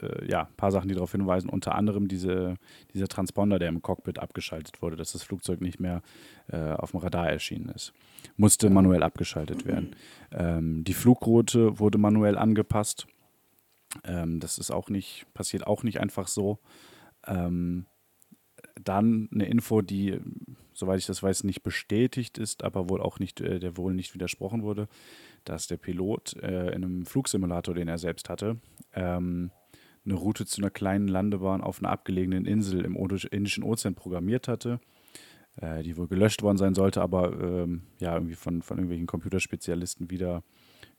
äh, 0.00 0.30
ja, 0.30 0.48
paar 0.56 0.70
Sachen, 0.70 0.88
die 0.88 0.94
darauf 0.94 1.12
hinweisen. 1.12 1.50
Unter 1.50 1.74
anderem 1.74 2.06
diese, 2.06 2.54
dieser 2.92 3.08
Transponder, 3.08 3.58
der 3.58 3.68
im 3.68 3.82
Cockpit 3.82 4.20
abgeschaltet 4.20 4.80
wurde, 4.80 4.96
dass 4.96 5.12
das 5.12 5.24
Flugzeug 5.24 5.60
nicht 5.60 5.80
mehr 5.80 6.02
äh, 6.48 6.72
auf 6.72 6.92
dem 6.92 7.00
Radar 7.00 7.28
erschienen 7.28 7.70
ist. 7.70 7.92
Musste 8.36 8.70
manuell 8.70 9.02
abgeschaltet 9.02 9.66
werden. 9.66 9.96
Ähm, 10.30 10.84
die 10.84 10.94
Flugroute 10.94 11.78
wurde 11.80 11.98
manuell 11.98 12.38
angepasst. 12.38 13.06
Ähm, 14.04 14.40
das 14.40 14.58
ist 14.58 14.70
auch 14.70 14.88
nicht, 14.90 15.26
passiert 15.34 15.66
auch 15.66 15.82
nicht 15.82 16.00
einfach 16.00 16.28
so. 16.28 16.58
Ähm, 17.26 17.86
dann 18.82 19.28
eine 19.32 19.46
Info, 19.46 19.82
die, 19.82 20.18
soweit 20.72 20.98
ich 20.98 21.06
das 21.06 21.22
weiß, 21.22 21.44
nicht 21.44 21.62
bestätigt 21.62 22.38
ist, 22.38 22.64
aber 22.64 22.88
wohl 22.88 23.00
auch 23.00 23.18
nicht, 23.18 23.40
äh, 23.40 23.60
der 23.60 23.76
wohl 23.76 23.94
nicht 23.94 24.14
widersprochen 24.14 24.62
wurde, 24.62 24.88
dass 25.44 25.66
der 25.66 25.76
Pilot 25.76 26.34
äh, 26.42 26.68
in 26.68 26.84
einem 26.84 27.06
Flugsimulator, 27.06 27.74
den 27.74 27.88
er 27.88 27.98
selbst 27.98 28.28
hatte, 28.28 28.58
ähm, 28.94 29.50
eine 30.04 30.14
Route 30.14 30.44
zu 30.44 30.60
einer 30.60 30.70
kleinen 30.70 31.08
Landebahn 31.08 31.62
auf 31.62 31.78
einer 31.78 31.90
abgelegenen 31.90 32.44
Insel 32.44 32.84
im 32.84 32.96
Indischen 32.96 33.64
Ozean 33.64 33.94
programmiert 33.94 34.48
hatte, 34.48 34.80
äh, 35.56 35.82
die 35.82 35.96
wohl 35.96 36.08
gelöscht 36.08 36.42
worden 36.42 36.58
sein 36.58 36.74
sollte, 36.74 37.00
aber 37.00 37.32
ähm, 37.40 37.82
ja, 37.98 38.14
irgendwie 38.14 38.34
von, 38.34 38.62
von 38.62 38.78
irgendwelchen 38.78 39.06
Computerspezialisten 39.06 40.10
wieder 40.10 40.42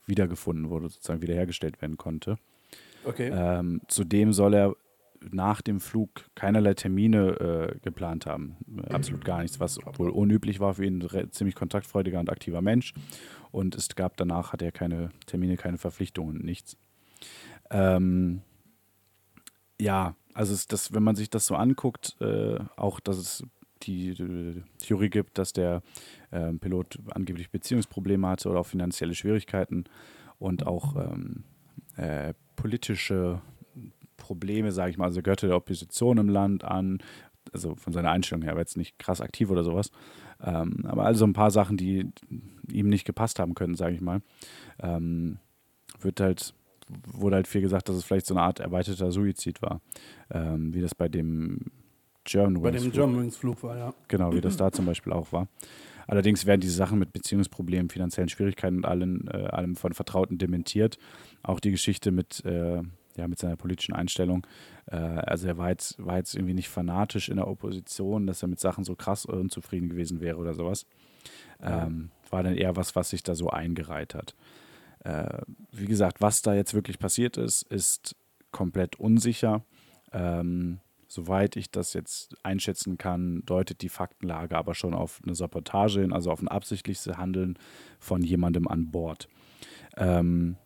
wiedergefunden 0.05 0.69
wurde, 0.69 0.89
sozusagen 0.89 1.21
wiederhergestellt 1.21 1.81
werden 1.81 1.97
konnte. 1.97 2.37
Okay. 3.05 3.31
Ähm, 3.33 3.81
zudem 3.87 4.33
soll 4.33 4.53
er 4.53 4.75
nach 5.31 5.61
dem 5.61 5.79
Flug 5.79 6.25
keinerlei 6.35 6.73
Termine 6.73 7.73
äh, 7.73 7.79
geplant 7.79 8.25
haben. 8.25 8.57
Absolut 8.89 9.25
gar 9.25 9.41
nichts, 9.41 9.59
was 9.59 9.79
wohl 9.97 10.09
unüblich 10.09 10.59
war 10.59 10.75
für 10.75 10.85
ihn. 10.85 11.07
Ein 11.11 11.31
ziemlich 11.31 11.55
kontaktfreudiger 11.55 12.19
und 12.19 12.29
aktiver 12.29 12.61
Mensch. 12.61 12.93
Und 13.51 13.75
es 13.75 13.89
gab 13.95 14.17
danach, 14.17 14.53
hat 14.53 14.61
er 14.61 14.71
keine 14.71 15.09
Termine, 15.25 15.57
keine 15.57 15.77
Verpflichtungen, 15.77 16.39
nichts. 16.39 16.77
Ähm, 17.71 18.41
ja, 19.79 20.15
also 20.33 20.53
es, 20.53 20.67
das, 20.67 20.93
wenn 20.93 21.03
man 21.03 21.15
sich 21.15 21.29
das 21.29 21.45
so 21.45 21.55
anguckt, 21.55 22.17
äh, 22.21 22.59
auch 22.75 22.99
dass 22.99 23.17
es 23.17 23.43
die, 23.83 24.13
die, 24.13 24.63
Theorie 24.79 25.09
gibt, 25.09 25.37
dass 25.37 25.53
der 25.53 25.81
äh, 26.31 26.53
Pilot 26.53 26.99
angeblich 27.11 27.49
Beziehungsprobleme 27.51 28.27
hatte 28.27 28.49
oder 28.49 28.59
auch 28.59 28.65
finanzielle 28.65 29.15
Schwierigkeiten 29.15 29.85
und 30.39 30.65
auch 30.65 30.95
ähm, 30.95 31.43
äh, 31.97 32.33
politische 32.55 33.41
Probleme, 34.17 34.71
sage 34.71 34.91
ich 34.91 34.97
mal. 34.97 35.05
Also 35.05 35.21
gehörte 35.21 35.47
der 35.47 35.57
Opposition 35.57 36.17
im 36.17 36.29
Land 36.29 36.63
an, 36.63 36.99
also 37.53 37.75
von 37.75 37.93
seiner 37.93 38.11
Einstellung 38.11 38.43
her, 38.43 38.51
aber 38.51 38.61
jetzt 38.61 38.77
nicht 38.77 38.97
krass 38.99 39.21
aktiv 39.21 39.49
oder 39.49 39.63
sowas. 39.63 39.91
Ähm, 40.43 40.83
aber 40.85 41.05
also 41.05 41.25
ein 41.25 41.33
paar 41.33 41.51
Sachen, 41.51 41.77
die 41.77 42.11
ihm 42.71 42.89
nicht 42.89 43.05
gepasst 43.05 43.39
haben 43.39 43.53
können, 43.53 43.75
sage 43.75 43.95
ich 43.95 44.01
mal. 44.01 44.21
Ähm, 44.79 45.37
wird 45.99 46.19
halt, 46.19 46.53
wurde 47.07 47.37
halt 47.37 47.47
viel 47.47 47.61
gesagt, 47.61 47.89
dass 47.89 47.95
es 47.95 48.03
vielleicht 48.03 48.25
so 48.25 48.33
eine 48.33 48.43
Art 48.43 48.59
erweiterter 48.59 49.11
Suizid 49.11 49.61
war. 49.61 49.81
Ähm, 50.31 50.73
wie 50.73 50.81
das 50.81 50.95
bei 50.95 51.07
dem 51.07 51.59
German 52.25 52.61
Bei 52.61 52.71
dem 52.71 52.91
German 52.91 53.31
Flug 53.31 53.61
war, 53.63 53.77
ja. 53.77 53.93
Genau, 54.07 54.33
wie 54.33 54.41
das 54.41 54.57
da 54.57 54.71
zum 54.71 54.85
Beispiel 54.85 55.13
auch 55.13 55.31
war. 55.31 55.47
Allerdings 56.07 56.45
werden 56.45 56.61
diese 56.61 56.75
Sachen 56.75 56.99
mit 56.99 57.13
Beziehungsproblemen, 57.13 57.89
finanziellen 57.89 58.29
Schwierigkeiten 58.29 58.77
und 58.77 58.85
allen, 58.85 59.27
äh, 59.27 59.47
allem 59.47 59.75
von 59.75 59.93
Vertrauten 59.93 60.37
dementiert. 60.37 60.97
Auch 61.45 61.59
die 61.59 61.71
Geschichte 61.71 62.11
mit 62.11 62.43
äh, 62.45 62.81
ja, 63.17 63.27
mit 63.27 63.39
seiner 63.39 63.55
politischen 63.55 63.93
Einstellung. 63.93 64.45
Äh, 64.87 64.97
also 64.97 65.47
er 65.47 65.57
war 65.57 65.69
jetzt, 65.69 66.03
war 66.05 66.17
jetzt 66.17 66.35
irgendwie 66.35 66.53
nicht 66.53 66.69
fanatisch 66.69 67.29
in 67.29 67.37
der 67.37 67.47
Opposition, 67.47 68.27
dass 68.27 68.41
er 68.41 68.49
mit 68.49 68.59
Sachen 68.59 68.83
so 68.83 68.95
krass 68.95 69.25
unzufrieden 69.25 69.89
gewesen 69.89 70.19
wäre 70.19 70.37
oder 70.37 70.53
sowas. 70.53 70.85
Ähm, 71.61 72.11
war 72.29 72.43
dann 72.43 72.55
eher 72.55 72.75
was, 72.75 72.95
was 72.95 73.09
sich 73.09 73.23
da 73.23 73.35
so 73.35 73.49
eingereiht 73.49 74.13
hat. 74.13 74.35
Äh, 75.03 75.41
wie 75.71 75.85
gesagt, 75.85 76.21
was 76.21 76.41
da 76.41 76.53
jetzt 76.53 76.73
wirklich 76.73 76.99
passiert 76.99 77.37
ist, 77.37 77.63
ist 77.63 78.15
komplett 78.51 78.99
unsicher. 78.99 79.63
Ähm, 80.11 80.79
soweit 81.07 81.55
ich 81.55 81.71
das 81.71 81.93
jetzt 81.93 82.35
einschätzen 82.43 82.97
kann, 82.97 83.43
deutet 83.45 83.81
die 83.81 83.89
Faktenlage 83.89 84.57
aber 84.57 84.75
schon 84.75 84.93
auf 84.93 85.21
eine 85.23 85.35
Sabotage 85.35 86.01
hin, 86.01 86.11
also 86.11 86.31
auf 86.31 86.41
ein 86.41 86.47
absichtliches 86.47 87.17
Handeln 87.17 87.57
von 87.99 88.21
jemandem 88.21 88.67
an 88.67 88.91
Bord. 88.91 89.29
Ähm, 89.97 90.57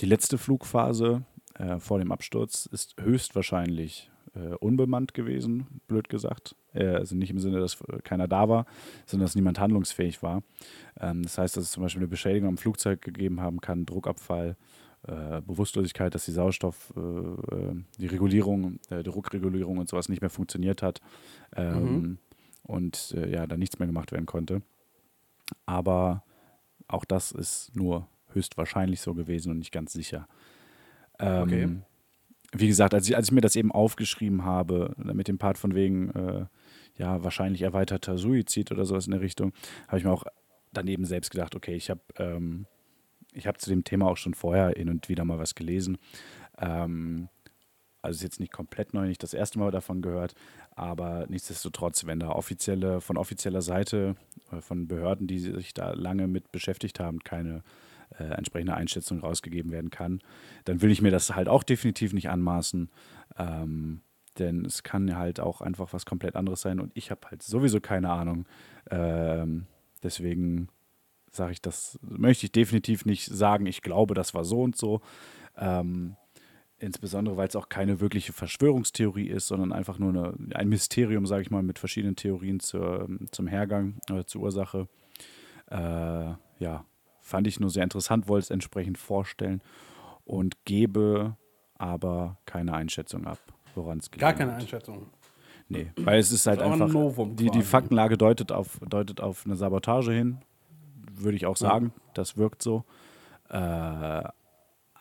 die 0.00 0.06
letzte 0.06 0.38
Flugphase 0.38 1.22
äh, 1.54 1.78
vor 1.78 1.98
dem 1.98 2.12
Absturz 2.12 2.66
ist 2.66 2.94
höchstwahrscheinlich 3.00 4.10
äh, 4.34 4.54
unbemannt 4.56 5.14
gewesen, 5.14 5.80
blöd 5.86 6.08
gesagt. 6.08 6.54
Äh, 6.74 6.86
also 6.86 7.16
nicht 7.16 7.30
im 7.30 7.38
Sinne, 7.38 7.60
dass 7.60 7.78
keiner 8.04 8.28
da 8.28 8.48
war, 8.48 8.66
sondern 9.06 9.26
dass 9.26 9.34
niemand 9.34 9.58
handlungsfähig 9.58 10.22
war. 10.22 10.42
Ähm, 11.00 11.22
das 11.22 11.38
heißt, 11.38 11.56
dass 11.56 11.64
es 11.64 11.70
zum 11.72 11.82
Beispiel 11.82 12.00
eine 12.00 12.08
Beschädigung 12.08 12.48
am 12.48 12.58
Flugzeug 12.58 13.02
gegeben 13.02 13.40
haben 13.40 13.60
kann, 13.60 13.86
Druckabfall, 13.86 14.56
äh, 15.06 15.40
Bewusstlosigkeit, 15.42 16.14
dass 16.14 16.24
die 16.24 16.32
Sauerstoff, 16.32 16.92
äh, 16.96 17.00
äh, 17.00 17.82
die 17.98 18.06
Regulierung, 18.06 18.80
die 18.90 19.02
Druckregulierung 19.02 19.78
und 19.78 19.88
sowas 19.88 20.08
nicht 20.08 20.20
mehr 20.20 20.30
funktioniert 20.30 20.82
hat 20.82 21.00
ähm, 21.54 21.82
mhm. 21.82 22.18
und 22.64 23.10
ja, 23.10 23.46
da 23.46 23.56
nichts 23.56 23.78
mehr 23.78 23.86
gemacht 23.86 24.12
werden 24.12 24.26
konnte. 24.26 24.60
Aber 25.66 26.24
auch 26.88 27.04
das 27.04 27.32
ist 27.32 27.74
nur 27.76 28.08
höchstwahrscheinlich 28.38 29.00
so 29.00 29.14
gewesen 29.14 29.50
und 29.50 29.58
nicht 29.58 29.72
ganz 29.72 29.92
sicher. 29.92 30.26
Ähm, 31.18 31.42
okay. 31.42 31.68
Wie 32.52 32.68
gesagt, 32.68 32.94
als 32.94 33.08
ich, 33.08 33.14
als 33.14 33.28
ich 33.28 33.32
mir 33.32 33.42
das 33.42 33.56
eben 33.56 33.72
aufgeschrieben 33.72 34.44
habe, 34.44 34.94
mit 34.96 35.28
dem 35.28 35.38
Part 35.38 35.58
von 35.58 35.74
wegen, 35.74 36.10
äh, 36.10 36.46
ja, 36.96 37.22
wahrscheinlich 37.22 37.62
erweiterter 37.62 38.16
Suizid 38.16 38.72
oder 38.72 38.86
sowas 38.86 39.06
in 39.06 39.12
der 39.12 39.20
Richtung, 39.20 39.52
habe 39.86 39.98
ich 39.98 40.04
mir 40.04 40.12
auch 40.12 40.24
daneben 40.72 41.04
selbst 41.04 41.30
gedacht, 41.30 41.54
okay, 41.54 41.74
ich 41.74 41.90
habe 41.90 42.00
ähm, 42.16 42.66
ich 43.32 43.46
zu 43.58 43.70
dem 43.70 43.84
Thema 43.84 44.06
auch 44.06 44.16
schon 44.16 44.34
vorher 44.34 44.70
hin 44.70 44.88
und 44.88 45.08
wieder 45.08 45.24
mal 45.24 45.38
was 45.38 45.54
gelesen. 45.54 45.98
Ähm, 46.58 47.28
also 48.00 48.16
ist 48.16 48.22
jetzt 48.22 48.40
nicht 48.40 48.52
komplett 48.52 48.94
neu, 48.94 49.06
nicht 49.06 49.22
das 49.22 49.34
erste 49.34 49.58
Mal 49.58 49.70
davon 49.70 50.02
gehört, 50.02 50.34
aber 50.70 51.26
nichtsdestotrotz, 51.28 52.06
wenn 52.06 52.20
da 52.20 52.30
offizielle, 52.30 53.00
von 53.00 53.16
offizieller 53.16 53.62
Seite, 53.62 54.16
äh, 54.52 54.60
von 54.60 54.86
Behörden, 54.88 55.26
die 55.26 55.38
sich 55.38 55.74
da 55.74 55.92
lange 55.92 56.28
mit 56.28 56.52
beschäftigt 56.52 57.00
haben, 57.00 57.20
keine 57.20 57.62
äh, 58.18 58.24
entsprechende 58.24 58.74
Einschätzung 58.74 59.20
rausgegeben 59.20 59.72
werden 59.72 59.90
kann, 59.90 60.20
dann 60.64 60.82
will 60.82 60.90
ich 60.90 61.02
mir 61.02 61.10
das 61.10 61.34
halt 61.34 61.48
auch 61.48 61.62
definitiv 61.62 62.12
nicht 62.12 62.28
anmaßen. 62.28 62.90
Ähm, 63.38 64.00
denn 64.38 64.64
es 64.64 64.82
kann 64.82 65.16
halt 65.16 65.40
auch 65.40 65.60
einfach 65.60 65.92
was 65.92 66.06
komplett 66.06 66.36
anderes 66.36 66.60
sein 66.60 66.80
und 66.80 66.92
ich 66.94 67.10
habe 67.10 67.28
halt 67.30 67.42
sowieso 67.42 67.80
keine 67.80 68.10
Ahnung. 68.10 68.46
Ähm, 68.90 69.66
deswegen 70.02 70.68
sage 71.30 71.52
ich 71.52 71.60
das, 71.62 71.98
möchte 72.02 72.46
ich 72.46 72.52
definitiv 72.52 73.04
nicht 73.04 73.26
sagen, 73.26 73.66
ich 73.66 73.82
glaube, 73.82 74.14
das 74.14 74.34
war 74.34 74.44
so 74.44 74.62
und 74.62 74.76
so. 74.76 75.00
Ähm, 75.56 76.16
insbesondere, 76.78 77.36
weil 77.36 77.48
es 77.48 77.56
auch 77.56 77.68
keine 77.68 78.00
wirkliche 78.00 78.32
Verschwörungstheorie 78.32 79.28
ist, 79.28 79.48
sondern 79.48 79.72
einfach 79.72 79.98
nur 79.98 80.10
eine, 80.10 80.34
ein 80.54 80.68
Mysterium, 80.68 81.26
sage 81.26 81.42
ich 81.42 81.50
mal, 81.50 81.62
mit 81.62 81.78
verschiedenen 81.78 82.16
Theorien 82.16 82.60
zur, 82.60 83.08
zum 83.30 83.46
Hergang 83.46 84.00
oder 84.10 84.26
zur 84.26 84.42
Ursache. 84.42 84.88
Äh, 85.70 86.34
ja, 86.60 86.84
Fand 87.28 87.46
ich 87.46 87.60
nur 87.60 87.68
sehr 87.68 87.84
interessant, 87.84 88.26
wollte 88.26 88.44
es 88.44 88.50
entsprechend 88.50 88.96
vorstellen 88.96 89.60
und 90.24 90.56
gebe 90.64 91.36
aber 91.74 92.38
keine 92.46 92.72
Einschätzung 92.72 93.26
ab, 93.26 93.38
woran 93.74 93.98
es 93.98 94.10
geht. 94.10 94.20
Gar 94.20 94.32
keine 94.32 94.54
Einschätzung. 94.54 95.06
Nee, 95.68 95.92
weil 95.96 96.18
es 96.18 96.32
ist 96.32 96.46
halt 96.46 96.60
Ist 96.60 96.64
auch 96.64 96.72
ein 96.72 96.80
einfach, 96.80 96.94
Novum 96.94 97.36
die, 97.36 97.50
die. 97.50 97.60
Faktenlage 97.60 98.16
deutet 98.16 98.50
auf, 98.50 98.80
deutet 98.88 99.20
auf 99.20 99.44
eine 99.44 99.56
Sabotage 99.56 100.12
hin, 100.12 100.38
würde 101.12 101.36
ich 101.36 101.44
auch 101.44 101.58
sagen. 101.58 101.92
Das 102.14 102.38
wirkt 102.38 102.62
so. 102.62 102.84
Äh, 103.50 104.22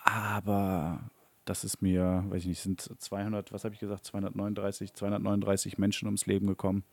aber 0.03 0.99
das 1.45 1.63
ist 1.63 1.81
mir, 1.81 2.25
weiß 2.27 2.41
ich 2.41 2.47
nicht, 2.47 2.61
sind 2.61 2.81
200, 2.81 3.53
was 3.53 3.63
habe 3.63 3.73
ich 3.73 3.79
gesagt, 3.79 4.03
239, 4.05 4.93
239 4.93 5.77
Menschen 5.77 6.07
ums 6.07 6.25
Leben 6.25 6.47
gekommen. 6.47 6.83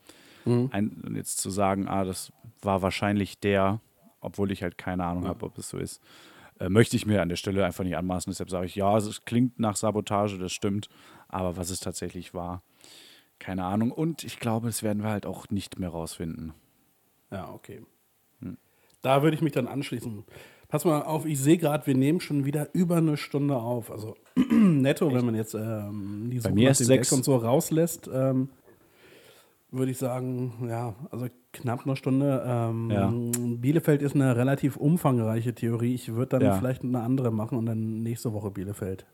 Mhm. 0.44 0.68
Ein, 0.70 1.02
und 1.04 1.16
jetzt 1.16 1.40
zu 1.40 1.50
sagen, 1.50 1.88
ah, 1.88 2.04
das 2.04 2.32
war 2.62 2.82
wahrscheinlich 2.82 3.40
der, 3.40 3.80
obwohl 4.24 4.50
ich 4.50 4.62
halt 4.62 4.78
keine 4.78 5.04
Ahnung 5.04 5.26
habe, 5.26 5.46
ob 5.46 5.58
es 5.58 5.68
so 5.68 5.78
ist, 5.78 6.00
äh, 6.60 6.68
möchte 6.68 6.96
ich 6.96 7.06
mir 7.06 7.22
an 7.22 7.28
der 7.28 7.36
Stelle 7.36 7.64
einfach 7.64 7.84
nicht 7.84 7.96
anmaßen. 7.96 8.30
Deshalb 8.30 8.50
sage 8.50 8.66
ich, 8.66 8.74
ja, 8.74 8.96
es 8.96 9.24
klingt 9.24 9.58
nach 9.58 9.76
Sabotage, 9.76 10.38
das 10.38 10.52
stimmt. 10.52 10.88
Aber 11.28 11.56
was 11.56 11.70
es 11.70 11.80
tatsächlich 11.80 12.34
war, 12.34 12.62
keine 13.38 13.64
Ahnung. 13.64 13.90
Und 13.90 14.24
ich 14.24 14.38
glaube, 14.38 14.68
das 14.68 14.82
werden 14.82 15.02
wir 15.02 15.10
halt 15.10 15.26
auch 15.26 15.50
nicht 15.50 15.78
mehr 15.78 15.90
rausfinden. 15.90 16.54
Ja, 17.30 17.50
okay. 17.52 17.82
Da 19.02 19.22
würde 19.22 19.36
ich 19.36 19.42
mich 19.42 19.52
dann 19.52 19.68
anschließen. 19.68 20.24
Pass 20.68 20.86
mal 20.86 21.02
auf, 21.02 21.26
ich 21.26 21.38
sehe 21.38 21.58
gerade, 21.58 21.86
wir 21.86 21.94
nehmen 21.94 22.20
schon 22.20 22.46
wieder 22.46 22.70
über 22.72 22.96
eine 22.96 23.18
Stunde 23.18 23.56
auf. 23.56 23.90
Also 23.90 24.16
netto, 24.50 25.12
wenn 25.12 25.26
man 25.26 25.34
jetzt 25.34 25.54
ähm, 25.54 26.28
die 26.30 26.38
Suche 26.40 26.54
mir 26.54 26.70
nach 26.70 26.76
dem 26.76 26.86
sechs. 26.86 27.10
Gag 27.10 27.16
und 27.18 27.24
so 27.24 27.36
rauslässt, 27.36 28.08
ähm, 28.12 28.48
würde 29.74 29.90
ich 29.90 29.98
sagen, 29.98 30.66
ja, 30.68 30.94
also 31.10 31.26
knapp 31.52 31.84
eine 31.84 31.96
Stunde. 31.96 32.42
Ähm, 32.46 32.90
Ja. 32.90 33.12
Bielefeld 33.58 34.02
ist 34.02 34.14
eine 34.14 34.36
relativ 34.36 34.76
umfangreiche 34.76 35.54
Theorie. 35.54 35.94
Ich 35.94 36.12
würde 36.14 36.38
dann 36.38 36.42
Ja. 36.42 36.54
vielleicht 36.56 36.82
eine 36.82 37.00
andere 37.00 37.30
machen 37.30 37.58
und 37.58 37.66
dann 37.66 38.02
nächste 38.02 38.32
Woche 38.32 38.50
Bielefeld. 38.50 39.06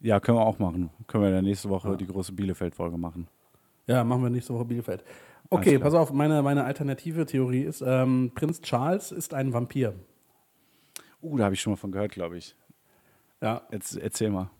Ja, 0.00 0.18
können 0.20 0.38
wir 0.38 0.46
auch 0.46 0.58
machen. 0.58 0.90
Können 1.06 1.24
wir 1.24 1.30
dann 1.30 1.44
nächste 1.44 1.68
Woche 1.68 1.96
die 1.96 2.06
große 2.06 2.32
Bielefeld-Folge 2.32 2.96
machen. 2.96 3.28
Ja, 3.86 4.02
machen 4.04 4.22
wir 4.22 4.30
nächste 4.30 4.54
Woche 4.54 4.64
Bielefeld. 4.64 5.04
Okay, 5.50 5.78
pass 5.78 5.94
auf, 5.94 6.12
meine, 6.12 6.42
meine 6.42 6.64
alternative 6.64 7.26
Theorie 7.26 7.62
ist, 7.62 7.82
ähm, 7.84 8.30
Prinz 8.34 8.60
Charles 8.60 9.10
ist 9.10 9.34
ein 9.34 9.52
Vampir. 9.52 9.94
Uh, 11.22 11.36
da 11.36 11.44
habe 11.44 11.54
ich 11.54 11.60
schon 11.60 11.72
mal 11.72 11.76
von 11.76 11.90
gehört, 11.92 12.12
glaube 12.12 12.38
ich. 12.38 12.54
Ja, 13.42 13.62
Jetzt 13.72 13.96
erzähl 13.96 14.30
mal. 14.30 14.50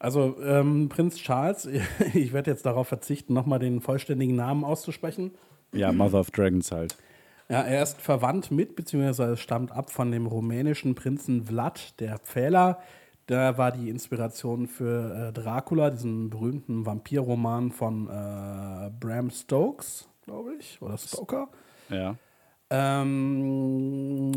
Also 0.00 0.36
ähm, 0.42 0.88
Prinz 0.88 1.16
Charles, 1.16 1.68
ich 2.14 2.32
werde 2.32 2.50
jetzt 2.50 2.66
darauf 2.66 2.88
verzichten, 2.88 3.34
nochmal 3.34 3.60
den 3.60 3.80
vollständigen 3.80 4.34
Namen 4.34 4.64
auszusprechen. 4.64 5.32
Ja, 5.72 5.92
Mother 5.92 6.20
of 6.20 6.30
Dragons 6.32 6.72
halt. 6.72 6.96
Ja, 7.50 7.62
er 7.62 7.82
ist 7.82 8.00
verwandt 8.00 8.50
mit, 8.50 8.76
beziehungsweise 8.76 9.36
stammt 9.36 9.72
ab 9.72 9.90
von 9.90 10.10
dem 10.10 10.26
rumänischen 10.26 10.94
Prinzen 10.94 11.44
Vlad, 11.44 12.00
der 12.00 12.18
Pfähler. 12.18 12.80
Der 13.28 13.58
war 13.58 13.72
die 13.72 13.90
Inspiration 13.90 14.66
für 14.66 15.28
äh, 15.28 15.32
Dracula, 15.32 15.90
diesen 15.90 16.30
berühmten 16.30 16.86
Vampirroman 16.86 17.70
von 17.70 18.06
äh, 18.08 18.90
Bram 18.98 19.30
Stokes, 19.30 20.08
glaube 20.24 20.54
ich, 20.58 20.80
oder 20.80 20.96
Stoker. 20.96 21.48
Ja. 21.90 22.16
Ähm, 22.72 24.32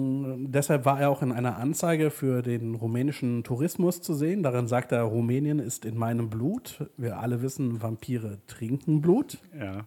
deshalb 0.52 0.86
war 0.86 1.00
er 1.00 1.12
auch 1.12 1.22
in 1.22 1.32
einer 1.32 1.58
Anzeige 1.58 2.10
für 2.10 2.42
den 2.42 2.74
rumänischen 2.74 3.44
Tourismus 3.44 4.02
zu 4.02 4.16
sehen. 4.16 4.42
Darin 4.42 4.68
sagt 4.68 4.92
er, 4.92 5.04
Rumänien 5.04 5.60
ist 5.60 5.86
in 5.86 5.96
meinem 5.98 6.32
Blut. 6.32 6.90
Wir 6.98 7.20
alle 7.20 7.44
wissen, 7.44 7.84
Vampire 7.84 8.40
trinken 8.48 9.02
Blut. 9.02 9.38
Ja. 9.58 9.86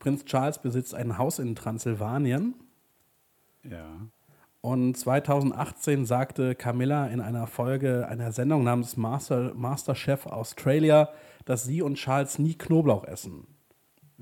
Prinz 0.00 0.24
Charles 0.24 0.58
besitzt 0.58 0.94
ein 0.94 1.18
Haus 1.18 1.38
in 1.38 1.54
Transsilvanien. 1.54 2.54
Ja. 3.62 4.08
Und 4.60 4.96
2018 4.96 6.04
sagte 6.04 6.56
Camilla 6.56 7.06
in 7.06 7.20
einer 7.20 7.46
Folge 7.46 8.08
einer 8.08 8.32
Sendung 8.32 8.64
namens 8.64 8.96
Master, 8.96 9.54
Masterchef 9.54 10.26
Australia, 10.26 11.10
dass 11.44 11.62
sie 11.62 11.80
und 11.80 11.94
Charles 11.94 12.40
nie 12.40 12.54
Knoblauch 12.54 13.04
essen. 13.04 13.46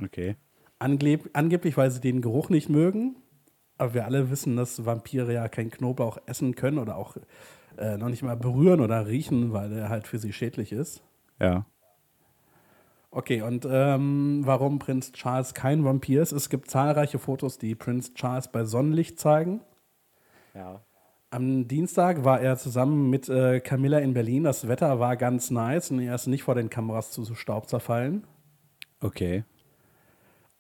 Okay. 0.03 0.37
Angleb 0.79 1.31
angeblich, 1.33 1.79
weil 1.79 1.91
sie 1.91 2.01
den 2.01 2.21
Geruch 2.21 2.51
nicht 2.51 2.69
mögen. 2.69 3.17
Aber 3.79 3.95
wir 3.95 4.05
alle 4.05 4.31
wissen, 4.31 4.57
dass 4.57 4.87
Vampire 4.87 5.33
ja 5.33 5.49
kein 5.49 5.71
Knoblauch 5.71 6.19
essen 6.27 6.55
können 6.55 6.79
oder 6.79 6.97
auch 6.97 7.17
äh, 7.79 7.97
noch 7.99 8.09
nicht 8.09 8.23
mal 8.23 8.37
berühren 8.37 8.81
oder 8.81 9.07
riechen, 9.07 9.53
weil 9.53 9.73
er 9.73 9.89
halt 9.89 10.07
für 10.07 10.19
sie 10.19 10.33
schädlich 10.33 10.73
ist. 10.73 11.03
Ja. 11.41 11.67
Okay, 13.11 13.43
und 13.43 13.67
ähm, 13.71 14.43
warum 14.45 14.79
Prinz 14.79 15.13
Charles 15.13 15.55
kein 15.55 15.85
Vampir 15.85 16.23
ist? 16.23 16.33
Es 16.33 16.51
gibt 16.51 16.71
zahlreiche 16.71 17.19
Fotos, 17.19 17.59
die 17.59 17.75
Prinz 17.75 18.13
Charles 18.15 18.49
bei 18.49 18.65
Sonnenlicht 18.65 19.19
zeigen. 19.19 19.61
Ja. 20.55 20.83
Am 21.31 21.67
Dienstag 21.67 22.25
war 22.25 22.41
er 22.41 22.57
zusammen 22.57 23.11
mit 23.11 23.29
äh, 23.29 23.61
Camilla 23.61 23.99
in 23.99 24.15
Berlin. 24.15 24.45
Das 24.45 24.69
Wetter 24.69 25.01
war 25.01 25.17
ganz 25.17 25.51
nice 25.51 25.91
und 25.91 26.01
er 26.01 26.15
ist 26.15 26.27
nicht 26.27 26.43
vor 26.43 26.55
den 26.55 26.71
Kameras 26.71 27.11
zu 27.11 27.35
Staub 27.35 27.69
zerfallen. 27.69 28.27
Okay. 29.01 29.45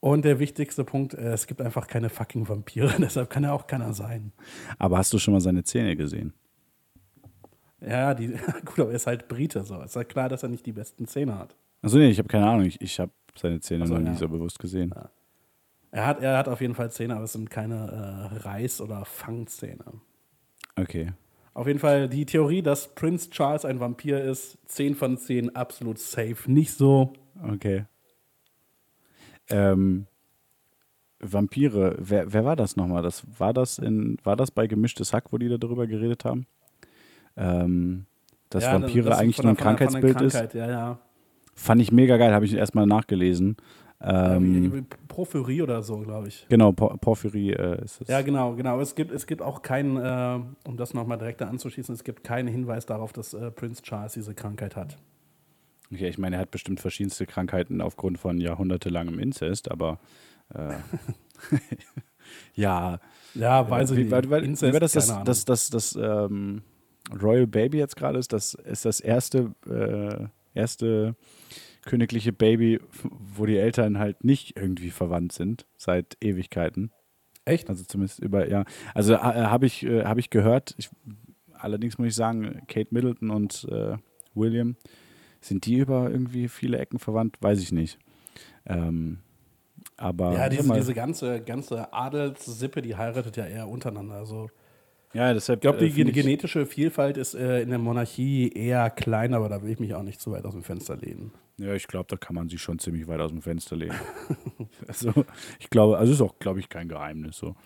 Und 0.06 0.24
der 0.24 0.38
wichtigste 0.38 0.84
Punkt, 0.84 1.14
äh, 1.14 1.32
es 1.32 1.48
gibt 1.48 1.60
einfach 1.60 1.88
keine 1.88 2.10
fucking 2.10 2.48
Vampire, 2.48 2.94
deshalb 3.00 3.28
kann 3.28 3.42
er 3.42 3.52
auch 3.52 3.66
keiner 3.66 3.92
sein. 3.92 4.30
Aber 4.78 4.98
hast 4.98 5.12
du 5.12 5.18
schon 5.18 5.34
mal 5.34 5.40
seine 5.40 5.64
Zähne 5.64 5.96
gesehen? 5.96 6.32
Ja, 7.80 8.14
die, 8.14 8.28
gut, 8.64 8.78
aber 8.78 8.90
er 8.90 8.94
ist 8.94 9.08
halt 9.08 9.26
Brite, 9.26 9.64
so. 9.64 9.82
Ist 9.82 9.96
halt 9.96 10.08
klar, 10.08 10.28
dass 10.28 10.44
er 10.44 10.48
nicht 10.48 10.64
die 10.64 10.70
besten 10.70 11.08
Zähne 11.08 11.36
hat. 11.36 11.56
Achso, 11.82 11.98
nee, 11.98 12.08
ich 12.08 12.18
habe 12.18 12.28
keine 12.28 12.46
Ahnung. 12.46 12.66
Ich, 12.66 12.80
ich 12.80 13.00
habe 13.00 13.10
seine 13.36 13.58
Zähne 13.58 13.82
Ach 13.82 13.88
so, 13.88 13.94
noch 13.94 14.00
nie 14.00 14.10
ja. 14.10 14.14
so 14.14 14.28
bewusst 14.28 14.60
gesehen. 14.60 14.94
Er 15.90 16.06
hat, 16.06 16.22
er 16.22 16.38
hat 16.38 16.46
auf 16.46 16.60
jeden 16.60 16.76
Fall 16.76 16.92
Zähne, 16.92 17.16
aber 17.16 17.24
es 17.24 17.32
sind 17.32 17.50
keine 17.50 18.30
äh, 18.32 18.46
Reiß- 18.46 18.80
oder 18.80 19.04
Fangzähne. 19.04 19.86
Okay. 20.76 21.14
Auf 21.52 21.66
jeden 21.66 21.80
Fall 21.80 22.08
die 22.08 22.26
Theorie, 22.26 22.62
dass 22.62 22.94
Prinz 22.94 23.30
Charles 23.30 23.64
ein 23.64 23.80
Vampir 23.80 24.22
ist, 24.22 24.56
10 24.66 24.94
von 24.94 25.18
10 25.18 25.56
absolut 25.56 25.98
safe. 25.98 26.36
Nicht 26.46 26.74
so. 26.74 27.12
Okay. 27.42 27.86
Ähm, 29.50 30.06
Vampire, 31.20 31.96
wer, 31.98 32.32
wer 32.32 32.44
war 32.44 32.56
das 32.56 32.76
nochmal? 32.76 33.02
Das, 33.02 33.24
war, 33.38 33.52
das 33.52 33.78
in, 33.78 34.18
war 34.22 34.36
das 34.36 34.50
bei 34.50 34.66
Gemischtes 34.66 35.12
Hack, 35.12 35.32
wo 35.32 35.38
die 35.38 35.48
da 35.48 35.56
drüber 35.56 35.86
geredet 35.86 36.24
haben? 36.24 36.46
Ähm, 37.36 38.06
dass 38.50 38.64
Ja, 38.64 38.74
Vampire 38.74 39.10
das 39.10 39.18
eigentlich 39.18 39.42
nur 39.42 39.52
ein 39.52 39.56
Krankheitsbild 39.56 40.20
ist. 40.20 40.54
Ja, 40.54 40.68
ja. 40.68 40.98
Fand 41.54 41.80
ich 41.80 41.90
mega 41.90 42.16
geil, 42.16 42.32
habe 42.34 42.44
ich 42.44 42.54
erstmal 42.54 42.86
nachgelesen. 42.86 43.56
Ähm, 43.98 44.86
Porphyrie 45.08 45.62
oder 45.62 45.82
so, 45.82 45.98
glaube 46.00 46.28
ich. 46.28 46.46
genau, 46.50 46.72
Por 46.72 46.98
Porphyrie 46.98 47.52
äh, 47.52 47.82
ist 47.82 48.02
es. 48.02 48.08
Ja, 48.08 48.20
genau, 48.20 48.54
genau. 48.54 48.78
Es 48.80 48.94
gibt, 48.94 49.10
es 49.10 49.26
gibt 49.26 49.40
auch 49.40 49.62
keinen, 49.62 49.96
äh, 49.96 50.68
um 50.68 50.76
das 50.76 50.92
nochmal 50.92 51.16
direkt 51.16 51.40
da 51.40 51.48
anzuschließen, 51.48 51.94
es 51.94 52.04
gibt 52.04 52.22
keinen 52.22 52.46
Hinweis 52.48 52.84
darauf, 52.84 53.14
dass 53.14 53.32
äh, 53.32 53.50
Prinz 53.50 53.80
Charles 53.80 54.12
diese 54.12 54.34
Krankheit 54.34 54.76
hat. 54.76 54.98
Okay, 55.92 56.08
ich 56.08 56.18
meine, 56.18 56.36
er 56.36 56.42
hat 56.42 56.50
bestimmt 56.50 56.80
verschiedenste 56.80 57.26
Krankheiten 57.26 57.80
aufgrund 57.80 58.18
von 58.18 58.40
jahrhundertelangem 58.40 59.18
Inzest, 59.18 59.70
aber 59.70 59.98
äh, 60.54 60.74
ja. 62.54 63.00
Ja, 63.34 63.68
weiß 63.68 63.92
ich 63.92 63.98
nicht. 63.98 64.10
weil, 64.10 64.28
weil, 64.30 64.44
Inzest, 64.44 64.72
war 64.72 64.80
das, 64.80 64.92
das, 64.92 65.22
das, 65.24 65.44
das, 65.44 65.70
das 65.70 65.96
ähm, 65.96 66.62
Royal 67.22 67.46
Baby 67.46 67.78
jetzt 67.78 67.96
gerade 67.96 68.18
ist? 68.18 68.32
Das 68.32 68.54
ist 68.54 68.84
das 68.84 69.00
erste, 69.00 69.54
äh, 69.68 70.26
erste 70.58 71.14
königliche 71.84 72.32
Baby, 72.32 72.80
wo 73.34 73.46
die 73.46 73.56
Eltern 73.56 73.98
halt 73.98 74.24
nicht 74.24 74.56
irgendwie 74.56 74.90
verwandt 74.90 75.32
sind 75.32 75.66
seit 75.76 76.16
Ewigkeiten. 76.20 76.90
Echt? 77.44 77.70
Also 77.70 77.84
zumindest 77.84 78.18
über, 78.18 78.48
ja. 78.48 78.64
Also 78.92 79.14
äh, 79.14 79.18
habe 79.18 79.66
ich, 79.66 79.84
äh, 79.86 80.04
hab 80.04 80.18
ich 80.18 80.30
gehört. 80.30 80.74
Ich, 80.78 80.90
allerdings 81.52 81.96
muss 81.96 82.08
ich 82.08 82.14
sagen, 82.14 82.62
Kate 82.66 82.88
Middleton 82.90 83.30
und 83.30 83.66
äh, 83.70 83.96
William, 84.34 84.76
sind 85.40 85.66
die 85.66 85.76
über 85.76 86.10
irgendwie 86.10 86.48
viele 86.48 86.78
Ecken 86.78 86.98
verwandt? 86.98 87.36
Weiß 87.40 87.60
ich 87.60 87.72
nicht. 87.72 87.98
Ähm, 88.66 89.18
aber 89.96 90.34
Ja, 90.34 90.48
diese, 90.48 90.72
diese 90.72 90.94
ganze, 90.94 91.40
ganze 91.40 91.92
Adelssippe, 91.92 92.82
die 92.82 92.96
heiratet 92.96 93.36
ja 93.36 93.46
eher 93.46 93.68
untereinander. 93.68 94.16
Also, 94.16 94.50
ja, 95.14 95.32
deshalb 95.32 95.58
ich 95.58 95.62
glaube, 95.62 95.78
die 95.78 96.00
äh, 96.00 96.12
genetische 96.12 96.66
Vielfalt 96.66 97.16
ist 97.16 97.34
äh, 97.34 97.62
in 97.62 97.70
der 97.70 97.78
Monarchie 97.78 98.50
eher 98.50 98.90
klein, 98.90 99.32
aber 99.32 99.48
da 99.48 99.62
will 99.62 99.70
ich 99.70 99.78
mich 99.78 99.94
auch 99.94 100.02
nicht 100.02 100.20
zu 100.20 100.32
weit 100.32 100.44
aus 100.44 100.52
dem 100.52 100.62
Fenster 100.62 100.96
lehnen. 100.96 101.32
Ja, 101.58 101.72
ich 101.72 101.86
glaube, 101.86 102.06
da 102.10 102.16
kann 102.16 102.34
man 102.34 102.50
sich 102.50 102.60
schon 102.60 102.78
ziemlich 102.78 103.08
weit 103.08 103.20
aus 103.20 103.30
dem 103.30 103.40
Fenster 103.40 103.76
lehnen. 103.76 103.96
also, 104.86 105.24
ich 105.58 105.70
glaube, 105.70 105.96
also 105.96 106.12
ist 106.12 106.20
auch, 106.20 106.38
glaube 106.38 106.60
ich, 106.60 106.68
kein 106.68 106.88
Geheimnis 106.88 107.38
so. 107.38 107.56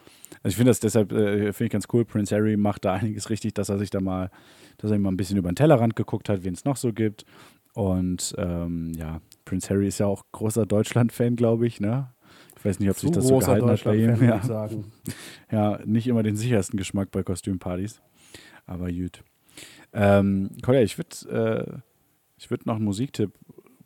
Also 0.42 0.52
ich 0.52 0.56
finde 0.56 0.70
das 0.70 0.78
deshalb, 0.78 1.10
äh, 1.10 1.52
finde 1.52 1.64
ich 1.64 1.70
ganz 1.70 1.88
cool. 1.92 2.04
Prince 2.04 2.34
Harry 2.34 2.56
macht 2.56 2.84
da 2.84 2.92
einiges 3.00 3.30
richtig, 3.30 3.54
dass 3.54 3.68
er 3.68 3.78
sich 3.78 3.90
da 3.90 4.00
mal, 4.00 4.30
dass 4.78 4.92
er 4.92 4.98
mal 5.00 5.10
ein 5.10 5.16
bisschen 5.16 5.36
über 5.36 5.50
den 5.50 5.56
Tellerrand 5.56 5.96
geguckt 5.96 6.28
hat, 6.28 6.44
wen 6.44 6.54
es 6.54 6.64
noch 6.64 6.76
so 6.76 6.92
gibt. 6.92 7.24
Und 7.80 8.34
ähm, 8.36 8.92
ja, 8.94 9.22
Prince 9.46 9.70
Harry 9.70 9.88
ist 9.88 10.00
ja 10.00 10.06
auch 10.06 10.26
großer 10.32 10.66
Deutschland-Fan, 10.66 11.34
glaube 11.34 11.66
ich, 11.66 11.80
ne? 11.80 12.12
Ich 12.58 12.62
weiß 12.62 12.78
nicht, 12.78 12.90
ob 12.90 12.98
sich 12.98 13.10
das 13.10 13.26
so 13.26 13.38
gehalten 13.38 13.70
hat 13.70 13.84
bei 13.84 13.96
ihm. 13.96 14.22
Ja. 14.22 14.68
ja, 15.50 15.80
nicht 15.86 16.06
immer 16.06 16.22
den 16.22 16.36
sichersten 16.36 16.76
Geschmack 16.76 17.10
bei 17.10 17.22
Kostümpartys. 17.22 18.02
Aber 18.66 18.92
gut. 18.92 19.24
Ähm, 19.94 20.50
Kolja, 20.62 20.82
ich 20.82 20.98
würde 20.98 21.72
äh, 21.74 21.78
ich 22.36 22.50
würd 22.50 22.66
noch 22.66 22.76
einen 22.76 22.84
Musiktipp 22.84 23.32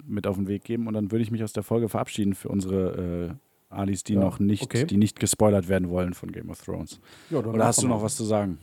mit 0.05 0.26
auf 0.26 0.34
den 0.34 0.49
Weg 0.49 0.64
geben 0.64 0.88
und 0.88 0.95
dann 0.95 1.12
würde 1.12 1.22
ich 1.22 1.30
mich 1.30 1.45
aus 1.45 1.53
der 1.53 1.62
Folge 1.62 1.88
verabschieden 1.88 2.34
für 2.34 2.49
unsere 2.49 3.36
äh, 3.70 3.74
Alis, 3.76 4.03
die 4.03 4.14
Ja, 4.14 4.20
noch 4.20 4.40
nicht, 4.40 4.64
okay. 4.64 4.86
die 4.86 4.97
nicht 4.97 5.20
gespoilert 5.20 5.68
werden 5.68 5.88
wollen 5.88 6.14
von 6.14 6.32
Game 6.32 6.51
of 6.51 6.61
Thrones. 6.61 6.99
Ja, 7.30 7.38
Oder 7.38 7.64
hast 7.64 7.80
du 7.80 7.86
noch 7.86 8.03
was 8.03 8.16
zu 8.16 8.24
sagen? 8.24 8.59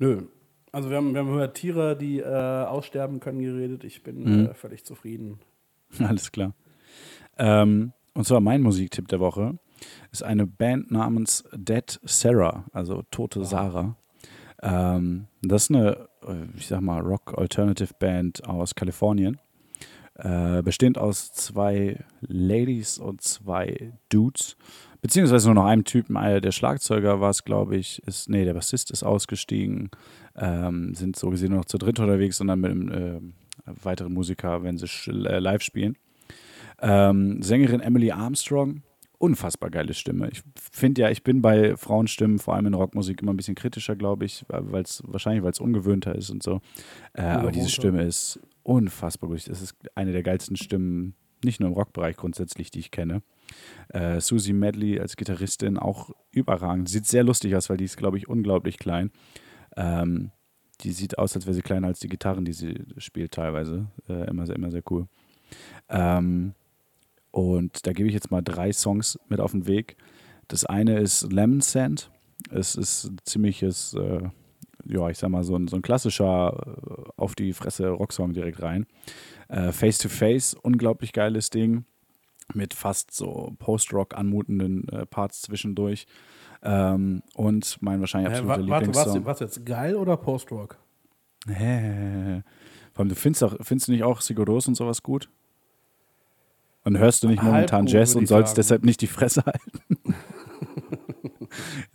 Nö. 0.00 0.22
Also 0.72 0.88
wir 0.90 0.96
haben, 0.98 1.12
wir 1.14 1.20
haben 1.20 1.32
über 1.34 1.52
Tiere, 1.52 1.96
die 1.96 2.20
äh, 2.20 2.24
aussterben 2.24 3.20
können, 3.20 3.40
geredet. 3.40 3.84
Ich 3.84 4.02
bin 4.02 4.22
Mhm. 4.22 4.46
äh, 4.46 4.54
völlig 4.54 4.84
zufrieden. 4.84 5.40
Alles 5.98 6.30
klar. 6.32 6.54
Ähm, 7.38 7.92
und 8.14 8.24
zwar 8.26 8.40
mein 8.40 8.62
Musiktipp 8.62 9.08
der 9.08 9.20
Woche 9.20 9.58
ist 10.12 10.22
eine 10.22 10.46
Band 10.46 10.90
namens 10.90 11.44
Dead 11.54 11.98
Sarah, 12.04 12.64
also 12.72 13.02
Tote 13.10 13.44
Sarah. 13.44 13.96
Ähm, 14.62 15.26
das 15.42 15.64
ist 15.64 15.70
eine, 15.70 16.08
äh, 16.26 16.44
ich 16.56 16.66
sag 16.66 16.82
mal, 16.82 17.00
Rock-Alternative-Band 17.00 18.46
aus 18.46 18.74
Kalifornien. 18.74 19.38
Äh, 20.16 20.62
bestehend 20.62 20.98
aus 20.98 21.32
zwei 21.32 22.04
Ladies 22.20 22.98
und 22.98 23.22
zwei 23.22 23.94
Dudes. 24.10 24.56
Beziehungsweise 25.00 25.46
nur 25.48 25.54
noch 25.54 25.64
einem 25.64 25.84
Typen. 25.84 26.14
Der 26.42 26.52
Schlagzeuger 26.52 27.22
war 27.22 27.30
es, 27.30 27.44
glaube 27.44 27.76
ich, 27.76 28.02
ist, 28.06 28.28
nee, 28.28 28.44
der 28.44 28.52
Bassist 28.52 28.90
ist 28.90 29.02
ausgestiegen. 29.02 29.88
Ähm, 30.40 30.94
sind 30.94 31.16
so 31.16 31.28
gesehen 31.30 31.50
nur 31.50 31.58
noch 31.58 31.66
zu 31.66 31.76
dritt 31.78 32.00
unterwegs 32.00 32.38
dann 32.38 32.60
mit 32.60 32.70
einem 32.70 32.92
ähm, 32.92 33.32
weiteren 33.82 34.12
Musiker, 34.12 34.62
wenn 34.62 34.78
sie 34.78 34.86
äh, 35.08 35.38
live 35.38 35.62
spielen. 35.62 35.96
Ähm, 36.80 37.42
Sängerin 37.42 37.80
Emily 37.80 38.10
Armstrong, 38.10 38.82
unfassbar 39.18 39.68
geile 39.68 39.92
Stimme. 39.92 40.30
Ich 40.30 40.42
finde 40.58 41.02
ja, 41.02 41.10
ich 41.10 41.22
bin 41.22 41.42
bei 41.42 41.76
Frauenstimmen, 41.76 42.38
vor 42.38 42.54
allem 42.54 42.66
in 42.66 42.74
Rockmusik, 42.74 43.20
immer 43.20 43.34
ein 43.34 43.36
bisschen 43.36 43.54
kritischer, 43.54 43.96
glaube 43.96 44.24
ich, 44.24 44.46
weil 44.48 44.82
es 44.82 45.02
wahrscheinlich, 45.06 45.42
weil 45.44 45.52
es 45.52 45.60
ungewöhnter 45.60 46.14
ist 46.14 46.30
und 46.30 46.42
so. 46.42 46.60
Äh, 47.12 47.22
aber 47.22 47.52
diese. 47.52 47.68
Stimme 47.68 48.02
ist 48.02 48.40
unfassbar 48.62 49.28
gut. 49.28 49.46
Das 49.48 49.60
ist 49.60 49.76
eine 49.94 50.12
der 50.12 50.22
geilsten 50.22 50.56
Stimmen, 50.56 51.14
nicht 51.44 51.60
nur 51.60 51.68
im 51.68 51.74
Rockbereich 51.74 52.16
grundsätzlich, 52.16 52.70
die 52.70 52.78
ich 52.78 52.90
kenne. 52.90 53.22
Äh, 53.88 54.20
Susie 54.20 54.54
Medley 54.54 54.98
als 54.98 55.16
Gitarristin 55.16 55.76
auch 55.76 56.10
überragend. 56.30 56.88
Sieht 56.88 57.06
sehr 57.06 57.24
lustig 57.24 57.54
aus, 57.56 57.68
weil 57.68 57.76
die 57.76 57.84
ist, 57.84 57.96
glaube 57.96 58.16
ich, 58.16 58.28
unglaublich 58.28 58.78
klein. 58.78 59.10
Ähm, 59.76 60.30
die 60.82 60.92
sieht 60.92 61.18
aus, 61.18 61.34
als 61.34 61.46
wäre 61.46 61.54
sie 61.54 61.62
kleiner 61.62 61.88
als 61.88 62.00
die 62.00 62.08
Gitarren, 62.08 62.44
die 62.44 62.52
sie 62.52 62.84
spielt 62.96 63.32
teilweise. 63.32 63.86
Äh, 64.08 64.28
immer, 64.28 64.46
sehr, 64.46 64.56
immer 64.56 64.70
sehr 64.70 64.82
cool. 64.90 65.06
Ähm, 65.88 66.54
und 67.30 67.86
da 67.86 67.92
gebe 67.92 68.08
ich 68.08 68.14
jetzt 68.14 68.30
mal 68.30 68.42
drei 68.42 68.72
Songs 68.72 69.18
mit 69.28 69.40
auf 69.40 69.52
den 69.52 69.66
Weg. 69.66 69.96
Das 70.48 70.64
eine 70.64 70.98
ist 70.98 71.32
Lemon 71.32 71.60
Sand. 71.60 72.10
Es 72.50 72.74
ist 72.74 73.04
ein 73.04 73.18
ziemliches, 73.24 73.94
äh, 73.94 74.28
ja, 74.84 75.08
ich 75.10 75.18
sag 75.18 75.30
mal, 75.30 75.44
so 75.44 75.56
ein, 75.56 75.68
so 75.68 75.76
ein 75.76 75.82
klassischer 75.82 76.76
äh, 76.78 77.10
auf 77.16 77.34
die 77.34 77.52
Fresse 77.52 77.88
Rocksong 77.88 78.32
direkt 78.32 78.62
rein. 78.62 78.86
Äh, 79.48 79.72
Face 79.72 79.98
to 79.98 80.08
Face, 80.08 80.54
unglaublich 80.54 81.12
geiles 81.12 81.50
Ding. 81.50 81.84
Mit 82.52 82.74
fast 82.74 83.14
so 83.14 83.54
Post-Rock 83.60 84.16
anmutenden 84.16 84.88
äh, 84.88 85.06
Parts 85.06 85.42
zwischendurch. 85.42 86.06
Ähm, 86.62 87.22
und 87.34 87.78
mein 87.80 88.00
wahrscheinlich 88.00 88.32
Äh, 88.32 88.36
absoluter 88.36 88.62
wa- 88.66 88.70
warte, 88.70 88.86
Lieblingssong. 88.86 89.24
was, 89.24 89.24
was 89.26 89.40
jetzt 89.40 89.64
geil 89.66 89.94
oder 89.96 90.16
Post-Rock? 90.16 90.78
Hä? 91.48 92.42
Vor 92.92 93.00
allem, 93.02 93.08
du 93.08 93.14
findest, 93.14 93.42
auch, 93.44 93.56
findest 93.62 93.88
du 93.88 93.92
nicht 93.92 94.02
auch 94.04 94.20
Sigoros 94.20 94.68
und 94.68 94.74
sowas 94.74 95.02
gut? 95.02 95.30
Und 96.84 96.98
hörst 96.98 97.22
du 97.22 97.28
nicht 97.28 97.40
Halb 97.42 97.52
momentan 97.52 97.84
gut, 97.86 97.92
Jazz 97.94 98.14
und 98.14 98.26
sollst 98.26 98.50
sagen. 98.50 98.56
deshalb 98.56 98.84
nicht 98.84 99.00
die 99.00 99.06
Fresse 99.06 99.42
halten? 99.46 100.14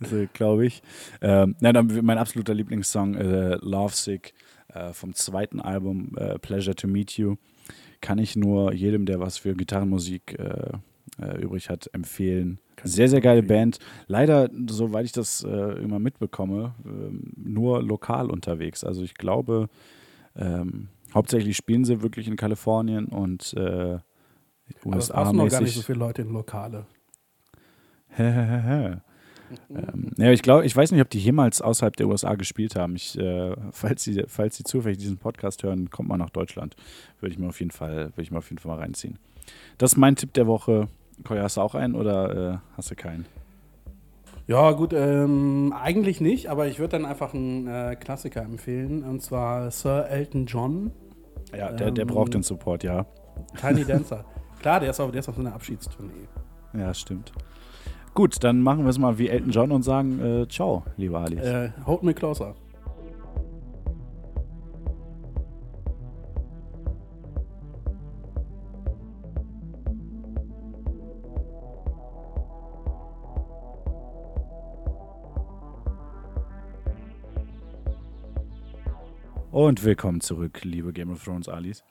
so, 0.00 0.26
Glaube 0.32 0.66
ich. 0.66 0.82
Ähm, 1.20 1.56
dann 1.60 2.00
mein 2.04 2.18
absoluter 2.18 2.54
Lieblingssong, 2.54 3.14
äh, 3.14 3.56
Love 3.62 3.94
Sick, 3.94 4.34
äh, 4.68 4.92
vom 4.92 5.14
zweiten 5.14 5.60
Album 5.60 6.12
äh, 6.16 6.38
Pleasure 6.38 6.74
to 6.76 6.88
Meet 6.88 7.12
You. 7.18 7.36
Kann 8.00 8.18
ich 8.18 8.36
nur 8.36 8.72
jedem, 8.72 9.06
der 9.06 9.20
was 9.20 9.38
für 9.38 9.54
Gitarrenmusik 9.54 10.38
äh, 10.38 10.72
äh, 11.20 11.40
übrig 11.42 11.70
hat, 11.70 11.88
empfehlen. 11.92 12.58
Sehr, 12.84 13.08
sehr 13.08 13.20
geile 13.20 13.42
Band. 13.42 13.78
Leider, 14.06 14.50
soweit 14.68 15.06
ich 15.06 15.12
das 15.12 15.42
äh, 15.44 15.48
immer 15.82 15.98
mitbekomme, 15.98 16.74
ähm, 16.84 17.32
nur 17.36 17.82
lokal 17.82 18.30
unterwegs. 18.30 18.84
Also 18.84 19.02
ich 19.02 19.14
glaube, 19.14 19.68
ähm, 20.36 20.88
hauptsächlich 21.14 21.56
spielen 21.56 21.84
sie 21.84 22.02
wirklich 22.02 22.28
in 22.28 22.36
Kalifornien 22.36 23.06
und 23.06 23.54
äh, 23.54 23.98
Aber 24.84 24.96
es 24.96 25.10
noch 25.32 25.48
gar 25.48 25.60
nicht 25.62 25.74
so 25.74 25.82
viele 25.82 25.98
Leute 25.98 26.22
in 26.22 26.32
Lokale. 26.32 26.86
ähm, 29.70 30.12
ja, 30.16 30.32
ich 30.32 30.42
glaube, 30.42 30.64
ich 30.66 30.74
weiß 30.74 30.90
nicht, 30.92 31.00
ob 31.00 31.10
die 31.10 31.18
jemals 31.18 31.62
außerhalb 31.62 31.96
der 31.96 32.08
USA 32.08 32.34
gespielt 32.34 32.76
haben. 32.76 32.96
Ich, 32.96 33.18
äh, 33.18 33.54
falls 33.70 34.02
sie, 34.02 34.24
falls 34.26 34.56
sie 34.56 34.64
zufällig 34.64 34.98
diesen 34.98 35.18
Podcast 35.18 35.62
hören, 35.62 35.90
kommt 35.90 36.08
mal 36.08 36.16
nach 36.16 36.30
Deutschland. 36.30 36.76
Würde 37.20 37.32
ich 37.32 37.38
mir 37.38 37.48
auf 37.48 37.60
jeden 37.60 37.70
Fall, 37.70 38.06
würde 38.06 38.22
ich 38.22 38.30
mir 38.30 38.38
auf 38.38 38.50
jeden 38.50 38.58
Fall 38.58 38.74
mal 38.74 38.82
reinziehen. 38.82 39.18
Das 39.78 39.92
ist 39.92 39.96
mein 39.96 40.16
Tipp 40.16 40.32
der 40.32 40.46
Woche. 40.46 40.88
Koya, 41.24 41.42
hast 41.42 41.56
du 41.56 41.60
auch 41.60 41.74
einen 41.74 41.94
oder 41.94 42.54
äh, 42.54 42.58
hast 42.76 42.90
du 42.90 42.94
keinen? 42.94 43.26
Ja, 44.46 44.70
gut, 44.72 44.92
ähm, 44.92 45.74
eigentlich 45.76 46.20
nicht, 46.20 46.48
aber 46.48 46.68
ich 46.68 46.78
würde 46.78 46.92
dann 46.98 47.04
einfach 47.04 47.34
einen 47.34 47.66
äh, 47.66 47.96
Klassiker 47.96 48.42
empfehlen, 48.42 49.02
und 49.02 49.20
zwar 49.20 49.70
Sir 49.72 50.06
Elton 50.08 50.46
John, 50.46 50.92
Ja, 51.56 51.72
der, 51.72 51.90
der 51.90 52.02
Ähm, 52.02 52.08
braucht 52.08 52.34
den 52.34 52.42
Support, 52.44 52.84
ja. 52.84 53.06
Tiny 53.60 53.84
Dancer. 53.88 54.24
Klar, 54.60 54.78
der 54.80 54.90
ist 54.90 55.00
auf, 55.00 55.10
der 55.10 55.20
ist 55.20 55.28
auf 55.28 55.34
so 55.34 55.40
einer 55.40 55.52
Abschiedstournee. 55.54 56.28
Ja, 56.74 56.94
stimmt. 56.94 57.32
Gut, 58.14 58.42
dann 58.44 58.62
machen 58.62 58.84
wir 58.84 58.90
es 58.90 58.98
mal 58.98 59.18
wie 59.18 59.28
Elton 59.28 59.50
John 59.50 59.72
und 59.72 59.82
sagen 59.82 60.20
äh, 60.20 60.48
Ciao, 60.48 60.84
lieber 60.96 61.20
Ali. 61.20 61.36
Äh, 61.38 61.70
hold 61.84 62.02
me 62.02 62.14
closer. 62.14 62.54
Und 79.56 79.84
willkommen 79.84 80.20
zurück, 80.20 80.64
liebe 80.64 80.92
Game 80.92 81.10
of 81.10 81.24
Thrones 81.24 81.48
Alis. 81.48 81.82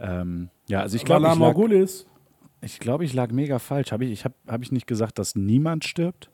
Ähm, 0.00 0.48
ja, 0.66 0.80
also 0.80 0.96
ich 0.96 1.04
glaube, 1.04 1.26
ich, 1.28 1.38
lag- 1.38 1.92
ich, 2.62 2.80
glaub, 2.80 3.02
ich 3.02 3.12
lag 3.12 3.30
mega 3.32 3.58
falsch. 3.58 3.92
Habe 3.92 4.06
ich, 4.06 4.12
ich, 4.12 4.24
hab, 4.24 4.32
hab 4.46 4.62
ich 4.62 4.72
nicht 4.72 4.86
gesagt, 4.86 5.18
dass 5.18 5.36
niemand 5.36 5.84
stirbt? 5.84 6.30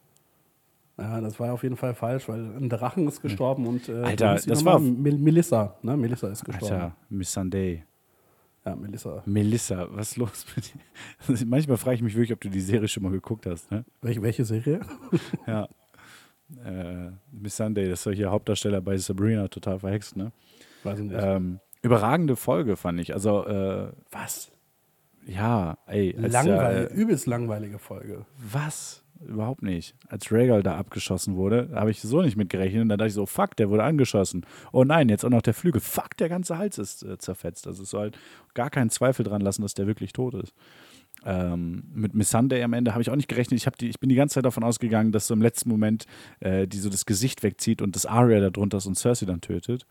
Ja, 0.96 1.20
das 1.20 1.40
war 1.40 1.52
auf 1.52 1.64
jeden 1.64 1.74
Fall 1.76 1.94
falsch, 1.96 2.28
weil 2.28 2.38
ein 2.56 2.68
Drachen 2.68 3.08
ist 3.08 3.22
gestorben 3.22 3.66
und 3.66 3.88
äh, 3.88 4.02
Alter, 4.04 4.36
das 4.36 4.64
war- 4.64 4.78
Mel 4.78 5.18
Melissa, 5.18 5.74
ne? 5.82 5.96
Melissa 5.96 6.28
ist 6.28 6.44
gestorben. 6.44 6.72
Alter, 6.72 6.96
Miss 7.08 7.32
Sunday. 7.32 7.82
Ja, 8.64 8.76
Melissa. 8.76 9.22
Melissa, 9.26 9.88
was 9.90 10.12
ist 10.12 10.16
los 10.16 10.46
mit 10.54 10.72
dir? 11.40 11.46
Manchmal 11.48 11.76
frage 11.76 11.96
ich 11.96 12.02
mich 12.02 12.14
wirklich, 12.14 12.34
ob 12.34 12.40
du 12.40 12.50
die 12.50 12.60
Serie 12.60 12.86
schon 12.86 13.02
mal 13.02 13.10
geguckt 13.10 13.46
hast. 13.46 13.68
Ne? 13.72 13.84
Welche, 14.00 14.22
welche 14.22 14.44
Serie? 14.44 14.78
Ja. 15.44 15.68
Äh, 16.64 17.10
Miss 17.32 17.56
Sunday, 17.56 17.90
das 17.90 17.98
ist 17.98 18.06
doch 18.06 18.12
hier 18.12 18.30
Hauptdarsteller 18.30 18.80
bei 18.80 18.96
Sabrina, 18.96 19.48
total 19.48 19.80
verhext, 19.80 20.16
ne? 20.16 20.30
Ähm, 20.84 21.60
überragende 21.82 22.36
Folge, 22.36 22.76
fand 22.76 23.00
ich. 23.00 23.14
Also, 23.14 23.46
äh, 23.46 23.92
Was? 24.10 24.50
ja, 25.26 25.78
ey. 25.86 26.12
Langweilig, 26.12 26.44
der, 26.44 26.90
äh, 26.90 26.94
übelst 26.94 27.26
langweilige 27.26 27.78
Folge. 27.78 28.24
was? 28.38 29.02
Überhaupt 29.26 29.62
nicht. 29.62 29.96
Als 30.08 30.30
Rhaegal 30.30 30.62
da 30.62 30.76
abgeschossen 30.76 31.34
wurde, 31.34 31.70
habe 31.74 31.90
ich 31.90 32.00
so 32.00 32.22
nicht 32.22 32.36
mitgerechnet. 32.36 32.82
Und 32.82 32.88
dann 32.88 32.98
dachte 32.98 33.08
ich 33.08 33.14
so, 33.14 33.26
fuck, 33.26 33.56
der 33.56 33.68
wurde 33.68 33.82
angeschossen. 33.82 34.46
Oh 34.72 34.84
nein, 34.84 35.08
jetzt 35.08 35.24
auch 35.24 35.30
noch 35.30 35.42
der 35.42 35.54
Flügel. 35.54 35.80
Fuck, 35.80 36.16
der 36.18 36.28
ganze 36.28 36.56
Hals 36.56 36.78
ist 36.78 37.02
äh, 37.02 37.18
zerfetzt. 37.18 37.66
Also 37.66 37.82
es 37.82 37.90
soll 37.90 38.00
halt 38.02 38.18
gar 38.54 38.70
keinen 38.70 38.90
Zweifel 38.90 39.24
dran 39.24 39.40
lassen, 39.40 39.62
dass 39.62 39.74
der 39.74 39.88
wirklich 39.88 40.12
tot 40.12 40.34
ist. 40.34 40.54
Ähm, 41.24 41.82
mit 41.92 42.14
Miss 42.14 42.30
Sunday 42.30 42.62
am 42.62 42.72
Ende 42.74 42.92
habe 42.92 43.02
ich 43.02 43.10
auch 43.10 43.16
nicht 43.16 43.28
gerechnet. 43.28 43.58
Ich, 43.60 43.68
die, 43.72 43.88
ich 43.88 43.98
bin 43.98 44.08
die 44.08 44.14
ganze 44.14 44.34
Zeit 44.34 44.44
davon 44.44 44.62
ausgegangen, 44.62 45.10
dass 45.10 45.26
so 45.26 45.34
im 45.34 45.42
letzten 45.42 45.68
Moment 45.68 46.06
äh, 46.38 46.68
die 46.68 46.78
so 46.78 46.88
das 46.88 47.04
Gesicht 47.04 47.42
wegzieht 47.42 47.82
und 47.82 47.96
das 47.96 48.06
Arya 48.06 48.38
da 48.38 48.50
drunter 48.50 48.78
ist 48.78 48.86
und 48.86 48.96
Cersei 48.96 49.26
dann 49.26 49.40
tötet. 49.40 49.84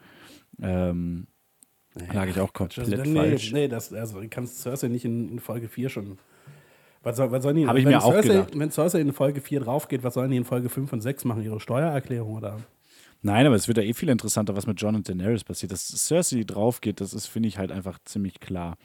Ähm, 0.61 1.27
lag 2.13 2.27
ich 2.27 2.39
auch 2.39 2.53
komplett 2.53 2.89
Also, 2.91 3.03
nee, 3.03 3.15
falsch. 3.15 3.51
nee, 3.53 3.67
das, 3.67 3.93
also 3.93 4.21
kannst 4.29 4.61
Cersei 4.61 4.88
nicht 4.88 5.05
in, 5.05 5.29
in 5.29 5.39
Folge 5.39 5.67
4 5.67 5.89
schon. 5.89 6.17
Was 7.03 7.17
soll, 7.17 7.31
was 7.31 7.43
sollen 7.43 7.55
die, 7.55 7.67
Hab 7.67 7.77
ich 7.77 7.85
mir 7.85 8.03
auch 8.03 8.11
Cersei, 8.11 8.27
gedacht. 8.29 8.59
Wenn 8.59 8.71
Cersei 8.71 8.99
in 9.01 9.13
Folge 9.13 9.41
4 9.41 9.61
drauf 9.61 9.88
geht, 9.88 10.03
was 10.03 10.15
sollen 10.15 10.31
die 10.31 10.38
in 10.38 10.45
Folge 10.45 10.69
5 10.69 10.91
und 10.93 11.01
6 11.01 11.25
machen? 11.25 11.43
Ihre 11.43 11.59
Steuererklärung 11.59 12.35
oder? 12.35 12.59
Nein, 13.21 13.45
aber 13.47 13.55
es 13.55 13.67
wird 13.67 13.77
ja 13.77 13.84
eh 13.84 13.93
viel 13.93 14.09
interessanter, 14.09 14.55
was 14.55 14.67
mit 14.67 14.79
John 14.79 14.95
und 14.95 15.07
Daenerys 15.09 15.43
passiert. 15.43 15.71
Dass 15.71 15.88
Cersei 15.88 16.43
drauf 16.43 16.81
geht, 16.81 17.01
das 17.01 17.13
ist, 17.13 17.27
finde 17.27 17.49
ich, 17.49 17.57
halt 17.57 17.71
einfach 17.71 17.99
ziemlich 18.05 18.39
klar. 18.39 18.77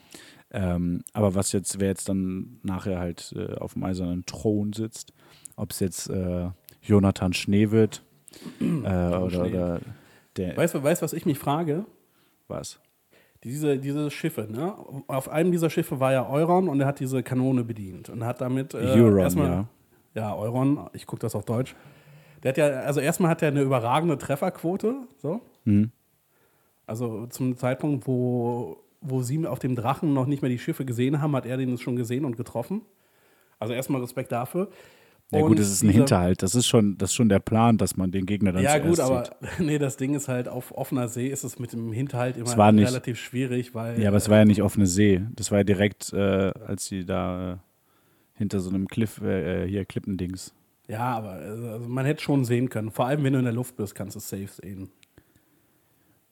Ähm, 0.51 1.03
aber 1.13 1.35
was 1.35 1.51
jetzt, 1.51 1.79
wer 1.79 1.89
jetzt 1.89 2.09
dann 2.09 2.59
nachher 2.63 2.99
halt 2.99 3.33
äh, 3.35 3.55
auf 3.55 3.73
dem 3.73 3.83
eisernen 3.83 4.25
Thron 4.25 4.73
sitzt, 4.73 5.13
ob 5.55 5.71
es 5.71 5.79
jetzt 5.79 6.09
äh, 6.09 6.49
Jonathan 6.81 7.33
Schnee 7.33 7.71
wird 7.71 8.03
äh, 8.59 8.63
oder, 8.65 9.29
Schnee. 9.29 9.39
oder 9.49 9.81
der. 10.37 10.57
Weißt 10.57 10.73
du, 10.73 10.83
weißt, 10.83 11.01
was 11.01 11.13
ich 11.13 11.25
mich 11.25 11.39
frage? 11.39 11.85
was? 12.47 12.79
Diese, 13.43 13.77
diese 13.77 14.09
Schiffe, 14.09 14.47
ne? 14.49 14.73
Auf 15.07 15.27
einem 15.27 15.51
dieser 15.51 15.69
Schiffe 15.69 15.99
war 15.99 16.13
ja 16.13 16.29
Euron 16.29 16.69
und 16.69 16.79
er 16.79 16.87
hat 16.87 16.99
diese 16.99 17.23
Kanone 17.23 17.63
bedient 17.63 18.09
und 18.09 18.23
hat 18.23 18.39
damit 18.39 18.73
äh, 18.73 18.77
Euron, 18.77 19.19
erstmal, 19.19 19.49
ja. 19.49 19.67
ja, 20.13 20.35
Euron, 20.35 20.89
ich 20.93 21.05
gucke 21.05 21.21
das 21.21 21.35
auf 21.35 21.43
Deutsch. 21.43 21.75
Der 22.41 22.49
hat 22.49 22.57
ja, 22.57 22.67
also 22.67 23.01
erstmal 23.01 23.31
hat 23.31 23.41
er 23.41 23.49
eine 23.49 23.61
überragende 23.61 24.17
Trefferquote, 24.17 24.95
so. 25.17 25.41
Hm. 25.65 25.91
Also 26.85 27.27
zum 27.27 27.57
Zeitpunkt, 27.57 28.07
wo, 28.07 28.77
wo 29.01 29.21
sie 29.21 29.45
auf 29.45 29.59
dem 29.59 29.75
Drachen 29.75 30.13
noch 30.13 30.25
nicht 30.25 30.41
mehr 30.41 30.49
die 30.49 30.59
Schiffe 30.59 30.85
gesehen 30.85 31.21
haben, 31.21 31.35
hat 31.35 31.45
er 31.45 31.57
den 31.57 31.77
schon 31.77 31.95
gesehen 31.95 32.23
und 32.23 32.37
getroffen. 32.37 32.81
Also 33.59 33.73
erstmal 33.73 34.01
Respekt 34.01 34.31
dafür. 34.31 34.69
Ja 35.31 35.39
Und 35.41 35.47
gut, 35.47 35.59
das 35.59 35.69
ist 35.71 35.83
ein 35.83 35.89
Hinterhalt. 35.89 36.43
Das 36.43 36.53
ist 36.53 36.67
schon, 36.67 36.95
das 36.97 37.09
ist 37.09 37.15
schon 37.15 37.27
der 37.29 37.39
Plan, 37.39 37.77
dass 37.79 37.97
man 37.97 38.11
den 38.11 38.25
Gegner 38.27 38.51
dann 38.51 38.61
Ja, 38.63 38.77
gut, 38.77 38.99
aber 38.99 39.23
sieht. 39.25 39.59
nee, 39.65 39.79
das 39.79 39.97
Ding 39.97 40.13
ist 40.13 40.27
halt, 40.27 40.47
auf 40.47 40.71
offener 40.77 41.07
See 41.07 41.27
ist 41.27 41.43
es 41.43 41.57
mit 41.57 41.73
dem 41.73 41.91
Hinterhalt 41.91 42.37
immer 42.37 42.45
Es 42.55 42.73
nicht- 42.73 42.87
relativ 42.87 43.19
schwierig, 43.19 43.73
weil. 43.73 43.99
Ja, 43.99 44.09
aber 44.09 44.17
es 44.17 44.29
war 44.29 44.37
ja 44.37 44.45
nicht 44.45 44.61
offene 44.61 44.85
See. 44.85 45.21
Das 45.35 45.49
war 45.49 45.59
ja 45.59 45.63
direkt, 45.63 46.13
äh, 46.13 46.17
als 46.67 46.85
sie 46.85 47.03
da 47.05 47.53
äh, 47.53 47.57
hinter 48.35 48.59
so 48.59 48.69
einem 48.69 48.87
Cliff, 48.87 49.21
äh, 49.23 49.63
äh, 49.63 49.67
hier 49.67 49.85
Klippendings. 49.85 50.53
Ja, 50.87 50.99
aber 51.17 51.41
äh, 51.41 51.45
also 51.47 51.87
man 51.87 52.05
hätte 52.05 52.21
schon 52.21 52.45
sehen 52.45 52.69
können. 52.69 52.91
Vor 52.91 53.07
allem, 53.07 53.23
wenn 53.23 53.33
du 53.33 53.39
in 53.39 53.45
der 53.45 53.53
Luft 53.53 53.75
bist, 53.75 53.95
kannst 53.95 54.15
du 54.15 54.19
es 54.19 54.29
safe 54.29 54.47
sehen. 54.61 54.89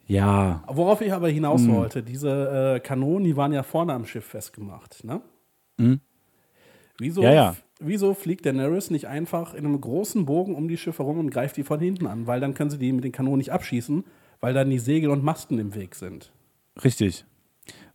Ja, 0.07 0.63
Worauf 0.67 1.01
ich 1.01 1.13
aber 1.13 1.29
hinaus 1.29 1.61
Hm. 1.65 1.73
wollte, 1.73 2.03
diese 2.03 2.75
äh, 2.75 2.79
Kanonen, 2.81 3.23
die 3.23 3.37
waren 3.37 3.53
ja 3.53 3.63
vorne 3.63 3.93
am 3.93 4.05
Schiff 4.05 4.25
festgemacht, 4.25 5.03
ne? 5.05 5.21
Mhm. 5.77 6.01
Wieso, 6.97 7.23
Ja, 7.23 7.31
ja. 7.33 7.55
Wieso 7.81 8.13
fliegt 8.13 8.45
der 8.45 8.53
Daenerys 8.53 8.91
nicht 8.91 9.07
einfach 9.07 9.53
in 9.53 9.65
einem 9.65 9.79
großen 9.79 10.25
Bogen 10.25 10.55
um 10.55 10.67
die 10.67 10.77
Schiffe 10.77 11.03
rum 11.03 11.19
und 11.19 11.29
greift 11.29 11.57
die 11.57 11.63
von 11.63 11.79
hinten 11.79 12.07
an? 12.07 12.27
Weil 12.27 12.39
dann 12.39 12.53
können 12.53 12.69
sie 12.69 12.77
die 12.77 12.91
mit 12.91 13.03
den 13.03 13.11
Kanonen 13.11 13.39
nicht 13.39 13.51
abschießen, 13.51 14.03
weil 14.39 14.53
dann 14.53 14.69
die 14.69 14.79
Segel 14.79 15.09
und 15.09 15.23
Masten 15.23 15.59
im 15.59 15.75
Weg 15.75 15.95
sind. 15.95 16.31
richtig. 16.83 17.25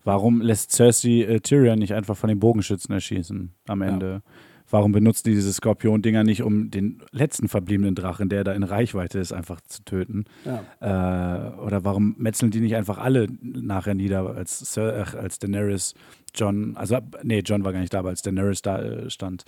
Warum 0.04 0.40
lässt 0.40 0.70
Cersei 0.70 1.22
äh, 1.22 1.40
Tyrion 1.40 1.80
nicht 1.80 1.92
einfach 1.92 2.16
von 2.16 2.28
den 2.28 2.38
Bogenschützen 2.38 2.94
erschießen 2.94 3.52
am 3.66 3.82
Ende? 3.82 4.22
Warum 4.68 4.90
benutzt 4.90 5.26
die 5.26 5.34
diese 5.34 5.52
Skorpion-Dinger 5.52 6.24
nicht, 6.24 6.42
um 6.42 6.70
den 6.70 7.00
letzten 7.12 7.48
verbliebenen 7.48 7.94
Drachen, 7.94 8.28
der 8.28 8.42
da 8.42 8.52
in 8.52 8.64
Reichweite 8.64 9.18
ist, 9.20 9.32
einfach 9.32 9.60
zu 9.60 9.84
töten? 9.84 10.24
Ja. 10.44 10.64
Äh, 10.80 11.60
oder 11.60 11.84
warum 11.84 12.16
metzeln 12.18 12.50
die 12.50 12.60
nicht 12.60 12.74
einfach 12.74 12.98
alle 12.98 13.28
nachher 13.40 13.94
nieder, 13.94 14.34
als, 14.36 14.58
Sir, 14.58 15.04
ach, 15.06 15.14
als 15.14 15.38
Daenerys 15.38 15.94
John, 16.34 16.76
also 16.76 16.98
nee, 17.22 17.42
John 17.44 17.64
war 17.64 17.72
gar 17.72 17.80
nicht 17.80 17.94
da, 17.94 18.00
aber 18.00 18.10
als 18.10 18.22
Daenerys 18.22 18.62
da 18.62 18.80
äh, 18.80 19.10
stand. 19.10 19.44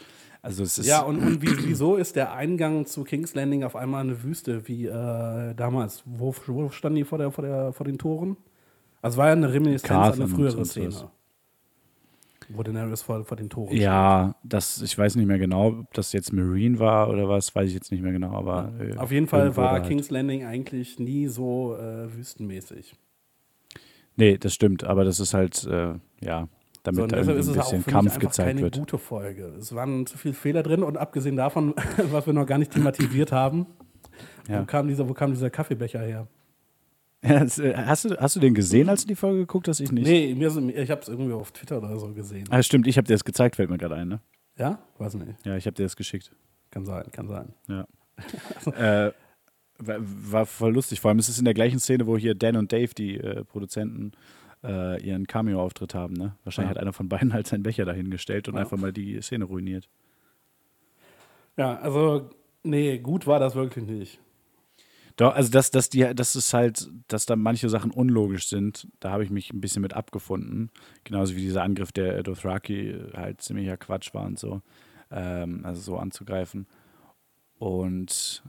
Also 0.48 0.62
es 0.62 0.78
ist 0.78 0.86
Ja, 0.86 1.02
und, 1.02 1.18
und 1.18 1.42
wie, 1.42 1.68
wieso 1.68 1.96
ist 1.96 2.16
der 2.16 2.32
Eingang 2.32 2.86
zu 2.86 3.04
King's 3.04 3.34
Landing 3.34 3.64
auf 3.64 3.76
einmal 3.76 4.00
eine 4.00 4.22
Wüste, 4.22 4.66
wie 4.66 4.86
äh, 4.86 5.54
damals? 5.54 6.02
Wo, 6.06 6.34
wo 6.46 6.70
standen 6.70 6.96
die 6.96 7.04
vor, 7.04 7.18
der, 7.18 7.30
vor, 7.30 7.44
der, 7.44 7.72
vor 7.74 7.84
den 7.84 7.98
Toren? 7.98 8.38
Also 9.02 9.18
war 9.18 9.26
ja 9.26 9.32
eine 9.32 9.52
Reminiszenz 9.52 9.92
an 9.92 10.12
eine 10.14 10.26
frühere 10.26 10.64
Szene. 10.64 10.90
sowas. 10.90 11.10
Wo 12.48 12.62
Daenerys 12.62 13.02
vor, 13.02 13.22
vor 13.26 13.36
den 13.36 13.50
Toren 13.50 13.76
ja, 13.76 14.34
das, 14.42 14.80
ich 14.80 14.96
weiß 14.96 15.16
nicht 15.16 15.26
mehr 15.26 15.38
genau, 15.38 15.80
ob 15.80 15.92
das 15.92 16.14
jetzt 16.14 16.32
Marine 16.32 16.78
war 16.78 17.10
oder 17.10 17.28
was, 17.28 17.54
weiß 17.54 17.68
ich 17.68 17.74
jetzt 17.74 17.92
nicht 17.92 18.02
mehr 18.02 18.12
genau, 18.12 18.32
aber 18.32 18.72
äh, 18.80 18.96
Auf 18.96 19.12
jeden 19.12 19.26
Fall 19.26 19.54
war 19.54 19.72
halt. 19.72 19.86
King's 19.86 20.08
Landing 20.08 20.46
eigentlich 20.46 20.98
nie 20.98 21.26
so 21.26 21.76
äh, 21.76 22.10
wüstenmäßig. 22.16 22.94
Nee, 24.16 24.38
das 24.38 24.54
stimmt, 24.54 24.82
aber 24.82 25.04
das 25.04 25.20
ist 25.20 25.34
halt, 25.34 25.62
äh, 25.64 25.96
ja, 26.22 26.48
damit 26.92 27.02
So, 27.02 27.06
da 27.06 27.16
deshalb 27.16 27.36
irgendwie 27.38 27.50
ist 27.60 27.68
ein 27.70 27.78
bisschen 27.80 27.92
Kampf 27.92 28.18
gezeigt 28.18 28.48
keine 28.48 28.60
wird. 28.62 28.78
gute 28.78 28.98
Folge. 28.98 29.52
Es 29.58 29.74
waren 29.74 30.06
zu 30.06 30.18
viele 30.18 30.34
Fehler 30.34 30.62
drin 30.62 30.82
und 30.82 30.96
abgesehen 30.96 31.36
davon, 31.36 31.74
was 32.10 32.26
wir 32.26 32.32
noch 32.32 32.46
gar 32.46 32.58
nicht 32.58 32.72
thematisiert 32.72 33.32
haben, 33.32 33.66
Ja. 34.48 34.60
wo, 34.60 34.64
kam 34.64 34.88
dieser, 34.88 35.08
wo 35.08 35.14
kam 35.14 35.30
dieser 35.32 35.50
Kaffeebecher 35.50 36.00
her? 36.00 36.26
Ja, 37.22 37.40
das, 37.40 37.58
äh, 37.58 37.74
hast, 37.76 38.04
du, 38.04 38.16
hast 38.16 38.36
du 38.36 38.40
den 38.40 38.54
gesehen, 38.54 38.88
als 38.88 39.02
du 39.02 39.08
die 39.08 39.16
Folge 39.16 39.40
geguckt 39.40 39.66
hast? 39.68 39.80
Ich 39.80 39.90
nicht. 39.90 40.06
Nee, 40.06 40.34
mir, 40.36 40.48
ich 40.76 40.90
habe 40.90 41.00
es 41.00 41.08
irgendwie 41.08 41.32
auf 41.32 41.50
Twitter 41.50 41.78
oder 41.78 41.98
so 41.98 42.12
gesehen. 42.12 42.44
Ah, 42.50 42.62
stimmt, 42.62 42.86
ich 42.86 42.96
habe 42.96 43.06
dir 43.08 43.14
das 43.14 43.24
gezeigt, 43.24 43.56
fällt 43.56 43.70
mir 43.70 43.78
gerade 43.78 43.96
ein, 43.96 44.08
ne? 44.08 44.20
Ja? 44.56 44.78
Weiß 44.98 45.14
nicht. 45.14 45.34
Ja, 45.44 45.56
ich 45.56 45.66
habe 45.66 45.74
dir 45.74 45.82
das 45.84 45.96
geschickt. 45.96 46.30
Kann 46.70 46.84
sein, 46.84 47.04
kann 47.10 47.28
sein. 47.28 47.54
Ja. 47.66 47.86
äh, 49.06 49.12
war, 49.78 49.96
war 50.00 50.46
voll 50.46 50.74
lustig. 50.74 51.00
Vor 51.00 51.08
allem 51.10 51.18
ist 51.18 51.28
es 51.28 51.38
in 51.38 51.44
der 51.44 51.54
gleichen 51.54 51.78
Szene, 51.80 52.06
wo 52.06 52.16
hier 52.16 52.34
Dan 52.34 52.56
und 52.56 52.72
Dave, 52.72 52.92
die 52.96 53.16
äh, 53.18 53.44
Produzenten, 53.44 54.12
äh, 54.64 55.02
ihren 55.04 55.26
Cameo-Auftritt 55.26 55.94
haben. 55.94 56.14
Ne? 56.14 56.34
Wahrscheinlich 56.44 56.70
Ja. 56.74 56.76
hat 56.76 56.82
einer 56.82 56.92
von 56.92 57.08
beiden 57.08 57.32
halt 57.32 57.46
seinen 57.46 57.62
Becher 57.62 57.84
dahingestellt 57.84 58.48
und 58.48 58.54
Ja. 58.54 58.60
einfach 58.60 58.76
mal 58.76 58.92
die 58.92 59.20
Szene 59.22 59.44
ruiniert. 59.44 59.88
Ja, 61.56 61.76
also, 61.78 62.30
nee, 62.62 62.98
gut 62.98 63.26
war 63.26 63.40
das 63.40 63.54
wirklich 63.54 63.84
nicht. 63.86 64.20
Doch, 65.16 65.34
also 65.34 65.50
dass, 65.50 65.72
dass 65.72 65.88
die, 65.90 66.14
das 66.14 66.36
ist 66.36 66.54
halt, 66.54 66.88
dass 67.08 67.26
da 67.26 67.34
manche 67.34 67.68
Sachen 67.68 67.90
unlogisch 67.90 68.46
sind, 68.48 68.86
da 69.00 69.10
habe 69.10 69.24
ich 69.24 69.30
mich 69.30 69.52
ein 69.52 69.60
bisschen 69.60 69.82
mit 69.82 69.92
abgefunden. 69.94 70.70
Genauso 71.02 71.34
wie 71.34 71.40
dieser 71.40 71.64
Angriff 71.64 71.90
der 71.90 72.22
Dothraki 72.22 72.96
halt 73.14 73.40
ziemlicher 73.42 73.76
Quatsch 73.76 74.14
war 74.14 74.24
und 74.26 74.38
so. 74.38 74.62
Ähm, 75.10 75.64
also 75.64 75.80
so 75.80 75.96
anzugreifen. 75.98 76.68
Und 77.58 78.44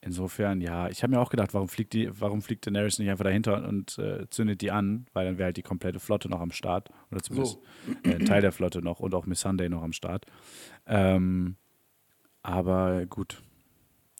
insofern, 0.00 0.60
ja, 0.60 0.88
ich 0.88 1.02
habe 1.02 1.12
mir 1.12 1.20
auch 1.20 1.30
gedacht, 1.30 1.54
warum 1.54 1.68
fliegt 1.68 1.92
die, 1.92 2.10
warum 2.20 2.42
fliegt 2.42 2.66
Daenerys 2.66 2.98
nicht 2.98 3.10
einfach 3.10 3.24
dahinter 3.24 3.66
und 3.66 3.98
äh, 3.98 4.28
zündet 4.30 4.60
die 4.60 4.70
an, 4.70 5.06
weil 5.12 5.26
dann 5.26 5.38
wäre 5.38 5.46
halt 5.46 5.56
die 5.56 5.62
komplette 5.62 6.00
Flotte 6.00 6.28
noch 6.28 6.40
am 6.40 6.50
Start. 6.50 6.90
Oder 7.10 7.22
zumindest 7.22 7.58
äh, 8.04 8.14
ein 8.14 8.24
Teil 8.24 8.40
der 8.40 8.52
Flotte 8.52 8.82
noch 8.82 9.00
und 9.00 9.14
auch 9.14 9.26
Miss 9.26 9.40
Sunday 9.40 9.68
noch 9.68 9.82
am 9.82 9.92
Start. 9.92 10.26
Ähm, 10.86 11.56
aber 12.42 13.06
gut. 13.06 13.42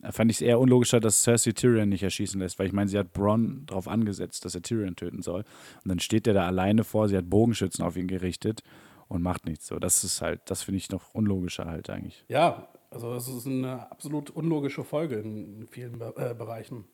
Da 0.00 0.12
fand 0.12 0.30
ich 0.30 0.36
es 0.36 0.40
eher 0.42 0.60
unlogischer, 0.60 1.00
dass 1.00 1.24
Cersei 1.24 1.50
Tyrion 1.50 1.88
nicht 1.88 2.04
erschießen 2.04 2.40
lässt, 2.40 2.60
weil 2.60 2.68
ich 2.68 2.72
meine, 2.72 2.88
sie 2.88 2.98
hat 2.98 3.12
Bronn 3.12 3.66
darauf 3.66 3.88
angesetzt, 3.88 4.44
dass 4.44 4.54
er 4.54 4.62
Tyrion 4.62 4.94
töten 4.94 5.22
soll. 5.22 5.42
Und 5.82 5.88
dann 5.88 5.98
steht 5.98 6.26
der 6.26 6.34
da 6.34 6.46
alleine 6.46 6.84
vor, 6.84 7.08
sie 7.08 7.16
hat 7.16 7.28
Bogenschützen 7.28 7.84
auf 7.84 7.96
ihn 7.96 8.06
gerichtet 8.06 8.62
und 9.08 9.22
macht 9.22 9.44
nichts. 9.44 9.66
So, 9.66 9.80
das 9.80 10.04
ist 10.04 10.22
halt, 10.22 10.40
das 10.44 10.62
finde 10.62 10.78
ich 10.78 10.90
noch 10.90 11.14
unlogischer 11.14 11.64
halt 11.64 11.90
eigentlich. 11.90 12.24
Ja, 12.28 12.68
also 12.90 13.14
es 13.14 13.28
ist 13.28 13.46
eine 13.46 13.90
absolut 13.90 14.30
unlogische 14.30 14.84
Folge 14.84 15.16
in 15.16 15.66
vielen 15.70 15.98
Be 15.98 16.12
äh, 16.16 16.34
Bereichen. 16.34 16.84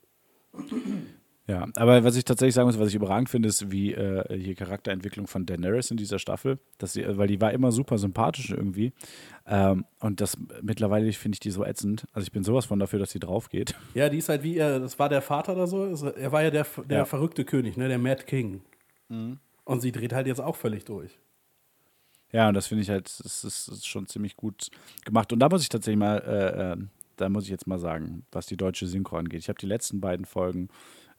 Ja, 1.46 1.68
aber 1.76 2.02
was 2.04 2.16
ich 2.16 2.24
tatsächlich 2.24 2.54
sagen 2.54 2.66
muss, 2.68 2.78
was 2.78 2.88
ich 2.88 2.94
überragend 2.94 3.28
finde, 3.28 3.50
ist 3.50 3.70
wie 3.70 3.92
äh, 3.92 4.38
hier 4.38 4.54
Charakterentwicklung 4.54 5.26
von 5.26 5.44
Daenerys 5.44 5.90
in 5.90 5.98
dieser 5.98 6.18
Staffel, 6.18 6.58
dass 6.78 6.94
sie, 6.94 7.04
weil 7.18 7.28
die 7.28 7.38
war 7.38 7.52
immer 7.52 7.70
super 7.70 7.98
sympathisch 7.98 8.48
irgendwie 8.50 8.94
ähm, 9.46 9.84
und 10.00 10.22
das 10.22 10.38
mittlerweile 10.62 11.12
finde 11.12 11.36
ich 11.36 11.40
die 11.40 11.50
so 11.50 11.62
ätzend. 11.62 12.06
Also 12.14 12.24
ich 12.24 12.32
bin 12.32 12.44
sowas 12.44 12.64
von 12.64 12.78
dafür, 12.78 12.98
dass 12.98 13.10
sie 13.10 13.18
drauf 13.20 13.50
geht. 13.50 13.74
Ja, 13.92 14.08
die 14.08 14.18
ist 14.18 14.30
halt 14.30 14.42
wie, 14.42 14.56
er, 14.56 14.80
das 14.80 14.98
war 14.98 15.10
der 15.10 15.20
Vater 15.20 15.52
oder 15.52 15.66
so. 15.66 15.84
Er 16.08 16.32
war 16.32 16.42
ja 16.42 16.50
der, 16.50 16.66
der 16.88 16.98
Ja. 17.00 17.04
verrückte 17.04 17.44
König, 17.44 17.76
ne, 17.76 17.88
der 17.88 17.98
Mad 17.98 18.22
King. 18.24 18.62
Und 19.64 19.80
sie 19.80 19.92
dreht 19.92 20.14
halt 20.14 20.26
jetzt 20.26 20.40
auch 20.40 20.56
völlig 20.56 20.86
durch. 20.86 21.18
Ja, 22.34 22.48
und 22.48 22.54
das 22.54 22.66
finde 22.66 22.82
ich 22.82 22.90
halt, 22.90 23.06
das 23.24 23.44
ist, 23.44 23.68
ist 23.68 23.86
schon 23.86 24.06
ziemlich 24.06 24.36
gut 24.36 24.68
gemacht. 25.04 25.32
Und 25.32 25.38
da 25.38 25.48
muss 25.48 25.62
ich 25.62 25.68
tatsächlich 25.68 26.00
mal, 26.00 26.18
äh, 26.18 26.72
äh, 26.72 26.76
da 27.14 27.28
muss 27.28 27.44
ich 27.44 27.50
jetzt 27.50 27.68
mal 27.68 27.78
sagen, 27.78 28.26
was 28.32 28.46
die 28.46 28.56
deutsche 28.56 28.88
Synchro 28.88 29.18
angeht. 29.18 29.38
Ich 29.38 29.48
habe 29.48 29.60
die 29.60 29.66
letzten 29.66 30.00
beiden 30.00 30.26
Folgen 30.26 30.66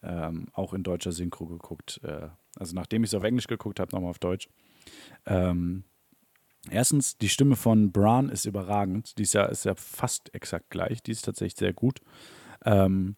ähm, 0.03 0.47
auch 0.51 0.73
in 0.73 0.83
deutscher 0.83 1.13
Synchro 1.13 1.45
geguckt. 1.45 2.01
Äh, 2.03 2.27
also 2.57 2.75
nachdem 2.75 3.05
ich 3.05 3.11
es 3.11 3.13
auf 3.13 3.23
Englisch 3.23 3.47
geguckt 3.47 3.79
habe, 3.79 3.95
nochmal 3.95 4.09
auf 4.09 4.19
Deutsch. 4.19 4.49
Ähm, 5.25 5.85
erstens, 6.69 7.17
die 7.17 7.29
Stimme 7.29 7.55
von 7.55 7.93
Bran 7.93 8.27
ist 8.27 8.43
überragend. 8.43 9.17
Die 9.17 9.23
ist 9.23 9.35
ja, 9.35 9.45
ist 9.45 9.63
ja 9.63 9.75
fast 9.75 10.35
exakt 10.35 10.69
gleich. 10.69 11.01
Die 11.01 11.11
ist 11.11 11.23
tatsächlich 11.23 11.57
sehr 11.57 11.71
gut. 11.71 12.01
Ähm, 12.65 13.15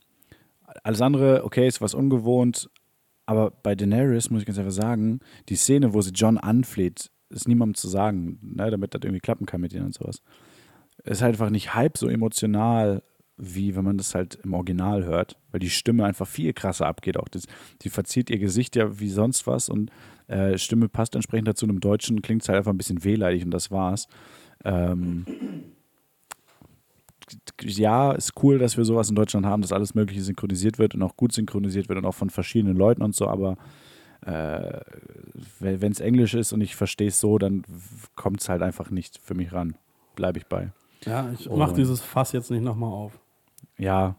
alles 0.84 1.02
andere, 1.02 1.44
okay, 1.44 1.68
ist 1.68 1.82
was 1.82 1.96
ungewohnt. 1.96 2.70
Aber 3.26 3.50
bei 3.50 3.74
Daenerys 3.74 4.30
muss 4.30 4.42
ich 4.42 4.46
ganz 4.46 4.60
einfach 4.60 4.72
sagen, 4.72 5.20
die 5.50 5.56
Szene, 5.56 5.96
wo 5.96 6.02
sie 6.02 6.12
John 6.12 6.38
anfleht, 6.38 7.10
ist 7.30 7.48
niemandem 7.48 7.76
zu 7.76 7.88
sagen, 7.88 8.40
ne, 8.42 8.70
damit 8.72 8.94
das 8.94 9.02
irgendwie 9.04 9.20
klappen 9.20 9.46
kann 9.46 9.62
mit 9.62 9.74
ihnen 9.74 9.86
und 9.86 9.94
sowas. 9.94 10.22
Ist 11.04 11.22
halt 11.22 11.34
einfach 11.34 11.50
nicht 11.50 11.74
halb 11.74 11.98
so 11.98 12.08
emotional, 12.08 13.04
wie 13.38 13.76
wenn 13.76 13.84
man 13.84 13.98
das 13.98 14.16
halt 14.16 14.40
im 14.44 14.54
Original 14.54 15.06
hört, 15.06 15.38
weil 15.52 15.60
die 15.60 15.70
Stimme 15.70 16.06
einfach 16.06 16.28
viel 16.28 16.54
krasser 16.54 16.88
abgeht. 16.88 17.18
Auch 17.18 17.28
das, 17.28 17.46
die 17.82 17.90
verzieht 17.90 18.30
ihr 18.30 18.40
Gesicht 18.40 18.76
ja 18.76 19.00
wie 19.00 19.10
sonst 19.10 19.46
was 19.46 19.70
und 19.70 19.92
äh, 20.28 20.58
Stimme 20.58 20.90
passt 20.90 21.16
entsprechend 21.16 21.48
dazu. 21.48 21.66
Und 21.66 21.72
im 21.72 21.80
Deutschen 21.80 22.22
klingt 22.22 22.42
es 22.42 22.50
halt 22.50 22.58
einfach 22.58 22.72
ein 22.72 22.78
bisschen 22.78 23.04
wehleidig 23.04 23.46
und 23.46 23.52
das 23.52 23.70
war's. 23.70 24.08
Ähm, 24.66 25.26
ja, 27.62 28.12
ist 28.14 28.34
cool, 28.42 28.58
dass 28.58 28.78
wir 28.78 28.86
sowas 28.86 29.10
in 29.10 29.16
Deutschland 29.16 29.46
haben, 29.46 29.62
dass 29.62 29.72
alles 29.72 29.94
Mögliche 29.94 30.22
synchronisiert 30.22 30.80
wird 30.80 30.96
und 30.96 31.04
auch 31.04 31.16
gut 31.16 31.34
synchronisiert 31.34 31.90
wird 31.90 32.00
und 32.00 32.06
auch 32.06 32.16
von 32.16 32.30
verschiedenen 32.30 32.78
Leuten 32.78 33.04
und 33.04 33.16
so, 33.16 33.28
aber 33.28 33.58
äh, 34.28 34.82
wenn 35.60 35.92
es 35.92 36.00
Englisch 36.00 36.34
ist 36.34 36.52
und 36.54 36.62
ich 36.62 36.76
verstehe 36.76 37.08
es 37.08 37.20
so, 37.20 37.38
dann 37.38 37.64
kommt 38.16 38.42
es 38.42 38.50
halt 38.50 38.62
einfach 38.62 38.90
nicht 38.90 39.20
für 39.24 39.34
mich 39.36 39.54
ran. 39.54 39.76
Bleibe 40.16 40.40
ich 40.40 40.48
bei. 40.48 40.72
Ja, 41.06 41.32
ich 41.32 41.50
Oh. 41.50 41.56
mach 41.56 41.74
dieses 41.74 42.02
Fass 42.02 42.32
jetzt 42.34 42.52
nicht 42.52 42.64
nochmal 42.64 42.92
auf. 42.92 43.20
Ja, 43.78 44.16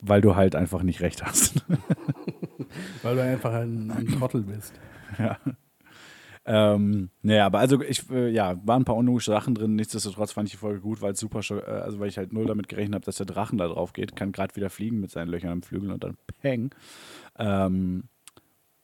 weil 0.00 0.20
du 0.20 0.36
halt 0.36 0.54
einfach 0.54 0.82
nicht 0.82 1.00
recht 1.00 1.24
hast. 1.24 1.64
Weil 3.02 3.16
du 3.16 3.22
einfach 3.22 3.52
ein, 3.54 3.90
ein 3.90 4.06
Trottel 4.08 4.42
bist. 4.42 4.74
ja. 5.18 5.38
Ähm, 6.44 7.10
naja, 7.22 7.46
aber 7.46 7.58
also 7.58 7.80
ich, 7.82 8.08
äh, 8.10 8.28
ja, 8.30 8.56
waren 8.66 8.82
ein 8.82 8.84
paar 8.84 8.96
unlogische 8.96 9.30
Sachen 9.30 9.54
drin. 9.54 9.74
Nichtsdestotrotz 9.76 10.32
fand 10.32 10.48
ich 10.48 10.52
die 10.52 10.58
Folge 10.58 10.80
gut, 10.80 11.00
weil 11.02 11.12
es 11.12 11.20
super, 11.20 11.40
äh, 11.50 11.62
also 11.70 11.98
weil 11.98 12.08
ich 12.08 12.18
halt 12.18 12.32
null 12.32 12.46
damit 12.46 12.68
gerechnet 12.68 12.94
habe, 12.96 13.04
dass 13.04 13.16
der 13.16 13.26
Drachen 13.26 13.58
da 13.58 13.68
drauf 13.68 13.92
geht. 13.92 14.16
Kann 14.16 14.32
gerade 14.32 14.54
wieder 14.56 14.70
fliegen 14.70 15.00
mit 15.00 15.10
seinen 15.10 15.28
Löchern 15.28 15.50
am 15.50 15.62
Flügel 15.62 15.90
und 15.90 16.04
dann 16.04 16.16
peng. 16.40 16.70
Ähm, 17.38 18.04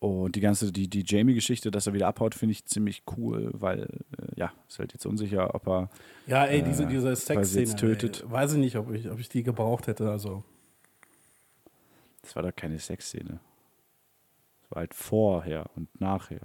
und 0.05 0.37
die 0.37 0.41
ganze, 0.41 0.71
die, 0.73 0.89
die 0.89 1.05
Jamie-Geschichte, 1.07 1.71
dass 1.71 1.87
er 1.87 1.93
wieder 1.95 2.07
abhaut, 2.09 2.35
finde 2.35 2.53
ich 2.53 2.65
ziemlich 2.67 3.03
cool, 3.17 3.51
weil, 3.55 3.83
äh, 4.19 4.27
ja, 4.37 4.53
ist 4.69 4.79
halt 4.79 4.93
jetzt 4.93 5.07
unsicher, 5.07 5.55
ob 5.55 5.67
er. 5.67 5.91
Ja, 6.27 6.45
ey, 6.45 6.63
diese, 6.63 6.85
Äh, 6.85 6.89
diese 6.89 7.15
Sexszene, 7.17 7.77
tötet. 7.77 8.23
Ey, 8.25 8.31
weiß 8.31 8.53
ich 8.53 8.59
nicht, 8.59 8.77
ob 8.77 8.91
ich, 8.93 9.11
ob 9.11 9.19
ich 9.19 9.29
die 9.29 9.43
gebraucht 9.43 9.87
hätte. 9.87 10.11
Also, 10.11 10.45
Das 12.23 12.35
war 12.37 12.43
doch 12.43 12.55
keine 12.55 12.79
Sexszene. 12.79 13.39
Das 14.63 14.71
war 14.71 14.81
halt 14.81 14.95
vorher 14.95 15.67
und 15.77 15.89
nachher. 16.01 16.41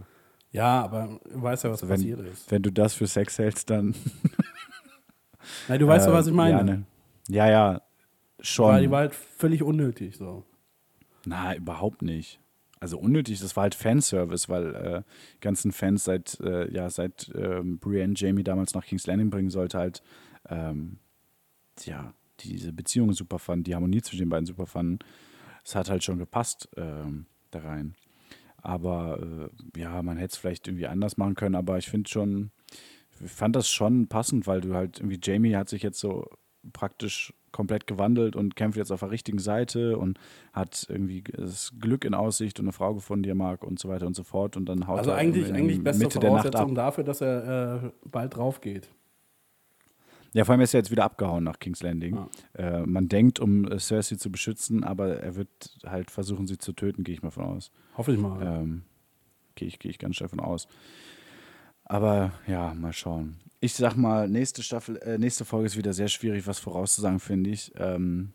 ja, 0.52 0.82
aber 0.84 1.20
du 1.32 1.42
weißt 1.42 1.64
ja, 1.64 1.70
was 1.72 1.82
Also 1.84 1.90
wenn, 1.90 1.98
passiert 2.02 2.20
ist. 2.22 2.52
wenn 2.52 2.62
du 2.62 2.72
das 2.72 2.94
für 2.94 3.08
Sex 3.08 3.38
hältst, 3.40 3.70
dann. 3.70 3.96
Nein, 5.68 5.80
du 5.80 5.88
weißt 5.88 6.08
doch, 6.08 6.12
Äh, 6.14 6.16
was 6.16 6.28
ich 6.28 6.34
meine. 6.34 6.58
Ja, 6.58 6.64
ne. 6.64 6.84
ja, 7.28 7.50
ja, 7.50 7.82
schon. 8.40 8.74
Weil 8.74 8.82
die 8.82 8.92
war 8.92 9.00
halt 9.00 9.16
völlig 9.16 9.64
unnötig. 9.64 10.18
So. 10.18 10.44
Na, 11.26 11.56
überhaupt 11.56 12.02
nicht. 12.02 12.40
Also 12.80 12.98
unnötig, 12.98 13.40
das 13.40 13.56
war 13.56 13.64
halt 13.64 13.76
Fanservice, 13.76 14.48
weil 14.48 14.76
äh, 14.76 15.04
ganzen 15.42 15.72
Fans 15.72 16.06
seit, 16.06 16.40
äh, 16.40 16.72
ja, 16.72 16.90
seit 16.90 17.30
ähm, 17.36 17.78
Brienne 17.78 18.14
Jamie 18.16 18.44
damals 18.44 18.74
nach 18.74 18.86
King's 18.86 19.06
Landing 19.06 19.30
bringen 19.30 19.50
sollte, 19.50 19.78
halt, 19.78 20.02
ähm, 20.48 21.00
ja, 21.84 22.14
diese 22.40 22.72
Beziehung 22.72 23.12
super 23.12 23.38
fanden, 23.38 23.66
die 23.66 23.76
Harmonie 23.76 24.02
zwischen 24.02 24.22
den 24.22 24.30
beiden 24.30 24.46
super 24.46 24.66
fanden. 24.66 25.00
Es 25.66 25.76
hat 25.76 25.90
halt 25.90 26.04
schon 26.04 26.20
gepasst 26.20 26.70
ähm, 26.78 27.26
da 27.52 27.60
rein. 27.60 27.96
Aber 28.58 29.50
äh, 29.76 29.80
ja, 29.80 30.02
man 30.02 30.18
hätte 30.18 30.34
es 30.34 30.38
vielleicht 30.38 30.68
irgendwie 30.68 30.88
anders 30.88 31.18
machen 31.18 31.36
können, 31.36 31.56
aber 31.56 31.78
ich 31.78 31.90
finde 31.90 32.10
schon, 32.10 32.52
ich 33.22 33.32
fand 33.32 33.56
das 33.56 33.70
schon 33.70 34.08
passend, 34.08 34.48
weil 34.48 34.62
du 34.62 34.74
halt 34.74 35.00
irgendwie, 35.00 35.20
Jamie 35.22 35.56
hat 35.56 35.70
sich 35.70 35.84
jetzt 35.84 36.00
so 36.00 36.30
praktisch 36.74 37.34
komplett 37.52 37.88
gewandelt 37.88 38.36
und 38.36 38.56
kämpft 38.56 38.78
jetzt 38.78 38.92
auf 38.92 39.00
der 39.00 39.12
richtigen 39.12 39.40
Seite 39.40 39.98
und 39.98 40.20
hat 40.54 40.86
irgendwie 40.90 41.24
das 41.24 41.74
Glück 41.80 42.06
in 42.06 42.14
Aussicht 42.14 42.60
und 42.60 42.66
eine 42.66 42.74
Frau 42.74 42.94
gefunden, 42.94 43.24
die 43.24 43.30
er 43.30 43.36
mag 43.36 43.64
und 43.64 43.80
so 43.80 43.90
weiter 43.90 44.08
und 44.08 44.16
so 44.16 44.24
fort. 44.24 44.58
Und 44.58 44.68
dann 44.68 44.88
haut 44.88 45.00
Also 45.00 45.12
er 45.12 45.18
eigentlich, 45.18 45.54
eigentlich 45.54 45.84
beste 45.84 46.04
Mitte 46.04 46.20
der 46.20 46.32
Nacht 46.32 46.46
ab. 46.48 46.54
Voraussetzung 46.54 46.76
dafür, 46.76 47.04
dass 47.04 47.22
er 47.22 47.84
äh, 47.84 47.90
bald 48.10 48.36
drauf 48.36 48.62
geht. 48.62 48.90
Ja, 50.34 50.46
vor 50.46 50.54
allem 50.54 50.62
ist 50.62 50.74
er 50.74 50.80
jetzt 50.80 50.92
wieder 50.92 51.04
abgehauen 51.06 51.44
nach 51.44 51.60
King's 51.60 51.82
Landing. 51.82 52.16
Ja. 52.16 52.30
Äh, 52.54 52.86
man 52.86 53.10
denkt, 53.10 53.40
um 53.40 53.66
äh, 53.66 53.80
Cersei 53.80 54.16
zu 54.16 54.32
beschützen, 54.32 54.84
aber 54.84 55.18
er 55.18 55.36
wird 55.36 55.78
halt 55.86 56.12
versuchen, 56.12 56.46
sie 56.46 56.58
zu 56.58 56.74
töten, 56.74 57.04
gehe 57.04 57.16
ich 57.16 57.24
mal 57.24 57.32
von 57.32 57.46
aus. 57.46 57.72
Hoffe 57.98 58.14
ich 58.14 58.20
mal. 58.20 58.42
Ähm, 58.42 58.84
gehe 59.56 59.68
ich, 59.68 59.80
gehe 59.80 59.90
ich 59.90 59.98
ganz 59.98 60.18
stark 60.18 60.30
von 60.30 60.40
aus. 60.40 60.68
Aber 61.84 62.34
ja, 62.46 62.76
mal 62.76 62.94
schauen. 62.94 63.38
Ich 63.62 63.74
sag 63.74 63.96
mal, 63.98 64.28
nächste 64.30 64.64
Staffel, 64.64 64.98
äh, 64.98 65.18
nächste 65.18 65.44
Folge 65.46 65.66
ist 65.68 65.78
wieder 65.78 65.94
sehr 65.94 66.08
schwierig, 66.08 66.48
was 66.48 66.60
vorauszusagen, 66.60 67.20
finde 67.20 67.50
ich. 67.50 67.74
Ähm, 67.76 68.32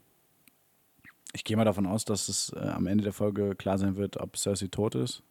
ich 1.33 1.45
gehe 1.45 1.57
mal 1.57 1.65
davon 1.65 1.87
aus, 1.87 2.05
dass 2.05 2.29
es 2.29 2.53
äh, 2.55 2.59
am 2.61 2.87
Ende 2.87 3.05
der 3.05 3.13
Folge 3.13 3.55
klar 3.57 3.79
sein 3.79 3.97
wird, 3.97 4.19
ob 4.19 4.37
Cersei 4.37 4.67
tot 4.71 4.95
ist. 4.95 5.23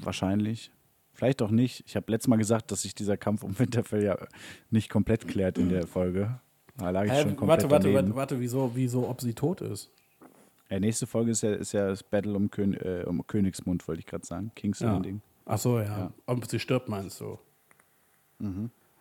Wahrscheinlich. 0.00 0.70
Vielleicht 1.12 1.40
auch 1.42 1.50
nicht. 1.50 1.84
Ich 1.86 1.96
habe 1.96 2.10
letztes 2.10 2.28
Mal 2.28 2.36
gesagt, 2.36 2.70
dass 2.70 2.82
sich 2.82 2.94
dieser 2.94 3.16
Kampf 3.16 3.42
um 3.42 3.58
Winterfell 3.58 4.02
ja 4.02 4.18
nicht 4.70 4.90
komplett 4.90 5.28
klärt 5.28 5.58
in 5.58 5.68
der 5.68 5.86
Folge. 5.86 6.40
Da 6.76 6.90
lag 6.90 7.04
ich 7.04 7.12
Hä, 7.12 7.22
schon 7.22 7.36
komplett 7.36 7.62
warte, 7.62 7.70
warte, 7.70 7.88
daneben. 7.92 8.14
warte, 8.14 8.16
warte, 8.16 8.40
wieso, 8.40 8.72
wieso, 8.74 9.08
ob 9.08 9.20
sie 9.20 9.32
tot 9.32 9.60
ist? 9.62 9.90
Ja, 10.68 10.80
nächste 10.80 11.06
Folge 11.06 11.30
ist 11.30 11.42
ja, 11.42 11.54
ist 11.54 11.72
ja 11.72 11.88
das 11.88 12.02
Battle 12.02 12.34
um, 12.34 12.50
Kön 12.50 12.74
äh, 12.74 13.04
um 13.06 13.26
Königsmund, 13.26 13.86
wollte 13.86 14.00
ich 14.00 14.06
gerade 14.06 14.26
sagen. 14.26 14.50
King's 14.56 14.80
Ja. 14.80 14.92
Landing. 14.92 15.22
Ach 15.46 15.58
so, 15.58 15.78
ja. 15.78 15.84
Ja. 15.84 16.12
Ob 16.26 16.44
sie 16.46 16.58
stirbt, 16.58 16.88
meinst 16.88 17.20
du? 17.20 17.38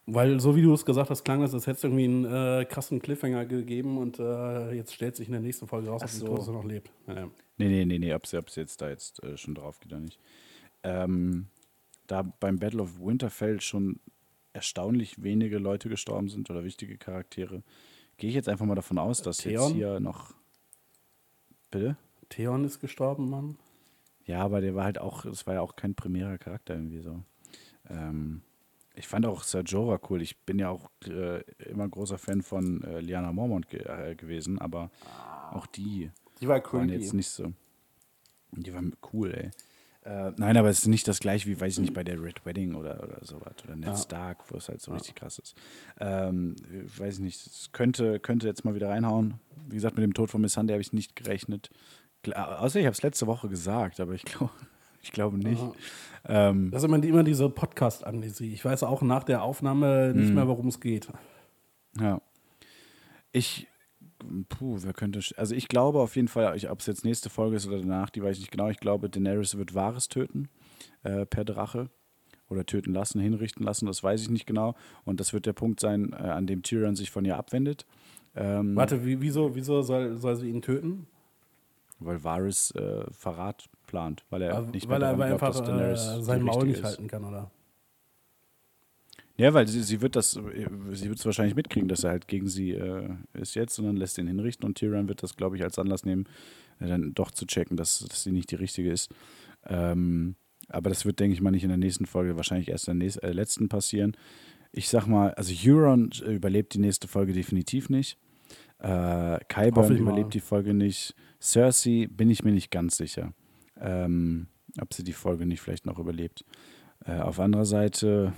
Weil, 0.07 0.39
so 0.39 0.55
wie 0.55 0.61
du 0.61 0.73
es 0.73 0.85
gesagt 0.85 1.09
hast, 1.09 1.23
klang 1.23 1.41
das, 1.41 1.53
als 1.53 1.65
hätte 1.65 1.77
es 1.77 1.83
irgendwie 1.83 2.05
einen 2.05 2.25
äh, 2.25 2.65
krassen 2.65 3.01
Cliffhanger 3.01 3.45
gegeben 3.45 3.97
und 3.97 4.19
äh, 4.19 4.73
jetzt 4.73 4.93
stellt 4.93 5.15
sich 5.15 5.27
in 5.27 5.31
der 5.31 5.41
nächsten 5.41 5.67
Folge 5.67 5.89
raus, 5.89 6.03
ob 6.03 6.09
so. 6.09 6.27
oder 6.27 6.51
noch 6.51 6.63
lebt. 6.63 6.91
Ja, 7.07 7.15
ja. 7.15 7.29
Nee, 7.57 7.67
nee, 7.69 7.85
nee, 7.85 7.97
nee, 7.97 8.13
ob 8.13 8.27
sie, 8.27 8.39
sie 8.47 8.61
jetzt 8.61 8.81
da 8.81 8.89
jetzt 8.89 9.23
äh, 9.23 9.35
schon 9.37 9.55
drauf 9.55 9.79
geht 9.79 9.91
oder 9.91 10.01
nicht. 10.01 10.19
Ähm, 10.83 11.47
da 12.05 12.21
beim 12.21 12.59
Battle 12.59 12.83
of 12.83 12.99
Winterfell 12.99 13.61
schon 13.61 13.99
erstaunlich 14.53 15.23
wenige 15.23 15.57
Leute 15.57 15.89
gestorben 15.89 16.29
sind 16.29 16.49
oder 16.49 16.63
wichtige 16.63 16.97
Charaktere, 16.97 17.63
gehe 18.17 18.29
ich 18.29 18.35
jetzt 18.35 18.47
einfach 18.47 18.65
mal 18.65 18.75
davon 18.75 18.97
aus, 18.97 19.21
dass 19.21 19.43
jetzt 19.43 19.53
Theon? 19.53 19.73
hier 19.73 19.99
noch. 19.99 20.33
Bitte? 21.71 21.97
Theon 22.29 22.63
ist 22.63 22.79
gestorben, 22.79 23.29
Mann. 23.29 23.57
Ja, 24.25 24.43
aber 24.43 24.61
der 24.61 24.75
war 24.75 24.85
halt 24.85 24.99
auch, 24.99 25.25
es 25.25 25.45
war 25.45 25.55
ja 25.55 25.61
auch 25.61 25.75
kein 25.75 25.95
primärer 25.95 26.37
Charakter 26.37 26.75
irgendwie 26.75 27.01
so. 27.01 27.21
Ähm, 27.89 28.41
ich 28.95 29.07
fand 29.07 29.25
auch 29.25 29.43
Ser 29.43 29.61
Jorah 29.63 29.99
cool. 30.09 30.21
Ich 30.21 30.37
bin 30.39 30.59
ja 30.59 30.69
auch 30.69 30.89
äh, 31.07 31.41
immer 31.69 31.87
großer 31.87 32.17
Fan 32.17 32.41
von 32.41 32.83
äh, 32.83 32.99
Liana 32.99 33.31
Mormont 33.31 33.69
ge 33.69 33.81
äh, 33.81 34.15
gewesen, 34.15 34.59
aber 34.59 34.91
auch 35.51 35.67
die 35.67 36.11
Die 36.41 36.47
war 36.47 36.61
waren 36.73 36.89
jetzt 36.89 37.13
nicht 37.13 37.29
so. 37.29 37.53
Die 38.51 38.73
waren 38.73 38.95
cool, 39.13 39.33
ey. 39.33 39.51
Äh, 40.05 40.33
nein, 40.37 40.55
aber 40.55 40.69
es 40.69 40.79
ist 40.79 40.87
nicht 40.87 41.07
das 41.07 41.19
gleiche 41.19 41.47
wie, 41.49 41.59
weiß 41.59 41.73
ich 41.73 41.79
nicht, 41.79 41.93
bei 41.93 42.03
der 42.03 42.21
Red 42.21 42.45
Wedding 42.45 42.75
oder, 42.75 43.03
oder 43.03 43.25
sowas. 43.25 43.55
Oder 43.63 43.75
Ned 43.75 43.87
Ja. 43.87 43.97
Stark, 43.97 44.51
wo 44.51 44.57
es 44.57 44.69
halt 44.69 44.79
so 44.79 44.93
richtig 44.93 45.15
krass 45.15 45.39
ist. 45.39 45.55
Ähm, 45.99 46.55
weiß 46.97 47.15
ich 47.15 47.19
nicht, 47.21 47.45
es 47.45 47.71
könnte, 47.71 48.19
könnte 48.19 48.47
jetzt 48.47 48.63
mal 48.65 48.75
wieder 48.75 48.89
reinhauen. 48.89 49.39
Wie 49.67 49.75
gesagt, 49.75 49.95
mit 49.95 50.03
dem 50.03 50.13
Tod 50.13 50.29
von 50.29 50.41
Miss 50.41 50.53
Sunday 50.53 50.73
habe 50.75 50.81
ich 50.81 50.93
nicht 50.93 51.15
gerechnet. 51.15 51.71
Klar, 52.21 52.61
außer 52.61 52.79
ich 52.79 52.85
habe 52.85 52.93
es 52.93 53.01
letzte 53.01 53.25
Woche 53.25 53.49
gesagt, 53.49 53.99
aber 53.99 54.13
ich 54.13 54.23
glaube 54.25 54.51
ich 55.05 55.11
glaube 55.11 55.37
nicht. 55.37 55.61
Ähm, 56.27 56.71
Das 56.71 56.81
ist 56.83 56.87
immer, 56.89 57.01
immer 57.03 57.23
diese 57.23 57.49
Podcast-Amnesie. 57.49 58.51
Ich 58.51 58.65
weiß 58.65 58.83
auch 58.83 59.01
nach 59.03 59.23
der 59.23 59.43
Aufnahme 59.43 60.11
nicht 60.15 60.29
Mhm. 60.29 60.35
mehr, 60.35 60.47
worum 60.47 60.67
es 60.67 60.79
geht. 60.79 61.07
Ja. 61.99 62.19
Ich, 63.31 63.67
puh, 64.49 64.79
wer 64.81 64.93
könnte, 64.93 65.19
also 65.37 65.53
ich 65.55 65.67
glaube 65.67 65.99
auf 65.99 66.15
jeden 66.15 66.27
Fall, 66.27 66.57
ob 66.69 66.79
es 66.79 66.85
jetzt 66.87 67.05
nächste 67.05 67.29
Folge 67.29 67.55
ist 67.57 67.67
oder 67.67 67.79
danach, 67.79 68.09
die 68.09 68.23
weiß 68.23 68.35
ich 68.37 68.41
nicht 68.41 68.51
genau. 68.51 68.69
Ich 68.69 68.79
glaube, 68.79 69.09
Daenerys 69.09 69.57
wird 69.57 69.75
Wahres 69.75 70.07
töten 70.07 70.49
äh, 71.03 71.25
per 71.25 71.45
Drache 71.45 71.89
oder 72.49 72.65
töten 72.65 72.93
lassen, 72.93 73.19
hinrichten 73.19 73.63
lassen, 73.65 73.85
das 73.85 74.03
weiß 74.03 74.21
ich 74.21 74.29
nicht 74.29 74.45
genau. 74.47 74.75
Und 75.03 75.19
das 75.19 75.33
wird 75.33 75.45
der 75.45 75.53
Punkt 75.53 75.79
sein, 75.79 76.13
äh, 76.13 76.15
an 76.15 76.47
dem 76.47 76.63
Tyrion 76.63 76.95
sich 76.95 77.11
von 77.11 77.25
ihr 77.25 77.37
abwendet. 77.37 77.85
Ähm, 78.35 78.75
Warte, 78.75 79.05
wie, 79.05 79.21
wieso, 79.21 79.55
wieso 79.55 79.81
soll, 79.81 80.17
soll 80.17 80.35
sie 80.35 80.49
ihn 80.49 80.61
töten? 80.61 81.07
Weil 81.99 82.23
Varys 82.23 82.71
äh, 82.71 83.05
Verrat 83.11 83.69
plant, 83.85 84.23
weil 84.29 84.41
er 84.41 84.57
Ah, 84.57 84.61
nicht 84.61 84.87
weil 84.89 84.99
mehr 84.99 85.09
er 85.09 85.15
glaubt, 85.15 85.31
einfach 85.43 85.65
dass 85.65 86.17
äh, 86.17 86.21
sein 86.21 86.41
Maul 86.43 86.67
nicht 86.67 86.77
ist. 86.77 86.83
halten 86.83 87.07
kann, 87.07 87.23
oder? 87.23 87.51
Ja, 89.37 89.53
weil 89.53 89.67
sie, 89.67 89.83
sie 89.83 89.99
wird 90.01 90.15
das, 90.15 90.31
sie 90.31 91.09
wird 91.09 91.19
es 91.19 91.25
wahrscheinlich 91.25 91.55
mitkriegen, 91.55 91.89
dass 91.89 92.05
er 92.05 92.11
halt 92.11 92.27
gegen 92.29 92.47
sie 92.47 92.71
äh, 92.71 93.09
ist 93.33 93.53
jetzt 93.55 93.77
und 93.79 93.85
dann 93.85 93.97
lässt 93.97 94.17
ihn 94.17 94.27
hinrichten 94.27 94.65
und 94.65 94.77
Tyrion 94.77 95.09
wird 95.09 95.23
das, 95.23 95.35
glaube 95.35 95.57
ich, 95.57 95.63
als 95.63 95.77
Anlass 95.77 96.05
nehmen, 96.05 96.25
äh, 96.79 96.87
dann 96.87 97.13
doch 97.13 97.31
zu 97.31 97.45
checken, 97.45 97.75
dass, 97.75 97.99
dass 97.99 98.23
sie 98.23 98.31
nicht 98.31 98.51
die 98.51 98.55
richtige 98.55 98.91
ist. 98.91 99.11
Ähm, 99.65 100.35
aber 100.69 100.89
das 100.89 101.05
wird, 101.05 101.19
denke 101.19 101.33
ich 101.33 101.41
mal, 101.41 101.51
nicht 101.51 101.63
in 101.63 101.69
der 101.69 101.77
nächsten 101.77 102.05
Folge, 102.05 102.37
wahrscheinlich 102.37 102.69
erst 102.69 102.87
in 102.87 102.97
der 102.97 103.05
nächsten, 103.05 103.25
äh, 103.25 103.31
letzten 103.33 103.67
passieren. 103.67 104.15
Ich 104.71 104.87
sag 104.87 105.05
mal, 105.05 105.33
also 105.33 105.53
Euron 105.65 106.11
äh, 106.25 106.31
überlebt 106.33 106.73
die 106.73 106.79
nächste 106.79 107.09
Folge 107.09 107.33
definitiv 107.33 107.89
nicht. 107.89 108.17
Äh, 108.79 109.39
Kyburn 109.49 109.97
überlebt 109.97 110.33
die 110.33 110.39
Folge 110.39 110.73
nicht. 110.73 111.13
Cersei 111.41 112.07
bin 112.09 112.29
ich 112.29 112.43
mir 112.45 112.51
nicht 112.53 112.71
ganz 112.71 112.95
sicher, 112.97 113.33
ähm, 113.79 114.47
ob 114.81 114.93
sie 114.93 115.03
die 115.03 115.13
Folge 115.13 115.45
nicht 115.45 115.61
vielleicht 115.61 115.85
noch 115.85 115.99
überlebt. 115.99 116.45
Äh, 117.05 117.19
auf 117.19 117.39
anderer 117.39 117.65
Seite, 117.65 118.33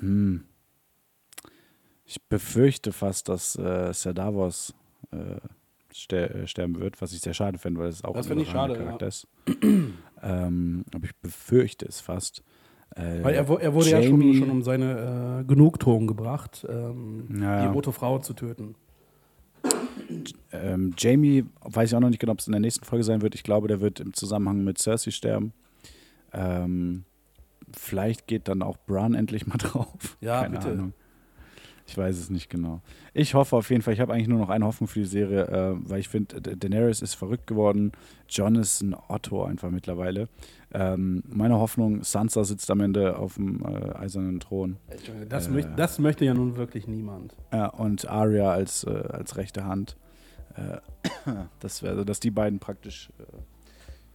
hm, 0.00 0.44
ich 2.04 2.22
befürchte 2.28 2.92
fast, 2.92 3.28
dass 3.28 3.56
äh, 3.56 3.92
Ser 3.92 4.14
Davos 4.14 4.74
äh, 5.12 5.36
ster 5.92 6.34
äh, 6.34 6.46
sterben 6.46 6.78
wird, 6.80 7.00
was 7.02 7.12
ich 7.12 7.20
sehr 7.20 7.34
schade 7.34 7.58
finde, 7.58 7.80
weil 7.80 7.88
es 7.88 8.04
auch 8.04 8.14
Das 8.14 8.30
ein 8.30 8.44
schade, 8.46 8.74
Charakter 8.76 9.06
ist. 9.08 9.26
ähm, 10.22 10.84
aber 10.94 11.04
ich 11.04 11.16
befürchte 11.16 11.86
es 11.86 12.00
fast. 12.00 12.42
Äh, 12.96 13.22
Weil 13.22 13.34
er, 13.34 13.48
er 13.60 13.74
wurde 13.74 13.90
ja 13.90 14.02
schon, 14.02 14.20
Jamie- 14.20 14.36
schon 14.38 14.50
um 14.50 14.62
seine 14.62 15.40
äh, 15.40 15.44
Genugtuung 15.44 16.06
gebracht, 16.08 16.66
ähm, 16.68 17.28
Ja. 17.40 17.62
die 17.62 17.72
rote 17.72 17.92
Frau 17.92 18.18
zu 18.18 18.34
töten. 18.34 18.74
Ähm, 20.52 20.94
Jamie, 20.98 21.44
weiß 21.62 21.90
ich 21.90 21.96
auch 21.96 22.00
noch 22.00 22.08
nicht 22.10 22.18
genau, 22.20 22.32
ob 22.32 22.40
es 22.40 22.46
in 22.46 22.52
der 22.52 22.60
nächsten 22.60 22.84
Folge 22.84 23.04
sein 23.04 23.22
wird. 23.22 23.34
Ich 23.34 23.42
glaube, 23.42 23.68
der 23.68 23.80
wird 23.80 24.00
im 24.00 24.12
Zusammenhang 24.14 24.64
mit 24.64 24.78
Cersei 24.78 25.10
sterben. 25.10 25.52
Ähm, 26.32 27.04
vielleicht 27.72 28.26
geht 28.26 28.48
dann 28.48 28.62
auch 28.62 28.76
Bran 28.86 29.14
endlich 29.14 29.46
mal 29.46 29.56
drauf. 29.58 30.16
Ja, 30.20 30.42
Keine 30.42 30.58
bitte. 30.58 30.70
Ahnung. 30.72 30.92
Ich 31.86 31.98
weiß 31.98 32.16
es 32.18 32.30
nicht 32.30 32.48
genau. 32.48 32.82
Ich 33.14 33.34
hoffe 33.34 33.56
auf 33.56 33.68
jeden 33.70 33.82
Fall, 33.82 33.94
ich 33.94 33.98
habe 34.00 34.12
eigentlich 34.12 34.28
nur 34.28 34.38
noch 34.38 34.48
eine 34.50 34.64
Hoffnung 34.64 34.86
für 34.86 35.00
die 35.00 35.06
Serie, 35.06 35.46
äh, 35.48 35.74
weil 35.90 35.98
ich 35.98 36.08
finde, 36.08 36.40
Da- 36.40 36.54
Daenerys 36.54 37.02
ist 37.02 37.14
verrückt 37.14 37.48
geworden. 37.48 37.90
John 38.28 38.54
ist 38.54 38.80
ein 38.80 38.94
Otto 39.08 39.42
einfach 39.42 39.70
mittlerweile. 39.72 40.28
Ähm, 40.72 41.24
meine 41.28 41.58
Hoffnung, 41.58 42.04
Sansa 42.04 42.44
sitzt 42.44 42.70
am 42.70 42.78
Ende 42.78 43.16
auf 43.16 43.34
dem 43.34 43.64
äh, 43.64 43.92
eisernen 43.96 44.38
Thron. 44.38 44.76
Das, 45.28 45.48
Äh. 45.48 45.50
möcht, 45.50 45.68
das 45.76 45.98
möchte 45.98 46.24
ja 46.24 46.32
nun 46.32 46.56
wirklich 46.56 46.86
niemand. 46.86 47.34
Ja, 47.52 47.66
und 47.66 48.08
Arya 48.08 48.52
als, 48.52 48.84
äh, 48.84 48.90
als 48.90 49.36
rechte 49.36 49.64
Hand. 49.64 49.96
Äh, 50.54 50.78
das 51.60 51.82
wäre 51.82 51.96
so, 51.96 52.04
dass 52.04 52.20
die 52.20 52.30
beiden 52.30 52.58
praktisch 52.58 53.10
äh, 53.18 53.22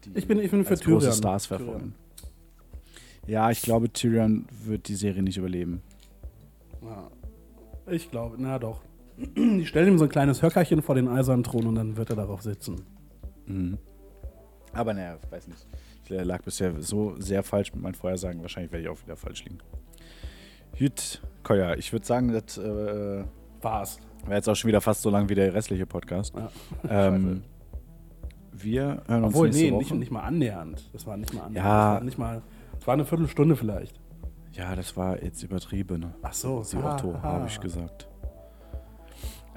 die 0.05 0.17
Ich 0.17 0.27
bin, 0.27 0.39
ich 0.39 0.51
bin 0.51 0.63
für 0.63 0.71
als 0.71 0.81
große 0.81 0.99
Tyrion. 1.07 1.17
Stars 1.17 1.45
verfolgen. 1.45 1.95
Ja, 3.27 3.49
ich 3.49 3.61
glaube, 3.61 3.91
Tyrion 3.91 4.45
wird 4.65 4.87
die 4.87 4.95
Serie 4.95 5.23
nicht 5.23 5.37
überleben. 5.37 5.81
Ja. 6.83 7.09
Ich 7.87 8.09
glaube, 8.11 8.35
na 8.39 8.59
doch. 8.59 8.81
Die 9.17 9.65
stellen 9.65 9.89
ihm 9.89 9.97
so 9.97 10.05
ein 10.05 10.09
kleines 10.09 10.41
Höckerchen 10.41 10.81
vor 10.81 10.95
den 10.95 11.07
eisernen 11.07 11.43
Thron 11.43 11.67
und 11.67 11.75
dann 11.75 11.97
wird 11.97 12.09
er 12.09 12.15
darauf 12.15 12.41
sitzen. 12.41 12.85
Mhm. 13.45 13.77
Aber 14.73 14.93
naja, 14.93 15.17
ich 15.23 15.31
weiß 15.31 15.47
nicht. 15.47 15.65
Ich 16.03 16.09
lag 16.09 16.43
bisher 16.43 16.81
so 16.81 17.15
sehr 17.19 17.41
falsch 17.41 17.73
mit 17.73 17.81
meinen 17.81 17.95
Vorhersagen. 17.95 18.41
Wahrscheinlich 18.41 18.71
werde 18.71 18.83
ich 18.83 18.89
auch 18.89 19.01
wieder 19.01 19.15
falsch 19.15 19.45
liegen. 19.45 19.59
Gut, 20.77 21.21
Koya, 21.43 21.75
ich 21.75 21.93
würde 21.93 22.05
sagen, 22.05 22.33
das 22.33 22.57
äh, 22.57 23.23
War's. 23.61 23.99
War 24.25 24.35
jetzt 24.35 24.49
auch 24.49 24.55
schon 24.55 24.67
wieder 24.67 24.81
fast 24.81 25.01
so 25.01 25.09
lang 25.09 25.29
wie 25.29 25.35
der 25.35 25.53
restliche 25.53 25.85
Podcast. 25.85 26.33
Ja. 26.35 26.49
Ähm, 27.07 27.43
wir 28.51 29.03
hören 29.07 29.23
uns 29.23 29.33
Obwohl, 29.33 29.47
nächste 29.47 29.65
nee, 29.65 29.71
Woche. 29.71 29.79
nicht, 29.79 29.93
nicht 29.93 30.11
mal 30.11 30.21
annähernd. 30.21 30.89
Das 30.93 31.05
war 31.05 31.17
nicht 31.17 31.33
mal 31.33 31.43
annähernd. 31.43 31.67
Ja. 31.67 31.93
Das 31.93 31.99
war 31.99 32.03
nicht 32.03 32.17
mal. 32.17 32.41
Es 32.79 32.87
war 32.87 32.93
eine 32.93 33.05
Viertelstunde 33.05 33.55
vielleicht. 33.55 33.99
Ja, 34.53 34.75
das 34.75 34.95
war 34.95 35.21
jetzt 35.21 35.43
übertrieben. 35.43 36.13
Ach 36.21 36.33
so, 36.33 36.63
Sie 36.63 36.77
ah, 36.77 36.95
Otto, 36.95 37.13
ah. 37.15 37.23
habe 37.23 37.47
ich 37.47 37.59
gesagt. 37.59 38.07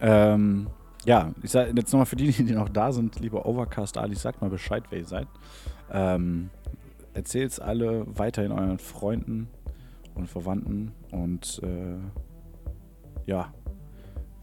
Ähm, 0.01 0.69
ja, 1.05 1.33
ich 1.43 1.51
sage 1.51 1.73
jetzt 1.75 1.93
nochmal 1.93 2.07
für 2.07 2.17
die, 2.17 2.31
die 2.33 2.53
noch 2.53 2.69
da 2.69 2.93
sind, 2.93 3.19
lieber 3.21 3.47
Overcast 3.47 3.97
Ali, 3.99 4.17
sagt 4.17 4.41
mal 4.41 4.51
Bescheid, 4.51 4.85
wer 4.91 4.99
ihr 4.99 5.07
seid. 5.07 5.29
Ähm, 5.91 6.51
Erzählt 7.15 7.51
es 7.51 7.59
alle 7.59 8.05
weiterhin 8.07 8.53
euren 8.53 8.79
Freunden 8.79 9.49
und 10.15 10.29
Verwandten 10.29 10.93
und 11.11 11.61
äh, 11.65 11.97
ja, 13.27 13.53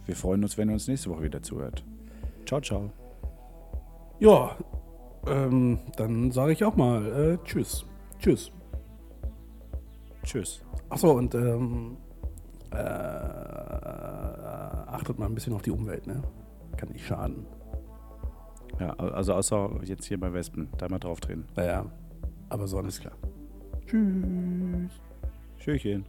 wir 0.05 0.15
freuen 0.15 0.43
uns, 0.43 0.57
wenn 0.57 0.69
ihr 0.69 0.73
uns 0.73 0.87
nächste 0.87 1.09
Woche 1.09 1.23
wieder 1.23 1.41
zuhört. 1.41 1.83
Ciao, 2.45 2.61
ciao. 2.61 2.91
Ja, 4.19 4.55
ähm, 5.27 5.79
dann 5.97 6.31
sage 6.31 6.53
ich 6.53 6.63
auch 6.63 6.75
mal 6.75 7.05
äh, 7.05 7.37
Tschüss. 7.45 7.85
Tschüss. 8.19 8.51
Tschüss. 10.23 10.61
Achso, 10.89 11.11
und 11.11 11.33
ähm, 11.35 11.97
äh, 12.71 12.77
achtet 14.87 15.19
mal 15.19 15.25
ein 15.25 15.35
bisschen 15.35 15.53
auf 15.53 15.61
die 15.61 15.71
Umwelt, 15.71 16.07
ne? 16.07 16.21
Kann 16.77 16.89
nicht 16.89 17.05
schaden. 17.05 17.45
Ja, 18.79 18.93
also 18.93 19.33
außer 19.33 19.69
jetzt 19.83 20.05
hier 20.05 20.19
bei 20.19 20.33
Wespen, 20.33 20.69
da 20.77 20.89
mal 20.89 20.99
drauf 20.99 21.19
drehen. 21.19 21.45
Naja, 21.55 21.85
aber 22.49 22.67
sonst. 22.67 23.01
klar. 23.01 23.13
Tschüss. 23.85 24.91
Schöchen. 25.57 26.05